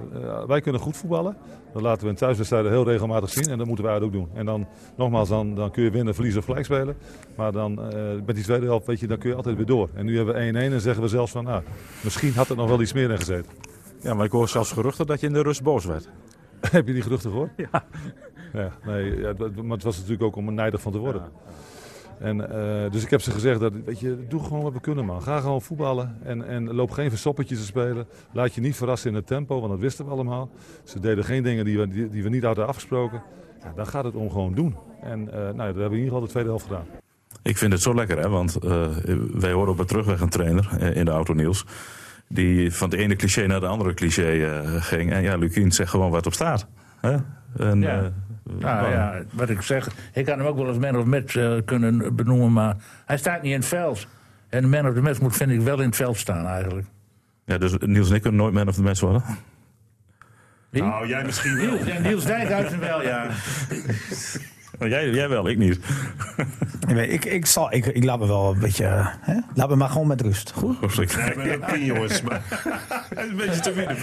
Wij 0.47 0.61
kunnen 0.61 0.81
goed 0.81 0.97
voetballen. 0.97 1.37
Dat 1.73 1.81
laten 1.81 2.03
we 2.03 2.09
in 2.09 2.15
thuiswedstrijden 2.15 2.71
heel 2.71 2.85
regelmatig 2.85 3.29
zien. 3.29 3.49
En 3.49 3.57
dat 3.57 3.67
moeten 3.67 3.85
wij 3.85 4.01
ook 4.01 4.11
doen. 4.11 4.29
En 4.33 4.45
dan, 4.45 4.67
nogmaals, 4.95 5.29
dan, 5.29 5.55
dan 5.55 5.71
kun 5.71 5.83
je 5.83 5.91
winnen, 5.91 6.13
verliezen 6.13 6.39
of 6.39 6.45
gelijk 6.45 6.65
spelen. 6.65 6.95
Maar 7.35 7.51
dan 7.51 7.73
met 8.25 8.35
die 8.35 8.43
tweede 8.43 8.65
helft, 8.65 8.85
weet 8.85 8.99
je, 8.99 9.07
dan 9.07 9.17
kun 9.17 9.29
je 9.29 9.35
altijd 9.35 9.55
weer 9.55 9.65
door. 9.65 9.89
En 9.93 10.05
nu 10.05 10.17
hebben 10.17 10.35
we 10.35 10.69
1-1 10.69 10.73
en 10.73 10.81
zeggen 10.81 11.03
we 11.03 11.09
zelfs 11.09 11.31
van, 11.31 11.43
nou, 11.43 11.63
misschien 12.03 12.33
had 12.33 12.49
er 12.49 12.55
nog 12.55 12.69
wel 12.69 12.81
iets 12.81 12.93
meer 12.93 13.09
in 13.09 13.17
gezeten. 13.17 13.51
Ja, 14.01 14.13
maar 14.13 14.25
ik 14.25 14.31
hoor 14.31 14.49
zelfs 14.49 14.71
geruchten 14.71 15.05
dat 15.05 15.19
je 15.19 15.27
in 15.27 15.33
de 15.33 15.41
rust 15.41 15.63
boos 15.63 15.85
werd. 15.85 16.09
Heb 16.71 16.88
je 16.88 16.93
die 16.93 17.02
geruchten 17.02 17.30
gehoord? 17.32 17.52
Ja. 17.58 17.69
ja 18.62 18.71
nee, 18.86 19.19
ja, 19.19 19.28
het- 19.38 19.62
maar 19.63 19.76
het 19.76 19.84
was 19.84 19.95
natuurlijk 19.95 20.24
ook 20.24 20.36
om 20.36 20.47
er 20.47 20.54
nijdig 20.54 20.82
van 20.82 20.91
te 20.91 20.97
worden. 20.97 21.24
En, 22.19 22.50
eh, 22.52 22.91
dus 22.91 23.04
ik 23.04 23.10
heb 23.10 23.21
ze 23.21 23.32
gezegd, 23.32 23.60
dat, 23.60 23.74
weet 23.86 24.00
je, 24.00 24.26
doe 24.30 24.43
gewoon 24.43 24.63
wat 24.63 24.74
we 24.74 24.80
kunnen 24.80 25.06
man. 25.06 25.21
Ga 25.21 25.39
gewoon 25.39 25.62
voetballen 25.62 26.17
en, 26.24 26.47
en 26.47 26.74
loop 26.74 26.91
geen 26.91 27.10
verstoppertjes 27.10 27.60
te 27.60 27.65
spelen. 27.65 28.08
Laat 28.32 28.54
je 28.54 28.62
niet 28.62 28.76
verrassen 28.76 29.10
in 29.10 29.15
het 29.15 29.28
tempo, 29.28 29.60
want 29.60 29.71
dat 29.71 29.80
wisten 29.82 30.06
we 30.06 30.12
allemaal. 30.12 30.50
Ze 30.84 31.00
deden 31.00 31.24
geen 31.24 31.43
dingen 31.43 31.65
die 31.65 31.78
we, 31.80 31.88
die, 31.88 32.10
die 32.10 32.24
we 32.24 32.30
niet 32.30 32.43
hadden 32.43 32.67
afgesproken. 32.67 33.21
Ja, 33.63 33.71
dan 33.76 33.88
gaat 33.88 34.04
het 34.04 34.15
om 34.15 34.30
gewoon 34.30 34.54
doen. 34.54 34.76
En 35.02 35.28
eh, 35.28 35.34
nou, 35.34 35.45
ja, 35.45 35.54
dat 35.56 35.65
hebben 35.65 35.76
we 35.76 35.95
in 35.97 36.04
ieder 36.04 36.04
geval 36.10 36.21
de 36.21 36.28
tweede 36.28 36.50
helft 36.50 36.65
gedaan. 36.65 36.86
Ik 37.43 37.58
vind 37.58 37.71
het 37.74 37.82
zo 37.82 37.95
lekker, 37.95 38.19
hè? 38.19 38.30
want 38.30 38.56
eh, 38.56 38.88
wij 39.34 39.52
horen 39.52 39.71
op 39.71 39.78
de 39.78 39.86
terugweg 39.86 40.21
een 40.21 40.30
trainer 40.30 40.95
in 40.95 41.06
de 41.06 41.12
auto 41.12 41.34
Niels. 41.34 41.65
Die 42.33 42.73
van 42.73 42.89
het 42.89 42.99
ene 42.99 43.15
cliché 43.15 43.45
naar 43.47 43.59
de 43.59 43.65
andere 43.67 43.93
cliché 43.93 44.23
eh, 44.45 44.83
ging. 44.83 45.11
En 45.11 45.21
ja, 45.21 45.35
Lukien 45.37 45.71
zegt 45.71 45.89
gewoon 45.89 46.11
wat 46.11 46.25
op 46.25 46.33
staat. 46.33 46.67
Hè? 47.01 47.17
En, 47.57 47.81
Ja. 47.81 47.99
eh, 48.01 48.05
Nou 48.59 48.89
ja, 48.91 49.21
wat 49.31 49.49
ik 49.49 49.61
zeg, 49.61 49.89
ik 50.13 50.25
kan 50.25 50.37
hem 50.37 50.47
ook 50.47 50.57
wel 50.57 50.67
als 50.67 50.77
man 50.77 50.97
of 50.97 51.05
match 51.05 51.35
eh, 51.35 51.53
kunnen 51.65 52.15
benoemen, 52.15 52.53
maar 52.53 52.75
hij 53.05 53.17
staat 53.17 53.41
niet 53.41 53.51
in 53.51 53.57
het 53.59 53.67
veld. 53.67 54.07
En 54.49 54.61
de 54.61 54.67
man 54.67 54.87
of 54.87 54.93
the 54.93 55.01
match 55.01 55.19
moet, 55.21 55.35
vind 55.35 55.51
ik, 55.51 55.61
wel 55.61 55.79
in 55.79 55.85
het 55.85 55.95
veld 55.95 56.17
staan 56.17 56.45
eigenlijk. 56.47 56.87
ja, 57.45 57.57
dus 57.57 57.73
Niels 57.79 58.09
en 58.09 58.15
ik 58.15 58.21
kunnen 58.21 58.41
nooit 58.41 58.53
man 58.53 58.67
of 58.67 58.75
the 58.75 58.81
match 58.81 58.99
worden. 58.99 59.23
Wie? 60.69 60.81
Nou, 60.83 61.07
jij 61.07 61.23
misschien 61.23 61.55
wel. 61.55 61.65
Niels, 61.65 61.85
ja, 61.85 61.99
Niels 61.99 62.25
Dijkhuizen 62.25 62.79
wel, 62.79 63.01
ja. 63.01 63.27
Jij, 64.89 65.09
jij 65.09 65.29
wel, 65.29 65.47
ik 65.49 65.57
niet. 65.57 65.79
Ik, 66.87 66.95
weet, 66.97 67.11
ik, 67.11 67.25
ik, 67.25 67.45
zal, 67.45 67.73
ik, 67.73 67.85
ik 67.85 68.03
laat 68.03 68.19
me 68.19 68.27
wel 68.27 68.51
een 68.53 68.59
beetje. 68.59 68.85
eh, 68.85 69.07
Hè? 69.19 69.35
Laat 69.55 69.69
me 69.69 69.75
maar 69.75 69.89
gewoon 69.89 70.07
met 70.07 70.21
rust. 70.21 70.51
Goed? 70.55 70.79
Of 70.81 70.99
ik- 70.99 71.33
ben 71.35 71.63
ook 71.63 71.75
jongens. 71.77 72.21
Maar 72.21 72.41
een 73.09 73.35
beetje 73.35 73.59
te 73.59 73.71
midden 73.75 73.97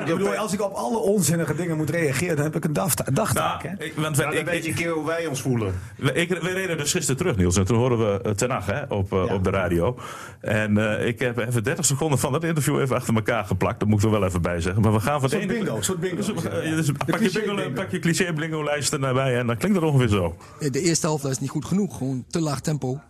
Ik 0.00 0.04
bedoel, 0.06 0.34
als 0.34 0.52
ik 0.52 0.62
op 0.62 0.72
alle 0.72 0.98
onzinnige 0.98 1.54
dingen 1.54 1.76
moet 1.76 1.90
reageren, 1.90 2.36
dan 2.36 2.44
heb 2.44 2.56
ik 2.56 2.64
een 2.64 2.72
dag, 2.72 2.94
dagtaak. 2.94 3.62
hè? 3.62 3.68
Nou, 3.68 3.84
ik, 3.84 3.92
want 3.96 4.20
ik, 4.20 4.44
weet 4.44 4.64
je 4.64 4.70
een 4.70 4.76
keer 4.76 4.90
hoe 4.90 5.06
wij 5.06 5.26
ons 5.26 5.40
voelen. 5.42 5.74
We, 5.96 6.12
ik, 6.12 6.28
we 6.28 6.52
reden 6.52 6.76
dus 6.78 6.90
gisteren 6.92 7.16
terug, 7.16 7.36
Niels. 7.36 7.56
En 7.56 7.64
toen 7.64 7.76
hoorden 7.78 7.98
we 7.98 8.20
uh, 8.26 8.32
Ten 8.32 8.50
Hag, 8.50 8.66
hè, 8.66 8.82
op, 8.88 9.12
eh, 9.12 9.32
op 9.32 9.44
de 9.44 9.50
radio. 9.50 9.98
En 10.40 10.98
eh, 10.98 11.06
ik 11.06 11.18
heb 11.20 11.38
even 11.38 11.64
30 11.64 11.84
seconden 11.84 12.18
van 12.18 12.32
dat 12.32 12.44
interview 12.44 12.80
even 12.80 12.96
achter 12.96 13.14
elkaar 13.14 13.44
geplakt. 13.44 13.80
Dat 13.80 13.88
moet 13.88 13.98
ik 13.98 14.04
er 14.04 14.10
wel 14.10 14.24
even 14.24 14.42
bij 14.42 14.60
zeggen. 14.60 14.82
Maar 14.82 14.92
we 14.92 15.00
gaan 15.00 15.20
van 15.20 15.30
ene- 15.30 15.46
bingo, 15.52 15.80
soort 15.80 16.00
bingo. 16.00 16.16
Dus, 16.16 16.28
eh, 16.28 16.62
dus 16.76 16.90
pak, 17.06 17.20
je 17.20 17.30
bingo, 17.32 17.54
bingo. 17.54 17.70
pak 17.70 17.90
je 17.90 17.98
cliché 17.98 18.32
bingo 18.32 18.64
lijst 18.64 18.92
erbij 18.92 19.38
en 19.38 19.46
dan 19.46 19.56
klinkt 19.56 19.73
ongeveer 19.82 20.08
zo. 20.08 20.36
De 20.70 20.80
eerste 20.80 21.06
helft 21.06 21.24
is 21.24 21.40
niet 21.40 21.50
goed 21.50 21.64
genoeg. 21.64 21.96
Gewoon 21.96 22.24
te 22.28 22.40
laag 22.40 22.60
tempo. 22.60 23.00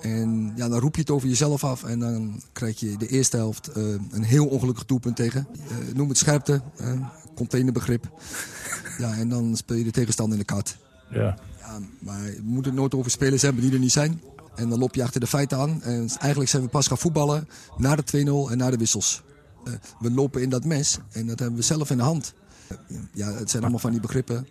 En 0.00 0.52
ja, 0.56 0.68
dan 0.68 0.78
roep 0.78 0.94
je 0.94 1.00
het 1.00 1.10
over 1.10 1.28
jezelf 1.28 1.64
af. 1.64 1.84
En 1.84 1.98
dan 1.98 2.42
krijg 2.52 2.80
je 2.80 2.96
de 2.96 3.06
eerste 3.06 3.36
helft 3.36 3.68
eh, 3.68 3.82
een 4.10 4.24
heel 4.24 4.46
ongelukkig 4.46 4.84
doelpunt 4.84 5.16
tegen. 5.16 5.46
Eh, 5.68 5.94
noem 5.94 6.08
het 6.08 6.18
scherpte, 6.18 6.62
containerbegrip. 7.34 8.10
Ja, 8.98 9.14
en 9.14 9.28
dan 9.28 9.56
speel 9.56 9.76
je 9.76 9.84
de 9.84 9.90
tegenstander 9.90 10.38
in 10.38 10.44
de 10.46 10.52
kat. 10.54 10.76
ja. 11.10 11.38
Ja, 11.66 11.78
maar 11.98 12.22
we 12.22 12.40
moeten 12.42 12.70
het 12.70 12.80
nooit 12.80 12.94
over 12.94 13.10
spelers 13.10 13.42
hebben 13.42 13.62
die 13.62 13.72
er 13.72 13.78
niet 13.78 13.92
zijn. 13.92 14.20
En 14.54 14.68
dan 14.68 14.78
loop 14.78 14.94
je 14.94 15.02
achter 15.02 15.20
de 15.20 15.26
feiten 15.26 15.58
aan. 15.58 15.82
En 15.82 16.08
eigenlijk 16.18 16.50
zijn 16.50 16.62
we 16.62 16.68
pas 16.68 16.86
gaan 16.86 16.98
voetballen 16.98 17.48
na 17.76 17.96
de 17.96 18.02
2-0 18.48 18.50
en 18.50 18.58
na 18.58 18.70
de 18.70 18.76
wissels. 18.76 19.22
Eh, 19.64 19.72
we 20.00 20.10
lopen 20.10 20.42
in 20.42 20.48
dat 20.48 20.64
mes 20.64 20.98
en 21.12 21.26
dat 21.26 21.38
hebben 21.38 21.58
we 21.58 21.64
zelf 21.64 21.90
in 21.90 21.96
de 21.96 22.02
hand. 22.02 22.34
Ja, 23.12 23.32
het 23.32 23.50
zijn 23.50 23.62
allemaal 23.62 23.80
van 23.80 23.90
die 23.90 24.00
begrippen. 24.00 24.46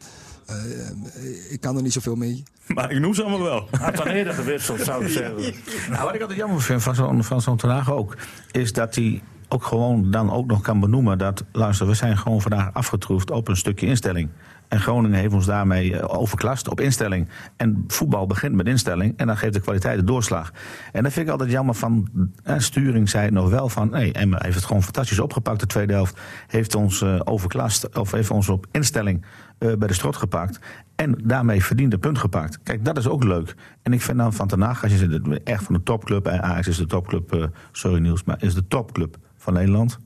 Eh, 0.45 0.55
eh, 0.55 1.51
ik 1.51 1.61
kan 1.61 1.75
er 1.75 1.81
niet 1.81 1.93
zoveel 1.93 2.15
mee. 2.15 2.43
Maar 2.75 2.91
ik 2.91 2.99
noem 2.99 3.13
ze 3.13 3.21
allemaal 3.21 3.43
wel. 3.43 3.67
Had 3.79 3.95
dan 3.95 4.07
eerder 4.07 4.33
gewisseld, 4.33 4.79
zou 4.79 5.05
ik 5.05 5.11
zeggen. 5.11 5.53
Nou, 5.89 6.03
wat 6.03 6.15
ik 6.15 6.21
altijd 6.21 6.39
jammer 6.39 6.61
vind 6.61 6.83
van 6.83 6.95
zo'n 6.95 7.23
van 7.23 7.41
zo'n 7.41 7.87
ook, 7.89 8.17
is 8.51 8.73
dat 8.73 8.95
hij 8.95 9.21
ook 9.49 9.63
gewoon 9.63 10.11
dan 10.11 10.31
ook 10.31 10.47
nog 10.47 10.61
kan 10.61 10.79
benoemen 10.79 11.17
dat, 11.17 11.43
luister, 11.51 11.87
we 11.87 11.93
zijn 11.93 12.17
gewoon 12.17 12.41
vandaag 12.41 12.73
afgetroefd 12.73 13.31
op 13.31 13.47
een 13.47 13.57
stukje 13.57 13.85
instelling. 13.87 14.29
En 14.67 14.79
Groningen 14.79 15.19
heeft 15.19 15.33
ons 15.33 15.45
daarmee 15.45 15.97
eh, 15.97 16.19
overklast 16.19 16.69
op 16.69 16.79
instelling. 16.79 17.27
En 17.57 17.83
voetbal 17.87 18.27
begint 18.27 18.55
met 18.55 18.67
instelling 18.67 19.17
en 19.17 19.27
dan 19.27 19.37
geeft 19.37 19.53
de 19.53 19.59
kwaliteit 19.59 19.99
de 19.99 20.03
doorslag. 20.03 20.51
En 20.91 21.03
dat 21.03 21.13
vind 21.13 21.25
ik 21.25 21.31
altijd 21.31 21.51
jammer 21.51 21.75
van, 21.75 22.09
eh, 22.43 22.55
Sturing 22.57 23.09
zei 23.09 23.25
het 23.25 23.33
nog 23.33 23.49
wel 23.49 23.69
van, 23.69 23.89
nee, 23.89 24.13
Emma 24.13 24.39
heeft 24.41 24.55
het 24.55 24.65
gewoon 24.65 24.83
fantastisch 24.83 25.19
opgepakt 25.19 25.59
de 25.59 25.65
tweede 25.65 25.93
helft. 25.93 26.19
Heeft 26.47 26.75
ons 26.75 27.01
eh, 27.01 27.19
overklast, 27.23 27.97
of 27.97 28.11
heeft 28.11 28.31
ons 28.31 28.49
op 28.49 28.67
instelling 28.71 29.25
bij 29.57 29.87
de 29.87 29.93
strot 29.93 30.15
gepakt. 30.15 30.59
En 30.95 31.15
daarmee 31.23 31.63
verdiende 31.63 31.97
punt 31.97 32.17
gepakt. 32.17 32.59
Kijk, 32.63 32.85
dat 32.85 32.97
is 32.97 33.07
ook 33.07 33.23
leuk. 33.23 33.55
En 33.81 33.93
ik 33.93 34.01
vind 34.01 34.17
dan 34.17 34.33
van 34.33 34.61
Hag, 34.61 34.83
als 34.83 34.91
je 34.91 34.97
zit 34.97 35.43
echt 35.43 35.63
van 35.63 35.75
de 35.75 35.83
topclub. 35.83 36.27
En 36.27 36.43
Ajax 36.43 36.67
is 36.67 36.77
de 36.77 36.85
topclub, 36.85 37.49
sorry 37.71 37.99
Niels, 37.99 38.23
maar 38.23 38.43
is 38.43 38.53
de 38.53 38.67
topclub 38.67 39.17
van 39.37 39.53
Nederland. 39.53 39.99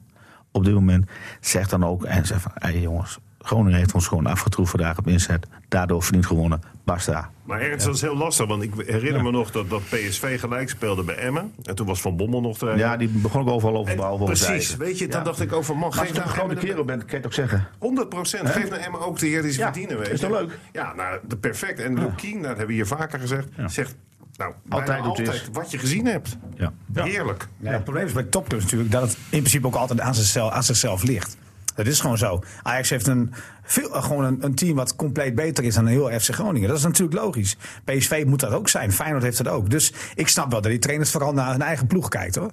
Op 0.52 0.66
dit 0.66 0.74
moment. 0.74 1.10
Zeg 1.40 1.68
dan 1.68 1.86
ook 1.86 2.04
en 2.04 2.26
zeg 2.26 2.42
van, 2.42 2.52
hé 2.56 2.70
jongens, 2.70 3.20
Groningen 3.40 3.78
heeft 3.78 3.94
ons 3.94 4.08
gewoon 4.08 4.26
afgetroefd 4.26 4.70
vandaag 4.72 4.98
op 4.98 5.08
inzet. 5.08 5.48
Daardoor 5.68 6.04
verdiend 6.04 6.26
gewonnen. 6.26 6.62
Basta. 6.84 7.30
Maar 7.44 7.62
ergens 7.62 7.84
dat 7.84 7.96
is 7.96 8.02
heel 8.02 8.18
lastig, 8.18 8.48
want 8.48 8.64
ik 8.64 8.72
herinner 8.86 9.24
me 9.24 9.32
nog 9.32 9.52
dat, 9.52 9.70
dat 9.70 9.82
PSV 9.90 10.40
gelijk 10.40 10.70
speelde 10.70 11.04
bij 11.04 11.16
Emmen. 11.16 11.54
En 11.64 11.76
toen 11.76 11.86
was 11.88 12.02
Van 12.02 12.18
Bommel 12.18 12.42
nog 12.42 12.58
trainer. 12.58 12.86
Ja, 12.86 12.98
die 12.98 13.08
begon 13.08 13.42
ook 13.42 13.50
overal 13.50 13.76
over 13.78 14.06
over 14.06 14.26
Precies, 14.26 14.76
weet 14.76 14.98
je, 14.98 15.08
dan 15.08 15.20
Ja. 15.20 15.26
dacht 15.26 15.42
ik 15.42 15.54
over 15.54 15.78
man, 15.78 15.90
Maar 15.90 15.98
als 16.00 16.08
geef 16.08 16.08
je 16.08 16.14
een 16.16 16.20
nou 16.26 16.38
grote 16.38 16.50
Emmen 16.54 16.66
kerel 16.66 16.84
bent, 16.86 17.00
kan 17.00 17.10
je 17.10 17.16
het 17.18 17.26
ook 17.26 17.34
zeggen. 17.34 17.68
100 17.80 18.10
procent. 18.10 18.50
Geef 18.50 18.70
naar 18.70 18.80
Emmen 18.80 19.02
ook 19.06 19.20
de 19.20 19.28
eer 19.28 19.42
die 19.42 19.52
ze 19.52 19.60
Ja, 19.60 19.66
verdienen. 19.66 19.98
Weet 19.98 20.08
is 20.10 20.20
toch 20.20 20.30
leuk? 20.32 20.58
Ja, 20.72 20.94
nou, 20.96 21.20
de 21.28 21.38
perfect. 21.38 21.80
En 21.80 22.00
Lukien, 22.00 22.38
dat 22.38 22.48
hebben 22.48 22.68
we 22.68 22.74
hier 22.74 22.88
vaker 22.88 23.20
gezegd, 23.20 23.48
zegt 23.66 23.96
nou, 24.38 24.54
Altijd 24.70 25.02
altijd 25.02 25.28
is. 25.34 25.50
wat 25.52 25.72
je 25.72 25.78
gezien 25.78 26.06
hebt. 26.06 26.38
Ja. 26.58 26.72
Heerlijk. 26.94 27.48
Ja, 27.58 27.72
het 27.72 27.84
probleem 27.84 28.06
is 28.06 28.14
bij 28.14 28.24
topclubs 28.24 28.64
natuurlijk 28.64 28.92
dat 28.92 29.02
het 29.02 29.12
in 29.12 29.40
principe 29.40 29.68
ook 29.68 29.76
altijd 29.76 30.00
aan 30.02 30.16
zichzelf, 30.16 30.52
aan 30.52 30.64
zichzelf 30.64 31.04
ligt. 31.04 31.38
Dat 31.84 31.94
is 31.94 32.00
gewoon 32.00 32.18
zo. 32.18 32.44
Ajax 32.64 32.90
heeft 32.90 33.08
een, 33.08 33.34
veel, 33.64 33.96
eh, 33.96 34.04
gewoon 34.04 34.24
een, 34.24 34.44
een 34.44 34.56
team 34.56 34.76
wat 34.76 34.96
compleet 34.96 35.36
beter 35.36 35.64
is 35.64 35.76
dan 35.76 35.86
een 35.86 35.92
heel 35.92 36.20
FC 36.20 36.34
Groningen. 36.34 36.68
Dat 36.68 36.78
is 36.78 36.84
natuurlijk 36.84 37.22
logisch. 37.22 37.58
PSV 37.84 38.24
moet 38.28 38.40
dat 38.40 38.52
ook 38.52 38.70
zijn. 38.70 38.92
Feyenoord 38.92 39.24
heeft 39.24 39.38
dat 39.38 39.48
ook. 39.48 39.70
Dus 39.70 39.94
ik 40.16 40.28
snap 40.28 40.52
wel 40.52 40.62
dat 40.62 40.72
die 40.72 40.80
trainers 40.80 41.12
vooral 41.12 41.34
naar 41.34 41.52
hun 41.52 41.62
eigen 41.62 41.88
ploeg 41.88 42.08
kijkt 42.08 42.36
hoor. 42.36 42.52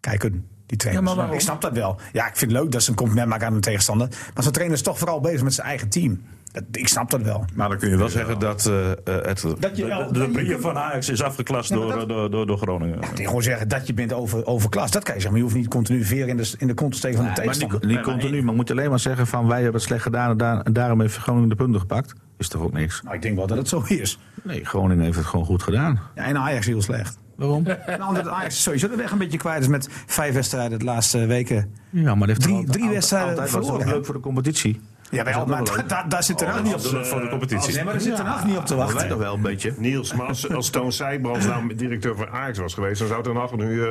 Kijken. 0.00 0.46
Die 0.66 0.78
trainers. 0.78 1.14
Ja, 1.14 1.32
ik 1.32 1.40
snap 1.40 1.60
dat 1.60 1.72
wel. 1.72 2.00
Ja, 2.12 2.26
ik 2.26 2.36
vind 2.36 2.52
het 2.52 2.60
leuk 2.60 2.72
dat 2.72 2.82
ze 2.82 2.90
een 2.90 2.96
compliment 2.96 3.28
maken 3.28 3.46
aan 3.46 3.52
hun 3.52 3.60
tegenstander. 3.60 4.08
Maar 4.34 4.42
zo'n 4.42 4.52
trainer 4.52 4.76
is 4.76 4.82
toch 4.82 4.98
vooral 4.98 5.20
bezig 5.20 5.42
met 5.42 5.54
zijn 5.54 5.66
eigen 5.66 5.88
team. 5.88 6.22
Dat, 6.52 6.62
ik 6.72 6.88
snap 6.88 7.10
dat 7.10 7.22
wel. 7.22 7.44
Maar 7.54 7.68
dan 7.68 7.78
kun 7.78 7.90
je 7.90 7.96
wel 7.96 8.08
zeggen 8.08 8.38
dat 8.38 8.66
eh, 8.66 8.90
eh, 8.90 8.96
het, 9.04 9.40
Dat 9.58 9.76
je 9.76 9.82
de, 9.82 9.88
wel- 9.88 10.12
de, 10.12 10.30
dat 10.30 10.46
je 10.46 10.58
van 10.60 10.76
Ajax 10.78 11.08
is 11.08 11.22
afgeklast 11.22 11.68
Ja, 11.68 11.74
door, 11.76 11.92
dat- 11.92 12.08
door, 12.08 12.30
door, 12.30 12.46
door 12.46 12.58
Groningen. 12.58 12.94
Je 13.00 13.06
kan 13.14 13.24
gewoon 13.26 13.42
zeggen 13.42 13.68
dat 13.68 13.86
je 13.86 13.94
bent 13.94 14.12
over, 14.12 14.46
overklast. 14.46 14.92
Dat 14.92 15.02
kan 15.04 15.14
je 15.14 15.20
zeggen. 15.20 15.38
Maar 15.40 15.48
je 15.48 15.54
hoeft 15.54 15.64
niet 15.64 15.74
continu 15.74 16.04
veer 16.04 16.28
in 16.28 16.36
de, 16.36 16.54
in 16.58 16.66
de 16.66 16.74
kont 16.74 16.92
te 16.92 16.98
steken 16.98 17.16
van 17.16 17.26
de 17.26 17.30
Maar 17.32 17.44
niet, 17.44 17.52
tegenstander. 17.54 17.88
niet 17.88 18.00
continu, 18.00 18.42
maar 18.42 18.54
moet 18.54 18.68
je 18.68 18.74
alleen 18.74 18.90
maar 18.90 18.98
zeggen 18.98 19.26
van 19.26 19.46
wij 19.46 19.56
hebben 19.56 19.74
het 19.74 19.82
slecht 19.82 20.02
gedaan 20.02 20.30
en, 20.30 20.36
daar- 20.36 20.60
en 20.60 20.72
daarom 20.72 21.00
heeft 21.00 21.16
Groningen 21.16 21.48
de 21.48 21.54
punten 21.54 21.80
gepakt. 21.80 22.12
Is 22.38 22.48
toch 22.48 22.62
ook 22.62 22.72
niks? 22.72 23.02
Nou, 23.02 23.14
ik 23.14 23.22
denk 23.22 23.36
wel 23.36 23.46
dat 23.46 23.56
het 23.56 23.68
zo 23.68 23.82
is. 23.86 24.18
Nee, 24.42 24.64
Groningen 24.64 25.04
heeft 25.04 25.16
het 25.16 25.26
gewoon 25.26 25.46
goed 25.46 25.62
gedaan. 25.62 26.00
Ja, 26.14 26.24
en 26.24 26.36
Ajax 26.36 26.66
heel 26.66 26.82
slecht. 26.82 27.18
Waarom? 27.36 27.62
Nou, 27.86 28.08
omdat 28.08 28.28
Ajax 28.28 28.62
sowieso 28.62 28.88
de 28.88 28.96
weg 28.96 29.10
een 29.10 29.18
beetje 29.18 29.38
kwijt 29.38 29.60
is 29.60 29.68
met 29.68 29.88
vijf 30.06 30.34
wedstrijden 30.34 30.78
de 30.78 30.84
laatste 30.84 31.26
weken. 31.26 31.74
Ja, 31.90 32.14
maar 32.14 32.28
heeft 32.28 32.40
Drie- 32.42 32.64
drie 32.66 32.88
wedstrijden 32.88 33.28
altijd 33.28 33.50
was 33.50 33.56
het 33.60 33.66
verloren, 33.66 33.88
ook 33.88 33.94
leuk 33.94 34.04
voor 34.04 34.14
de 34.14 34.20
competitie. 34.20 34.80
Ja, 35.10 35.18
Dat 35.18 35.26
is 35.26 35.32
maar 35.34 35.42
ook 35.42 35.48
wel 35.48 35.64
da- 35.64 35.72
leuk. 35.76 35.88
da- 35.88 36.04
daar 36.08 36.22
zit 36.22 36.40
er 36.40 36.46
nog 36.46 36.62
niet 36.62 36.74
op 36.74 36.80
te 36.80 37.04
voor 37.04 37.20
de 37.20 37.28
competitie. 37.28 37.74
Nee, 37.74 37.84
maar 37.84 37.92
daar 37.92 38.02
zit 38.02 38.18
er 38.18 38.24
nog 38.24 38.44
niet 38.44 38.56
op 38.56 38.66
te 38.66 38.76
Wij 38.76 38.84
toch 38.86 38.94
wachten. 38.94 39.18
wel 39.18 39.34
een 39.34 39.42
beetje. 39.42 39.74
Niels, 39.76 40.14
maar 40.14 40.26
als, 40.26 40.50
als 40.52 40.70
Toon 40.70 40.92
Zijbrands 40.92 41.46
nou 41.46 41.74
directeur 41.74 42.16
van 42.16 42.28
Ajax 42.28 42.58
was 42.58 42.74
geweest, 42.74 42.98
dan 42.98 43.08
zou 43.08 43.22
Ten 43.22 43.36
Hag 43.36 43.52
nu... 43.56 43.82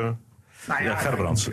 Nou 0.69 0.83
Ja, 0.83 0.95
Gerbrands. 0.95 1.43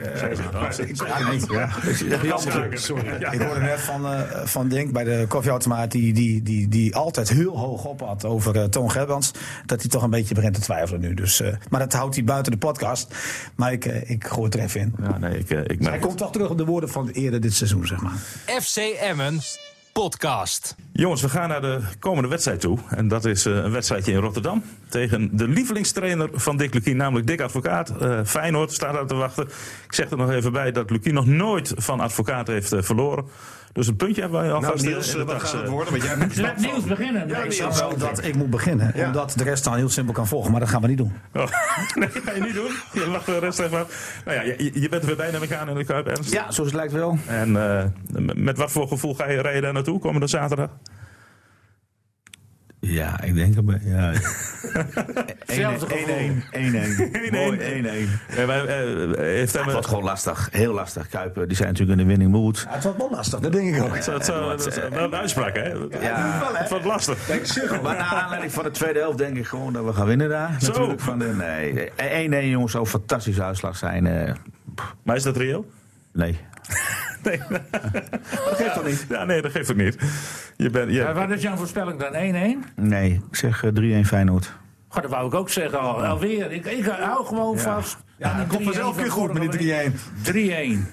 Sorry. 2.70 3.08
Ik 3.30 3.40
hoorde 3.40 3.60
net 3.60 3.80
van, 3.80 4.06
eh, 4.06 4.20
van 4.44 4.68
Dink 4.68 4.92
bij 4.92 5.04
de 5.04 5.24
koffieautomaat... 5.28 5.90
Die, 5.90 6.12
die, 6.12 6.42
die, 6.42 6.68
die 6.68 6.94
altijd 6.94 7.28
heel 7.28 7.58
hoog 7.58 7.84
op 7.84 8.00
had 8.00 8.24
over 8.24 8.56
eh, 8.56 8.64
Toon 8.64 8.90
Gerbrands... 8.90 9.30
dat 9.66 9.80
hij 9.80 9.90
toch 9.90 10.02
een 10.02 10.10
beetje 10.10 10.34
begint 10.34 10.54
te 10.54 10.60
twijfelen 10.60 11.00
nu. 11.00 11.14
Dus, 11.14 11.40
eh, 11.40 11.54
maar 11.70 11.80
dat 11.80 11.92
houdt 11.92 12.14
hij 12.14 12.24
buiten 12.24 12.52
de 12.52 12.58
podcast. 12.58 13.14
Maar 13.54 13.72
ik, 13.72 13.84
ik 13.84 14.26
gooi 14.26 14.44
het 14.44 14.54
er 14.54 14.60
even 14.60 14.80
in. 14.80 14.94
Ja, 15.02 15.18
nee, 15.18 15.38
ik, 15.38 15.50
ik 15.50 15.66
Hij 15.66 15.76
merk 15.78 16.00
komt 16.00 16.18
toch 16.18 16.32
terug 16.32 16.50
op 16.50 16.58
de 16.58 16.64
woorden 16.64 16.90
van 16.90 17.08
eerder 17.08 17.40
dit 17.40 17.54
seizoen, 17.54 17.86
zeg 17.86 18.00
maar. 18.00 18.16
FC 18.60 18.76
Emmen 19.00 19.40
podcast. 20.02 20.74
Jongens, 20.92 21.22
we 21.22 21.28
gaan 21.28 21.48
naar 21.48 21.60
de 21.60 21.80
komende 21.98 22.28
wedstrijd 22.28 22.60
toe. 22.60 22.78
En 22.88 23.08
dat 23.08 23.24
is 23.24 23.46
eh, 23.46 23.54
een 23.54 23.70
wedstrijdje 23.70 24.12
in 24.12 24.18
Rotterdam. 24.18 24.62
Tegen 24.88 25.36
de 25.36 25.48
lievelingstrainer 25.48 26.28
van 26.32 26.56
Dick 26.56 26.74
Lukien, 26.74 26.96
namelijk 26.96 27.26
Dick 27.26 27.40
Advocaat. 27.40 27.90
Eh 28.00 28.20
Feyenoord 28.24 28.72
staat 28.72 28.92
daar 28.92 29.06
te 29.06 29.14
wachten. 29.14 29.44
Ik 29.84 29.94
zeg 29.94 30.10
er 30.10 30.16
nog 30.16 30.30
even 30.30 30.52
bij 30.52 30.72
dat 30.72 30.90
Lukien 30.90 31.14
nog 31.14 31.26
nooit 31.26 31.72
van 31.76 32.00
Advocaat 32.00 32.46
heeft 32.46 32.72
eh, 32.72 32.82
verloren. 32.82 33.24
Dus 33.76 33.86
een 33.86 33.96
puntje 33.96 34.20
hebben 34.20 34.40
wij 34.40 34.48
Nou, 34.48 34.64
alvast 34.64 34.84
eh, 34.84 34.90
Niels, 34.90 35.14
wat 35.14 35.42
gaat 35.42 35.52
het 35.52 35.68
worden? 35.68 35.92
Want 35.92 36.04
jij 36.04 36.42
Laat 36.42 36.56
Niels 36.56 36.84
beginnen. 36.84 37.44
ik 37.44 37.52
snap 37.52 37.72
wel 37.72 37.96
dat 37.96 38.24
ik 38.24 38.34
moet 38.34 38.50
beginnen. 38.50 38.92
Omdat 39.06 39.32
de 39.36 39.44
rest 39.44 39.64
dan 39.64 39.74
heel 39.74 39.88
simpel 39.88 40.14
kan 40.14 40.26
volgen. 40.26 40.50
Maar 40.50 40.60
dat 40.60 40.68
gaan 40.68 40.80
we 40.80 40.88
niet 40.88 40.98
doen. 40.98 41.12
Oh, 41.34 41.42
nee, 41.94 42.08
ga 42.08 42.32
je 42.32 42.40
niet 42.40 42.54
doen. 42.54 42.70
Je 42.92 43.10
wacht 43.10 43.26
de 43.26 43.38
rest 43.38 43.58
even 43.58 43.78
af. 43.78 44.20
Nou 44.24 44.36
ja, 44.36 44.42
je, 44.42 44.70
je 44.80 44.88
bent 44.88 45.02
er 45.02 45.06
weer 45.06 45.16
bij, 45.16 45.30
neem 45.30 45.42
ik 45.42 45.52
aan, 45.52 45.68
in 45.68 45.74
de 45.74 45.84
Kuip, 45.84 46.06
Ernst. 46.06 46.32
Ja, 46.32 46.42
zoals 46.50 46.70
het 46.70 46.72
lijkt 46.72 46.92
wel. 46.92 47.18
En 47.26 47.76
eh, 47.76 47.84
met 48.34 48.58
wat 48.58 48.72
voor 48.72 48.88
gevoel 48.88 49.14
ga 49.14 49.30
je 49.30 49.40
rijden 49.40 49.62
daar 49.62 49.72
naartoe 49.86 49.98
komende 50.06 50.26
zaterdag? 50.26 50.70
Ja, 52.80 53.22
ik 53.22 53.34
denk 53.34 53.56
erbij. 53.56 53.80
Ja. 53.84 54.12
1-1. 54.14 54.18
1-1. 55.50 57.30
Mooi 57.36 57.58
1-1. 57.58 58.36
Ja, 58.36 58.46
maar, 58.46 58.64
eh, 58.64 59.38
Het 59.40 59.64
wordt 59.72 59.86
gewoon 59.86 60.04
lastig. 60.04 60.48
Heel 60.52 60.72
lastig. 60.72 61.08
Kuipen, 61.08 61.48
die 61.48 61.56
zijn 61.56 61.68
natuurlijk 61.68 61.98
in 62.00 62.06
de 62.06 62.10
winning 62.12 62.30
mood. 62.32 62.64
Ja, 62.68 62.74
het 62.74 62.82
wordt 62.82 62.98
wel 62.98 63.10
lastig, 63.10 63.40
dat 63.40 63.52
denk 63.52 63.74
ik 63.74 63.82
ook. 63.82 63.88
Dat 63.88 63.98
is 63.98 64.04
dat 64.04 64.20
is 64.20 64.78
wel 64.78 64.98
een 65.04 65.14
uitspraak, 65.14 65.54
hè? 65.56 65.68
Ja. 66.00 66.50
Het 66.52 66.68
wordt 66.68 66.84
lastig. 66.84 67.28
Maar 67.82 67.96
naar 67.96 68.04
aanleiding 68.04 68.52
van 68.52 68.64
de 68.64 68.70
tweede 68.70 68.98
helft 68.98 69.18
denk 69.18 69.36
ik 69.36 69.46
gewoon 69.46 69.72
dat 69.72 69.84
we 69.84 69.92
gaan 69.92 70.06
winnen 70.06 70.28
daar. 70.28 70.56
Zo. 70.60 70.66
Natuurlijk 70.66 71.00
van 71.00 71.18
de, 71.18 71.34
nee, 71.36 71.90
1-1 72.46 72.50
jongens, 72.50 72.72
zou 72.72 72.84
een 72.84 72.90
fantastische 72.90 73.42
uitslag 73.42 73.76
zijn. 73.76 74.06
eh, 74.06 74.34
Maar 75.02 75.16
is 75.16 75.22
dat 75.22 75.36
reëel? 75.36 75.70
nee. 76.12 76.38
Nee. 77.26 77.40
Dat 78.48 78.56
geeft 78.56 78.74
toch 78.74 78.84
niet? 78.84 79.06
Ja, 79.08 79.24
nee, 79.24 79.42
dat 79.42 79.50
geeft 79.50 79.70
ook 79.70 79.76
niet. 79.76 79.96
Je 80.56 80.70
bent, 80.70 80.90
je, 80.90 80.96
Ja, 80.96 81.12
wat 81.14 81.30
is 81.30 81.42
jouw 81.42 81.56
voorspelling 81.56 81.98
dan? 81.98 82.12
1-1? 82.12 82.72
Nee, 82.74 83.22
ik 83.30 83.36
zeg 83.36 83.64
eh, 83.64 84.02
3-1 84.02 84.06
Feyenoord. 84.06 84.52
Goh, 84.88 85.02
dat 85.02 85.10
wou 85.10 85.26
ik 85.26 85.34
ook 85.34 85.50
zeggen 85.50 85.80
al. 85.80 86.04
Alweer. 86.04 86.52
Ik, 86.52 86.66
ik 86.66 86.84
hou 86.84 87.26
gewoon 87.26 87.58
vast. 87.58 87.96
Ja, 88.18 88.36
dat 88.36 88.46
komt 88.46 88.62
vanzelf 88.64 88.94
van 88.94 89.02
weer 89.02 89.12
goed 89.12 89.32
met 89.32 89.52
die 89.52 89.72
week. 89.72 89.90
3-1. 90.22 90.92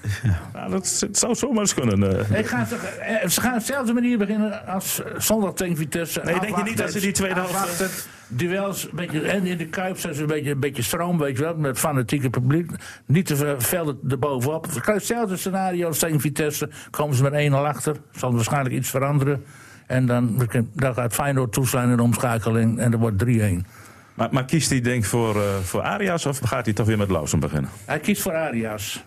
ja, 0.54 0.68
dat 0.68 0.84
is- 0.84 1.00
het 1.00 1.18
zou 1.18 1.34
zomaar 1.34 1.60
eens 1.60 1.74
kunnen. 1.74 2.28
eh. 2.30 2.38
Ik 2.38 2.46
ga, 2.46 2.64
toch- 2.64 2.82
eh, 2.82 3.28
ze 3.28 3.40
gaan 3.40 3.52
op 3.52 3.58
dezelfde 3.58 3.92
manier 3.92 4.18
beginnen 4.18 4.66
als 4.66 5.02
eh, 5.02 5.12
zondag 5.18 5.52
tegen 5.52 5.76
Vitesse. 5.76 6.20
Nee, 6.24 6.40
denk 6.40 6.56
je 6.56 6.62
niet 6.62 6.76
dat 6.76 6.92
ze 6.92 7.00
die 7.00 7.12
tweede 7.12 7.40
helft- 7.40 8.08
duels, 8.28 8.84
een 8.84 8.90
beetje, 8.96 9.20
en 9.20 9.46
in 9.46 9.56
de 9.58 9.66
Kuip 9.66 9.98
zijn 9.98 10.14
ze 10.14 10.20
een 10.20 10.26
beetje, 10.26 10.50
een 10.50 10.60
beetje 10.60 10.82
stroom, 10.82 11.18
weet 11.18 11.36
je 11.36 11.42
wel, 11.42 11.56
met 11.56 11.78
fanatieke 11.78 12.30
publiek. 12.30 12.70
Niet 13.06 13.26
te 13.26 13.36
veel 13.36 13.60
velden 13.60 13.98
erbovenop. 14.08 14.64
Het 14.74 14.86
Hetzelfde 14.86 15.36
scenario 15.36 15.86
als 15.86 15.98
tegen 15.98 16.20
Vitesse. 16.20 16.68
Komen 16.90 17.16
ze 17.16 17.22
met 17.22 17.32
1-0 17.32 17.66
achter. 17.66 17.96
Zal 18.16 18.34
waarschijnlijk 18.34 18.74
iets 18.74 18.90
veranderen. 18.90 19.44
En 19.86 20.06
dan, 20.06 20.48
dan 20.74 20.94
gaat 20.94 21.14
Feyenoord 21.14 21.52
toeslaan 21.52 21.90
in 21.90 21.96
de 21.96 22.02
omschakeling. 22.02 22.78
En 22.78 22.92
er 22.92 22.98
wordt 22.98 23.18
3-1. 23.18 23.66
Maar, 24.14 24.28
maar 24.30 24.44
kiest 24.44 24.70
hij 24.70 24.80
denk 24.80 25.02
ik 25.02 25.08
voor, 25.08 25.36
eh, 25.36 25.56
voor 25.58 25.82
Arias 25.82 26.26
of 26.26 26.38
gaat 26.38 26.64
hij 26.64 26.74
toch 26.74 26.86
weer 26.86 26.98
met 26.98 27.10
Lausen 27.10 27.40
beginnen? 27.40 27.70
Hij 27.84 27.98
kiest 27.98 28.22
voor 28.22 28.34
Arias. 28.34 29.04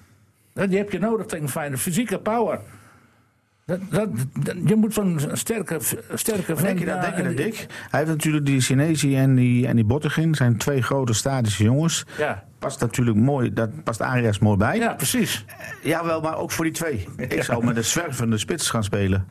Die 0.54 0.78
heb 0.78 0.92
je 0.92 1.00
nodig 1.00 1.26
tegen 1.26 1.50
Feyenoord. 1.50 1.82
Fysieke 1.82 2.20
power. 2.20 2.60
Dat, 3.66 3.80
dat, 3.90 4.10
dat- 4.40 4.56
je 4.66 4.76
moet 4.76 4.94
zo'n 4.94 5.20
sterke, 5.34 5.80
sterke 6.14 6.54
Denk 6.56 6.80
je 6.80 6.86
dat, 6.86 6.96
ja, 6.96 7.02
denk 7.02 7.18
je 7.18 7.24
dat, 7.24 7.38
die- 7.38 7.46
Dick? 7.46 7.66
Hij 7.90 8.00
heeft 8.00 8.12
natuurlijk 8.12 8.46
die 8.46 8.62
Sinesi 8.62 9.16
en 9.18 9.36
die, 9.36 9.68
en 9.68 9.76
die 9.76 9.86
Bottegin. 9.86 10.36
zijn 10.36 10.58
twee 10.58 10.82
grote 10.82 11.14
statische 11.14 11.64
jongens. 11.64 12.06
Ja. 12.18 12.44
Past 12.60 12.80
natuurlijk 12.80 13.18
mooi, 13.18 13.54
dat 13.54 13.84
past 13.84 14.02
Arias 14.02 14.40
mooi 14.40 14.58
bij. 14.58 14.78
ja, 14.78 14.94
precies. 14.94 15.46
Jawel, 15.84 16.22
maar 16.22 16.38
ook 16.38 16.52
voor 16.52 16.66
die 16.66 16.74
twee. 16.74 17.08
Ik 17.18 17.44
zou 17.44 17.66
met 17.66 17.78
een 17.78 17.84
zwervende 17.84 18.38
spits 18.38 18.70
gaan 18.70 18.84
spelen. 18.84 19.28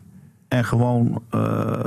En 0.48 0.64
gewoon 0.64 1.22
eh, 1.30 1.80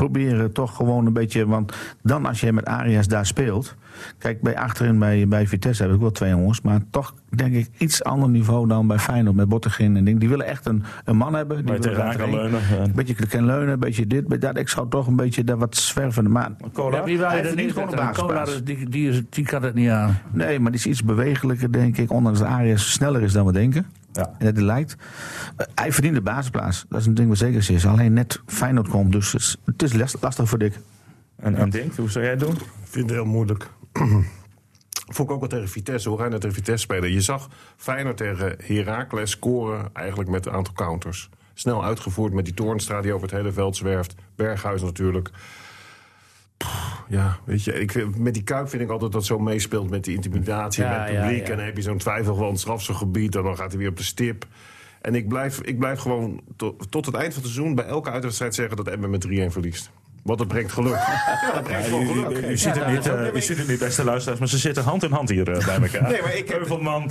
proberen 0.00 0.52
toch 0.52 0.76
gewoon 0.76 1.06
een 1.06 1.12
beetje... 1.12 1.46
Want 1.46 1.72
dan 2.02 2.26
als 2.26 2.40
je 2.40 2.52
met 2.52 2.64
Arias 2.64 3.06
daar 3.08 3.26
speelt... 3.26 3.74
Kijk, 4.18 4.42
bij 4.42 4.56
achterin 4.58 4.98
bij, 4.98 5.28
bij 5.28 5.46
Vitesse 5.46 5.82
heb 5.82 5.92
ik 5.92 6.00
wel 6.00 6.10
twee 6.10 6.30
jongens. 6.30 6.60
Maar 6.60 6.80
toch 6.90 7.14
denk 7.28 7.54
ik 7.54 7.68
iets 7.78 8.04
ander 8.04 8.28
niveau 8.28 8.68
dan 8.68 8.86
bij 8.86 8.98
Feyenoord 8.98 9.36
met 9.36 9.48
Bottegin 9.48 9.96
en 9.96 10.04
ding. 10.04 10.20
Die 10.20 10.28
willen 10.28 10.46
echt 10.46 10.66
een, 10.66 10.82
een 11.04 11.16
man 11.16 11.34
hebben. 11.34 11.56
Die 11.56 11.64
willen 11.64 11.80
tegenaan 11.80 12.16
kan. 12.16 12.30
Ja. 12.30 12.48
Een 12.78 12.92
beetje 12.94 13.14
kan 13.26 13.46
leunen, 13.46 13.72
een 13.72 13.78
beetje 13.78 14.06
dit, 14.06 14.28
beetje 14.28 14.46
dat. 14.52 14.58
Ik 14.58 14.68
zou 14.68 14.88
toch 14.88 15.06
een 15.06 15.16
beetje 15.16 15.44
daar 15.44 15.58
wat 15.58 15.76
zwervende... 15.76 16.30
Maar 16.30 16.50
Cola? 16.72 17.06
Ja, 17.06 17.28
Hij 17.28 17.44
er 17.44 17.54
niet 17.54 17.72
gewoon 17.72 17.88
een 17.88 17.96
basisplaats. 17.96 18.18
Kolar, 18.18 18.64
die, 18.64 18.88
die, 18.88 19.08
is- 19.08 19.22
die 19.30 19.44
kan 19.44 19.62
het 19.62 19.74
niet 19.74 19.90
aan. 19.90 20.18
Nee, 20.32 20.60
maar 20.60 20.70
die 20.70 20.80
is 20.80 20.86
iets 20.86 21.04
bewegelijker, 21.04 21.72
denk 21.72 21.96
ik. 21.96 22.12
Ondanks 22.12 22.38
dat 22.38 22.48
Arias 22.48 22.92
sneller 22.92 23.22
is 23.22 23.32
dan 23.32 23.46
we 23.46 23.52
denken. 23.52 23.86
Ja. 24.12 24.30
En 24.38 24.54
dat 24.54 24.62
lijkt. 24.64 24.96
Eh, 25.56 25.66
hij 25.74 25.92
verdient 25.92 26.14
de 26.14 26.20
basisplaats. 26.20 26.86
Dat 26.88 27.00
is 27.00 27.06
een 27.06 27.14
ding 27.14 27.28
wat 27.28 27.38
zeker 27.38 27.70
is. 27.70 27.86
Alleen 27.86 28.12
net 28.12 28.40
Feyenoord 28.46 28.88
komt. 28.88 29.12
Dus 29.12 29.32
het 29.32 29.40
is, 29.42 29.56
het 29.64 29.82
is 29.82 29.89
last- 29.94 30.16
lastig 30.20 30.48
voor 30.48 30.58
Dick. 30.58 30.78
En, 31.36 31.54
en 31.54 31.70
Dink, 31.70 31.94
hoe 31.94 32.10
zou 32.10 32.24
jij 32.24 32.32
het 32.32 32.42
doen? 32.42 32.54
Ik 32.54 32.62
vind 32.82 33.04
het 33.04 33.14
heel 33.14 33.24
moeilijk. 33.26 33.70
Vond 35.12 35.28
ik 35.28 35.34
ook 35.34 35.40
wel 35.40 35.48
tegen 35.48 35.68
Vitesse. 35.68 36.08
Hoe 36.08 36.18
ga 36.18 36.24
je 36.24 36.30
nou 36.30 36.40
tegen 36.40 36.56
Vitesse 36.56 36.82
spelen? 36.84 37.12
Je 37.12 37.20
zag 37.20 37.48
Feyenoord 37.76 38.16
tegen 38.16 38.56
Heracles 38.64 39.30
scoren 39.30 39.90
eigenlijk 39.92 40.30
met 40.30 40.46
een 40.46 40.52
aantal 40.52 40.74
counters. 40.74 41.28
Snel 41.54 41.84
uitgevoerd 41.84 42.32
met 42.32 42.44
die 42.44 42.54
Toornstra 42.54 43.00
die 43.00 43.12
over 43.12 43.28
het 43.28 43.36
hele 43.36 43.52
veld 43.52 43.76
zwerft. 43.76 44.14
Berghuis 44.36 44.82
natuurlijk. 44.82 45.30
Pff, 46.56 47.02
Ja, 47.08 47.38
weet 47.44 47.64
je, 47.64 47.80
ik 47.80 47.92
vind, 47.92 48.18
met 48.18 48.34
die 48.34 48.42
Kuip 48.42 48.68
vind 48.68 48.82
ik 48.82 48.90
altijd 48.90 49.12
dat 49.12 49.24
zo 49.26 49.38
meespeelt 49.38 49.90
met 49.90 50.04
die 50.04 50.14
intimidatie 50.14 50.82
Ja, 50.84 50.90
met 50.98 51.08
het 51.08 51.20
publiek. 51.20 51.44
ja. 51.46 51.50
En 51.50 51.56
dan 51.56 51.64
heb 51.66 51.76
je 51.76 51.82
zo'n 51.82 51.98
twijfelgewoon 51.98 52.58
strafselgebied 52.58 53.36
en 53.36 53.42
dan 53.42 53.56
gaat 53.56 53.70
hij 53.70 53.78
weer 53.78 53.88
op 53.88 53.96
de 53.96 54.02
stip. 54.02 54.46
En 55.00 55.14
ik 55.14 55.28
blijf, 55.28 55.60
ik 55.60 55.78
blijf 55.78 55.98
gewoon 55.98 56.40
to- 56.56 56.76
tot 56.90 57.06
het 57.06 57.14
eind 57.14 57.34
van 57.34 57.42
het 57.42 57.52
seizoen 57.52 57.74
bij 57.74 57.84
elke 57.84 58.10
uitwedstrijd 58.10 58.54
zeggen 58.54 58.76
dat 58.76 58.88
Emmen 58.88 59.10
met 59.10 59.20
3-1 59.20 59.50
verliest. 59.52 59.90
Want 60.22 60.38
dat 60.38 60.48
brengt 60.48 60.72
geluk. 60.72 60.92
Ja, 60.94 61.50
dat 61.54 61.62
brengt 61.62 61.86
geluk. 61.88 62.38
U, 62.38 62.46
u 62.48 62.56
ziet 62.58 62.74
het 62.74 62.86
niet, 62.86 63.06
eh, 63.06 63.34
u 63.34 63.40
ziet 63.40 63.58
het 63.58 63.68
niet, 63.68 63.78
beste 63.78 64.04
luisteraars, 64.04 64.38
maar 64.40 64.48
ze 64.48 64.58
zitten 64.58 64.82
hand 64.84 65.02
in 65.02 65.12
hand 65.12 65.28
hier 65.28 65.50
eh, 65.52 65.64
bij 65.66 65.74
elkaar. 65.74 66.10
Nee, 66.10 66.22
maar 66.22 66.36
ik 66.36 66.48
heb- 66.48 66.56
Heuvelman. 66.58 67.10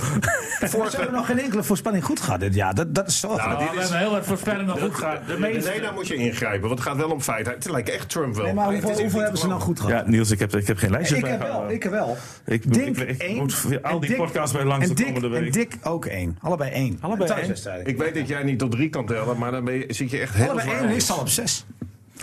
Ze 0.60 0.96
hebben 0.96 1.12
nog 1.14 1.26
geen 1.26 1.38
enkele 1.40 1.62
voorspelling 1.62 2.04
goed 2.04 2.20
gehad 2.20 2.40
dit 2.40 2.54
jaar. 2.54 2.74
Dat, 2.74 2.94
dat 2.94 3.08
is 3.08 3.20
zo. 3.20 3.36
Nou, 3.36 3.58
dit 3.58 3.70
we 3.70 3.74
is- 3.74 3.80
hebben 3.80 3.98
heel 3.98 4.10
wat 4.10 4.24
voorspellingen 4.26 4.78
goed 4.78 4.94
gehad. 4.94 5.26
De 5.26 5.38
meeste. 5.38 5.70
Nee, 5.70 5.80
daar 5.80 5.92
moet 5.92 6.06
je 6.08 6.14
ingrijpen, 6.14 6.60
want 6.68 6.78
het 6.78 6.88
gaat 6.88 6.96
wel 6.96 7.10
om 7.10 7.20
feiten. 7.20 7.52
Het 7.52 7.70
lijkt 7.70 7.88
echt 7.88 8.08
Trump 8.08 8.34
wel. 8.34 8.44
nee, 8.44 8.54
maar 8.54 8.72
Het 8.72 8.82
hoeveel, 9.00 9.20
hebben 9.20 9.38
ze 9.40 9.46
nou 9.46 9.60
goed 9.60 9.80
gehad? 9.80 10.04
Ja, 10.04 10.10
Niels, 10.10 10.30
ik 10.30 10.38
heb, 10.38 10.56
ik 10.56 10.66
heb 10.66 10.76
geen 10.78 10.90
lijstjes 10.90 11.18
ik 11.18 11.22
bij 11.24 11.32
heb 11.32 11.42
wel, 11.42 11.70
ik 11.70 11.82
heb 11.82 11.92
wel. 11.92 12.16
Ik- 12.46 12.72
Dink 12.74 12.96
ik- 12.98 13.08
ik 13.08 13.20
één 13.22 13.36
moet 13.36 13.78
al 13.82 14.00
die 14.00 14.14
podcasts 14.16 14.52
bij 14.56 14.64
langs 14.64 14.88
de 14.88 15.04
komende 15.04 15.28
week. 15.28 15.44
En 15.46 15.50
Dick 15.52 15.76
ook 15.82 16.04
één. 16.04 16.38
Allebei 16.40 16.70
één. 16.70 16.98
Allebei 17.00 17.30
één? 17.30 17.86
Ik 17.86 17.96
weet 17.98 18.14
dat 18.14 18.28
jij 18.28 18.42
niet 18.42 18.58
tot 18.58 18.70
drie 18.70 18.88
kan 18.88 19.06
tellen, 19.06 19.38
maar 19.38 19.50
dan 19.50 19.70
zit 19.88 20.10
je 20.10 20.18
echt 20.18 20.34
heel 20.34 20.50
Allebei 20.50 20.70
één 20.78 20.88
is 20.88 21.10
al 21.10 21.18
op 21.18 21.28
zes. 21.28 21.66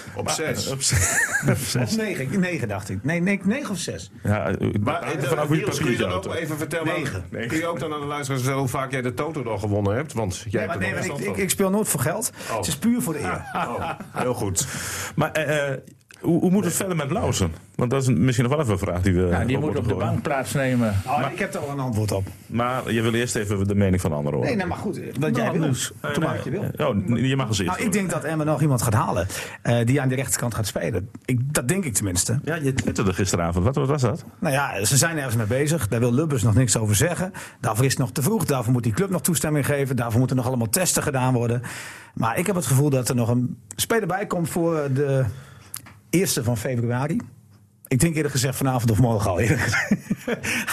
op 0.16 0.30
zes. 0.30 0.68
Op 0.68 0.82
zes. 0.82 1.22
Of 1.82 1.98
negen, 1.98 2.40
negen 2.40 2.68
dacht 2.68 2.90
ik. 2.90 3.04
Nee, 3.04 3.20
nee, 3.22 3.40
negen 3.44 3.70
of 3.70 3.78
zes. 3.80 4.12
Ja, 4.24 4.50
u- 4.60 4.72
Maar 4.84 5.04
hangt 5.04 5.16
er 5.18 5.24
eh, 5.24 5.30
vanaf 5.30 5.48
hoe 5.48 5.56
je 5.58 5.62
Niels, 5.64 5.78
kun 5.80 5.92
je 5.92 5.98
papiertje 5.98 6.22
dan 6.24 6.32
ook 6.34 6.42
even 6.42 6.58
vertellen? 6.58 6.86
Negen. 6.88 7.26
Kun 7.48 7.58
je 7.58 7.68
ook 7.68 7.80
dan 7.80 7.94
aan 7.94 8.00
de 8.00 8.06
luisteraars 8.06 8.42
vertellen 8.42 8.60
hoe 8.68 8.80
vaak 8.80 8.92
jij 8.92 9.02
de 9.02 9.14
Toto 9.14 9.44
dan 9.44 9.60
gewonnen 9.60 9.96
hebt? 9.96 10.14
Want 10.14 10.36
jij 10.50 10.50
Nee, 10.52 10.68
maar, 10.68 10.80
hebt 10.88 11.00
nee, 11.08 11.10
maar 11.10 11.20
ik, 11.20 11.28
ik, 11.28 11.38
ik 11.38 11.50
speel 11.50 11.70
nooit 11.70 11.88
voor 11.88 12.00
geld. 12.00 12.32
Oh. 12.50 12.58
Het 12.58 12.68
is 12.68 12.78
puur 12.78 13.02
voor 13.02 13.14
de 13.14 13.20
eer. 13.20 13.46
Oh, 13.54 13.90
heel 14.14 14.34
goed. 14.34 14.68
Maar 15.16 15.32
eh, 15.32 15.72
eh, 15.72 15.78
hoe, 16.28 16.40
hoe 16.40 16.52
moet 16.52 16.64
het 16.64 16.74
verder 16.74 16.96
met 16.96 17.12
Lausen? 17.12 17.52
Want 17.76 17.92
dat 17.92 18.02
is 18.02 18.08
misschien 18.08 18.46
nog 18.46 18.54
wel 18.54 18.62
even 18.62 18.74
een 18.74 18.80
vraag 18.80 19.02
die 19.02 19.14
we 19.14 19.28
Ja, 19.28 19.46
die 19.46 19.58
op 19.58 19.64
moet 19.64 19.78
op 19.78 19.88
de 19.88 19.96
bank 19.96 20.22
plaatsnemen. 20.22 20.96
Oh, 21.06 21.32
ik 21.32 21.40
heb 21.40 21.54
er 21.54 21.60
al 21.60 21.70
een 21.70 21.80
antwoord 21.80 22.12
op. 22.12 22.28
Maar 22.48 22.92
je 22.92 23.02
wil 23.02 23.14
eerst 23.14 23.36
even 23.36 23.68
de 23.68 23.76
mening 23.76 24.02
van 24.02 24.12
anderen 24.12 24.34
horen. 24.34 24.48
Nee, 24.48 24.58
nee, 24.58 24.66
maar 24.66 24.78
goed. 24.78 25.00
Wat 25.20 25.36
jij 25.36 25.52
wil. 25.52 25.62
dus, 25.62 25.92
Toen 26.14 26.24
maak 26.24 26.40
je 26.40 26.50
wil. 26.50 26.88
Oh, 26.88 27.18
je 27.18 27.36
mag 27.36 27.48
eens 27.48 27.60
eerst. 27.60 27.72
Nou, 27.72 27.86
ik 27.86 27.92
denk 27.92 28.10
dat 28.10 28.24
Emma 28.24 28.44
nog 28.44 28.62
iemand 28.62 28.82
gaat 28.82 28.94
halen 28.94 29.28
eh, 29.62 29.86
die 29.86 30.02
aan 30.02 30.10
de 30.10 30.16
rechterkant 30.16 30.56
gaat 30.56 30.68
spelen. 30.68 31.10
Ik, 31.26 31.54
dat 31.54 31.68
denk 31.68 31.86
ik 31.86 31.94
tenminste. 31.94 32.40
Ja, 32.44 32.56
je 32.56 32.74
twitterde 32.74 33.14
gisteravond. 33.14 33.66
Wat, 33.66 33.76
wat 33.76 33.88
was 33.88 34.02
dat? 34.02 34.26
Nou 34.40 34.54
ja, 34.54 34.86
ze 34.86 34.98
zijn 34.98 35.18
ergens 35.18 35.36
mee 35.36 35.46
bezig. 35.46 35.88
Daar 35.88 36.00
wil 36.00 36.14
Lubbers 36.14 36.44
nog 36.44 36.56
niks 36.56 36.78
over 36.78 36.96
zeggen. 36.96 37.32
Daarvoor 37.60 37.86
is 37.86 37.92
het 37.92 38.00
nog 38.00 38.12
te 38.12 38.22
vroeg. 38.22 38.46
Daarvoor 38.46 38.74
moet 38.74 38.84
die 38.84 38.94
club 38.94 39.10
nog 39.10 39.22
toestemming 39.22 39.66
geven. 39.66 39.96
Daarvoor 39.96 40.20
moeten 40.20 40.38
nog 40.38 40.48
allemaal 40.48 40.70
testen 40.70 41.04
gedaan 41.04 41.34
worden. 41.34 41.62
Maar 42.14 42.38
ik 42.38 42.46
heb 42.46 42.56
het 42.56 42.66
gevoel 42.66 42.90
dat 42.90 43.10
er 43.10 43.16
nog 43.16 43.30
een 43.30 43.58
speler 43.76 44.08
bij 44.08 44.26
komt 44.26 44.50
voor 44.50 44.90
de 44.94 45.26
eerste 46.10 46.44
van 46.44 46.58
februari. 46.58 47.18
Ik 47.88 48.00
denk 48.00 48.16
eerder 48.16 48.32
gezegd 48.32 48.56
vanavond 48.56 48.92
of 48.92 49.00
morgen 49.00 49.30
al. 49.30 49.36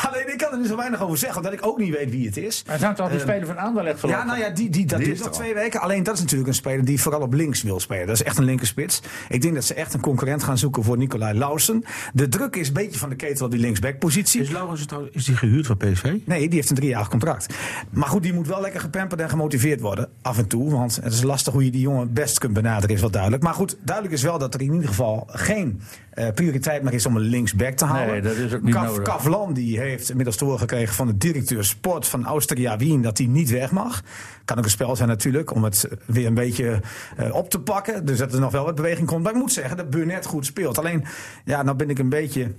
Alleen 0.09 0.33
ik 0.33 0.38
kan 0.38 0.53
er 0.53 0.59
niet 0.59 0.68
zo 0.68 0.77
weinig 0.77 1.03
over 1.03 1.18
zeggen, 1.18 1.37
omdat 1.38 1.53
ik 1.53 1.66
ook 1.66 1.79
niet 1.79 1.96
weet 1.96 2.11
wie 2.11 2.27
het 2.27 2.37
is. 2.37 2.62
Hij 2.66 2.79
zou 2.79 2.94
toch 2.94 3.09
die 3.09 3.18
Ehm, 3.20 3.29
speler 3.29 3.46
van 3.46 3.57
Anderlecht 3.57 3.98
verloren? 3.98 4.27
Ja, 4.27 4.29
nou 4.33 4.44
ja, 4.44 4.50
die, 4.50 4.70
die, 4.70 4.87
dat 4.87 4.98
Die 4.98 5.12
is 5.12 5.18
nog 5.18 5.27
er 5.29 5.33
twee 5.33 5.55
weken. 5.55 5.81
Alleen 5.81 6.03
dat 6.03 6.14
is 6.14 6.20
natuurlijk 6.20 6.48
een 6.48 6.55
speler 6.55 6.85
die 6.85 7.00
vooral 7.00 7.20
op 7.20 7.33
links 7.33 7.62
wil 7.62 7.81
spelen. 7.81 8.07
Dat 8.07 8.14
is 8.14 8.22
echt 8.22 8.38
een 8.38 8.44
linkerspits. 8.44 9.00
Ik 9.29 9.42
denk 9.42 9.55
dat 9.55 9.64
ze 9.64 9.74
echt 9.74 9.94
een 9.94 10.00
concurrent 10.00 10.42
gaan 10.42 10.59
zoeken 10.59 10.83
voor 10.85 10.96
Nicolai 10.98 11.38
Lausen. 11.38 11.85
De 12.12 12.29
druk 12.29 12.57
is 12.57 12.68
een 12.68 12.74
beetje 12.74 12.98
van 12.98 13.09
de 13.09 13.16
ketel 13.16 13.44
op 13.46 13.50
die 13.53 13.61
linksbackpositie. 13.61 14.40
Is 14.40 14.48
trouw- 14.48 15.08
is 15.12 15.25
die 15.25 15.37
gehuurd 15.37 15.67
van 15.67 15.77
PSV? 15.77 16.15
Nee, 16.25 16.40
die 16.48 16.54
heeft 16.54 16.71
een 16.71 16.77
driejarig 16.77 17.08
contract. 17.08 17.54
Maar 17.90 18.08
goed, 18.08 18.23
die 18.23 18.33
moet 18.33 18.46
wel 18.46 18.60
lekker 18.60 18.81
gepamperd 18.81 19.21
en 19.21 19.29
gemotiveerd 19.29 19.81
worden. 19.81 20.08
Af 20.23 20.38
en 20.38 20.46
toe. 20.46 20.71
Want 20.71 20.96
het 21.02 21.12
is 21.12 21.23
lastig 21.23 21.52
hoe 21.52 21.65
je 21.65 21.71
die 21.71 21.81
jongen 21.81 22.00
het 22.00 22.15
best 22.15 22.38
kunt 22.38 22.52
benaderen, 22.52 22.94
is 22.94 23.00
wel 23.00 23.10
duidelijk. 23.10 23.42
Maar 23.42 23.54
goed, 23.54 23.77
duidelijk 23.83 24.15
is 24.17 24.23
wel 24.23 24.38
dat 24.38 24.54
er 24.54 24.60
in 24.60 24.73
ieder 24.73 24.88
geval 24.88 25.27
geen 25.31 25.81
eh, 26.10 26.29
prioriteit 26.35 26.83
meer 26.83 26.92
is 26.92 27.04
om 27.07 27.17
een 27.17 27.23
linksback 27.23 27.75
te 27.75 27.85
halen. 27.85 28.07
Nee, 28.13 28.21
dat 28.23 28.37
is 28.37 28.55
ook 28.55 28.63
niet 28.63 28.75
Kaf- 28.75 28.87
nodig. 28.87 29.02
Kavlan 29.02 29.52
die 29.52 29.79
heeft 29.79 30.09
inmiddels 30.11 30.37
doorgekregen 30.37 30.94
van 30.94 31.07
de 31.07 31.17
directeur 31.19 31.65
sport 31.65 32.07
van 32.07 32.25
Austria 32.25 32.77
Wien 32.77 33.02
dat 33.02 33.19
hij 33.19 33.27
niet 33.27 33.50
weg 33.50 33.71
mag. 33.71 34.02
Kan 34.44 34.59
ook 34.59 34.65
een 34.65 34.71
spel 34.71 34.96
zijn 34.96 35.09
natuurlijk 35.09 35.55
om 35.55 35.65
het 35.65 35.88
weer 36.07 36.27
een 36.27 36.35
beetje 36.35 36.81
eh, 37.17 37.35
op 37.35 37.50
te 37.50 37.61
pakken. 37.61 38.07
Dus 38.07 38.19
dat 38.19 38.33
er 38.33 38.40
nog 38.40 38.52
wel 38.52 38.65
wat 38.65 38.75
beweging 38.75 39.07
komt. 39.07 39.23
Maar 39.23 39.33
ik 39.33 39.38
moet 39.38 39.52
zeggen 39.52 39.77
dat 39.77 39.90
Burnett 39.90 40.27
goed 40.27 40.46
speelt. 40.46 40.79
Alleen, 40.79 41.05
ja, 41.44 41.63
nou 41.63 41.77
ben 41.77 41.90
ik 41.90 41.98
een 41.98 42.09
beetje 42.09 42.52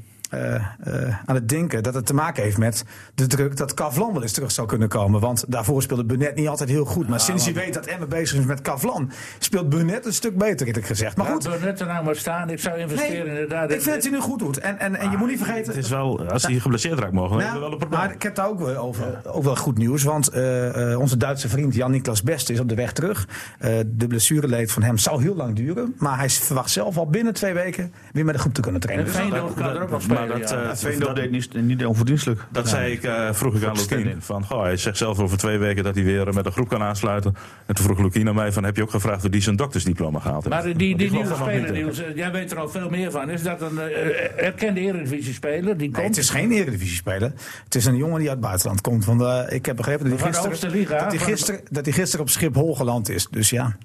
aan 1.26 1.36
het 1.36 1.50
denken 1.50 1.84
dat 1.84 1.94
het 1.94 2.06
te 2.06 2.14
maken 2.14 2.44
heeft 2.44 2.58
met 2.58 2.84
de 3.16 3.28
druk 3.28 3.58
dat 3.58 3.74
Kavlan 3.74 4.14
wel 4.14 4.22
eens 4.22 4.32
terug 4.32 4.52
zou 4.52 4.68
kunnen 4.68 4.88
komen. 4.88 5.20
Want 5.20 5.46
daarvoor 5.48 5.82
speelde 5.82 6.06
Burnett 6.06 6.36
niet 6.36 6.48
altijd 6.48 6.70
heel 6.70 6.86
goed. 6.86 7.08
Maar 7.08 7.20
sinds 7.20 7.46
je 7.46 7.54
weet 7.54 7.74
dat 7.74 7.86
Emma 7.86 8.06
bezig 8.06 8.40
is 8.40 8.46
met 8.46 8.62
Kavlan, 8.62 9.12
speelt 9.40 9.70
Burnett 9.70 10.06
een 10.06 10.14
stuk 10.14 10.38
beter, 10.38 10.68
eerlijk 10.68 10.86
gezegd. 10.86 11.18
Maar 11.18 11.26
goed, 11.26 11.48
goed, 11.48 11.62
net 11.62 11.80
er 11.80 11.88
nou 11.88 12.06
maar 12.06 12.16
staan. 12.16 12.50
Ik 12.50 12.60
zou 12.60 12.78
investeren 12.80 13.28
inderdaad. 13.28 13.72
ik 13.72 13.82
vind 13.82 13.96
dat 13.96 14.04
hij 14.04 14.12
nu 14.12 14.20
goed 14.20 14.40
doet. 14.40 14.58
En, 14.58 14.80
en, 14.80 14.96
en 14.96 15.12
je 15.12 15.18
moet 15.18 15.28
niet 15.30 15.38
vergeten. 15.38 15.74
Het 15.74 15.84
is 15.84 15.90
wel, 15.90 16.30
als 16.30 16.44
hij 16.44 16.60
geblesseerd 16.60 17.00
raakt 17.00 17.12
morgen, 17.12 17.38
dan 17.38 17.46
Nou, 17.46 17.54
we 17.54 17.60
wel 17.60 17.72
een 17.72 17.78
probleem. 17.78 18.00
maar 18.00 18.12
ik 18.12 18.22
heb 18.22 18.36
daar 18.36 18.48
ook 18.48 18.60
wel, 18.60 18.76
over, 18.76 19.22
ook 19.24 19.44
wel 19.44 19.56
goed 19.56 19.78
nieuws. 19.78 20.04
Want 20.04 20.28
eh, 20.28 20.92
eh, 20.92 21.00
onze 21.00 21.18
Duitse 21.18 21.50
vriend 21.50 21.76
Jan-Niklas 21.76 22.24
Best 22.24 22.50
is 22.50 22.60
op 22.60 22.70
de 22.70 22.76
weg 22.76 22.92
terug. 22.92 23.28
Eh, 23.60 23.72
de 23.86 24.08
blessureleed 24.08 24.72
van 24.72 24.84
hem 24.84 24.98
zou 24.98 25.22
heel 25.22 25.36
lang 25.36 25.56
duren. 25.56 25.96
Maar 25.98 26.18
hij 26.18 26.30
verwacht 26.30 26.70
zelf 26.70 26.98
al 26.98 27.08
binnen 27.08 27.34
twee 27.34 27.54
weken 27.54 27.94
weer 28.14 28.26
met 28.26 28.34
de 28.34 28.40
groep 28.40 28.54
te 28.54 28.62
kunnen 28.62 28.82
trainen. 28.82 29.06
En 29.06 29.12
Dus 29.12 29.22
Veendorf 29.22 29.54
kan 29.54 29.66
er 29.66 29.82
ook 29.82 29.90
nog 29.90 30.04
maar 30.16 30.40
dat, 30.40 30.50
ja. 30.50 30.90
eh, 30.90 31.14
deed 31.14 31.32
niet, 31.32 31.54
niet 31.54 31.86
onverdienstelijk. 31.86 32.42
Dat 32.52 32.70
zei 32.70 32.92
ik, 32.92 33.04
eh, 33.04 33.34
vroeg 33.34 33.56
ik 33.56 33.64
aan. 33.64 33.76
Lukien. 33.76 34.22
Van, 34.22 34.46
goh, 34.46 34.62
hij 34.62 34.78
zegt 34.78 34.98
zelf 34.98 35.20
over 35.20 35.38
twee 35.38 35.58
weken 35.58 35.84
dat 35.84 35.96
hij 35.96 36.04
weer 36.04 36.34
met 36.34 36.46
een 36.46 36.52
groep 36.52 36.68
kan 36.68 36.82
aansluiten. 36.82 37.36
En 37.66 37.76
toen 37.76 37.86
vroeg 37.86 38.00
Lukien 38.00 38.28
aan 38.28 38.36
mij 38.36 38.52
van, 38.52 38.64
heb 38.64 38.76
je 38.76 38.82
ook 38.82 38.90
gevraagd 38.90 39.24
of 39.26 39.30
die 39.30 39.42
zijn 39.42 39.56
doktersdiploma 39.56 40.20
gehaald 40.20 40.44
heeft? 40.44 40.56
Maar 40.56 40.78
die, 40.78 40.98
die, 40.98 41.12
nieuwe 41.12 41.36
speler. 41.36 41.72
Niels, 41.72 42.02
jij 42.16 42.32
weet 42.32 42.52
er 42.52 42.60
al 42.60 42.70
veel 42.70 42.90
meer 42.90 43.12
van. 43.12 43.30
Is 43.30 43.44
dat 43.44 43.62
een 43.62 43.80
eh, 43.80 44.46
erkende 44.46 44.80
Eredivisie-speler? 44.80 45.78
Die 45.78 45.90
Nee, 45.90 45.92
komt 45.92 46.08
het 46.08 46.18
is 46.18 46.30
geen 46.30 46.52
Eredivisie-speler. 46.52 47.32
Het 47.64 47.76
is 47.76 47.86
een 47.86 47.96
jongen 47.96 48.20
die 48.20 48.30
uit 48.30 48.38
het 48.38 48.46
buitenland 48.46 48.82
komt. 48.82 49.06
Want, 49.06 49.52
ik 49.52 49.66
heb 49.66 49.76
begrepen 49.76 50.10
dat 50.10 50.20
hij, 50.20 50.34
gisteren, 50.34 50.88
dat, 50.88 51.12
hij 51.12 51.20
gisteren, 51.20 51.62
dat 51.70 51.86
hij 51.86 51.94
gisteren 51.94 52.26
op 52.26 52.32
Schiphol 52.32 52.76
geland 52.76 53.10
is. 53.10 53.28
Dus 53.32 53.50
ja. 53.50 53.76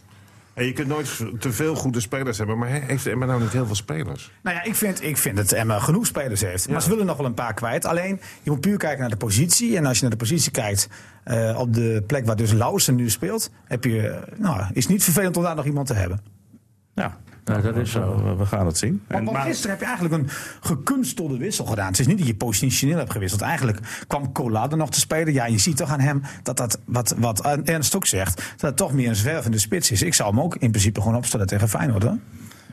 En 0.55 0.65
je 0.65 0.73
kunt 0.73 0.89
nooit 0.89 1.17
te 1.39 1.53
veel 1.53 1.75
goede 1.75 2.01
spelers 2.01 2.39
hebben, 2.39 2.59
maar 2.59 2.69
he- 2.69 2.81
heeft 2.87 3.07
Emma 3.07 3.27
nou 3.27 3.41
niet 3.41 3.53
heel 3.53 3.67
veel 3.67 3.75
spelers? 3.75 4.31
Nou 4.43 4.57
ja, 4.57 4.63
ik 4.63 4.75
vind, 4.75 5.03
ik 5.03 5.17
vind 5.17 5.37
dat 5.37 5.53
Emma 5.53 5.79
genoeg 5.79 6.07
spelers 6.07 6.41
heeft. 6.41 6.69
Maar 6.69 6.83
ze 6.83 6.89
willen 6.89 7.07
nog 7.07 7.17
wel 7.17 7.27
een 7.27 7.35
paar 7.35 7.55
kwijt. 7.55 7.85
Alleen, 7.85 8.21
je 8.43 8.51
moet 8.51 8.61
puur 8.61 8.77
kijken 8.79 9.01
naar 9.01 9.11
de 9.11 9.17
positie. 9.17 9.77
En 9.77 9.87
als 9.87 9.97
je 9.97 10.03
naar 10.03 10.11
de 10.11 10.17
positie 10.17 10.51
kijkt, 10.51 10.89
eh, 11.25 11.59
op 11.59 11.75
de 11.75 12.03
plek 12.07 12.27
waar 12.27 12.37
dus 12.37 12.53
Lausen 12.53 12.95
nu 12.95 13.11
speelt, 13.11 13.51
heb 13.65 13.85
je, 13.85 14.09
eh, 14.09 14.39
nou, 14.39 14.61
is 14.73 14.83
het 14.83 14.93
niet 14.93 15.05
vervelend 15.05 15.37
om 15.37 15.43
daar 15.43 15.55
nog 15.57 15.65
iemand 15.65 15.87
te 15.87 15.95
hebben. 15.95 16.21
Ja, 16.95 17.19
Ja, 17.45 17.61
dat 17.61 17.77
is 17.77 17.91
zo. 17.91 18.23
we, 18.25 18.37
we 18.37 18.47
gaan 18.47 18.67
het 18.67 18.79
zien. 18.79 19.03
Want, 19.07 19.25
want 19.25 19.37
maar- 19.37 19.47
gisteren 19.47 19.71
heb 19.71 19.81
je 19.81 19.87
eigenlijk 19.87 20.15
een 20.15 20.29
gekunstelde 20.61 21.37
wissel 21.37 21.65
gedaan. 21.65 21.87
Het 21.87 21.99
is 21.99 22.07
niet 22.07 22.19
dat 22.19 22.27
je 22.27 22.35
positioneel 22.35 22.99
hebt 22.99 23.13
gewisseld. 23.13 23.41
Eigenlijk 23.41 23.79
kwam 24.07 24.33
Cola 24.33 24.71
er 24.71 24.77
nog 24.77 24.91
te 24.91 25.01
spelen. 25.01 25.33
Ja, 25.33 25.47
je 25.47 25.59
ziet 25.59 25.77
toch 25.77 25.91
aan 25.91 26.01
hem 26.01 26.23
dat 26.43 26.57
dat, 26.57 26.79
wat, 26.85 27.15
wat 27.19 27.41
Ernst 27.65 27.97
ook 27.97 28.07
zegt, 28.07 28.37
dat 28.37 28.61
het 28.61 28.77
toch 28.77 28.93
meer 28.93 29.09
een 29.09 29.17
zwervende 29.17 29.59
spits 29.59 29.91
is. 29.91 30.03
Ik 30.03 30.15
zou 30.15 30.31
hem 30.31 30.41
ook 30.41 30.57
in 30.57 30.71
principe 30.71 31.01
gewoon 31.01 31.17
opstellen 31.17 31.47
tegen 31.47 31.69
Feyenoord. 31.69 32.03
Hoor. 32.03 32.19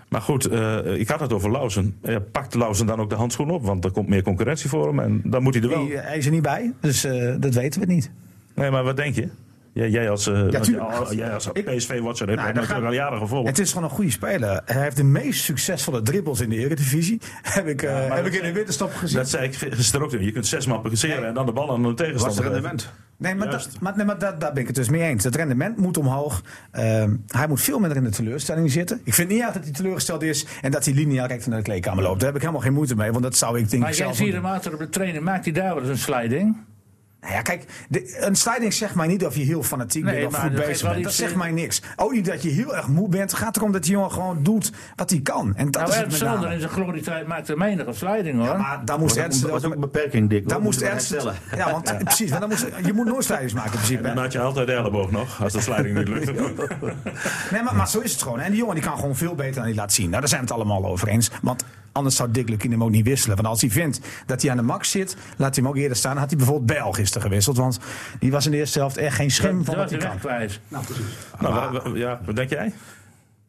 Maar 0.08 0.22
goed, 0.22 0.46
eh, 0.46 1.00
ik 1.00 1.08
had 1.08 1.20
het 1.20 1.34
over 1.34 1.52
Lauzen. 1.52 1.96
Ja, 2.04 2.20
pakt 2.20 2.54
Lauzen 2.54 2.86
dan 2.86 3.00
ook 3.00 3.10
de 3.10 3.16
handschoen 3.16 3.50
op? 3.50 3.64
Want 3.66 3.86
er 3.86 3.92
komt 3.92 4.08
meer 4.08 4.22
concurrentie 4.22 4.70
voor 4.70 4.88
hem 4.88 5.00
en 5.00 5.22
dan 5.24 5.44
moet 5.44 5.54
hij 5.54 5.64
er 5.64 5.70
wel. 5.70 5.88
Hij 5.88 6.18
is 6.18 6.26
er 6.26 6.32
niet 6.32 6.42
bij, 6.42 6.74
dus 6.80 7.04
eh, 7.04 7.36
dat 7.40 7.54
weten 7.54 7.82
we 7.82 7.86
niet. 7.88 8.12
Nee, 8.54 8.72
maar 8.72 8.84
wat 8.84 8.96
denk 8.96 9.16
je? 9.16 9.30
Jij, 9.78 9.90
jij 9.90 10.10
als, 10.10 10.28
eh, 10.28 10.34
tuurlijk. 10.34 10.66
jij- 10.66 11.16
jij 11.16 11.34
als 11.34 11.50
Ik- 11.54 11.66
PSV-watcher 11.66 12.28
hebt 12.28 12.40
Nou, 12.40 12.52
hem 12.52 12.56
natuurlijk 12.62 12.86
al 12.88 12.94
jaren 12.94 13.18
gevolgd. 13.20 13.48
Het 13.48 13.60
is 13.60 13.70
gewoon 13.70 13.84
een 13.84 13.96
goede 13.96 14.12
speler. 14.12 14.62
Hij 14.66 14.82
heeft 14.82 14.96
de 14.96 15.04
meest 15.04 15.44
succesvolle 15.44 16.02
dribbles 16.02 16.40
in 16.42 16.50
de 16.50 16.56
Eredivisie. 16.56 17.22
Heb 17.44 17.68
ik, 17.68 17.82
eh, 17.82 18.14
heb 18.16 18.26
ik 18.26 18.34
in 18.34 18.42
de 18.44 18.52
winterstop 18.54 18.94
gezien. 18.94 19.18
Dat 19.18 19.30
zei 19.30 19.44
ik 19.48 19.56
gisteren 19.56 20.06
ook. 20.06 20.12
Je 20.12 20.32
kunt 20.32 20.48
zes 20.48 20.66
mappen 20.66 20.90
passeren 20.90 21.28
en 21.28 21.34
dan 21.34 21.46
de 21.46 21.52
bal 21.52 21.72
aan 21.72 21.84
de 21.84 21.94
tegenstander. 21.94 22.28
het 22.30 22.36
geven. 22.38 22.52
rendement? 22.52 22.92
Nee, 23.18 23.36
maar, 23.36 23.50
dat, 23.50 23.70
maar, 23.80 23.94
nee, 23.98 24.06
maar 24.06 24.20
dat, 24.20 24.40
daar 24.42 24.52
ben 24.54 24.62
ik 24.62 24.68
het 24.68 24.76
dus 24.76 24.90
mee 24.90 25.02
eens. 25.02 25.24
Het 25.24 25.36
rendement 25.36 25.78
moet 25.78 25.98
omhoog. 25.98 26.42
Ehm, 26.72 27.16
hij 27.28 27.48
moet 27.48 27.62
veel 27.62 27.80
minder 27.80 27.98
in 27.98 28.04
de 28.04 28.10
teleurstelling 28.10 28.72
zitten. 28.72 29.02
Ik 29.04 29.14
vind 29.14 29.30
niet 29.30 29.42
uit 29.42 29.54
dat 29.54 29.64
hij 29.64 29.72
teleurgesteld 29.74 30.22
is 30.22 30.46
en 30.62 30.72
dat 30.72 30.86
hij 30.86 30.94
lineair 30.94 31.28
recht 31.28 31.48
naar 31.48 31.58
de 31.58 31.64
kleedkamer 31.64 32.04
loopt. 32.04 32.16
Daar 32.18 32.26
heb 32.28 32.36
ik 32.36 32.42
helemaal 32.42 32.64
geen 32.64 32.74
moeite 32.74 32.96
mee, 32.96 33.12
want 33.12 33.24
dat 33.24 33.36
zou 33.38 33.60
ik 33.60 33.70
denk 33.70 33.82
Maar 33.82 33.92
ik 33.92 33.98
jij 33.98 34.06
zelf 34.06 34.18
ziet 34.18 34.28
ook 34.28 34.34
hem 34.34 34.42
doen. 34.42 34.52
later 34.52 34.74
op 34.74 34.80
de 34.80 34.90
training. 34.90 35.24
Maakt 35.24 35.44
hij 35.46 35.54
daar 35.54 35.74
wel 35.74 35.80
eens 35.84 35.90
een 35.90 35.98
sliding? 35.98 36.58
Nou 37.28 37.40
ja, 37.40 37.46
kijk, 37.46 37.66
de, 37.90 38.26
een 38.26 38.36
sliding 38.36 38.74
zegt 38.74 38.96
mij 38.96 39.08
niet 39.08 39.26
of 39.26 39.36
je 39.36 39.44
heel 39.44 39.64
fanatiek 39.64 40.04
Nee, 40.04 40.14
bent 40.14 40.26
of 40.26 40.32
maar 40.32 40.42
goed 40.42 40.58
dat 40.58 40.66
bezig 40.66 40.92
bent. 40.92 41.04
Dat 41.04 41.14
zegt 41.14 41.36
mij 41.36 41.52
niks. 41.52 41.82
Ook 41.96 42.12
niet 42.12 42.26
dat 42.26 42.44
je 42.44 42.50
heel 42.50 42.76
erg 42.76 42.88
moe 42.88 43.10
bent. 43.10 43.32
Het 43.32 43.40
gaat 43.40 43.58
erom 43.58 43.72
dat 43.72 43.84
die 43.84 43.92
jongen 43.92 44.12
gewoon 44.12 44.44
doet 44.44 44.72
wat 44.96 45.10
hij 45.10 45.20
kan. 45.20 45.54
En 45.56 45.72
dat 45.72 45.82
Nou, 45.82 45.90
is 45.90 45.98
het 45.98 46.12
in 46.52 46.60
zijn 46.60 46.70
glorietijd 46.70 47.28
maakte 47.28 47.58
menige 47.58 47.94
sliding 47.94 48.38
hoor. 48.38 48.48
Ja, 48.48 48.58
maar 48.58 48.82
daar 48.86 49.00
moest 49.00 49.16
Was 49.16 49.24
Ernst... 49.24 49.46
ook, 49.46 49.52
was 49.52 49.64
ook 49.64 49.74
een 49.74 49.80
beperking, 49.80 50.30
Dick. 50.30 50.50
Daar 50.50 50.62
moest 50.62 50.82
Ernst... 50.82 51.16
Ja, 51.56 51.72
want 51.72 51.90
eh, 51.92 51.98
precies. 51.98 52.30
Want 52.30 52.42
dan 52.42 52.50
moest, 52.50 52.66
je 52.86 52.94
moet 52.94 53.06
nooit 53.06 53.24
slidings 53.24 53.54
maken 53.54 53.72
in 53.72 53.78
principe. 53.78 54.08
En 54.08 54.16
dan 54.16 54.24
had 54.24 54.34
je 54.34 54.40
altijd 54.40 54.68
de 54.68 54.74
elleboog 54.74 55.12
nog, 55.12 55.44
als 55.44 55.54
de 55.54 55.62
sliding 55.62 55.98
niet 55.98 56.08
lukt. 56.08 56.32
Nee, 57.52 57.64
maar, 57.64 57.76
maar 57.76 57.90
zo 57.90 58.00
is 58.00 58.12
het 58.12 58.22
gewoon. 58.22 58.40
En 58.40 58.50
die 58.50 58.60
jongen 58.60 58.76
die 58.76 58.84
kan 58.84 58.96
gewoon 58.98 59.16
veel 59.16 59.36
beter 59.36 59.54
dan 59.54 59.64
hij 59.64 59.76
laat 59.76 59.94
zien. 59.94 60.10
Nou, 60.10 60.20
daar 60.20 60.30
zijn 60.30 60.42
we 60.42 60.48
het 60.48 60.56
allemaal 60.56 60.86
over 60.86 61.08
eens. 61.08 61.32
Want 61.42 61.64
anders 61.98 62.16
zou 62.16 62.32
Dick 62.32 62.50
Lukien 62.50 62.72
hem 62.72 62.84
ook 62.84 62.90
niet 62.90 63.06
wisselen. 63.06 63.36
Want 63.36 63.48
als 63.48 63.62
hij 63.62 63.70
vindt 63.70 64.00
dat 64.26 64.42
hij 64.42 64.52
aan 64.52 64.58
de 64.58 64.64
max 64.64 64.92
zit, 64.92 65.18
laat 65.38 65.56
hij 65.56 65.64
hem 65.64 65.74
ook 65.74 65.78
eerder 65.80 65.98
staan. 65.98 66.18
Had 66.18 66.28
hij 66.30 66.38
bijvoorbeeld 66.38 66.66
Bijl 66.80 66.92
gisteren 66.92 67.22
gewisseld. 67.28 67.58
Want 67.58 67.80
die 68.20 68.32
was 68.32 68.46
in 68.46 68.52
de 68.52 68.58
eerste 68.58 68.80
helft 68.80 68.98
echt 68.98 69.16
geen 69.16 69.32
schim 69.32 69.66
van 69.66 69.76
wat 69.76 69.90
hij 69.90 70.00
de 70.00 70.06
kan. 70.08 70.18
kwijt. 70.20 70.60
Nou, 70.68 70.84
wa- 71.40 71.72
wa- 71.72 71.82
ja, 71.94 72.20
wat 72.26 72.36
denk 72.36 72.50
jij? 72.50 72.74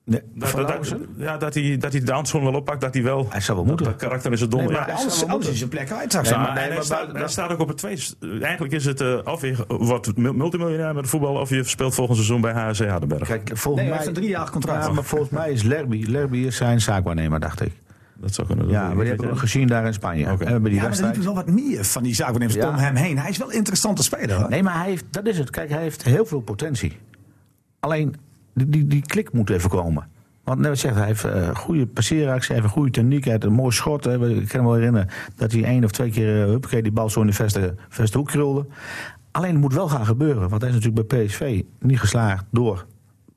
Nee, 0.04 0.22
Dat, 0.34 0.94
ja, 1.16 1.36
dat, 1.36 1.54
hij, 1.54 1.76
dat 1.78 1.92
hij 1.92 2.00
de 2.00 2.12
handschoen 2.12 2.42
wel 2.44 2.54
oppakt, 2.54 2.80
dat 2.80 2.94
hij 2.94 3.02
wel... 3.02 3.26
Hij 3.30 3.40
zou 3.40 3.56
wel 3.58 3.66
dat- 3.66 3.66
moeten. 3.66 3.86
Dat 3.98 4.08
karakter 4.08 4.32
is 4.32 4.40
het 4.40 4.50
dom. 4.50 4.60
Nee, 4.60 4.68
maar 4.68 4.78
ja. 4.78 4.84
hij 4.84 4.94
Anders, 4.94 5.14
zou 5.14 5.26
wel 5.26 5.34
anders 5.34 5.52
is 5.52 5.58
zijn 5.58 5.70
plek 5.70 5.90
ik 5.90 6.12
Nee. 6.12 6.32
Maar, 6.38 6.54
nee, 6.54 6.72
maar 6.72 6.82
staat, 6.84 7.30
staat 7.30 7.50
ook 7.52 7.58
op 7.58 7.68
het 7.68 7.76
tweede. 7.76 8.02
Eigenlijk 8.40 8.74
is 8.74 8.84
het 8.84 9.00
eh, 9.00 9.18
of 9.24 9.42
je 9.42 9.64
wordt 9.68 10.16
mul- 10.16 10.32
multimiljonair 10.32 10.86
met 10.94 10.96
het 11.02 11.10
voetbal, 11.10 11.34
of 11.34 11.50
je 11.50 11.64
speelt 11.64 11.94
volgend 11.94 12.16
seizoen 12.16 12.40
bij 12.40 12.52
HSC 12.52 12.84
Hardenberg. 12.86 13.26
Kijk, 13.28 13.50
volgens 13.54 13.74
Nee, 13.74 13.84
mij... 13.84 13.96
heeft 13.96 14.08
een 14.08 14.14
driejarig 14.22 14.50
contract. 14.50 14.86
Ja, 14.86 14.92
maar 14.92 15.04
volgens 15.04 15.30
mij 15.30 15.50
is 15.50 15.62
Lerby, 15.62 16.04
Lerby 16.06 16.38
is 16.38 16.56
zijn 16.56 16.80
zaakwaarnemer, 16.80 17.40
dacht 17.40 17.60
ik. 17.60 17.72
Dat 18.20 18.34
zou 18.34 18.46
kunnen. 18.46 18.68
Ja, 18.68 18.86
maar 18.88 19.04
die 19.04 19.12
heb 19.12 19.22
ik 19.22 19.30
ook 19.30 19.38
gezien 19.38 19.66
daar 19.66 19.86
in 19.86 19.92
Spanje. 19.92 20.32
Oké. 20.32 20.44
En 20.44 20.62
bij 20.62 20.70
die 20.70 20.80
Ja, 20.80 20.88
maar 20.88 20.98
er 20.98 21.04
liepen 21.04 21.24
wel 21.24 21.34
wat 21.34 21.46
meer 21.50 21.84
van 21.84 22.02
die 22.02 22.14
zaakwaarnemers 22.14 22.54
Ja. 22.54 22.68
om 22.68 22.74
hem 22.74 22.94
heen. 22.94 23.18
Hij 23.18 23.30
is 23.30 23.36
wel 23.38 23.50
een 23.50 23.56
interessante 23.56 24.02
speler. 24.02 24.36
hoor. 24.36 24.48
Nee, 24.48 24.62
maar 24.62 24.78
hij 24.78 24.88
heeft, 24.88 25.04
dat 25.10 25.26
is 25.26 25.38
het. 25.38 25.50
Kijk, 25.50 25.70
hij 25.70 25.82
heeft 25.82 26.02
heel 26.02 26.26
veel 26.26 26.40
potentie. 26.40 26.96
Alleen, 27.80 28.14
die, 28.54 28.68
die, 28.68 28.86
die 28.86 29.02
klik 29.02 29.32
moet 29.32 29.50
even 29.50 29.70
komen. 29.70 30.08
Want 30.44 30.60
net 30.60 30.68
wat 30.68 30.78
zegt, 30.78 30.94
hij 30.94 31.06
heeft 31.06 31.24
eh 31.24 31.54
goede 31.56 31.86
passeeractie, 31.86 32.46
hij 32.46 32.54
heeft 32.54 32.66
een 32.68 32.78
goede 32.78 32.90
techniek, 32.90 33.22
hij 33.24 33.32
heeft 33.32 33.44
een 33.44 33.52
mooi 33.52 33.72
schot. 33.72 34.04
Hè. 34.04 34.28
Ik 34.28 34.48
kan 34.48 34.60
me 34.60 34.66
wel 34.66 34.76
herinneren 34.76 35.08
dat 35.36 35.52
hij 35.52 35.64
één 35.64 35.84
of 35.84 35.90
twee 35.90 36.10
keer, 36.10 36.38
uh, 36.40 36.44
huppakee, 36.44 36.82
die 36.82 36.92
bal 36.92 37.10
zo 37.10 37.20
in 37.20 37.26
de 37.26 37.32
verste, 37.32 37.74
verste 37.88 38.18
hoek 38.18 38.26
krulde. 38.26 38.66
Alleen, 39.30 39.50
het 39.52 39.60
moet 39.60 39.74
wel 39.74 39.88
gaan 39.88 40.06
gebeuren. 40.06 40.48
Want 40.48 40.62
hij 40.62 40.70
is 40.70 40.76
natuurlijk 40.76 41.08
bij 41.08 41.24
PSV 41.24 41.62
niet 41.80 42.00
geslaagd 42.00 42.44
door 42.50 42.86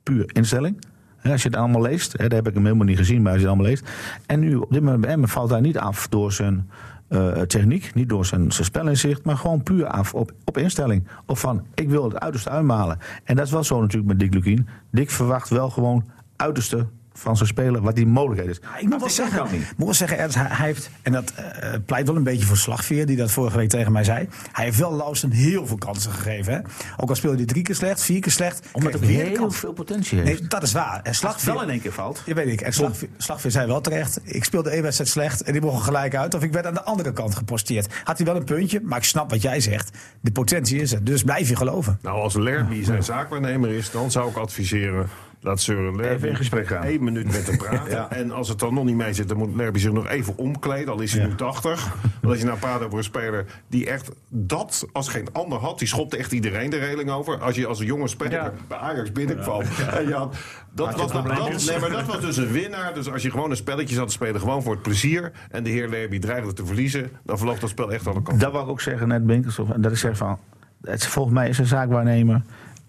puur 0.02 0.30
instelling. 0.32 0.84
Als 1.22 1.42
je 1.42 1.48
het 1.48 1.56
allemaal 1.56 1.82
leest, 1.82 2.12
hè, 2.12 2.28
daar 2.28 2.38
heb 2.38 2.48
ik 2.48 2.54
hem 2.54 2.64
helemaal 2.64 2.86
niet 2.86 2.96
gezien, 2.96 3.22
maar 3.22 3.32
als 3.32 3.40
je 3.40 3.46
het 3.46 3.56
allemaal 3.56 3.70
leest. 3.70 3.90
En 4.26 4.40
nu, 4.40 4.54
op 4.54 4.72
dit 4.72 4.82
moment 4.82 5.30
valt 5.30 5.50
hij 5.50 5.60
niet 5.60 5.78
af 5.78 6.08
door 6.08 6.32
zijn 6.32 6.70
eh, 7.08 7.40
techniek, 7.40 7.94
niet 7.94 8.08
door 8.08 8.26
zijn, 8.26 8.52
zijn 8.52 8.66
spelinzicht, 8.66 9.24
maar 9.24 9.36
gewoon 9.36 9.62
puur 9.62 9.86
af 9.86 10.14
op, 10.14 10.32
op 10.44 10.58
instelling. 10.58 11.06
Of 11.26 11.40
van, 11.40 11.66
ik 11.74 11.88
wil 11.88 12.04
het 12.04 12.20
uiterste 12.20 12.50
uitmalen. 12.50 12.98
En 13.24 13.36
dat 13.36 13.46
is 13.46 13.52
wel 13.52 13.64
zo 13.64 13.80
natuurlijk 13.80 14.08
met 14.08 14.18
Dick 14.18 14.34
Lukien. 14.34 14.68
Dick 14.90 15.10
verwacht 15.10 15.48
wel 15.48 15.70
gewoon 15.70 16.04
uiterste 16.36 16.86
van 17.14 17.36
zijn 17.36 17.48
speler, 17.48 17.82
wat 17.82 17.96
die 17.96 18.06
mogelijkheid 18.06 18.50
is. 18.50 18.58
Ja, 18.62 18.78
ik 18.78 18.88
moet 18.88 19.00
wel 19.00 19.10
zeggen, 19.10 19.46
niet. 19.52 19.72
moet 19.76 19.86
wel 19.86 19.94
zeggen 19.94 20.18
Ernst, 20.18 20.36
hij, 20.36 20.46
hij 20.48 20.66
heeft, 20.66 20.90
en 21.02 21.12
dat 21.12 21.32
eh, 21.34 21.70
pleit 21.86 22.06
wel 22.06 22.16
een 22.16 22.22
beetje 22.22 22.46
voor 22.46 22.56
Slagveer, 22.56 23.06
die 23.06 23.16
dat 23.16 23.30
vorige 23.30 23.56
week 23.56 23.68
tegen 23.68 23.92
mij 23.92 24.04
zei. 24.04 24.28
Hij 24.52 24.64
heeft 24.64 24.78
wel 24.78 24.94
Lausen 24.96 25.30
heel 25.30 25.66
veel 25.66 25.78
kansen 25.78 26.12
gegeven. 26.12 26.52
Hè? 26.52 26.60
Ook 26.96 27.08
al 27.08 27.14
speelde 27.14 27.36
hij 27.36 27.46
drie 27.46 27.62
keer 27.62 27.74
slecht, 27.74 28.02
vier 28.02 28.20
keer 28.20 28.32
slecht. 28.32 28.66
Omdat 28.72 28.92
hij 28.92 29.08
heel 29.08 29.32
kans. 29.32 29.56
veel 29.56 29.72
potentie 29.72 30.18
heeft. 30.18 30.40
Nee, 30.40 30.48
dat 30.48 30.62
is 30.62 30.72
waar. 30.72 31.00
En 31.02 31.14
Slagveer, 31.14 31.52
wel 31.52 31.62
in 31.62 31.70
één 31.70 31.80
keer 31.80 31.92
valt. 31.92 32.22
Ja, 32.26 32.34
weet 32.34 32.46
ik. 32.46 32.60
En 32.60 32.72
Slagveer, 32.72 33.08
Slagveer 33.16 33.50
zei 33.50 33.66
wel 33.66 33.80
terecht. 33.80 34.20
Ik 34.22 34.44
speelde 34.44 34.70
één 34.70 34.82
wedstrijd 34.82 35.10
slecht 35.10 35.42
en 35.42 35.52
die 35.52 35.60
mocht 35.60 35.76
er 35.76 35.82
gelijk 35.82 36.14
uit. 36.14 36.34
Of 36.34 36.42
ik 36.42 36.52
werd 36.52 36.66
aan 36.66 36.74
de 36.74 36.82
andere 36.82 37.12
kant 37.12 37.34
geposteerd. 37.34 37.94
Had 38.04 38.16
hij 38.16 38.26
wel 38.26 38.36
een 38.36 38.44
puntje, 38.44 38.80
maar 38.82 38.98
ik 38.98 39.04
snap 39.04 39.30
wat 39.30 39.42
jij 39.42 39.60
zegt. 39.60 39.98
De 40.20 40.32
potentie 40.32 40.80
is 40.80 40.92
er. 40.92 41.04
Dus 41.04 41.22
blijf 41.22 41.48
je 41.48 41.56
geloven. 41.56 41.98
Nou, 42.02 42.20
als 42.20 42.34
Lerby 42.34 42.84
zijn 42.84 43.02
zaakwaarnemer 43.02 43.70
is, 43.70 43.90
dan 43.90 44.10
zou 44.10 44.30
ik 44.30 44.36
adviseren. 44.36 45.08
Laat 45.44 45.60
Søren 45.70 45.96
Lerby 45.96 46.14
Even 46.14 46.28
in 46.28 46.36
gesprek 46.36 46.66
gaan. 46.66 46.82
één 46.82 47.04
minuut 47.04 47.24
met 47.26 47.46
hem 47.46 47.56
praten. 47.56 48.10
En 48.20 48.30
als 48.30 48.48
het 48.48 48.58
dan 48.58 48.74
nog 48.74 48.84
niet 48.84 48.96
mee 48.96 49.12
zit, 49.12 49.28
dan 49.28 49.36
moet 49.36 49.54
Lerby 49.56 49.78
zich 49.78 49.92
nog 49.92 50.08
even 50.08 50.36
omkleden. 50.38 50.92
Al 50.92 51.00
is 51.00 51.12
hij 51.12 51.26
nu 51.26 51.34
80. 51.34 51.96
Want 52.20 52.24
als 52.32 52.38
je 52.38 52.44
nou 52.44 52.58
praat 52.58 52.82
over 52.82 52.98
een 52.98 53.04
speler 53.04 53.44
die 53.68 53.86
echt 53.86 54.10
dat 54.28 54.86
als 54.92 55.08
geen 55.08 55.26
ander 55.32 55.58
had. 55.58 55.78
Die 55.78 55.88
schopte 55.88 56.16
echt 56.16 56.32
iedereen 56.32 56.70
de 56.70 56.78
reling 56.78 57.10
over. 57.10 57.38
Als 57.40 57.54
je 57.56 57.66
als 57.66 57.80
een 57.80 57.86
jonge 57.86 58.08
speler 58.08 58.52
bij 58.68 58.78
Ajax 58.78 59.12
binnenkwam. 59.12 59.60
En 59.92 60.08
je 60.08 60.14
had, 60.14 60.36
dat, 60.74 60.94
was, 60.96 61.12
nou- 61.12 61.28
dat, 61.28 61.64
nee, 61.66 61.78
maar 61.80 61.90
dat 61.90 62.06
was 62.06 62.20
dus 62.20 62.36
een 62.36 62.52
winnaar. 62.52 62.94
Dus 62.94 63.10
als 63.12 63.22
je 63.22 63.30
gewoon 63.30 63.50
een 63.50 63.56
spelletje 63.56 63.94
zat 63.94 64.06
te 64.06 64.12
spelen, 64.12 64.40
gewoon 64.40 64.62
voor 64.62 64.72
het 64.72 64.82
plezier. 64.82 65.32
En 65.50 65.62
de 65.64 65.70
heer 65.70 65.88
Lerby 65.88 66.18
dreigde 66.18 66.52
te 66.52 66.66
verliezen. 66.66 67.10
Dan 67.24 67.38
verloopt 67.38 67.60
dat 67.60 67.70
spel 67.70 67.92
echt 67.92 68.06
alle 68.06 68.22
kanten. 68.22 68.38
Dat 68.38 68.52
wou 68.52 68.64
ik 68.64 68.70
ook 68.70 68.80
zeggen, 68.80 69.08
net 69.08 69.58
of- 69.58 69.68
Dat 69.76 69.92
ik 69.92 69.98
zeg 69.98 70.16
van, 70.16 70.38
het, 70.82 71.06
volgens 71.06 71.34
mij 71.34 71.48
is 71.48 71.58
een 71.58 71.66
zaakwaarnemer. 71.66 72.42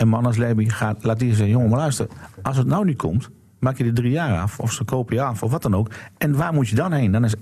En 0.03 0.09
man 0.09 0.25
als 0.25 0.37
Leby 0.37 0.69
gaat, 0.69 1.03
laat 1.03 1.19
die 1.19 1.29
zeggen, 1.29 1.47
jongen, 1.49 1.69
maar 1.69 1.79
luister. 1.79 2.07
Als 2.41 2.57
het 2.57 2.67
nou 2.67 2.85
niet 2.85 2.97
komt, 2.97 3.29
maak 3.59 3.77
je 3.77 3.83
de 3.83 3.93
drie 3.93 4.11
jaar 4.11 4.39
af. 4.39 4.59
Of 4.59 4.71
ze 4.71 4.83
kopen 4.83 5.15
je 5.15 5.21
af, 5.21 5.43
of 5.43 5.51
wat 5.51 5.61
dan 5.61 5.75
ook. 5.75 5.89
En 6.17 6.35
waar 6.35 6.53
moet 6.53 6.69
je 6.69 6.75
dan 6.75 6.91
heen? 6.91 7.11
Dan 7.11 7.23
is 7.23 7.33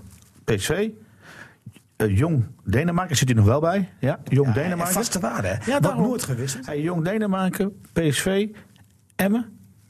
PSV, 0.44 0.90
eh, 1.96 2.18
Jong 2.18 2.46
Denemarken 2.64 3.16
zit 3.16 3.28
hij 3.28 3.38
nog 3.38 3.46
wel 3.46 3.60
bij. 3.60 3.90
Ja, 4.00 4.20
Jong 4.24 4.48
Ja, 4.48 4.54
Denemarken. 4.54 4.94
vaste 4.94 5.20
waarde, 5.20 5.48
hè? 5.48 5.54
Ja, 5.54 5.60
Wordt 5.66 5.84
daarom. 5.84 6.02
nooit 6.04 6.24
gewisseld. 6.24 6.66
Hey, 6.66 6.82
Jong 6.82 7.04
Denemarken, 7.04 7.82
PSV, 7.94 8.48
Emmen. 9.16 9.46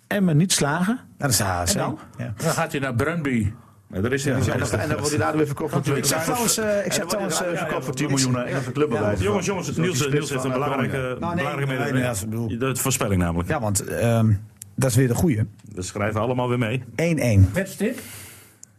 Emmen 0.08 0.38
niet 0.38 0.52
slagen. 0.52 1.00
Dat 1.18 1.30
is. 1.30 1.40
En 1.40 1.66
dan? 1.74 2.00
Ja. 2.18 2.34
Dan 2.38 2.52
gaat 2.52 2.72
hij 2.72 2.82
naar 2.82 2.96
Brunby. 2.96 3.52
Daar 3.92 4.14
is 4.14 4.24
hij 4.26 4.34
En 4.34 4.40
dan, 4.40 4.80
en 4.80 4.88
dan 4.88 4.98
wordt 4.98 5.10
hij 5.10 5.20
later 5.20 5.38
weer 5.38 5.46
verkocht 5.46 5.88
voor 5.88 5.98
Ik 5.98 6.06
zeg 6.06 6.24
trouwens, 6.24 6.58
eh, 6.58 6.86
ik 6.86 6.94
zeg 6.94 7.06
trouwens, 7.06 7.42
eh, 7.42 7.58
verkocht 7.58 7.86
voor 7.86 7.94
10 7.94 8.08
miljoen 8.08 8.32
naar 8.32 8.46
Engelse 8.46 8.72
club. 8.72 9.16
Jongens, 9.18 9.46
jongens, 9.46 9.76
Niels, 9.76 10.00
die 10.00 10.10
Niels 10.10 10.30
heeft 10.30 10.44
een 10.44 10.52
eh, 10.52 10.58
belangrijke, 10.58 11.18
Nou, 11.20 11.36
belangrijke 11.36 11.74
mededeling. 11.74 12.60
dat 12.60 12.76
De 12.76 12.82
voorspelling 12.82 13.22
namelijk. 13.22 13.50
Ja, 13.50 13.60
want 13.60 13.84
ehm, 13.84 14.34
dat 14.76 14.90
is 14.90 14.96
weer 14.96 15.08
de 15.08 15.16
goeie. 15.16 15.38
1-1. 15.38 15.48
We 15.76 15.82
schrijven 15.82 16.22
allemaal 16.22 16.50
weer 16.50 16.58
mee. 16.58 16.84
Wedstrijd? 17.54 18.00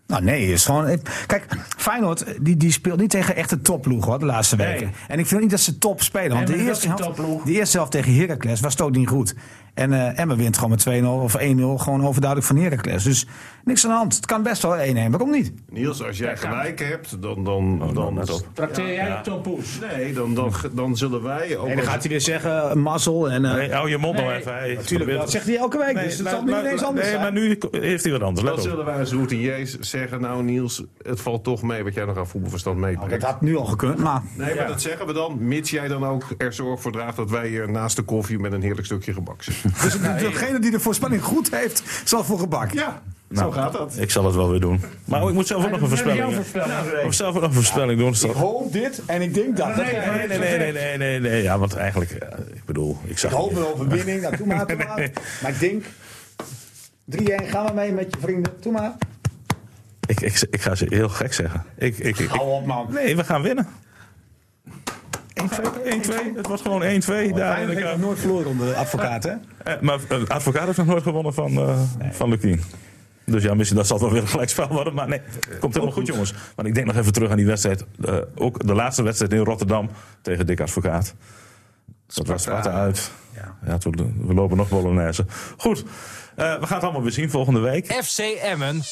Nou 0.06 0.24
nee, 0.24 0.52
is 0.52 0.64
gewoon. 0.64 1.00
Kijk, 1.26 1.46
Feyenoord 1.76 2.24
die, 2.40 2.56
die 2.56 2.72
speelt 2.72 3.00
niet 3.00 3.10
tegen 3.10 3.36
echte 3.36 3.60
topploeg 3.60 4.04
hoor, 4.04 4.18
de 4.18 4.24
laatste 4.24 4.56
Nee. 4.56 4.66
weken. 4.66 4.92
En 5.08 5.18
ik 5.18 5.26
vind 5.26 5.40
niet 5.40 5.50
dat 5.50 5.60
ze 5.60 5.78
top 5.78 6.02
spelen. 6.02 6.36
Want 6.36 6.48
Nee, 6.48 6.56
de, 6.56 6.64
eerste 6.64 6.88
dat 6.88 6.98
helft, 6.98 7.44
de 7.46 7.52
eerste 7.52 7.76
helft 7.76 7.92
tegen 7.92 8.14
Heracles 8.14 8.60
was 8.60 8.72
het 8.72 8.82
ook 8.82 8.96
niet 8.96 9.08
goed. 9.08 9.34
En 9.74 9.92
eh 9.92 10.18
Emma 10.18 10.36
wint 10.36 10.58
gewoon 10.58 10.70
met 10.70 11.02
2-0 11.02 11.04
of 11.22 11.36
1-0 11.38 11.78
gewoon 11.78 12.06
overduidelijk 12.06 12.46
van 12.46 12.56
Heracles. 12.56 13.04
Dus 13.04 13.26
niks 13.64 13.84
aan 13.84 13.90
de 13.90 13.96
hand. 13.96 14.16
Het 14.16 14.26
kan 14.26 14.42
best 14.42 14.62
wel 14.62 14.76
1-1. 14.76 15.10
Waarom 15.10 15.30
niet? 15.30 15.52
Niels, 15.70 16.02
als 16.02 16.18
jij 16.18 16.36
gelijk 16.36 16.78
hebt, 16.78 17.22
dan... 17.22 17.44
dan, 17.44 17.90
dan 17.94 18.14
net 18.14 18.30
op. 18.30 18.46
Trakteer 18.52 18.92
jij 18.92 19.08
de 19.16 19.20
toppoes? 19.30 19.78
Nee, 19.96 20.12
dan, 20.12 20.34
dan, 20.34 20.52
dan 20.72 20.96
zullen 20.96 21.22
wij 21.22 21.56
ook... 21.56 21.68
En 21.68 21.76
dan 21.76 21.84
gaat 21.84 22.00
hij 22.00 22.10
weer 22.10 22.20
zeggen, 22.20 22.70
een 22.70 22.80
mazzel. 22.80 23.30
En, 23.30 23.44
eh, 23.44 23.54
Nee, 23.54 23.72
hou 23.72 23.88
je 23.90 23.96
mond 23.96 24.16
nou 24.16 24.28
Nee, 24.28 24.36
even. 24.38 24.52
Natuurlijk, 24.52 24.86
probeert- 24.88 25.18
dat 25.18 25.30
zegt 25.30 25.46
hij 25.46 25.56
elke 25.56 25.78
week. 25.78 25.94
Nee, 25.94 26.04
dus 26.04 26.18
het 26.18 26.28
zal 26.28 26.42
nu 26.42 26.58
ineens 26.58 26.82
anders 26.82 27.06
Nee, 27.06 27.14
zijn. 27.18 27.22
maar 27.22 27.32
nu 27.32 27.58
heeft 27.70 28.02
hij 28.02 28.12
wat 28.12 28.22
anders. 28.22 28.46
Dan 28.46 28.60
zullen 28.60 28.84
wij 28.84 28.98
als 28.98 29.12
routiniers 29.12 29.78
zeggen, 29.78 30.20
nou 30.20 30.42
Niels, 30.42 30.84
het 31.02 31.20
valt 31.20 31.44
toch 31.44 31.62
mee 31.62 31.84
wat 31.84 31.94
jij 31.94 32.04
nog 32.04 32.16
aan 32.18 32.26
voetbalverstand 32.28 32.78
Nou, 32.78 32.90
meebrengt. 32.90 33.20
dat 33.20 33.30
had 33.30 33.40
nu 33.40 33.56
al 33.56 33.64
gekund, 33.64 33.98
maar... 33.98 34.22
Nee, 34.36 34.54
maar 34.54 34.66
dat 34.66 34.80
zeggen 34.82 35.06
we 35.06 35.12
dan, 35.12 35.36
mits 35.46 35.70
jij 35.70 35.88
dan 35.88 36.04
ook 36.06 36.24
er 36.38 36.52
zorg 36.52 36.80
voor 36.80 36.92
draagt 36.92 37.16
dat 37.16 37.30
wij 37.30 37.48
hier 37.48 37.70
naast 37.70 37.96
de 37.96 38.02
koffie 38.02 38.38
met 38.38 38.52
een 38.52 38.62
heerlijk 38.62 38.86
stukje 38.86 39.12
gebak 39.12 39.42
zitten. 39.42 39.70
Dus 39.82 40.00
degene 40.20 40.58
die 40.58 40.70
de 40.70 40.80
voorspelling 40.80 41.22
goed 41.22 41.50
heeft, 41.50 42.02
zal 42.04 42.24
voor 42.24 42.38
gebak. 42.38 42.70
Ja, 42.72 43.02
Nou, 43.32 43.52
zo 43.52 43.60
gaat 43.60 43.72
dat. 43.72 43.96
Ik 43.98 44.10
zal 44.10 44.24
het 44.24 44.34
wel 44.34 44.50
weer 44.50 44.60
doen. 44.60 44.80
Maar 45.04 45.28
ik 45.28 45.34
moet 45.34 45.46
zelf 45.46 45.64
ook 45.64 45.70
nog 45.70 45.80
een 45.80 45.88
voorspelling 45.88 46.20
doen. 46.24 46.32
Ik 46.98 47.04
moet 47.04 47.14
zelf 47.14 47.34
ook 47.34 47.40
nog 47.40 47.50
een 47.50 47.54
voorspelling 47.56 47.98
doen. 47.98 48.30
Ik 48.30 48.36
hoop 48.36 48.72
dit 48.72 49.02
en 49.06 49.22
ik 49.22 49.34
denk 49.34 49.56
dat. 49.56 49.76
Nee, 49.76 49.84
nee, 49.84 50.26
Nee, 50.28 50.38
nee, 50.38 50.58
nee, 50.58 50.72
nee, 50.72 50.98
nee, 50.98 51.20
nee. 51.20 51.42
Ja, 51.42 51.58
want 51.58 51.74
eigenlijk, 51.74 52.10
eh, 52.10 52.38
ik 52.54 52.64
bedoel, 52.64 52.98
ik 53.04 53.18
zag... 53.18 53.30
Ik 53.30 53.36
hoop 53.36 53.56
een 53.56 53.66
overwinning. 53.66 54.20
Nou, 54.22 54.36
doe 54.36 54.46
maar, 54.46 54.66
doe 54.66 54.76
maar. 54.76 55.10
Maar 55.42 55.50
ik 55.50 55.60
denk... 55.60 55.84
3-1, 57.16 57.46
gaan 57.48 57.66
we 57.66 57.72
mee 57.74 57.92
met 57.92 58.06
je 58.14 58.20
vrienden. 58.20 58.52
Doe 58.60 58.72
maar. 58.72 58.92
Ik, 60.06 60.20
ik, 60.20 60.46
ik 60.50 60.60
ga 60.60 60.74
ze 60.74 60.86
heel 60.88 61.08
gek 61.08 61.32
zeggen. 61.32 61.64
Ik, 61.78 61.98
ik, 61.98 62.18
ik, 62.18 62.28
Hou 62.28 62.50
op, 62.50 62.66
man. 62.66 62.86
nee, 62.90 63.16
we 63.16 63.24
gaan 63.24 63.42
winnen. 63.42 63.66
1-2, 65.42 65.44
1-2. 65.44 66.36
Het 66.36 66.46
wordt 66.46 66.62
gewoon 66.62 66.80
1-2 66.82 66.84
daar 66.84 66.92
in 66.94 67.02
Feyenoord 67.02 67.38
de 67.38 67.54
heeft 67.66 67.74
nog 67.74 67.82
Kuip. 67.82 67.98
nooit 68.00 68.18
verloren 68.18 68.46
onder 68.46 68.66
de 68.66 68.74
advocaat, 68.74 69.22
hè? 69.24 69.32
Eh, 69.64 69.80
Maar 69.80 69.98
een 70.08 70.28
advocaat 70.28 70.64
heeft 70.66 70.78
nog 70.78 70.86
nooit 70.86 71.02
gewonnen 71.02 71.34
van, 71.34 71.56
eh 71.56 71.80
van 72.10 72.28
Lukien. 72.28 72.60
Dus 73.24 73.42
ja, 73.42 73.54
misschien 73.54 73.76
dat 73.78 73.86
zal 73.86 74.00
wel 74.00 74.10
weer 74.10 74.22
een 74.22 74.28
gelijkspel 74.28 74.68
worden. 74.68 74.94
Maar 74.94 75.08
nee, 75.08 75.20
komt 75.60 75.74
helemaal 75.74 75.94
goed, 75.94 76.06
jongens. 76.06 76.34
Maar 76.56 76.66
ik 76.66 76.74
denk 76.74 76.86
nog 76.86 76.96
even 76.96 77.12
terug 77.12 77.30
aan 77.30 77.36
die 77.36 77.46
wedstrijd. 77.46 77.84
eh, 78.04 78.16
ook 78.34 78.66
de 78.66 78.74
laatste 78.74 79.02
wedstrijd 79.02 79.32
in 79.32 79.38
Rotterdam 79.38 79.90
tegen 80.22 80.46
Dick 80.46 80.60
Advocaat. 80.60 81.14
Dat 82.06 82.26
was 82.26 82.42
Sparta 82.42 82.70
uit. 82.70 83.10
Ja. 83.66 83.78
toen, 83.78 84.26
we 84.26 84.34
lopen 84.34 84.56
nog 84.56 84.68
Bolognese. 84.68 85.26
Goed, 85.56 85.84
eh, 86.36 86.58
we 86.60 86.66
gaan 86.66 86.74
het 86.74 86.82
allemaal 86.82 87.02
weer 87.02 87.12
zien 87.12 87.30
volgende 87.30 87.60
week. 87.60 87.92
FC 87.92 88.18
Emmen 88.18 88.82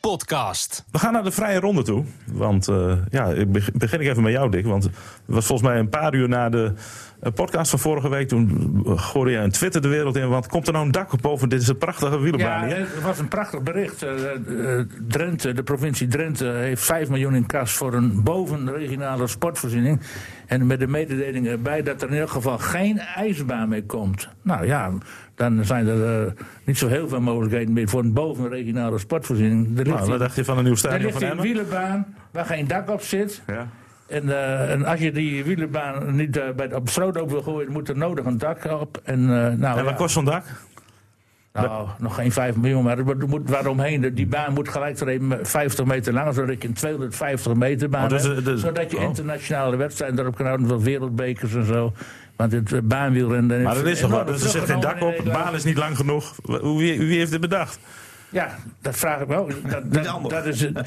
podcast. 0.00 0.84
We 0.90 0.98
gaan 0.98 1.12
naar 1.12 1.22
de 1.24 1.30
vrije 1.30 1.60
ronde 1.60 1.82
toe. 1.82 2.04
Want 2.32 2.68
eh, 2.68 2.92
ja, 3.10 3.24
ik 3.26 3.52
beg- 3.52 3.72
begin 3.72 4.00
ik 4.00 4.06
even 4.08 4.22
met 4.22 4.32
jou, 4.32 4.50
Dick. 4.50 4.66
Want 4.66 4.84
het 4.84 4.92
was 5.24 5.46
volgens 5.46 5.68
mij 5.68 5.78
een 5.78 5.88
paar 5.88 6.14
uur 6.14 6.28
na 6.28 6.48
de 6.48 6.72
eh, 7.20 7.32
podcast 7.32 7.70
van 7.70 7.78
vorige 7.78 8.08
week. 8.08 8.28
Toen 8.28 8.82
gooide 8.84 9.30
je 9.30 9.36
een 9.38 9.50
Twitter 9.50 9.82
de 9.82 9.88
wereld 9.88 10.16
in. 10.16 10.28
Want 10.28 10.46
komt 10.46 10.66
er 10.66 10.72
nou 10.72 10.84
een 10.86 10.92
dak 10.92 11.12
op 11.12 11.22
boven? 11.22 11.48
Dit 11.48 11.62
is 11.62 11.68
een 11.68 11.78
prachtige 11.78 12.10
Ja, 12.16 12.18
wielerbaan 12.20 12.64
hier. 12.66 12.76
het 12.76 13.02
was 13.02 13.18
een 13.18 13.28
prachtig 13.28 13.62
bericht. 13.62 14.02
Eh, 14.02 14.32
eh, 14.78 14.86
Drenthe, 15.08 15.52
de 15.52 15.62
provincie 15.62 16.06
Drenthe, 16.08 16.46
heeft 16.46 16.82
5 16.84 17.08
miljoen 17.08 17.34
in 17.34 17.46
kas 17.46 17.72
voor 17.72 17.94
een 17.94 18.22
bovenregionale 18.22 19.26
sportvoorziening. 19.26 20.00
En 20.46 20.66
met 20.66 20.78
de 20.80 20.86
mededeling 20.86 21.46
erbij 21.46 21.82
dat 21.82 22.02
er 22.02 22.10
in 22.12 22.18
elk 22.20 22.30
geval 22.30 22.58
geen 22.58 22.98
ijsbaan 22.98 23.68
meer 23.68 23.84
komt. 23.84 24.28
Nou 24.42 24.66
ja, 24.66 24.90
dan 25.38 25.64
zijn 25.64 25.86
er 25.86 26.26
eh, 26.26 26.32
niet 26.64 26.78
zo 26.78 26.88
heel 26.88 27.08
veel 27.08 27.20
mogelijkheden 27.20 27.72
meer 27.72 27.88
voor 27.88 28.00
een 28.00 28.12
bovenregionale 28.12 28.98
sportvoorziening. 28.98 29.78
Er 29.78 29.84
ligt 29.84 29.96
Nou, 29.96 30.10
wat 30.10 30.18
dacht 30.18 30.36
je 30.36 30.44
van 30.44 30.56
een 30.58 30.62
nieuw 30.64 30.72
er 30.72 30.78
stadion 30.78 31.12
van 31.12 31.20
hier 31.20 31.30
een 31.30 31.38
Emmen? 31.38 31.46
wielerbaan 31.52 32.14
waar 32.30 32.44
geen 32.44 32.66
dak 32.66 32.90
op 32.90 33.02
zit. 33.02 33.42
Ja. 33.46 33.66
En, 34.06 34.28
eh, 34.28 34.70
en 34.72 34.84
als 34.84 35.00
je 35.00 35.12
die 35.12 35.44
wielerbaan 35.44 36.16
niet 36.16 36.36
eh, 36.36 36.44
bij, 36.56 36.74
op 36.74 36.88
stroothoop 36.88 37.30
wil 37.30 37.42
gooien, 37.42 37.72
moet 37.72 37.88
er 37.88 37.96
nodig 37.96 38.24
een 38.24 38.38
dak 38.38 38.64
op. 38.64 39.00
En, 39.04 39.26
nou, 39.26 39.44
En 39.56 39.60
ja. 39.60 39.82
wat 39.82 39.94
kost 39.94 40.12
zo'n 40.14 40.24
dak? 40.24 40.44
Nou, 41.52 41.88
nog 41.98 42.14
geen 42.14 42.32
5 42.32 42.56
miljoen, 42.56 42.84
maar 42.84 42.98
er 42.98 43.28
moet 43.28 43.50
waaromheen. 43.50 44.14
Die 44.14 44.26
baan 44.26 44.52
moet 44.52 44.68
gelijk 44.68 44.96
treden 44.96 45.46
50 45.46 45.84
meter 45.84 46.12
lang, 46.12 46.34
zodat 46.34 46.62
je 46.62 46.68
een 46.68 46.74
250 46.74 47.54
meter 47.54 47.88
baan 47.88 48.02
Oh, 48.04 48.08
dus, 48.08 48.22
hebt. 48.22 48.58
zodat 48.60 48.90
je 48.90 48.96
oh. 48.96 49.02
internationale 49.02 49.76
wedstrijden 49.76 50.18
erop 50.18 50.36
kan 50.36 50.46
houden, 50.46 50.68
van 50.68 50.82
wereldbekers 50.82 51.54
en 51.54 51.64
zo. 51.64 51.92
Want 52.38 52.52
het 52.52 52.72
eh, 52.72 52.80
baanwielrennen... 52.82 53.62
Maar 53.62 53.76
er 53.76 53.86
is 53.86 54.00
toch 54.00 54.10
wat. 54.10 54.28
Er 54.28 54.38
zit 54.38 54.64
geen 54.64 54.80
dak 54.80 54.94
op. 54.94 55.00
De 55.00 55.06
Nederland. 55.06 55.44
baan 55.44 55.54
is 55.54 55.64
niet 55.64 55.76
lang 55.76 55.96
genoeg. 55.96 56.34
Wie, 56.42 56.98
wie 56.98 57.18
heeft 57.18 57.30
dit 57.30 57.40
bedacht? 57.40 57.78
Ja, 58.30 58.54
dat 58.80 58.96
vraag 58.96 59.20
ik 59.20 59.28
wel. 59.28 59.46
Dat, 59.70 59.92
dat, 59.92 60.30
dat 60.30 60.46
is 60.46 60.60
het. 60.60 60.80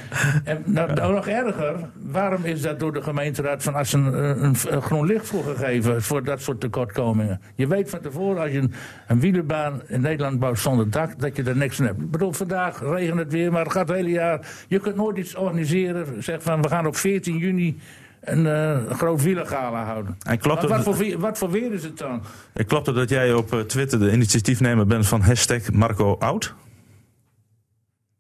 En 0.43 0.64
nou, 0.66 1.14
nog 1.14 1.28
erger, 1.28 1.76
waarom 2.02 2.43
is 2.43 2.62
dat 2.62 2.80
door 2.80 2.93
de 2.93 3.02
gemeenteraad 3.02 3.64
van 3.64 3.74
Assen 3.74 4.06
een, 4.06 4.43
een, 4.43 4.56
een 4.68 4.82
groen 4.82 5.06
licht 5.06 5.28
voor 5.28 5.43
gegeven 5.43 6.02
voor 6.02 6.24
dat 6.24 6.41
soort 6.41 6.60
tekortkomingen? 6.60 7.41
Je 7.56 7.68
weet 7.68 7.89
van 7.89 7.99
tevoren 7.99 8.41
als 8.41 8.52
je 8.52 8.58
een, 8.58 8.74
een 9.08 9.20
wielerbaan 9.20 9.82
in 9.88 10.02
Nederland 10.02 10.39
bouwt 10.39 10.60
zonder 10.60 10.89
dak, 10.89 11.20
dat 11.20 11.36
je 11.36 11.43
er 11.43 11.58
niks 11.58 11.80
aan 11.80 11.86
hebt. 11.86 12.02
Ik 12.02 12.12
bedoel, 12.12 12.32
vandaag 12.34 12.82
regent 12.82 13.20
het 13.20 13.32
weer, 13.32 13.52
maar 13.52 13.64
het 13.64 13.72
gaat 13.72 13.88
het 13.88 13.97
hele 13.97 14.10
jaar. 14.10 14.47
Je 14.68 14.80
kunt 14.80 14.95
nooit 14.95 15.18
iets 15.18 15.36
organiseren. 15.36 16.24
Zeg 16.24 16.43
van, 16.43 16.62
we 16.62 16.68
gaan 16.68 16.88
op 16.88 16.95
14 16.95 17.38
juni 17.38 17.80
een, 18.22 18.45
eh, 18.47 18.69
een 18.89 18.95
groot 18.95 19.24
wielergala 19.24 19.84
houden. 19.84 20.17
En 20.28 20.38
klopt 20.39 20.61
wat, 20.61 20.69
wat, 20.72 20.84
voor, 20.84 20.95
weer- 20.97 21.19
wat 21.19 21.38
voor 21.38 21.51
weer 21.51 21.74
is 21.74 21.84
het 21.84 21.97
dan? 21.97 22.22
Ik 22.53 22.67
klopt 22.67 22.86
het 22.86 22.95
dat 22.95 23.09
jij 23.09 23.34
op 23.34 23.53
eh, 23.53 23.59
Twitter 23.59 23.99
de 23.99 24.11
initiatiefnemer 24.11 24.86
bent 24.86 25.07
van 25.07 25.22
hashtag 25.22 25.72
Marco 25.72 26.15
Oud? 26.19 26.53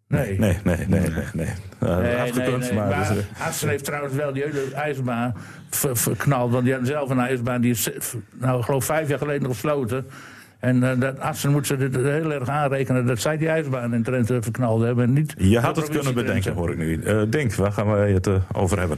Nee. 0.07 0.39
Nee, 0.39 0.57
nee, 0.63 0.77
nee, 0.87 0.99
nee. 0.99 1.09
nee. 1.33 1.47
Eh, 1.79 1.97
Nee, 1.97 2.15
afgekund, 2.15 2.59
nee, 2.59 2.69
nee. 2.71 2.79
maar... 2.79 3.13
Dus, 3.47 3.61
heeft 3.61 3.85
trouwens 3.85 4.13
wel 4.13 4.33
die 4.33 4.43
hele 4.43 4.73
ijsbaan 4.73 5.35
ver- 5.69 5.97
verknald. 5.97 6.51
Want 6.51 6.63
die 6.63 6.73
hadden 6.73 6.91
zelf 6.91 7.09
een 7.09 7.19
ijsbaan. 7.19 7.61
Die 7.61 7.71
is, 7.71 7.89
nou, 8.33 8.59
ik 8.59 8.65
geloof 8.65 8.85
vijf 8.85 9.07
jaar 9.09 9.17
geleden 9.17 9.49
gesloten. 9.49 10.05
En 10.59 10.83
eh, 10.91 10.99
dat 10.99 11.19
Assen 11.19 11.51
moet 11.51 11.67
ze 11.67 11.77
dit 11.77 11.95
heel 11.95 12.31
erg 12.33 12.47
aanrekenen 12.49 13.05
dat 13.05 13.19
zij 13.19 13.37
die 13.37 13.47
ijsbaan 13.49 13.93
in 13.93 14.03
Trent 14.03 14.27
verknald 14.27 14.81
hebben. 14.81 15.03
en 15.03 15.13
Niet 15.13 15.33
je 15.37 15.59
had 15.59 15.75
het 15.75 15.89
kunnen 15.89 16.13
bedenken, 16.13 16.53
hoor 16.53 16.71
ik 16.71 16.77
nu. 16.77 16.99
Denk, 17.29 17.53
waar 17.53 17.71
gaan 17.71 17.87
wij 17.91 18.11
het 18.11 18.29
over 18.53 18.79
hebben? 18.79 18.97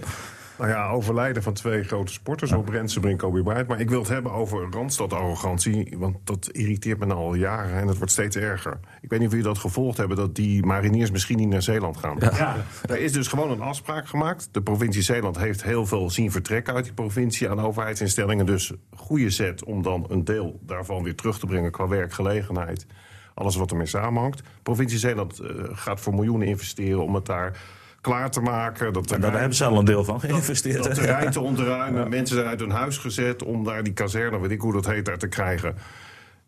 Nou 0.57 0.69
ja, 0.69 0.89
overlijden 0.89 1.43
van 1.43 1.53
twee 1.53 1.83
grote 1.83 2.13
sporters, 2.13 2.51
op 2.51 2.69
Rensenbrink 2.69 3.21
en 3.21 3.27
Kobe 3.27 3.43
Bryant. 3.43 3.67
Maar 3.67 3.79
ik 3.79 3.89
wil 3.89 3.99
het 3.99 4.09
hebben 4.09 4.31
over 4.31 4.67
Randstad-arrogantie, 4.71 5.95
want 5.97 6.17
dat 6.23 6.49
irriteert 6.51 6.99
me 6.99 7.05
nou 7.05 7.19
al 7.19 7.33
jaren 7.33 7.79
en 7.79 7.87
het 7.87 7.97
wordt 7.97 8.11
steeds 8.11 8.35
erger. 8.35 8.79
Ik 9.01 9.09
weet 9.09 9.19
niet 9.19 9.27
of 9.27 9.33
jullie 9.33 9.47
dat 9.47 9.57
gevolgd 9.57 9.97
hebben, 9.97 10.17
dat 10.17 10.35
die 10.35 10.65
mariniers 10.65 11.11
misschien 11.11 11.37
niet 11.37 11.47
naar 11.47 11.61
Zeeland 11.61 11.97
gaan. 11.97 12.17
Ja. 12.19 12.55
Er 12.85 12.99
is 12.99 13.11
dus 13.11 13.27
gewoon 13.27 13.51
een 13.51 13.61
afspraak 13.61 14.07
gemaakt. 14.07 14.49
De 14.51 14.61
provincie 14.61 15.01
Zeeland 15.01 15.37
heeft 15.37 15.63
heel 15.63 15.85
veel 15.85 16.09
zien 16.09 16.31
vertrekken 16.31 16.73
uit 16.73 16.83
die 16.83 16.93
provincie 16.93 17.49
aan 17.49 17.59
overheidsinstellingen. 17.59 18.45
Dus 18.45 18.73
goede 18.95 19.29
zet 19.29 19.63
om 19.63 19.81
dan 19.81 20.05
een 20.09 20.23
deel 20.23 20.59
daarvan 20.61 21.03
weer 21.03 21.15
terug 21.15 21.39
te 21.39 21.45
brengen 21.45 21.71
qua 21.71 21.87
werkgelegenheid. 21.87 22.85
Alles 23.33 23.55
wat 23.55 23.71
ermee 23.71 23.85
samenhangt. 23.85 24.41
Provincie 24.63 24.99
Zeeland 24.99 25.39
eh, 25.39 25.49
gaat 25.71 25.99
voor 25.99 26.13
miljoenen 26.13 26.47
investeren 26.47 27.03
om 27.03 27.15
het 27.15 27.25
daar 27.25 27.57
klaar 28.03 28.31
te 28.31 28.41
maken. 28.41 28.93
Dat 28.93 29.11
En 29.11 29.21
daar 29.21 29.31
hebben 29.31 29.55
ze 29.55 29.65
al 29.65 29.79
een 29.79 29.85
deel 29.85 30.03
van 30.03 30.19
geïnvesteerd. 30.19 30.77
dat 30.77 30.87
hè? 30.87 30.93
terrein 30.93 31.31
te 31.31 31.39
ontruimen. 31.39 32.09
Mensen 32.09 32.35
zijn 32.35 32.47
uit 32.47 32.59
hun 32.59 32.71
huis 32.71 32.97
gezet 32.97 33.43
om 33.43 33.63
daar 33.63 33.83
die 33.83 33.93
kazerne, 33.93 34.39
weet 34.39 34.51
ik 34.51 34.61
hoe 34.61 34.73
dat 34.73 34.85
heet, 34.85 35.05
daar 35.05 35.17
te 35.17 35.27
krijgen. 35.27 35.75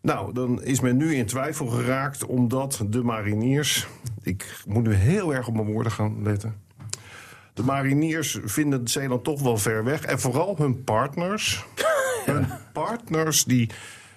Nou, 0.00 0.32
dan 0.32 0.62
is 0.62 0.80
men 0.80 0.96
nu 0.96 1.14
in 1.14 1.26
twijfel 1.26 1.66
geraakt 1.66 2.26
omdat 2.26 2.84
de 2.86 3.02
mariniers... 3.02 3.86
Ik 4.22 4.62
moet 4.66 4.82
nu 4.82 4.94
heel 4.94 5.34
erg 5.34 5.48
op 5.48 5.54
mijn 5.54 5.66
woorden 5.66 5.92
gaan 5.92 6.22
letten. 6.22 6.54
De 7.54 7.62
mariniers 7.62 8.38
vinden 8.44 8.88
Zeeland 8.88 9.24
toch 9.24 9.42
wel 9.42 9.56
ver 9.56 9.84
weg. 9.84 10.02
En 10.02 10.20
vooral 10.20 10.54
hun 10.58 10.84
partners. 10.84 11.64
hun 12.24 12.46
partners 12.72 13.44
die 13.44 13.70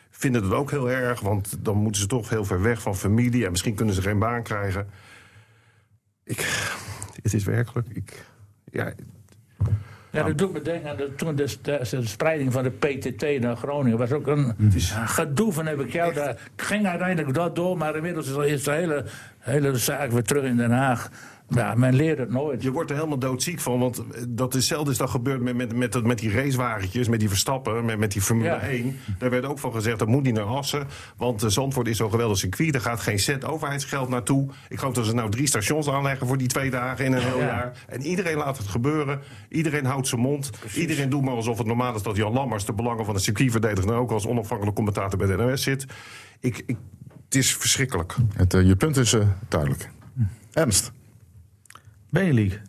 vinden 0.10 0.44
het 0.44 0.54
ook 0.54 0.72
heel 0.72 0.90
erg. 0.90 1.20
Want 1.20 1.58
dan 1.60 1.78
moeten 1.78 2.02
ze 2.02 2.08
toch 2.08 2.30
heel 2.30 2.46
ver 2.46 2.62
weg 2.62 2.82
van 2.82 2.96
familie. 2.96 3.46
En 3.46 3.52
misschien 3.52 3.76
kunnen 3.76 3.96
ze 3.96 4.02
geen 4.02 4.20
baan 4.20 4.44
krijgen. 4.44 4.88
Ik, 6.24 6.48
het 7.24 7.34
is 7.34 7.44
werkelijk... 7.44 7.88
Ik, 7.94 8.26
ja, 8.72 8.94
Ja, 10.12 10.24
dat 10.24 10.38
doet 10.38 10.54
me 10.54 10.62
denken 10.62 10.90
aan 10.90 10.98
de, 10.98 11.16
toen 11.16 11.36
de, 11.36 11.56
de, 11.62 11.88
de 11.90 12.06
spreiding 12.06 12.54
van 12.54 12.64
de 12.64 12.70
PTT 12.70 13.40
naar 13.40 13.56
Groningen. 13.56 13.98
was 13.98 14.12
ook 14.12 14.28
een 14.28 14.56
gedoe 15.06 15.54
van 15.54 15.66
heb 15.66 15.80
ik 15.80 15.92
jou 15.92 16.14
daar. 16.14 16.28
Het 16.28 16.40
ging 16.56 16.86
uiteindelijk 16.86 17.34
dat 17.34 17.56
door, 17.56 17.78
maar 17.78 17.96
inmiddels 17.96 18.30
is, 18.30 18.46
is 18.46 18.64
de 18.64 18.72
hele, 18.72 19.06
hele 19.40 19.76
zaak 19.76 20.12
weer 20.12 20.24
terug 20.24 20.44
in 20.44 20.58
Den 20.58 20.72
Haag. 20.72 21.10
Ja, 21.50 21.74
men 21.76 21.94
leert 21.96 22.18
het 22.18 22.30
nooit. 22.32 22.64
Je 22.64 22.72
wordt 22.72 22.90
er 22.90 22.96
helemaal 22.96 23.20
doodziek 23.20 23.60
van, 23.60 23.80
want 23.80 24.04
dat 24.30 24.50
is 24.54 24.60
hetzelfde 24.60 24.92
is 24.92 24.98
dat 24.98 25.10
gebeurd 25.10 25.42
met, 25.42 25.56
met, 25.56 25.76
met, 25.76 25.92
dat- 25.92 26.04
met 26.06 26.20
die 26.20 26.32
racewagentjes, 26.32 27.08
met 27.08 27.20
die 27.20 27.30
Verstappen, 27.30 27.86
met, 27.86 27.98
met 28.00 28.12
die 28.12 28.22
Formule 28.22 28.50
Ja. 28.50 28.60
1. 28.60 28.98
Daar 29.18 29.30
werd 29.30 29.46
ook 29.46 29.60
van 29.60 29.72
gezegd, 29.74 30.00
dat 30.00 30.08
moet 30.08 30.24
niet 30.24 30.34
naar 30.34 30.44
Assen, 30.44 30.88
want 31.18 31.44
uh, 31.44 31.50
Zandvoort 31.50 31.88
is 31.88 31.98
zo'n 31.98 32.10
geweldig 32.10 32.38
circuit, 32.38 32.76
er 32.76 32.82
gaat 32.82 33.00
geen 33.00 33.20
cent 33.20 33.46
overheidsgeld 33.46 34.10
naartoe. 34.10 34.50
Ik 34.70 34.80
geloof 34.80 34.94
dat 34.94 35.06
ze 35.06 35.14
nou 35.14 35.30
drie 35.30 35.48
stations 35.48 35.90
aanleggen 35.90 36.28
voor 36.28 36.38
die 36.38 36.48
twee 36.48 36.70
dagen 36.70 37.06
in 37.06 37.14
een 37.14 37.22
heel 37.22 37.40
Ja. 37.40 37.46
jaar. 37.46 37.86
En 37.88 38.02
iedereen 38.02 38.38
laat 38.38 38.58
het 38.58 38.68
gebeuren, 38.68 39.20
iedereen 39.50 39.86
houdt 39.86 40.08
zijn 40.08 40.22
mond. 40.22 40.50
Iedereen 40.76 41.10
doet 41.10 41.22
maar 41.24 41.34
alsof 41.36 41.58
het 41.58 41.68
normaal 41.68 41.96
is 41.96 42.04
dat 42.04 42.16
Jan 42.16 42.34
Lammers 42.34 42.66
de 42.66 42.74
belangen 42.74 43.06
van 43.06 43.14
het 43.14 43.24
circuit 43.24 43.52
verdedigt 43.52 43.88
en 43.88 43.94
ook 43.94 44.12
als 44.12 44.28
onafhankelijk 44.28 44.76
commentator 44.76 45.18
bij 45.20 45.28
de 45.28 45.36
NOS 45.44 45.64
zit. 45.64 45.86
Ik, 46.40 46.64
ik, 46.66 46.78
het 47.26 47.36
is 47.36 47.56
verschrikkelijk. 47.56 48.16
Het, 48.34 48.54
eh, 48.54 48.66
je 48.68 48.76
punt 48.76 48.98
is 48.98 49.14
eh, 49.14 49.28
duidelijk. 49.48 49.90
Ernst. 50.54 50.92
Benelink. 52.10 52.62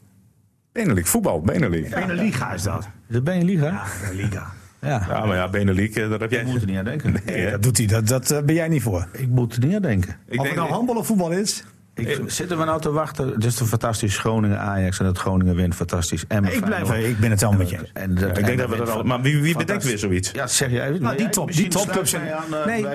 Benelink, 0.72 1.06
voetbal, 1.06 1.40
Benelink. 1.40 1.90
Beneliga 1.94 2.52
is 2.52 2.62
dat. 2.62 2.88
Is 3.08 3.14
het 3.14 3.24
Beneliga? 3.24 3.66
Ja, 3.66 3.84
Beneliga. 4.08 4.46
Ja. 4.80 5.06
Ja, 5.08 5.26
maar 5.26 5.36
ja, 5.36 5.48
Benelink, 5.48 5.94
eh, 5.94 6.10
daar 6.10 6.20
heb 6.20 6.30
jij... 6.30 6.40
Ik 6.40 6.46
moet 6.46 6.60
er 6.60 6.66
niet 6.66 6.76
aan 6.76 6.84
denken. 6.84 7.14
Nee, 7.24 7.50
dat 7.50 7.62
doet 7.62 7.78
hij. 7.78 7.86
Dat, 7.86 8.08
dat 8.08 8.30
eh, 8.30 8.42
ben 8.42 8.54
jij 8.54 8.68
niet 8.68 8.82
voor. 8.82 9.08
Ik 9.12 9.28
moet 9.28 9.54
er 9.54 9.66
niet 9.66 9.74
aan 9.74 9.82
denken. 9.82 10.10
Ik 10.10 10.38
of 10.38 10.44
denk, 10.44 10.46
het 10.46 10.56
nou 10.56 10.70
handbal 10.70 10.96
of 10.96 11.06
voetbal 11.06 11.30
is. 11.30 11.64
Ik, 12.06 12.20
zitten 12.26 12.58
we 12.58 12.64
nou 12.64 12.80
te 12.80 12.90
wachten? 12.90 13.28
Het 13.28 13.44
is 13.44 13.60
een 13.60 13.66
fantastisch 13.66 14.18
Groningen 14.18 14.58
Ajax 14.58 14.98
en 15.00 15.06
het 15.06 15.18
Groningen 15.18 15.54
wint 15.54 15.74
fantastisch. 15.74 16.22
Ik 16.22 16.28
blijf 16.64 16.92
ik 16.92 17.18
ben 17.18 17.30
het 17.30 17.40
helemaal 17.40 17.58
met 17.60 17.70
je. 17.70 17.78
eens. 17.78 17.90
En 17.92 18.14
dat, 18.14 18.38
ik 18.38 18.44
denk 18.46 18.58
dat 18.58 18.68
we 18.68 18.76
dat 18.76 18.88
al... 18.90 19.02
Maar 19.02 19.20
wie, 19.20 19.42
wie 19.42 19.56
bedenkt 19.56 19.84
weer 19.84 19.98
zoiets? 19.98 20.30
Ja, 20.30 20.46
zeg 20.46 20.70
jij. 20.70 20.98
Nou, 21.00 21.16
die, 21.16 21.28
top, 21.28 21.52
die 21.52 21.68
topclubs 21.68 22.10
zijn. 22.10 22.22
Nee, 22.66 22.86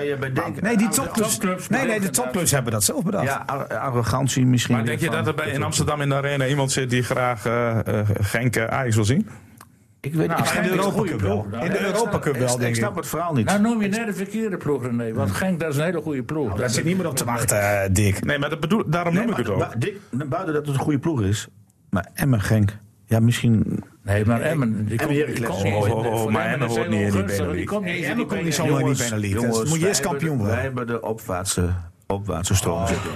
Nee, 0.60 0.76
die 0.76 0.88
topclubs. 0.88 1.68
Nee, 1.68 1.86
nee, 1.86 2.00
de 2.00 2.10
topclubs 2.10 2.50
hebben 2.50 2.72
dat 2.72 2.84
zelf 2.84 3.02
bedacht. 3.04 3.24
Ja, 3.24 3.42
ar- 3.46 3.78
arrogantie 3.78 4.46
misschien. 4.46 4.74
Maar 4.74 4.84
denk 4.84 5.00
je 5.00 5.06
van- 5.06 5.14
dat 5.14 5.26
er 5.26 5.34
bij, 5.34 5.50
in 5.50 5.62
Amsterdam 5.62 6.00
in 6.00 6.08
de 6.08 6.14
arena 6.14 6.46
iemand 6.46 6.72
zit 6.72 6.90
die 6.90 7.02
graag 7.02 7.46
eh 7.46 7.78
eh, 7.86 8.08
Genk 8.20 8.56
eh, 8.56 8.64
Ajax 8.64 8.94
wil 8.94 9.04
zien? 9.04 9.28
Ik 10.06 10.14
weet 10.14 10.28
Nou, 10.28 10.56
in 10.56 10.62
de 10.62 10.68
Europa 10.70 11.02
Cup 11.02 11.20
wel. 11.20 11.46
In 11.62 11.70
de 11.70 11.80
Europa 11.80 12.18
Cup 12.18 12.34
Ik, 12.34 12.40
wel, 12.40 12.52
ik 12.54 12.58
denk 12.60 12.74
ik. 12.74 12.80
snap 12.82 12.96
het 12.96 13.06
verhaal 13.06 13.32
niet. 13.34 13.46
Nou 13.46 13.60
noem 13.60 13.82
je 13.82 13.88
net 13.88 14.06
de 14.06 14.14
verkeerde 14.14 14.56
ploeg, 14.56 14.82
René. 14.82 15.12
Want 15.12 15.30
Genk, 15.30 15.60
dat 15.60 15.70
is 15.72 15.76
een 15.76 15.84
hele 15.84 16.00
goede 16.00 16.22
ploeg. 16.22 16.54
Daar 16.56 16.70
zit 16.70 16.84
niemand 16.84 17.08
op 17.08 17.16
te 17.16 17.24
wachten, 17.24 17.60
eh, 17.82 17.88
Dick. 17.92 18.24
Nee, 18.24 18.38
maar 18.38 18.50
dat 18.50 18.60
bedoel, 18.60 18.82
daarom 18.86 19.14
Nee, 19.14 19.22
noem 19.22 19.30
ik 19.32 19.38
het 19.38 19.48
ook. 19.48 19.80
Dick, 19.80 19.96
buiten 20.10 20.54
dat 20.54 20.66
het 20.66 20.74
een 20.74 20.80
goede 20.82 20.98
ploeg 20.98 21.22
is. 21.22 21.48
Maar 21.90 22.08
Emmen 22.14 22.40
Genk. 22.40 22.76
Ja, 23.06 23.20
misschien. 23.20 23.82
Nee, 24.02 24.24
maar 24.24 24.40
Emmen... 24.40 24.86
Die 24.86 24.98
komt- 24.98 25.10
Heracles. 25.10 25.36
die 25.36 25.46
komt 25.46 25.62
niet 25.62 25.72
Oh, 25.74 25.88
oh, 25.90 26.06
oh, 26.22 26.30
maar 26.32 26.44
Emmen 26.44 26.52
Emmen 26.52 26.68
hoort 26.68 26.88
niet 26.88 27.00
in 27.00 27.10
die 27.10 27.24
Benelux. 27.24 27.72
In 27.72 28.04
Emmen 28.04 28.26
komt 28.26 28.42
niet 28.44 28.54
zomaar 28.54 28.80
in 28.80 28.86
die 28.92 28.96
Benelux. 29.10 29.68
moet 29.68 29.80
je 29.80 29.86
eerst 29.88 30.00
kampioen 30.00 30.36
worden. 30.36 30.54
Wij 30.54 30.62
hebben 30.64 30.86
de 30.86 31.00
opwaartse, 31.02 31.68
opwaartse 32.06 32.54
stroom 32.54 32.86
zitten. 32.86 33.10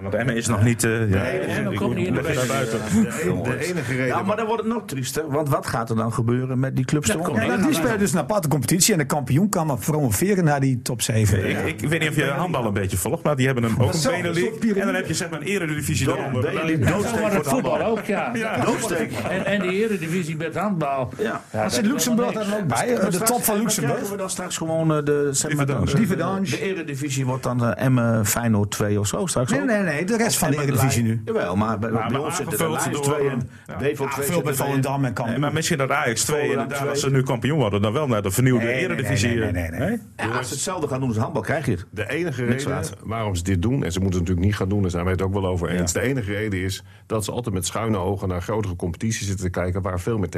Want 0.00 0.14
Emmen 0.14 0.36
is 0.36 0.46
nog 0.46 0.62
niet... 0.62 0.84
eh, 0.84 1.10
ja, 1.10 1.22
Emmen 1.24 1.74
komt 1.74 1.94
niet 1.94 2.06
in 2.06 2.14
de. 2.14 2.22
De 2.22 3.58
enige 3.66 3.92
reden... 3.92 4.06
Ja, 4.06 4.22
maar 4.22 4.36
dan 4.36 4.46
wordt 4.46 4.62
het 4.62 4.72
nog 4.72 4.82
triester. 4.86 5.30
Want 5.30 5.48
wat 5.48 5.66
gaat 5.66 5.90
er 5.90 5.96
dan 5.96 6.12
gebeuren 6.12 6.58
met 6.58 6.76
die 6.76 6.84
clubs 6.84 7.06
Ja, 7.06 7.14
nou, 7.16 7.62
die 7.62 7.74
spelen 7.74 7.98
dus 7.98 8.12
een 8.12 8.18
aparte 8.18 8.48
competitie 8.48 8.92
en 8.92 8.98
de 8.98 9.04
kampioen 9.06 9.48
kan 9.48 9.66
maar 9.66 9.76
promoveren 9.78 10.44
naar 10.44 10.60
die 10.60 10.82
top 10.82 11.02
7. 11.02 11.48
Ik, 11.48 11.82
ik 11.82 11.88
weet 11.88 12.00
niet 12.00 12.08
of 12.08 12.16
je 12.16 12.24
handbal 12.24 12.64
een 12.66 12.72
beetje 12.72 12.96
volgt, 12.96 13.22
maar 13.22 13.36
die 13.36 13.46
hebben 13.46 13.64
een 13.64 13.78
ook 13.78 13.92
een 13.94 14.00
piramide. 14.00 14.80
En 14.80 14.86
dan 14.86 14.94
heb 14.94 15.06
je 15.06 15.14
zeg 15.14 15.30
maar 15.30 15.40
een 15.40 15.46
eredivisie 15.46 16.06
daaronder. 16.06 16.42
Doodsteek 16.80 17.32
voor 17.32 17.44
voetbal 17.44 17.70
handbal. 17.70 17.86
ook, 17.98 18.04
ja. 18.04 18.32
Doodsteek. 18.64 19.12
En, 19.12 19.44
en 19.46 19.60
die 19.60 19.72
eredivisie 19.84 20.36
met 20.36 20.56
handbal. 20.56 21.08
Ja. 21.50 21.68
Zit 21.68 21.86
Luxemburg 21.86 22.32
daar 22.32 22.58
ook 22.60 22.66
bij. 22.66 22.96
eh, 22.96 23.10
De 23.10 23.18
top 23.18 23.26
van 23.26 23.28
en 23.28 23.34
dan 23.34 23.44
krijgen 23.44 23.62
Luxemburg. 23.62 24.10
we 24.10 24.16
dan 24.16 24.30
straks 24.30 24.56
gewoon 24.56 24.94
eh, 24.96 25.04
de, 25.04 25.28
zeg 25.32 25.54
maar, 25.54 25.66
Dividange. 25.84 26.40
de, 26.40 26.50
de, 26.50 26.56
de 26.56 26.62
eredivisie 26.62 27.26
wordt 27.26 27.42
dan 27.42 27.74
Emmen 27.74 28.26
Feyenoord 28.30 28.70
2 28.70 29.00
of 29.00 29.06
zo 29.06 29.26
straks 29.26 29.50
Nee, 29.50 29.60
ook. 29.60 29.66
nee, 29.66 29.82
nee, 29.82 30.04
de 30.04 30.16
rest 30.16 30.38
van 30.38 30.50
de 30.50 30.56
Eredivisie 30.56 31.02
nu. 31.02 31.22
Jawel, 31.24 31.56
maar 31.56 31.78
bij, 31.78 31.90
Maar- 31.90 32.02
bij 32.02 32.10
maar 32.12 32.20
ons 32.26 32.36
zitten 32.36 32.58
de 32.58 32.90
door, 32.90 33.02
2 33.02 33.28
en. 33.28 33.50
Devo 33.78 34.06
2 34.08 34.26
Veel. 34.26 34.54
Volendam 34.54 35.04
en 35.04 35.40
maar 35.40 35.52
misschien 35.52 35.78
dat 35.78 35.90
Ajax 35.90 36.24
2 36.24 36.36
Volendam 36.36 36.62
inderdaad, 36.62 36.78
twee. 36.78 36.90
als 36.90 37.00
ze 37.00 37.10
nu 37.10 37.22
kampioen 37.22 37.58
worden, 37.58 37.82
dan 37.82 37.92
wel 37.92 38.06
naar 38.06 38.22
de 38.22 38.30
vernieuwde 38.30 38.72
eredivisie. 38.72 39.28
nee, 39.28 39.42
eh, 39.42 39.52
nee, 39.52 39.70
nee. 39.70 39.98
Ja, 40.16 40.36
als 40.36 40.48
ze 40.48 40.54
hetzelfde 40.54 40.88
gaan 40.88 41.00
doen 41.00 41.08
als 41.08 41.18
handbal, 41.18 41.42
krijg 41.42 41.64
je 41.66 41.70
het. 41.72 41.86
De 41.90 42.10
enige 42.10 42.44
reden 42.44 42.84
waarom 43.04 43.34
ze 43.34 43.42
dit 43.42 43.62
doen, 43.62 43.84
en 43.84 43.92
ze 43.92 44.00
moeten 44.00 44.18
het 44.20 44.28
natuurlijk 44.28 44.46
niet 44.46 44.56
gaan 44.56 44.68
doen, 44.68 44.82
daar 44.82 44.90
zijn 44.90 45.04
wij 45.04 45.12
het 45.12 45.22
ook 45.22 45.32
wel 45.32 45.46
over 45.46 45.68
eens. 45.68 45.92
De 45.92 46.00
enige 46.00 46.32
reden 46.32 46.60
is 46.60 46.84
dat 47.06 47.24
ze 47.24 47.32
altijd 47.32 47.54
met 47.54 47.66
schuine 47.66 47.96
ogen 47.98 48.28
naar 48.28 48.42
grotere 48.42 48.76
competities 48.76 49.26
zitten 49.26 49.44
te 49.44 49.50
kijken 49.50 49.82
waar 49.82 50.00
veel 50.00 50.18
meer 50.18 50.30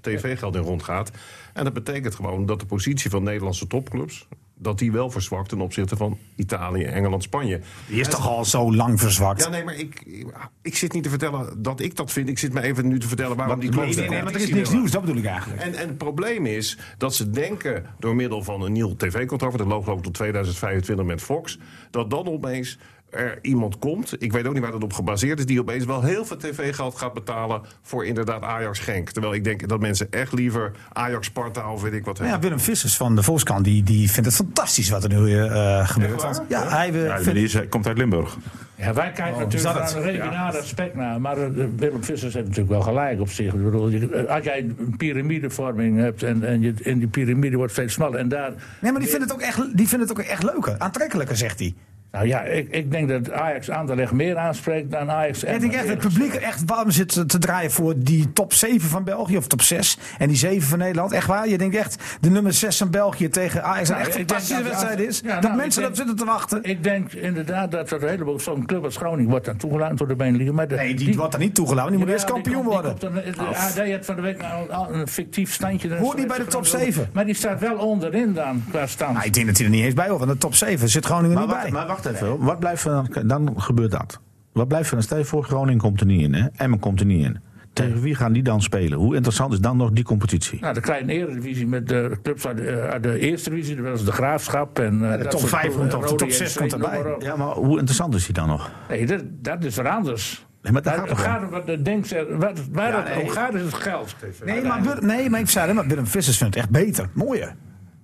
tv-geld 0.00 0.54
in 0.54 0.62
rondgaat. 0.62 1.10
En 1.52 1.64
dat 1.64 1.72
betekent 1.72 2.14
gewoon 2.14 2.46
dat 2.46 2.60
de 2.60 2.66
positie 2.66 3.10
van 3.10 3.22
Nederlandse 3.22 3.66
topclubs, 3.66 4.28
dat 4.58 4.78
die 4.78 4.92
wel 4.92 5.10
verzwakt 5.10 5.48
ten 5.48 5.60
opzichte 5.60 5.96
van 5.96 6.18
Italië, 6.36 6.84
Engeland, 6.84 7.22
Spanje. 7.22 7.60
Die 7.86 8.00
is 8.00 8.08
toch 8.08 8.28
al 8.28 8.44
zo 8.44 8.74
lang 8.74 9.00
verzwakt. 9.00 9.42
Ja, 9.42 9.48
nee, 9.48 9.64
maar 9.64 9.74
ik, 9.74 10.24
ik, 10.62 10.76
zit 10.76 10.92
niet 10.92 11.02
te 11.02 11.08
vertellen 11.08 11.62
dat 11.62 11.80
ik 11.80 11.96
dat 11.96 12.12
vind. 12.12 12.28
Ik 12.28 12.38
zit 12.38 12.52
me 12.52 12.60
even 12.60 12.88
nu 12.88 12.98
te 12.98 13.08
vertellen 13.08 13.36
waarom 13.36 13.60
die 13.60 13.70
Nee, 13.70 13.78
clubs 13.78 13.96
nee, 13.96 14.04
de 14.04 14.10
nee, 14.10 14.22
maar 14.22 14.34
er 14.34 14.40
is 14.40 14.50
niks 14.50 14.70
nieuws, 14.70 14.90
dat 14.90 15.00
bedoel 15.00 15.16
ik 15.16 15.24
eigenlijk. 15.24 15.62
En, 15.62 15.74
en 15.74 15.88
het 15.88 15.98
probleem 15.98 16.46
is 16.46 16.78
dat 16.98 17.14
ze 17.14 17.30
denken 17.30 17.86
door 17.98 18.14
middel 18.16 18.42
van 18.42 18.62
een 18.62 18.72
nieuw 18.72 18.96
tv-contract, 18.96 19.58
dat 19.58 19.66
loopt 19.66 19.84
geloof 19.84 19.98
ik 19.98 20.04
tot 20.04 20.14
2025 20.14 21.06
met 21.06 21.22
Fox, 21.22 21.58
dat 21.90 22.10
dan 22.10 22.26
opeens 22.26 22.78
er 23.10 23.38
iemand 23.42 23.78
komt, 23.78 24.14
ik 24.22 24.32
weet 24.32 24.46
ook 24.46 24.52
niet 24.52 24.62
waar 24.62 24.70
dat 24.72 24.82
op 24.82 24.92
gebaseerd 24.92 25.38
is, 25.38 25.46
die 25.46 25.60
opeens 25.60 25.84
wel 25.84 26.02
heel 26.02 26.24
veel 26.24 26.36
tv-geld 26.36 26.98
gaat 26.98 27.14
betalen 27.14 27.62
voor 27.82 28.06
inderdaad 28.06 28.42
Ajax 28.42 28.78
Genk. 28.78 29.10
Terwijl 29.10 29.34
ik 29.34 29.44
denk 29.44 29.68
dat 29.68 29.80
mensen 29.80 30.06
echt 30.10 30.32
liever 30.32 30.72
Ajax 30.92 31.26
Sparta 31.26 31.72
of 31.72 31.82
weet 31.82 31.92
ik 31.92 32.04
wat 32.04 32.14
Nou 32.14 32.24
ja, 32.26 32.30
hebben. 32.32 32.48
Willem 32.50 32.64
Vissers 32.64 32.96
van 32.96 33.16
de 33.16 33.22
Volkskrant 33.22 33.64
die, 33.64 33.82
die 33.82 34.10
vindt 34.10 34.26
het 34.28 34.34
fantastisch 34.38 34.88
wat 34.88 35.04
er 35.04 35.08
nu 35.08 35.38
eh, 35.38 35.88
gebeurt. 35.88 36.22
Want, 36.22 36.42
ja, 36.48 36.68
hij, 36.68 36.88
eh, 36.92 37.04
Ja, 37.04 37.16
vindt- 37.16 37.34
die 37.34 37.44
is, 37.44 37.52
hij 37.52 37.66
komt 37.66 37.86
uit 37.86 37.98
Limburg. 37.98 38.36
Ja, 38.74 38.92
wij 38.92 39.12
kijken 39.12 39.46
is 39.48 39.62
natuurlijk 39.62 39.84
het? 39.84 39.94
een 39.94 40.02
regionaal 40.02 40.52
aspect 40.56 40.94
naar. 40.94 41.20
Maar 41.20 41.36
eh, 41.38 41.48
Willem 41.76 42.04
Vissers 42.04 42.34
heeft 42.34 42.46
natuurlijk 42.46 42.72
wel 42.72 42.82
gelijk 42.82 43.20
op 43.20 43.30
zich. 43.30 43.52
Ik 43.54 43.64
bedoel, 43.64 43.82
als 44.28 44.44
jij 44.44 44.58
een 44.58 44.94
piramidevorming 44.96 45.98
hebt 45.98 46.22
en, 46.22 46.44
en, 46.44 46.60
je, 46.60 46.74
en 46.84 46.98
die 46.98 47.08
piramide 47.08 47.56
wordt 47.56 47.72
steeds 47.72 47.94
smaller. 47.94 48.18
En 48.18 48.28
daar, 48.28 48.52
nee, 48.80 48.92
maar 48.92 49.00
die 49.00 49.10
vindt 49.10 49.24
het 49.24 49.32
ook 49.32 49.40
echt, 49.40 49.76
die 49.76 49.88
vindt 49.88 50.08
het 50.08 50.18
ook 50.18 50.24
echt 50.24 50.42
leuker, 50.42 50.74
aantrekkelijker, 50.78 51.36
zegt 51.36 51.58
hij. 51.58 51.74
Nou 52.16 52.28
ja, 52.28 52.40
ik, 52.42 52.68
ik 52.70 52.90
denk 52.90 53.08
dat 53.08 53.32
Ajax 53.32 53.70
Anderlecht 53.70 54.12
meer 54.12 54.36
aanspreekt 54.36 54.90
dan 54.90 55.10
Ajax. 55.10 55.44
Ik 55.44 55.60
denk 55.60 55.72
echt, 55.72 55.88
het 55.88 55.98
publiek 55.98 56.34
echt 56.34 56.62
warm 56.66 56.90
zit 56.90 57.28
te- 57.28 57.38
draaien 57.38 57.70
voor 57.70 57.94
die 57.96 58.32
top 58.32 58.52
7 58.52 58.88
van 58.88 59.04
België, 59.04 59.36
of 59.36 59.46
top 59.46 59.62
6. 59.62 59.98
En 60.18 60.28
die 60.28 60.36
7 60.36 60.68
van 60.68 60.78
Nederland. 60.78 61.12
Echt 61.12 61.26
waar, 61.26 61.48
je 61.48 61.58
denkt 61.58 61.76
echt, 61.76 62.02
de 62.20 62.30
nummer 62.30 62.52
6 62.52 62.76
van 62.76 62.90
België 62.90 63.28
tegen 63.28 63.64
Ajax. 63.64 63.88
Nou, 63.88 64.00
een 64.00 64.06
echt 64.06 64.18
ik 64.18 64.28
denk 64.28 64.40
fantastische 64.40 64.62
dat- 64.62 64.72
wedstrijd 64.72 65.08
is. 65.08 65.20
Ja, 65.24 65.32
dat 65.34 65.42
nou, 65.42 65.56
mensen 65.56 65.82
ik 65.82 65.88
op 65.88 65.94
denk- 65.94 66.08
zitten 66.08 66.26
te 66.26 66.32
wachten. 66.32 66.58
Ik 66.62 66.82
denk 66.84 67.12
inderdaad 67.12 67.70
dat 67.70 67.90
er 67.90 68.02
een 68.02 68.08
heleboel 68.08 68.40
zo'n 68.40 68.66
club 68.66 68.84
als 68.84 68.96
Groningen 68.96 69.30
wordt 69.30 69.44
dan 69.46 69.56
toegelaten 69.56 69.96
door 69.96 70.08
de 70.08 70.16
Benelux. 70.16 70.50
Maar 70.50 70.68
de- 70.68 70.74
Nee, 70.74 70.94
die, 70.94 71.16
wordt 71.16 71.34
er 71.34 71.40
niet 71.40 71.54
toegelaten. 71.54 71.90
Die 71.90 72.00
moet 72.00 72.08
eerst 72.08 72.24
kampioen 72.24 72.62
die 72.62 72.70
worden. 72.72 72.94
dan- 72.98 73.14
de 73.14 73.34
AD 73.56 73.90
had 73.92 74.04
van 74.04 74.16
de 74.16 74.22
week 74.22 74.38
nou 74.40 74.70
al 74.70 74.92
een 74.94 75.08
fictief 75.08 75.52
standje. 75.52 75.96
Hoort 75.96 76.18
niet 76.18 76.26
bij 76.28 76.38
de 76.38 76.44
top 76.46 76.66
7. 76.66 77.08
Maar 77.12 77.24
die 77.24 77.34
staat 77.34 77.60
wel 77.60 77.76
onderin 77.76 78.32
dan 78.32 78.64
qua 78.70 78.86
stand. 78.86 79.12
Nou, 79.12 79.26
ik 79.26 79.32
denk 79.34 79.46
dat 79.46 79.56
hij 79.56 79.64
er 79.66 79.72
niet 79.72 79.84
eens 79.84 79.94
bij 79.94 80.08
hoort, 80.08 80.18
want 80.18 80.30
de 80.32 80.38
top 80.38 80.54
7 80.54 80.88
zit 80.88 81.04
Groningen 81.04 81.32
Maar 81.34 81.42
niet 81.42 81.50
wacht, 81.52 81.62
bij. 81.62 81.72
maar 81.72 81.86
wacht 81.86 82.04
even, 82.06 82.38
wat 82.38 82.58
blijft 82.58 82.84
er 82.84 82.90
dan? 82.90 83.26
Dan 83.28 83.60
gebeurt 83.60 83.90
dat. 83.90 84.20
Wat 84.52 84.68
blijft 84.68 84.88
er 84.88 84.94
dan? 84.94 85.02
Stel 85.02 85.18
je 85.18 85.24
voor, 85.24 85.44
Groningen 85.44 85.80
komt 85.80 86.00
er 86.00 86.06
niet 86.06 86.22
in, 86.22 86.34
hè? 86.34 86.46
Emmen 86.56 86.78
komt 86.78 87.00
er 87.00 87.06
niet 87.06 87.24
in. 87.24 87.38
Tegen 87.72 88.00
wie 88.00 88.14
gaan 88.14 88.32
die 88.32 88.42
dan 88.42 88.62
spelen? 88.62 88.98
Hoe 88.98 89.14
interessant 89.14 89.52
is 89.52 89.60
dan 89.60 89.76
nog 89.76 89.90
die 89.90 90.04
competitie? 90.04 90.60
Nou, 90.60 90.74
de 90.74 90.80
kleine 90.80 91.12
eredivisie 91.12 91.66
met 91.66 91.88
de 91.88 92.18
clubs 92.22 92.46
uit 92.46 92.56
de, 92.56 92.70
eh, 92.70 92.88
uit 92.88 93.02
de 93.02 93.18
eerste 93.18 93.50
divisie, 93.50 93.76
dat 93.76 93.84
was 93.84 94.04
de 94.04 94.12
Graafschap. 94.12 94.78
En, 94.78 95.04
eh, 95.04 95.10
de 95.10 95.22
dat 95.22 95.30
top 95.30 95.40
soort 95.40 95.52
vijf 95.52 95.62
ploegen, 95.62 95.90
komt 95.90 95.94
op, 95.94 96.18
de 96.18 96.24
Rode 96.24 96.44
top 96.44 96.56
komt 96.56 96.72
erbij. 96.72 97.16
Ja, 97.18 97.36
maar 97.36 97.54
hoe 97.54 97.78
interessant 97.78 98.14
is 98.14 98.24
die 98.24 98.34
dan 98.34 98.48
nog? 98.48 98.70
Nee, 98.88 99.06
dat, 99.06 99.22
dat 99.42 99.64
is 99.64 99.76
weer 99.76 99.88
anders. 99.88 100.46
Nee, 100.62 100.72
maar 100.72 100.82
daar 100.82 100.96
Daar 100.96 101.08
gaat 101.08 101.18
gaat 101.18 101.40
het, 101.40 101.50
wat 101.50 101.66
de 101.66 101.82
denk, 101.82 102.06
wat, 102.38 102.60
waar 102.72 102.96
het 102.96 103.14
nee. 103.14 103.22
om 103.22 103.28
gaat 103.28 103.54
is 103.54 103.62
het 103.62 103.74
geld. 103.74 104.16
Nee, 104.44 104.62
maar, 104.62 105.04
nee, 105.04 105.30
maar 105.30 105.40
ik 105.40 105.48
zei 105.50 105.66
het, 105.66 105.74
maar 105.74 105.86
Willem 105.86 106.06
Vissers 106.06 106.38
vindt 106.38 106.54
het 106.54 106.64
echt 106.64 106.72
beter. 106.72 107.08
Mooier. 107.12 107.54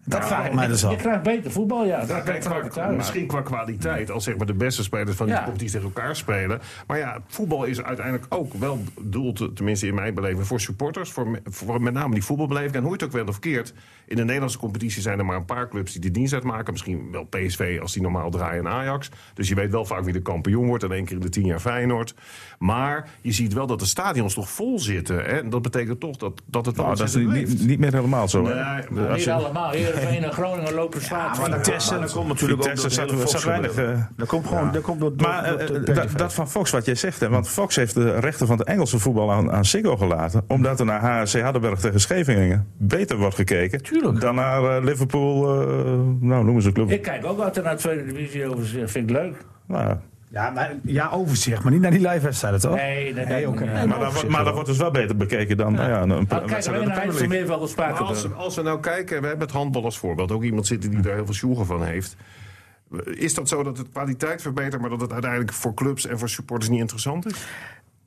Dat 0.05 0.27
vraag 0.27 0.47
ik 0.47 0.53
mij 0.55 0.67
dus 0.67 0.85
al. 0.85 0.91
Je 0.91 0.97
krijgt 0.97 1.23
beter 1.23 1.51
voetbal, 1.51 1.85
ja. 1.87 2.05
Dat 2.05 2.23
Kijk, 2.23 2.41
qua- 2.71 2.91
misschien 2.91 3.27
qua 3.27 3.41
kwaliteit, 3.41 4.11
als 4.11 4.25
zeg 4.25 4.37
maar 4.37 4.47
de 4.47 4.55
beste 4.55 4.83
spelers 4.83 5.17
van 5.17 5.27
die 5.27 5.35
Ja. 5.35 5.45
competitie 5.45 5.73
tegen 5.79 5.87
elkaar 5.95 6.17
spelen. 6.17 6.61
Maar 6.87 6.99
ja, 6.99 7.19
voetbal 7.27 7.65
is 7.65 7.83
uiteindelijk 7.83 8.27
ook 8.29 8.55
wel 8.55 8.83
bedoeld, 9.01 9.57
tenminste 9.57 9.87
in 9.87 9.95
mijn 9.95 10.15
beleving, 10.15 10.47
voor 10.47 10.61
supporters. 10.61 11.11
Voor, 11.11 11.39
voor 11.45 11.83
met 11.83 11.93
name 11.95 12.15
die 12.15 12.25
voetbalbeleving. 12.25 12.75
En 12.75 12.81
hoe 12.81 12.89
je 12.89 12.95
het 12.95 13.05
ook 13.05 13.13
wel 13.13 13.27
of 13.27 13.39
keert, 13.39 13.73
in 14.07 14.17
de 14.17 14.25
Nederlandse 14.25 14.59
competitie 14.59 15.03
zijn 15.03 15.19
er 15.19 15.25
maar 15.25 15.37
een 15.37 15.45
paar 15.45 15.69
clubs 15.69 15.93
die 15.93 16.01
de 16.01 16.11
dienst 16.11 16.33
uitmaken. 16.35 16.73
Misschien 16.73 17.09
wel 17.13 17.25
PSV 17.25 17.79
als 17.83 17.93
die 17.93 18.03
normaal 18.03 18.31
draaien 18.31 18.67
en 18.67 18.73
Ajax. 18.73 19.09
Dus 19.35 19.49
je 19.49 19.55
weet 19.55 19.71
wel 19.71 19.85
vaak 19.85 20.05
wie 20.05 20.13
de 20.13 20.23
kampioen 20.23 20.67
wordt. 20.67 20.85
En 20.85 20.93
één 20.93 21.05
keer 21.05 21.17
in 21.17 21.23
de 21.23 21.29
tien 21.29 21.47
jaar 21.47 21.61
Feyenoord. 21.61 22.15
Maar 22.59 23.09
je 23.21 23.33
ziet 23.33 23.53
wel 23.53 23.67
dat 23.67 23.79
de 23.79 23.87
stadions 23.87 24.35
toch 24.35 24.51
vol 24.51 24.79
zitten. 24.79 25.17
Hè? 25.17 25.23
En 25.23 25.51
dat 25.51 25.63
betekent 25.63 26.01
toch 26.01 26.17
dat, 26.17 26.43
dat 26.47 26.67
het 26.67 26.77
wel 26.77 26.85
Nou, 26.85 26.97
dat 26.99 27.07
is 27.09 27.15
niet, 27.15 27.67
niet, 27.67 27.79
meer 27.79 27.93
helemaal 27.95 28.29
zo. 28.29 28.45
hè? 28.47 28.55
Nee, 28.55 28.85
maar 28.91 29.07
Als 29.09 29.17
Niet 29.17 29.25
je- 29.25 29.33
allemaal. 29.33 29.73
Heerenveen 29.95 30.25
en 30.25 30.33
Groningen 30.33 30.75
lopen 30.75 31.01
zwaar. 31.03 31.39
Maar 31.41 31.51
Vitesse- 31.65 31.99
dat 31.99 32.13
komt 32.13 32.29
natuurlijk 32.29 32.69
ook 32.69 32.77
zat- 32.79 33.29
zat 33.31 33.45
weinig, 33.45 33.75
eh, 33.75 33.91
Dat 34.17 34.29
komt 34.29 34.47
gewoon 34.47 34.73
dat 34.73 34.83
komt 34.83 35.01
door, 35.01 35.17
door, 35.17 35.29
Maar 35.29 35.49
door 35.49 35.59
eh, 35.59 35.77
eh, 35.77 35.85
dat, 35.95 36.19
dat 36.19 36.35
van 36.35 36.51
Fox 36.51 36.71
wat 36.71 36.85
jij 36.85 36.95
zegt, 36.95 37.21
hè, 37.21 37.29
want 37.29 37.49
Fox 37.49 37.77
heeft 37.77 37.95
de 37.95 38.19
rechten 38.19 38.47
van 38.47 38.59
het 38.59 38.67
Engelse 38.67 38.99
voetbal 38.99 39.33
aan, 39.33 39.53
aan 39.53 39.65
Ziggo 39.65 39.97
gelaten, 39.97 40.45
omdat 40.49 40.81
er 40.81 40.87
naar 40.87 41.01
HSC 41.01 41.41
Hardenberg 41.41 41.81
tegen 41.81 42.01
Scheveningen 42.01 42.67
beter 42.77 43.17
wordt 43.17 43.35
gekeken 43.35 43.83
Tuurlijk. 43.83 44.21
dan 44.21 44.35
naar 44.35 44.85
Liverpool, 44.85 45.61
eh, 45.61 45.67
nou 46.21 46.45
noemen 46.45 46.63
ze 46.63 46.69
een 46.69 46.75
club. 46.75 46.91
Ik 46.91 47.03
kijk 47.03 47.25
ook 47.27 47.41
altijd 47.41 47.65
naar 47.65 47.75
de 47.75 47.81
tweede 47.81 48.05
divisie 48.05 48.47
over. 48.51 48.65
Vind 48.67 48.95
ik 48.97 49.11
leuk. 49.11 49.35
Nou, 49.67 49.97
Ja, 50.33 50.51
maar, 50.51 50.75
ja, 50.83 51.09
overzicht, 51.09 51.63
maar 51.63 51.73
niet 51.73 51.81
naar 51.81 51.91
die 51.91 52.09
live-wedstrijden, 52.09 52.61
toch? 52.61 52.75
Nee, 52.75 53.15
nee, 53.15 53.27
Nee, 53.27 53.49
oké. 53.49 53.65
nee. 53.65 53.87
maar, 53.87 53.99
dat, 53.99 54.29
maar 54.29 54.45
dat 54.45 54.53
wordt 54.53 54.69
dus 54.69 54.79
wel 54.79 54.91
beter 54.91 55.17
bekeken 55.17 55.57
dan 55.57 55.73
nou 55.73 55.91
ja, 55.91 56.03
een, 56.03 56.11
een, 56.11 56.27
Nou, 56.29 56.47
kijk 56.47 56.65
de 56.65 56.71
wel 56.71 56.81
de 57.67 57.73
Maar 57.77 57.93
als, 58.35 58.57
we 58.57 58.63
nou 58.63 58.81
kijken, 58.81 59.21
we 59.21 59.27
hebben 59.27 59.47
het 59.47 59.57
handbal 59.57 59.85
als 59.85 59.99
voorbeeld. 59.99 60.33
Ook 60.33 60.43
iemand 60.43 60.67
zitten 60.67 60.91
die 60.91 61.01
daar 61.01 61.15
heel 61.15 61.25
veel 61.25 61.35
sjoegen 61.35 61.67
van 61.67 61.85
heeft. 61.85 62.17
Is 63.05 63.35
dat 63.35 63.49
zo 63.49 63.63
dat 63.63 63.79
het 63.79 63.89
kwaliteit 63.93 64.43
verbetert, 64.43 64.81
maar 64.81 64.91
dat 64.91 65.01
het 65.01 65.13
uiteindelijk 65.13 65.53
voor 65.53 65.75
clubs 65.75 66.07
en 66.07 66.19
voor 66.19 66.29
supporters 66.29 66.71
niet 66.71 66.81
interessant 66.81 67.27
is? 67.27 67.47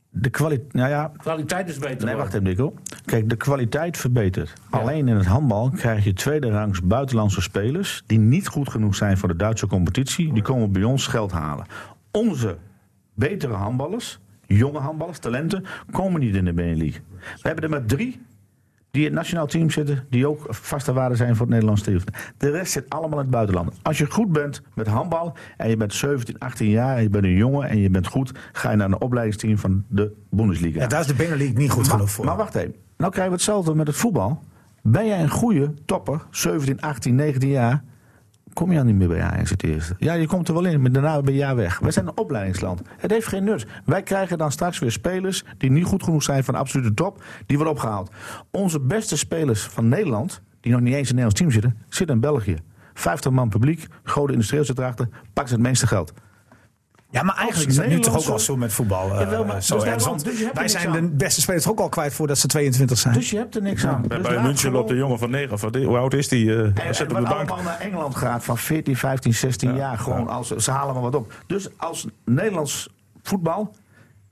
De 0.09 0.29
kwaliteit, 0.29 0.73
nou 0.73 0.89
ja, 0.89 1.11
Kwaliteit 1.17 1.69
is 1.69 1.77
beter. 1.77 2.05
nee, 2.05 2.15
wacht 2.15 2.33
even, 2.33 2.43
Nico. 2.43 2.73
Kijk, 3.05 3.29
de 3.29 3.35
kwaliteit 3.35 3.97
verbetert. 3.97 4.53
Alleen 4.69 5.07
in 5.07 5.15
het 5.15 5.25
handbal 5.25 5.69
krijg 5.69 6.03
je 6.03 6.13
tweede 6.13 6.49
rangs 6.49 6.81
buitenlandse 6.81 7.41
spelers 7.41 8.03
die 8.05 8.19
niet 8.19 8.47
goed 8.47 8.69
genoeg 8.69 8.95
zijn 8.95 9.17
voor 9.17 9.27
de 9.27 9.35
Duitse 9.35 9.67
competitie. 9.67 10.33
Die 10.33 10.43
komen 10.43 10.71
bij 10.71 10.83
ons 10.83 11.07
geld 11.07 11.31
halen. 11.31 11.65
Onze 12.15 12.57
betere 13.13 13.53
handballers, 13.53 14.19
jonge 14.45 14.79
handballers, 14.79 15.19
talenten, 15.19 15.65
komen 15.91 16.19
niet 16.19 16.35
in 16.35 16.45
de 16.45 16.53
Benelux. 16.53 17.01
We 17.19 17.47
hebben 17.47 17.63
er 17.63 17.69
maar 17.69 17.85
drie 17.85 18.21
die 18.91 19.03
in 19.03 19.09
het 19.09 19.17
nationaal 19.17 19.45
team 19.45 19.69
zitten, 19.69 20.05
die 20.09 20.27
ook 20.27 20.45
vaste 20.49 20.93
waarde 20.93 21.15
zijn 21.15 21.35
voor 21.35 21.45
het 21.45 21.49
Nederlands 21.49 21.81
team. 21.81 21.99
De 22.37 22.49
rest 22.49 22.71
zit 22.71 22.89
allemaal 22.89 23.17
in 23.17 23.25
het 23.25 23.33
buitenland. 23.33 23.73
Als 23.81 23.97
je 23.97 24.11
goed 24.11 24.31
bent 24.31 24.61
met 24.73 24.87
handbal 24.87 25.37
en 25.57 25.69
je 25.69 25.77
bent 25.77 25.93
17, 25.93 26.39
18 26.39 26.69
jaar 26.69 26.95
en 26.95 27.03
je 27.03 27.09
bent 27.09 27.23
een 27.23 27.35
jongen 27.35 27.69
en 27.69 27.77
je 27.77 27.89
bent 27.89 28.07
goed, 28.07 28.31
ga 28.51 28.71
je 28.71 28.77
naar 28.77 28.87
een 28.87 29.01
opleidingsteam 29.01 29.57
van 29.57 29.83
de 29.87 30.11
Bundesliga. 30.29 30.79
Ja, 30.79 30.87
daar 30.87 30.99
is 30.99 31.07
de 31.07 31.13
Benelux 31.13 31.53
niet 31.53 31.71
goed 31.71 31.87
genoeg 31.87 32.11
voor. 32.11 32.25
Maar 32.25 32.37
wacht 32.37 32.55
even. 32.55 32.75
Nou 32.97 33.11
krijgen 33.11 33.31
we 33.31 33.37
hetzelfde 33.37 33.75
met 33.75 33.87
het 33.87 33.95
voetbal. 33.95 34.43
Ben 34.81 35.05
jij 35.05 35.21
een 35.21 35.29
goede 35.29 35.73
topper, 35.85 36.25
17, 36.29 36.81
18, 36.81 37.15
19 37.15 37.49
jaar, 37.49 37.83
kom 38.55 38.71
je 38.71 38.77
dan 38.77 38.85
niet 38.85 38.95
meer 38.95 39.07
bij 39.07 39.21
Ajax 39.21 39.49
het 39.49 39.63
eerste. 39.63 39.95
Ja, 39.99 40.13
je 40.13 40.27
komt 40.27 40.47
er 40.47 40.53
wel 40.53 40.65
in, 40.65 40.81
maar 40.81 40.91
daarna 40.91 41.21
ben 41.21 41.33
je 41.33 41.55
weg. 41.55 41.79
Wij 41.79 41.91
zijn 41.91 42.07
een 42.07 42.17
opleidingsland. 42.17 42.81
Het 42.97 43.11
heeft 43.11 43.27
geen 43.27 43.43
nut. 43.43 43.65
Wij 43.85 44.03
krijgen 44.03 44.37
dan 44.37 44.51
straks 44.51 44.79
weer 44.79 44.91
spelers 44.91 45.43
die 45.57 45.71
niet 45.71 45.85
goed 45.85 46.03
genoeg 46.03 46.23
zijn 46.23 46.43
van 46.43 46.53
de 46.53 46.59
absolute 46.59 46.93
top, 46.93 47.23
die 47.45 47.57
worden 47.57 47.75
opgehaald. 47.75 48.11
Onze 48.51 48.79
beste 48.79 49.17
spelers 49.17 49.63
van 49.63 49.89
Nederland, 49.89 50.41
die 50.59 50.71
nog 50.71 50.81
niet 50.81 50.93
eens 50.93 51.09
in 51.09 51.15
Nederlands 51.15 51.39
team 51.39 51.51
zitten, 51.51 51.77
zitten 51.89 52.15
in 52.15 52.21
België. 52.21 52.57
50 52.93 53.31
man 53.31 53.49
publiek, 53.49 53.87
grote 54.03 54.31
industrieel 54.31 54.65
zit 54.65 54.75
pakken 54.75 55.07
ze 55.33 55.53
het 55.53 55.59
meeste 55.59 55.87
geld. 55.87 56.13
Ja, 57.15 57.23
maar 57.23 57.35
eigenlijk 57.35 57.69
is 57.69 57.75
dat 57.75 57.87
nu 57.87 57.99
toch 57.99 58.17
ook 58.17 58.23
wel 58.25 58.39
zo 58.39 58.57
met 58.57 58.73
voetbal. 58.73 59.11
eh, 59.13 59.19
Jawel, 59.19 59.45
maar- 59.45 59.63
zo 59.63 59.75
dus 59.75 59.83
daarom, 59.83 60.17
dus 60.23 60.33
wij 60.53 60.67
zijn 60.67 60.87
aan. 60.87 60.93
de 60.93 61.01
beste 61.01 61.41
spelers 61.41 61.63
toch 61.63 61.71
ook 61.73 61.79
al 61.79 61.89
kwijt 61.89 62.13
voordat 62.13 62.37
ze 62.37 62.47
22 62.47 62.97
zijn. 62.97 63.13
Dus 63.13 63.29
je 63.29 63.37
hebt 63.37 63.55
er 63.55 63.61
niks 63.61 63.85
aan. 63.85 64.01
Bij 64.07 64.17
Dus 64.17 64.27
München 64.41 64.71
loopt 64.71 64.87
de 64.89 64.95
jongen 64.95 65.19
van 65.19 65.29
9, 65.29 65.59
van, 65.59 65.75
hoe 65.77 65.97
oud 65.97 66.13
is 66.13 66.27
die? 66.27 66.51
eh 66.55 66.57
En, 66.59 66.71
op 66.71 66.97
de 66.97 67.05
bank. 67.13 67.27
allemaal 67.27 67.61
naar 67.63 67.79
Engeland 67.79 68.15
gaat 68.15 68.43
van 68.43 68.57
14, 68.57 68.95
15, 68.95 69.33
16 69.33 69.75
jaar. 69.75 69.97
Gewoon 69.97 70.27
als, 70.27 70.47
ze 70.49 70.71
halen 70.71 70.93
maar 70.93 71.03
wat 71.03 71.15
op. 71.15 71.33
Dus 71.47 71.69
als 71.77 72.07
Nederlands 72.25 72.89
voetbal 73.23 73.75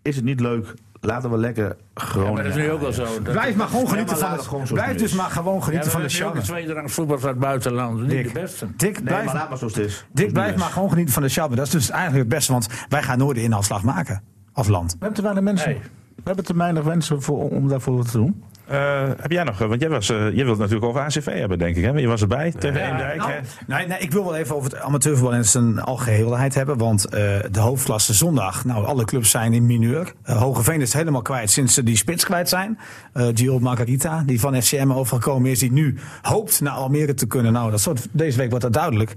is 0.01 0.15
het 0.15 0.25
niet 0.25 0.39
leuk. 0.39 0.73
Laten 1.05 1.29
we 1.31 1.37
lekker 1.37 1.75
Groningen. 1.93 2.33
Maar 2.33 2.43
dat 2.43 2.51
is 2.55 2.57
nu 2.61 2.71
ook 2.71 2.81
wel 2.81 2.91
zo. 2.93 3.03
Dat- 3.03 3.21
Blijf 3.23 3.55
maar 3.55 3.67
gewoon 3.67 3.83
Ja, 3.83 3.89
genieten 3.89 4.17
van 4.17 4.29
laat 4.29 4.49
het 4.51 4.73
Blijf 4.73 4.97
dus 4.97 5.13
maar 5.13 5.29
gewoon 5.29 5.55
Ja, 5.55 5.61
genieten 5.61 5.91
maar 5.91 6.01
van 6.01 6.01
de 6.01 6.07
we 6.07 6.13
hebben 6.13 6.27
ook 6.27 6.33
charme. 6.35 6.39
een 6.39 6.45
tweede 6.63 6.73
rangs 6.73 6.93
voetbal 6.93 7.15
uit 7.15 7.25
het 7.25 7.39
buitenland. 7.39 7.99
Niet 8.01 8.09
Dick. 8.09 8.33
de 8.33 8.39
beste. 8.39 8.67
Dick, 8.77 8.93
Nee, 8.93 9.03
blijf, 9.03 9.25
maar 9.25 9.33
laat 9.35 9.49
maar 9.49 9.57
zoals 9.57 9.75
het 9.75 9.85
is. 9.85 10.05
Dick, 10.11 10.33
blijf 10.33 10.55
maar 10.57 10.69
gewoon 10.69 10.89
genieten 10.89 11.13
van 11.13 11.23
de 11.23 11.29
charme. 11.29 11.55
Dat 11.55 11.65
is 11.65 11.71
dus 11.71 11.89
eigenlijk 11.89 12.19
het 12.19 12.29
beste, 12.29 12.51
want 12.51 12.67
wij 12.89 13.03
gaan 13.03 13.17
nooit 13.17 13.35
de 13.35 13.43
inhaalslag 13.43 13.83
maken 13.83 14.21
als 14.53 14.67
land. 14.67 14.91
We 14.91 14.97
hebben 14.99 15.15
te 15.17 15.21
weinig 15.21 15.43
mensen. 15.43 15.73
We 16.15 16.21
hebben 16.23 16.45
te 16.45 16.55
weinig 16.57 16.83
mensen 16.83 17.21
voor, 17.21 17.49
om 17.49 17.67
daarvoor 17.67 17.95
wat 17.97 18.11
te 18.11 18.17
doen. 18.17 18.43
Eh, 18.67 19.03
heb 19.21 19.31
jij 19.31 19.43
nog, 19.43 19.61
eh, 19.61 19.67
want 19.67 19.81
jij, 19.81 19.89
was, 19.89 20.09
eh, 20.09 20.35
jij 20.35 20.45
wilt 20.45 20.57
natuurlijk 20.57 20.85
over 20.85 21.01
ACV 21.01 21.25
hebben, 21.25 21.57
denk 21.57 21.75
ik. 21.75 21.83
Hè? 21.83 21.91
Je 21.91 22.07
was 22.07 22.21
erbij 22.21 22.51
tegen 22.51 22.89
Eemdijk. 22.89 23.17
Nou, 23.17 23.31
hè? 23.31 23.39
nee, 23.67 23.87
nee, 23.87 23.97
ik 23.99 24.11
wil 24.11 24.23
wel 24.23 24.35
even 24.35 24.55
over 24.55 24.71
het 24.71 24.79
amateurvoetbal 24.79 25.33
in 25.33 25.45
zijn 25.45 25.81
algeheelheid 25.81 26.55
hebben. 26.55 26.77
Want 26.77 27.11
de 27.51 27.59
hoofdklasse 27.59 28.13
zondag, 28.13 28.65
nou 28.65 28.85
alle 28.85 29.05
clubs 29.05 29.29
zijn 29.29 29.53
in 29.53 29.65
mineur. 29.65 30.13
Uh, 30.25 30.41
Hogeveen 30.41 30.81
is 30.81 30.93
helemaal 30.93 31.21
kwijt 31.21 31.51
sinds 31.51 31.73
ze 31.73 31.83
die 31.83 31.97
spits 31.97 32.25
kwijt 32.25 32.49
zijn. 32.49 32.79
Uh, 33.13 33.27
Gio 33.33 33.59
Margarita, 33.59 34.23
die 34.25 34.39
van 34.39 34.61
FCM 34.61 34.91
overgekomen 34.91 35.51
is. 35.51 35.59
Die 35.59 35.71
nu 35.71 35.97
hoopt 36.21 36.61
naar 36.61 36.73
Almere 36.73 37.13
te 37.13 37.27
kunnen. 37.27 37.53
Nou, 37.53 37.71
dat 37.71 37.79
soort, 37.79 38.07
deze 38.11 38.37
week 38.37 38.49
wordt 38.49 38.63
dat 38.63 38.73
duidelijk. 38.73 39.15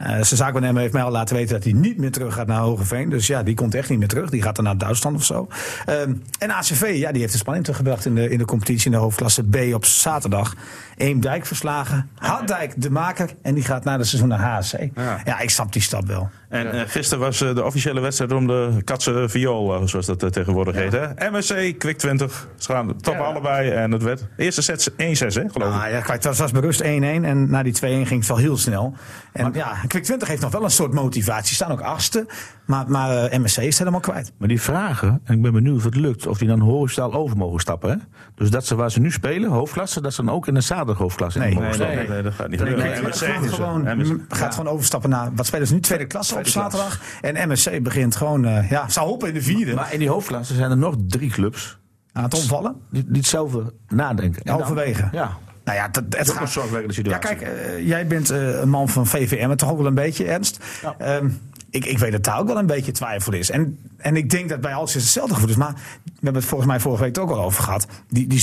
Uh, 0.00 0.08
zijn 0.08 0.24
zaakwaarnemer 0.24 0.80
heeft 0.80 0.92
mij 0.92 1.02
al 1.02 1.10
laten 1.10 1.36
weten 1.36 1.54
dat 1.54 1.64
hij 1.64 1.72
niet 1.72 1.98
meer 1.98 2.10
terug 2.10 2.34
gaat 2.34 2.46
naar 2.46 2.60
Hogeveen. 2.60 3.08
Dus 3.08 3.26
ja, 3.26 3.42
die 3.42 3.54
komt 3.54 3.74
echt 3.74 3.88
niet 3.88 3.98
meer 3.98 4.08
terug. 4.08 4.30
Die 4.30 4.42
gaat 4.42 4.56
dan 4.56 4.64
naar 4.64 4.78
Duitsland 4.78 5.16
of 5.16 5.24
zo. 5.24 5.48
Um, 5.88 6.22
en 6.38 6.50
ACV, 6.50 6.92
ja, 6.94 7.12
die 7.12 7.20
heeft 7.20 7.32
de 7.32 7.38
spanning 7.38 7.64
teruggebracht 7.64 8.06
in 8.06 8.14
de, 8.14 8.30
in 8.30 8.38
de 8.38 8.44
competitie 8.44 8.86
in 8.86 8.92
de 8.92 8.98
hoofdklasse 8.98 9.42
B 9.42 9.56
op 9.74 9.84
zaterdag. 9.84 10.54
Eemdijk 10.96 11.46
verslagen. 11.46 12.10
Harddijk 12.14 12.72
de 12.76 12.90
maker. 12.90 13.30
En 13.42 13.54
die 13.54 13.64
gaat 13.64 13.84
na 13.84 13.96
de 13.96 14.04
seizoen 14.04 14.28
naar 14.28 14.40
HSC. 14.40 14.78
Ja. 14.94 15.20
ja, 15.24 15.40
ik 15.40 15.50
snap 15.50 15.72
die 15.72 15.82
stap 15.82 16.06
wel. 16.06 16.30
En 16.48 16.74
uh, 16.74 16.80
gisteren 16.86 17.24
was 17.24 17.42
uh, 17.42 17.54
de 17.54 17.64
officiële 17.64 18.00
wedstrijd 18.00 18.32
om 18.32 18.46
de 18.46 18.76
Katse 18.84 19.24
Viool, 19.28 19.80
uh, 19.80 19.86
zoals 19.86 20.06
dat 20.06 20.32
tegenwoordig 20.32 20.74
ja. 20.74 20.80
heet. 20.80 20.92
Hè? 20.92 21.30
MSC, 21.30 21.78
Kwik 21.78 21.98
20. 21.98 22.48
Ze 22.56 22.72
gaan 22.72 22.96
top 23.00 23.14
ja. 23.14 23.20
allebei. 23.20 23.70
En 23.70 23.92
het 23.92 24.02
werd 24.02 24.26
eerste 24.36 24.62
set 24.62 24.90
1-6, 24.90 24.94
hè, 24.94 25.10
geloof 25.28 25.74
ik. 25.74 25.82
Ah, 25.82 25.90
ja, 25.90 26.00
kijk, 26.00 26.22
dat 26.22 26.36
was 26.36 26.52
berust 26.52 26.82
1-1. 26.82 26.86
En 26.86 27.50
na 27.50 27.62
die 27.62 27.74
2-1 27.74 27.78
ging 27.78 28.10
het 28.10 28.26
wel 28.26 28.36
heel 28.36 28.56
snel. 28.56 28.94
En 29.32 29.42
maar, 29.42 29.54
ja, 29.54 29.76
Kwik 29.86 30.04
20 30.04 30.28
heeft 30.28 30.42
nog 30.42 30.52
wel 30.52 30.64
een 30.64 30.70
soort 30.70 30.92
motivatie. 30.92 31.48
Ze 31.48 31.54
staan 31.54 31.72
ook 31.72 31.80
achtste. 31.80 32.26
Maar, 32.66 32.90
maar 32.90 33.40
MSC 33.40 33.58
is 33.58 33.78
helemaal 33.78 34.00
kwijt. 34.00 34.32
Maar 34.38 34.48
die 34.48 34.60
vragen, 34.60 35.20
en 35.24 35.34
ik 35.34 35.42
ben 35.42 35.52
benieuwd 35.52 35.76
of 35.76 35.84
het 35.84 35.96
lukt, 35.96 36.26
of 36.26 36.38
die 36.38 36.48
dan 36.48 36.60
horizontaal 36.60 37.20
over 37.20 37.36
mogen 37.36 37.60
stappen. 37.60 37.90
Hè? 37.90 37.96
Dus 38.34 38.50
dat 38.50 38.66
ze 38.66 38.74
waar 38.74 38.90
ze 38.90 39.00
nu 39.00 39.10
spelen, 39.10 39.50
hoofdklasse, 39.50 40.00
dat 40.00 40.14
ze 40.14 40.24
dan 40.24 40.34
ook 40.34 40.46
in 40.46 40.54
de 40.54 40.60
zaterdag 40.60 40.98
hoofdklasse 40.98 41.38
nee, 41.38 41.48
mogen 41.48 41.62
nee, 41.62 41.74
stappen. 41.74 41.96
Nee, 41.96 42.08
nee, 42.08 42.22
dat 42.22 42.32
gaat 42.32 42.48
niet 42.48 42.58
gebeuren. 42.60 42.84
Nee, 42.84 43.02
MSC 43.02 43.24
gaat, 43.24 43.48
gewoon, 43.48 43.98
MSC. 43.98 44.14
gaat 44.28 44.54
gewoon 44.54 44.72
overstappen 44.72 45.10
naar, 45.10 45.34
wat 45.34 45.46
spelen 45.46 45.66
ze 45.66 45.74
nu? 45.74 45.80
Tweede 45.80 46.06
klasse 46.06 46.35
op 46.36 46.46
zaterdag. 46.46 47.00
En 47.20 47.48
MSC 47.48 47.82
begint 47.82 48.16
gewoon, 48.16 48.46
uh, 48.46 48.70
ja, 48.70 48.88
zou 48.88 49.08
hopen 49.08 49.28
in 49.28 49.34
de 49.34 49.42
vierde. 49.42 49.74
Maar 49.74 49.92
in 49.92 49.98
die 49.98 50.08
hoofdklasse 50.08 50.54
zijn 50.54 50.70
er 50.70 50.76
nog 50.76 50.94
drie 51.06 51.30
clubs. 51.30 51.78
Aan 52.12 52.22
het 52.22 52.34
omvallen? 52.34 52.76
Die, 52.90 53.04
die 53.06 53.16
hetzelfde 53.16 53.72
nadenken. 53.88 54.54
Overwegen. 54.60 55.08
Ja. 55.12 55.36
Nou 55.64 55.78
ja, 55.78 55.88
dat, 55.88 56.04
het 56.10 56.26
is 56.26 56.34
ook 56.34 56.40
een 56.40 56.48
zorgwekkende 56.48 56.94
situatie. 56.94 57.28
Ja, 57.28 57.34
kijk, 57.34 57.56
uh, 57.56 57.86
jij 57.86 58.06
bent 58.06 58.30
uh, 58.30 58.60
een 58.60 58.68
man 58.68 58.88
van 58.88 59.06
VVM, 59.06 59.54
toch 59.54 59.70
ook 59.70 59.76
wel 59.76 59.86
een 59.86 59.94
beetje, 59.94 60.24
Ernst. 60.24 60.64
Ja. 60.82 61.16
Um, 61.16 61.40
ik, 61.70 61.84
ik 61.84 61.98
weet 61.98 62.12
dat 62.12 62.24
daar 62.24 62.38
ook 62.38 62.46
wel 62.46 62.58
een 62.58 62.66
beetje 62.66 62.92
twijfel 62.92 63.32
is. 63.32 63.50
En, 63.50 63.78
en 64.06 64.16
ik 64.16 64.30
denk 64.30 64.48
dat 64.48 64.60
bij 64.60 64.74
alles 64.74 64.94
hetzelfde 64.94 65.34
gevoel 65.34 65.48
is. 65.50 65.56
Maar 65.56 65.74
we 66.04 66.10
hebben 66.14 66.40
het 66.40 66.44
volgens 66.44 66.70
mij 66.70 66.80
vorige 66.80 67.02
week 67.02 67.18
ook 67.18 67.30
al 67.30 67.42
over 67.42 67.62
gehad. 67.62 67.86
Die, 68.08 68.26
die 68.26 68.40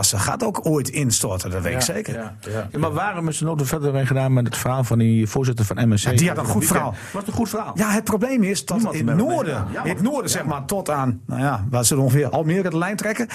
gaat 0.00 0.44
ook 0.44 0.66
ooit 0.66 0.88
instorten, 0.88 1.50
dat 1.50 1.62
weet 1.62 1.72
ja, 1.72 1.78
ik 1.78 1.84
zeker. 1.84 2.14
Ja, 2.14 2.36
ja. 2.40 2.68
ja, 2.72 2.78
maar 2.78 2.92
waarom 2.92 3.28
is 3.28 3.40
er 3.40 3.46
nog 3.46 3.66
verder 3.66 4.06
gedaan 4.06 4.32
met 4.32 4.46
het 4.46 4.56
verhaal 4.56 4.84
van 4.84 4.98
die 4.98 5.26
voorzitter 5.26 5.64
van 5.64 5.88
MSC? 5.88 6.18
die 6.18 6.28
had 6.28 6.38
een 6.38 6.44
goed 6.44 6.64
verhaal. 6.64 6.94
Wat 7.12 7.26
een 7.26 7.32
goed 7.32 7.48
verhaal. 7.48 7.72
Ja, 7.74 7.90
het 7.90 8.04
probleem 8.04 8.42
is 8.42 8.64
dat 8.64 8.76
Niemand 8.76 8.96
in 8.96 9.08
het 9.08 9.16
noorden, 9.16 9.66
in 9.84 9.90
het 9.90 10.02
noorden 10.02 10.30
zeg 10.30 10.44
maar 10.44 10.64
tot 10.64 10.90
aan, 10.90 11.20
nou 11.26 11.40
ja, 11.40 11.66
waar 11.70 11.84
ze 11.84 11.98
ongeveer 11.98 12.28
Almere 12.28 12.70
de 12.70 12.78
lijn 12.78 12.96
trekken. 12.96 13.28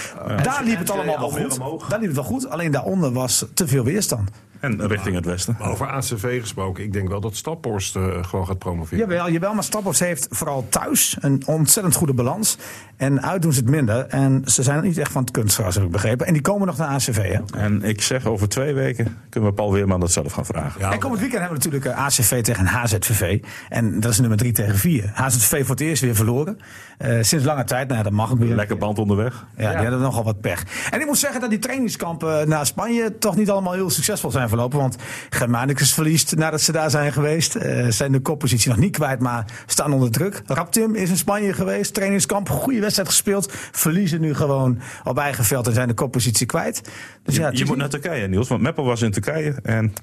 daar 0.43 0.61
liep 0.63 0.79
het 0.79 0.89
allemaal 0.89 1.19
wel 1.19 1.29
goed. 1.29 1.89
Daar 1.89 1.99
liep 1.99 2.07
het 2.07 2.15
wel 2.15 2.25
goed. 2.25 2.49
Alleen 2.49 2.71
daaronder 2.71 3.11
was 3.11 3.45
te 3.53 3.67
veel 3.67 3.83
weerstand. 3.83 4.29
En 4.59 4.87
richting 4.87 5.15
het 5.15 5.25
westen. 5.25 5.55
Maar 5.59 5.69
over 5.69 5.87
ACV 5.87 6.39
gesproken, 6.39 6.83
ik 6.83 6.93
denk 6.93 7.07
wel 7.07 7.19
dat 7.19 7.35
Staphorst 7.35 7.95
uh, 7.95 8.23
gewoon 8.23 8.47
gaat 8.47 8.57
promoveren. 8.57 8.99
Jawel, 8.99 9.29
jawel, 9.29 9.53
maar 9.53 9.63
Staphorst 9.63 9.99
heeft 9.99 10.27
vooral 10.29 10.65
thuis 10.69 11.17
een 11.19 11.43
ontzettend 11.65 11.95
goede 11.95 12.13
balans. 12.13 12.57
En 12.97 13.21
uit 13.21 13.41
doen 13.41 13.53
ze 13.53 13.59
het 13.59 13.69
minder. 13.69 14.05
En 14.07 14.41
ze 14.45 14.63
zijn 14.63 14.83
niet 14.83 14.97
echt 14.97 15.11
van 15.11 15.21
het 15.21 15.31
kunstgras, 15.31 15.75
heb 15.75 15.83
ik 15.83 15.91
begrepen. 15.91 16.27
En 16.27 16.33
die 16.33 16.41
komen 16.41 16.67
nog 16.67 16.77
naar 16.77 16.87
ACV. 16.87 17.31
Hè? 17.31 17.59
En 17.59 17.83
ik 17.83 18.01
zeg 18.01 18.25
over 18.25 18.49
twee 18.49 18.73
weken 18.73 19.17
kunnen 19.29 19.49
we 19.49 19.55
Paul 19.55 19.71
Weerman 19.71 19.99
dat 19.99 20.11
zelf 20.11 20.33
gaan 20.33 20.45
vragen. 20.45 20.91
en 20.91 20.99
komend 20.99 21.19
weekend 21.19 21.41
hebben 21.41 21.59
we 21.59 21.69
natuurlijk 21.69 21.85
eh, 21.85 22.05
ACV 22.05 22.43
tegen 22.43 22.65
HZVV. 22.65 23.43
En 23.69 23.99
dat 23.99 24.11
is 24.11 24.19
nummer 24.19 24.37
3 24.37 24.51
tegen 24.51 24.75
4. 24.75 25.11
HZVV 25.13 25.61
voor 25.61 25.75
het 25.75 25.79
eerst 25.79 26.01
weer 26.01 26.15
verloren. 26.15 26.57
Eh, 26.97 27.17
sinds 27.21 27.45
lange 27.45 27.63
tijd. 27.63 27.87
Nou, 27.87 27.97
ja, 27.97 28.03
dat 28.03 28.13
mag 28.13 28.31
ook 28.31 28.39
weer. 28.39 28.55
Lekker 28.55 28.77
band 28.77 28.99
onderweg. 28.99 29.45
Ja, 29.57 29.69
die 29.69 29.81
hadden 29.81 29.99
nogal 29.99 30.23
wat 30.23 30.41
pech. 30.41 30.63
En 30.91 30.99
ik 30.99 31.05
moet 31.05 31.17
zeggen 31.17 31.41
dat 31.41 31.49
die 31.49 31.59
trainingskampen 31.59 32.49
naar 32.49 32.65
Spanje 32.65 33.17
toch 33.17 33.35
niet 33.35 33.49
allemaal 33.49 33.73
heel 33.73 33.89
succesvol 33.89 34.31
zijn 34.31 34.47
verlopen. 34.47 34.79
Want 34.79 34.95
Germanicus 35.29 35.93
verliest 35.93 36.35
nadat 36.35 36.61
ze 36.61 36.71
daar 36.71 36.89
zijn 36.89 37.13
geweest. 37.13 37.55
Eh, 37.55 37.85
zijn 37.89 38.11
de 38.11 38.19
koppositie 38.19 38.69
nog 38.69 38.79
niet 38.79 38.95
kwijt, 38.95 39.19
maar 39.19 39.45
staan 39.65 39.93
onder 39.93 40.11
druk. 40.11 40.41
Raptim 40.45 40.95
is 40.95 41.09
in 41.09 41.17
Spanje 41.17 41.44
geweest. 41.53 41.93
Trainingskamp, 41.93 42.49
goede 42.49 42.79
wedstrijd 42.79 43.07
gespeeld. 43.09 43.53
Verliezen 43.71 44.21
nu 44.21 44.33
gewoon 44.35 44.79
op 45.03 45.17
eigen 45.17 45.43
veld 45.43 45.67
en 45.67 45.73
zijn 45.73 45.87
de 45.87 45.93
koppositie 45.93 46.45
kwijt. 46.45 46.81
Dus 47.23 47.35
je 47.35 47.41
ja, 47.41 47.49
je 47.51 47.57
moet 47.59 47.67
niet- 47.69 47.77
naar 47.77 47.89
Turkije, 47.89 48.27
Niels. 48.27 48.47
Want 48.47 48.61
Meppel 48.61 48.85
was 48.85 49.01
in 49.01 49.11
Turkije 49.11 49.55
en 49.63 49.93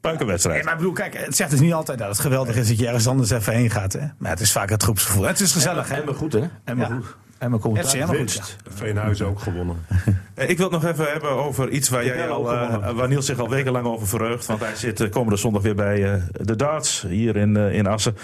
puikenwedstrijd. 0.00 0.56
Nee, 0.56 0.64
maar 0.64 0.72
ik 0.74 0.78
bedoel, 0.78 0.94
kijk, 0.94 1.16
het 1.26 1.36
zegt 1.36 1.50
dus 1.50 1.60
niet 1.60 1.72
altijd 1.72 1.98
dat 1.98 2.08
het 2.08 2.18
geweldig 2.18 2.56
is 2.56 2.68
dat 2.68 2.78
je 2.78 2.86
ergens 2.86 3.06
anders 3.06 3.30
even 3.30 3.52
heen 3.52 3.70
gaat. 3.70 3.92
Hè? 3.92 4.06
Maar 4.18 4.30
het 4.30 4.40
is 4.40 4.52
vaak 4.52 4.70
het 4.70 4.82
groepsgevoel. 4.82 5.24
Het 5.24 5.40
is 5.40 5.52
gezellig, 5.52 5.88
hè? 5.88 5.94
En 5.96 6.04
maar 6.04 6.14
goed, 6.14 6.32
hè? 6.32 6.40
En 6.64 6.76
maar 6.76 6.88
Ja. 6.88 6.94
goed. 6.94 7.04
En 7.38 7.52
helemaal 7.58 7.74
goed, 7.80 7.92
ja. 8.34 8.42
Veenhuizen 8.74 9.26
ook 9.26 9.40
gewonnen. 9.40 9.76
Eh, 10.34 10.48
Ik 10.48 10.56
wil 10.56 10.70
het 10.70 10.82
nog 10.82 10.92
even 10.92 11.04
hebben 11.12 11.30
over 11.30 11.68
iets 11.70 11.88
waar, 11.88 12.04
jij 12.04 12.28
al, 12.28 12.52
eh, 12.52 12.90
waar 12.90 13.08
Niels 13.08 13.26
zich 13.26 13.38
al 13.38 13.48
wekenlang 13.48 13.86
over 13.86 14.06
verheugt. 14.06 14.46
Want 14.46 14.60
hij 14.60 14.74
zit 14.76 15.00
eh, 15.00 15.10
komende 15.10 15.36
zondag 15.38 15.62
weer 15.62 15.74
bij 15.74 16.12
eh, 16.12 16.22
de 16.32 16.56
darts 16.56 17.04
hier 17.08 17.36
in, 17.36 17.56
in 17.56 17.86
Assen. 17.86 18.16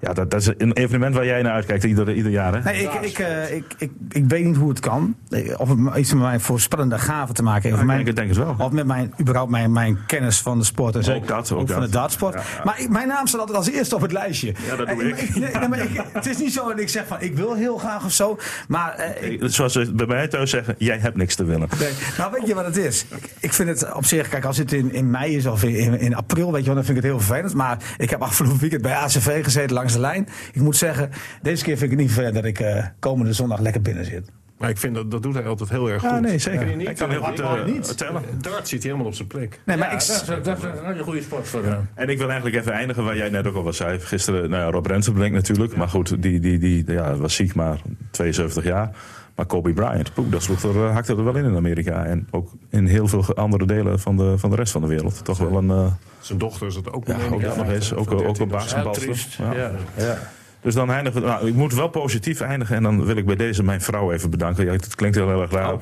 Ja, 0.00 0.12
dat, 0.12 0.30
dat 0.30 0.40
is 0.40 0.46
een 0.58 0.72
evenement 0.72 1.14
waar 1.14 1.24
jij 1.26 1.42
naar 1.42 1.52
uitkijkt 1.52 1.84
ieder, 1.84 2.14
ieder 2.14 2.32
jaar. 2.32 2.52
Hè? 2.54 2.60
Nee, 2.72 2.82
ik, 2.82 2.92
ik, 2.94 3.18
eh, 3.18 3.54
ik, 3.56 3.64
ik, 3.78 3.90
ik 4.08 4.24
weet 4.28 4.44
niet 4.44 4.56
hoe 4.56 4.68
het 4.68 4.80
kan. 4.80 5.16
Eh, 5.30 5.60
Of 5.60 5.68
het 5.68 5.96
iets 5.96 6.12
met 6.12 6.22
mijn 6.22 6.40
voorspellende 6.40 6.98
gaven 6.98 7.34
te 7.34 7.42
maken 7.42 7.62
heeft. 7.62 7.74
Ja, 7.74 7.80
Of 7.80 7.86
mijn, 7.86 8.06
ik 8.06 8.16
denk 8.16 8.28
het 8.28 8.36
wel. 8.36 8.54
Of 8.58 8.70
met 8.70 8.86
mijn, 8.86 9.14
überhaupt 9.20 9.50
mijn, 9.50 9.72
mijn 9.72 9.98
kennis 10.06 10.40
van 10.40 10.58
de 10.58 10.64
sport. 10.64 10.96
En 10.96 11.14
Ook 11.14 11.26
dat, 11.28 11.52
ook 11.52 11.68
van 11.68 11.80
dat. 11.80 11.90
de 11.90 11.96
dartsport. 11.96 12.34
Ja, 12.34 12.40
ja. 12.40 12.64
Maar 12.64 12.80
ik- 12.80 12.88
mijn 12.88 13.08
naam 13.08 13.26
staat 13.26 13.40
altijd 13.40 13.58
als 13.58 13.70
eerste 13.70 13.94
op 13.94 14.00
het 14.00 14.12
lijstje. 14.12 14.54
Ja, 14.68 14.76
dat 14.76 14.86
doe 14.88 15.02
En- 15.02 15.08
ik. 15.08 15.34
nee, 15.36 15.50
nee, 15.52 15.68
maar 15.68 15.78
ik- 15.82 16.04
het 16.12 16.26
is 16.26 16.38
niet 16.38 16.52
zo 16.52 16.68
dat 16.68 16.80
ik 16.80 16.88
zeg 16.88 17.06
van 17.06 17.16
ik 17.20 17.36
wil 17.36 17.54
heel 17.54 17.76
graag 17.76 18.04
of 18.04 18.12
zo. 18.12 18.38
Maar 18.68 18.94
eh, 18.94 19.30
ik, 19.32 19.42
Eh, 19.42 19.48
Zoals 19.48 19.72
ze 19.72 19.92
bij 19.94 20.06
mij 20.06 20.28
thuis 20.28 20.50
zeggen, 20.50 20.74
jij 20.78 20.98
hebt 20.98 21.16
niks 21.16 21.34
te 21.34 21.44
winnen. 21.44 21.68
Nee. 21.78 21.88
Nou, 22.18 22.32
weet 22.32 22.46
je 22.46 22.54
wat 22.54 22.64
het 22.64 22.76
is? 22.76 23.04
Ik, 23.40 23.52
vind 23.52 23.68
het 23.68 23.92
op 23.92 24.04
zich, 24.04 24.28
kijk, 24.28 24.44
als 24.44 24.56
het 24.58 24.72
in, 24.72 24.92
in 24.92 25.10
mei 25.10 25.36
is 25.36 25.46
of 25.46 25.62
in, 25.64 25.74
in, 25.74 25.98
in 26.00 26.14
april, 26.16 26.52
weet 26.52 26.60
je 26.60 26.66
wel, 26.66 26.74
dan 26.74 26.84
vind 26.84 26.96
ik 26.98 27.02
het 27.04 27.12
heel 27.12 27.20
vervelend. 27.22 27.54
Maar 27.54 27.78
ik 27.96 28.10
heb 28.10 28.22
afgelopen 28.22 28.58
weekend 28.60 28.82
bij 28.82 28.94
ACV 28.94 29.44
gezeten 29.44 29.74
langs 29.84 29.92
de 29.92 30.00
lijn. 30.00 30.28
Ik 30.52 30.60
moet 30.60 30.76
zeggen, 30.76 31.10
deze 31.42 31.64
keer 31.64 31.76
vind 31.76 31.92
ik 31.92 31.98
het 31.98 32.06
niet 32.06 32.12
vervelend 32.12 32.34
dat 32.34 32.44
ik 32.44 32.60
eh, 32.60 32.86
komende 32.98 33.32
zondag 33.32 33.60
lekker 33.60 33.82
binnen 33.82 34.04
zit. 34.04 34.30
Maar 34.58 34.70
ik 34.70 34.78
vind 34.78 34.94
dat, 34.94 35.10
dat 35.10 35.22
doet 35.22 35.34
hij 35.34 35.46
altijd 35.46 35.70
heel 35.70 35.90
erg 35.90 36.00
goed. 36.00 36.10
Ja, 36.10 36.18
nee, 36.18 36.38
zeker. 36.38 36.66
Hij 36.66 36.74
niet, 36.74 36.92
kan 36.92 37.10
heel 37.10 37.20
eh, 37.20 37.28
goed 37.28 37.40
eh, 37.40 37.64
niet. 37.64 37.98
tellen. 37.98 38.22
Dart 38.40 38.68
zit 38.68 38.82
hij 38.82 38.90
helemaal 38.90 39.06
op 39.06 39.14
zijn 39.14 39.28
plek. 39.28 39.60
Nee, 39.64 39.76
maar 39.76 39.86
Ja, 39.88 39.92
ik, 39.92 40.06
dat, 40.06 40.38
is, 40.38 40.44
dat 40.44 40.58
is 40.58 40.64
een 40.64 40.86
hele 40.86 41.02
goede 41.02 41.22
sport 41.22 41.48
voor 41.48 41.64
hem. 41.64 41.88
En 41.94 42.08
ik 42.08 42.18
wil 42.18 42.26
eigenlijk 42.26 42.56
even 42.56 42.72
eindigen 42.72 43.04
waar 43.04 43.16
jij 43.16 43.28
net 43.28 43.46
ook 43.46 43.54
al 43.54 43.62
wat 43.62 43.74
zei. 43.74 44.00
Gisteren, 44.00 44.50
nou 44.50 44.62
ja, 44.62 44.70
Rob 44.70 44.86
Rensenbrink 44.86 45.34
natuurlijk. 45.34 45.76
Maar 45.76 45.88
goed, 45.88 46.22
die, 46.22 46.40
die, 46.40 46.58
die 46.58 46.92
ja, 46.92 47.16
was 47.16 47.34
ziek, 47.34 47.54
maar 47.54 47.80
72 48.10 48.64
jaar. 48.64 48.90
Maar 49.34 49.46
Kobe 49.46 49.72
Bryant, 49.72 50.14
poeh, 50.14 50.30
dat 50.30 50.42
sloeg 50.42 50.62
er, 50.62 50.86
eh, 50.86 50.92
hakte 50.92 51.12
er 51.16 51.24
wel 51.24 51.36
in 51.36 51.44
in 51.44 51.56
Amerika. 51.56 52.04
En 52.04 52.28
ook 52.30 52.50
in 52.70 52.86
heel 52.86 53.08
veel 53.08 53.34
andere 53.34 53.66
delen 53.66 54.00
van 54.00 54.16
de, 54.16 54.34
van 54.38 54.50
de 54.50 54.56
rest 54.56 54.72
van 54.72 54.80
de 54.80 54.86
wereld. 54.86 55.24
Toch 55.24 55.38
wel 55.38 55.56
een... 55.56 55.70
eh, 55.70 55.86
Zijn 56.20 56.38
dochter 56.38 56.66
is 56.66 56.74
het 56.74 56.92
ook 56.92 57.06
ja, 57.06 57.16
ook 57.32 57.42
nog 57.56 57.68
eens. 57.68 57.94
Ook, 57.94 58.12
ook 58.12 58.38
een 58.38 58.48
basketbalster. 58.48 59.26
Ja. 59.38 59.70
Ja. 59.96 60.18
Dus 60.60 60.74
dan 60.74 60.90
eindigen 60.90 61.20
we. 61.20 61.26
Nou, 61.26 61.46
ik 61.48 61.54
moet 61.54 61.74
wel 61.74 61.88
positief 61.88 62.40
eindigen. 62.40 62.76
En 62.76 62.82
dan 62.82 63.04
wil 63.04 63.16
ik 63.16 63.26
bij 63.26 63.36
deze 63.36 63.62
mijn 63.62 63.80
vrouw 63.80 64.12
even 64.12 64.30
bedanken. 64.30 64.64
Ja, 64.64 64.72
het 64.72 64.94
klinkt 64.94 65.16
heel 65.16 65.40
erg 65.42 65.50
raar. 65.50 65.76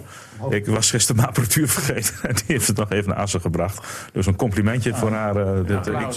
Ik 0.50 0.66
was 0.66 0.90
gisteren 0.90 1.16
mijn 1.16 1.28
apparatuur 1.28 1.68
vergeten. 1.68 2.14
En 2.22 2.34
die 2.34 2.44
heeft 2.46 2.66
het 2.66 2.76
nog 2.76 2.90
even 2.90 3.08
naar 3.08 3.18
Assen 3.18 3.40
gebracht. 3.40 3.86
Dus 4.12 4.26
een 4.26 4.36
complimentje 4.36 4.94
voor 4.94 5.10
haar. 5.10 5.36
eh, 5.36 5.66
dit, 5.66 5.86
eh, 5.86 6.00
ik, 6.00 6.08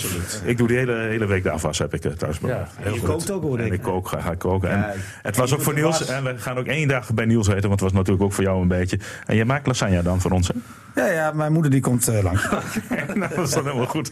ik 0.43 0.57
doe 0.57 0.67
de 0.67 0.73
hele, 0.73 0.93
hele 0.93 1.25
week 1.25 1.43
de 1.43 1.49
afwas, 1.49 1.77
heb 1.77 1.93
ik 1.93 2.05
eh, 2.05 2.11
thuis. 2.11 2.37
Ja. 2.45 2.67
Heel 2.75 2.93
je 2.93 2.99
goed. 2.99 3.09
kookt 3.09 3.31
ook, 3.31 3.41
hoor 3.41 3.59
En 3.59 3.65
ik. 3.65 3.73
ik 3.73 3.81
kook, 3.81 4.07
ga, 4.07 4.19
ga 4.21 4.35
koken. 4.35 4.69
En 4.69 4.93
het 5.21 5.37
was 5.37 5.53
ook 5.53 5.61
voor 5.61 5.73
Niels. 5.73 5.99
was. 5.99 6.07
En 6.07 6.23
we 6.23 6.37
gaan 6.37 6.57
ook 6.57 6.65
één 6.65 6.87
dag 6.87 7.13
bij 7.13 7.25
Niels 7.25 7.47
eten. 7.47 7.59
Want 7.61 7.71
het 7.73 7.81
was 7.81 7.91
natuurlijk 7.91 8.23
ook 8.23 8.33
voor 8.33 8.43
jou 8.43 8.61
een 8.61 8.67
beetje. 8.67 8.99
En 9.25 9.35
jij 9.35 9.45
maakt 9.45 9.67
lasagne 9.67 10.01
dan 10.01 10.21
voor 10.21 10.31
ons, 10.31 10.47
hè? 10.47 10.53
ja, 11.01 11.11
ja, 11.11 11.31
mijn 11.31 11.53
moeder 11.53 11.71
die 11.71 11.81
komt 11.81 12.07
eh, 12.07 12.23
langs. 12.23 12.47
nou, 13.13 13.35
dat 13.35 13.47
is 13.47 13.53
dan 13.53 13.63
helemaal 13.63 13.85
goed. 13.85 14.11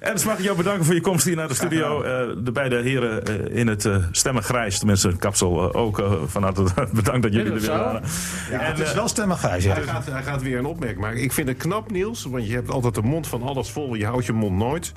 En 0.00 0.12
dus 0.12 0.24
mag 0.24 0.38
ik 0.38 0.44
jou 0.44 0.56
bedanken 0.56 0.84
voor 0.84 0.94
je 0.94 1.00
komst 1.00 1.24
hier 1.24 1.36
naar 1.36 1.48
de 1.48 1.54
studio. 1.54 2.02
Eh, 2.02 2.28
de 2.44 2.52
beide 2.52 2.76
heren 2.76 3.24
eh, 3.24 3.56
in 3.58 3.66
het 3.66 3.84
eh, 3.84 3.96
stemmen 4.10 4.42
grijs, 4.42 4.78
tenminste 4.78 5.16
kapsel, 5.18 5.74
ook 5.74 5.98
eh, 5.98 6.12
van 6.26 6.42
harte 6.42 6.62
bedankt 6.92 7.22
dat 7.22 7.32
jullie 7.32 7.52
er 7.52 7.60
weer 7.60 7.70
waren. 7.70 8.02
Ja, 8.50 8.60
En, 8.60 8.66
het 8.66 8.78
is 8.78 8.92
wel 8.94 9.08
stemmig, 9.08 9.47
Hij 9.48 9.60
gaat, 9.60 10.06
hij 10.06 10.22
gaat 10.22 10.42
weer 10.42 10.58
een 10.58 10.66
opmerking 10.66 11.00
maken. 11.00 11.22
Ik 11.22 11.32
vind 11.32 11.48
het 11.48 11.56
knap, 11.56 11.90
Niels, 11.90 12.24
want 12.24 12.46
je 12.46 12.54
hebt 12.54 12.70
altijd 12.70 12.94
de 12.94 13.02
mond 13.02 13.26
van 13.26 13.42
alles 13.42 13.70
vol. 13.70 13.94
Je 13.94 14.06
houdt 14.06 14.26
je 14.26 14.32
mond 14.32 14.56
nooit. 14.56 14.92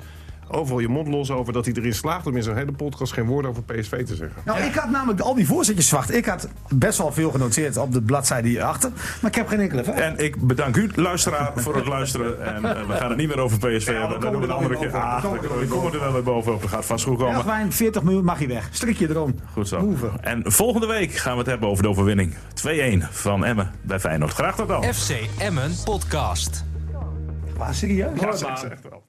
Overal 0.52 0.78
je 0.78 0.88
mond 0.88 1.08
los 1.08 1.30
over 1.30 1.52
dat 1.52 1.64
hij 1.64 1.74
erin 1.74 1.94
slaagt 1.94 2.26
om 2.26 2.36
in 2.36 2.42
zijn 2.42 2.56
hele 2.56 2.72
podcast 2.72 3.12
geen 3.12 3.26
woord 3.26 3.46
over 3.46 3.62
PSV 3.62 4.04
te 4.04 4.14
zeggen. 4.16 4.42
Nou, 4.44 4.60
ik 4.60 4.74
had 4.74 4.90
namelijk 4.90 5.20
al 5.20 5.34
die 5.34 5.46
voorzetjes 5.46 5.88
verwacht. 5.88 6.14
Ik 6.14 6.26
had 6.26 6.48
best 6.68 6.98
wel 6.98 7.12
veel 7.12 7.30
genoteerd 7.30 7.76
op 7.76 7.92
de 7.92 8.02
bladzijde 8.02 8.48
hierachter. 8.48 8.90
Maar 9.20 9.30
ik 9.30 9.36
heb 9.36 9.48
geen 9.48 9.60
enkele 9.60 9.84
feit. 9.84 9.98
en 9.98 10.18
ik 10.18 10.46
bedank 10.46 10.76
u, 10.76 10.90
luisteraar, 10.94 11.52
voor 11.56 11.76
het 11.76 11.86
luisteren. 11.86 12.44
En 12.44 12.64
eh, 12.76 12.86
we 12.86 12.92
gaan 12.92 13.08
het 13.08 13.18
niet 13.18 13.28
meer 13.28 13.38
over 13.38 13.58
PSV 13.58 13.86
hebben. 13.86 14.20
Dat 14.20 14.32
doen 14.32 14.40
we 14.40 14.46
de 14.46 14.52
andere 14.52 14.78
keer. 14.78 14.96
Ah, 14.96 15.22
we 15.60 15.66
komen 15.68 15.92
er 15.92 16.00
wel 16.00 16.12
weer 16.12 16.22
bovenop. 16.22 16.60
Dat 16.60 16.70
gaat 16.70 16.84
vast 16.84 17.04
goed 17.04 17.18
komen. 17.18 17.34
Elfwijn, 17.34 17.72
40 17.72 18.02
miljoen 18.02 18.24
mag 18.24 18.38
hij 18.38 18.48
weg. 18.48 18.68
Strikje 18.72 19.08
erom. 19.08 19.34
Goed 19.52 19.68
zo. 19.68 19.80
Move. 19.80 20.10
En 20.20 20.42
volgende 20.52 20.86
week 20.86 21.12
gaan 21.12 21.32
we 21.32 21.38
het 21.38 21.48
hebben 21.48 21.68
over 21.68 21.82
de 21.82 21.88
overwinning. 21.88 22.34
2-1 22.34 23.10
van 23.10 23.44
Emmen 23.44 23.70
bij 23.82 24.00
Feyenoord. 24.00 24.32
Graag 24.32 24.56
tot 24.56 24.68
dan. 24.68 24.94
FC 24.94 25.10
Emmen 25.38 25.72
Podcast. 25.84 26.64
Maar 27.58 27.74
serieus? 27.74 28.20
Ja, 28.20 28.36
zeg, 28.36 28.58
zeg 28.58 28.70
het 28.70 28.82
wel. 28.90 29.01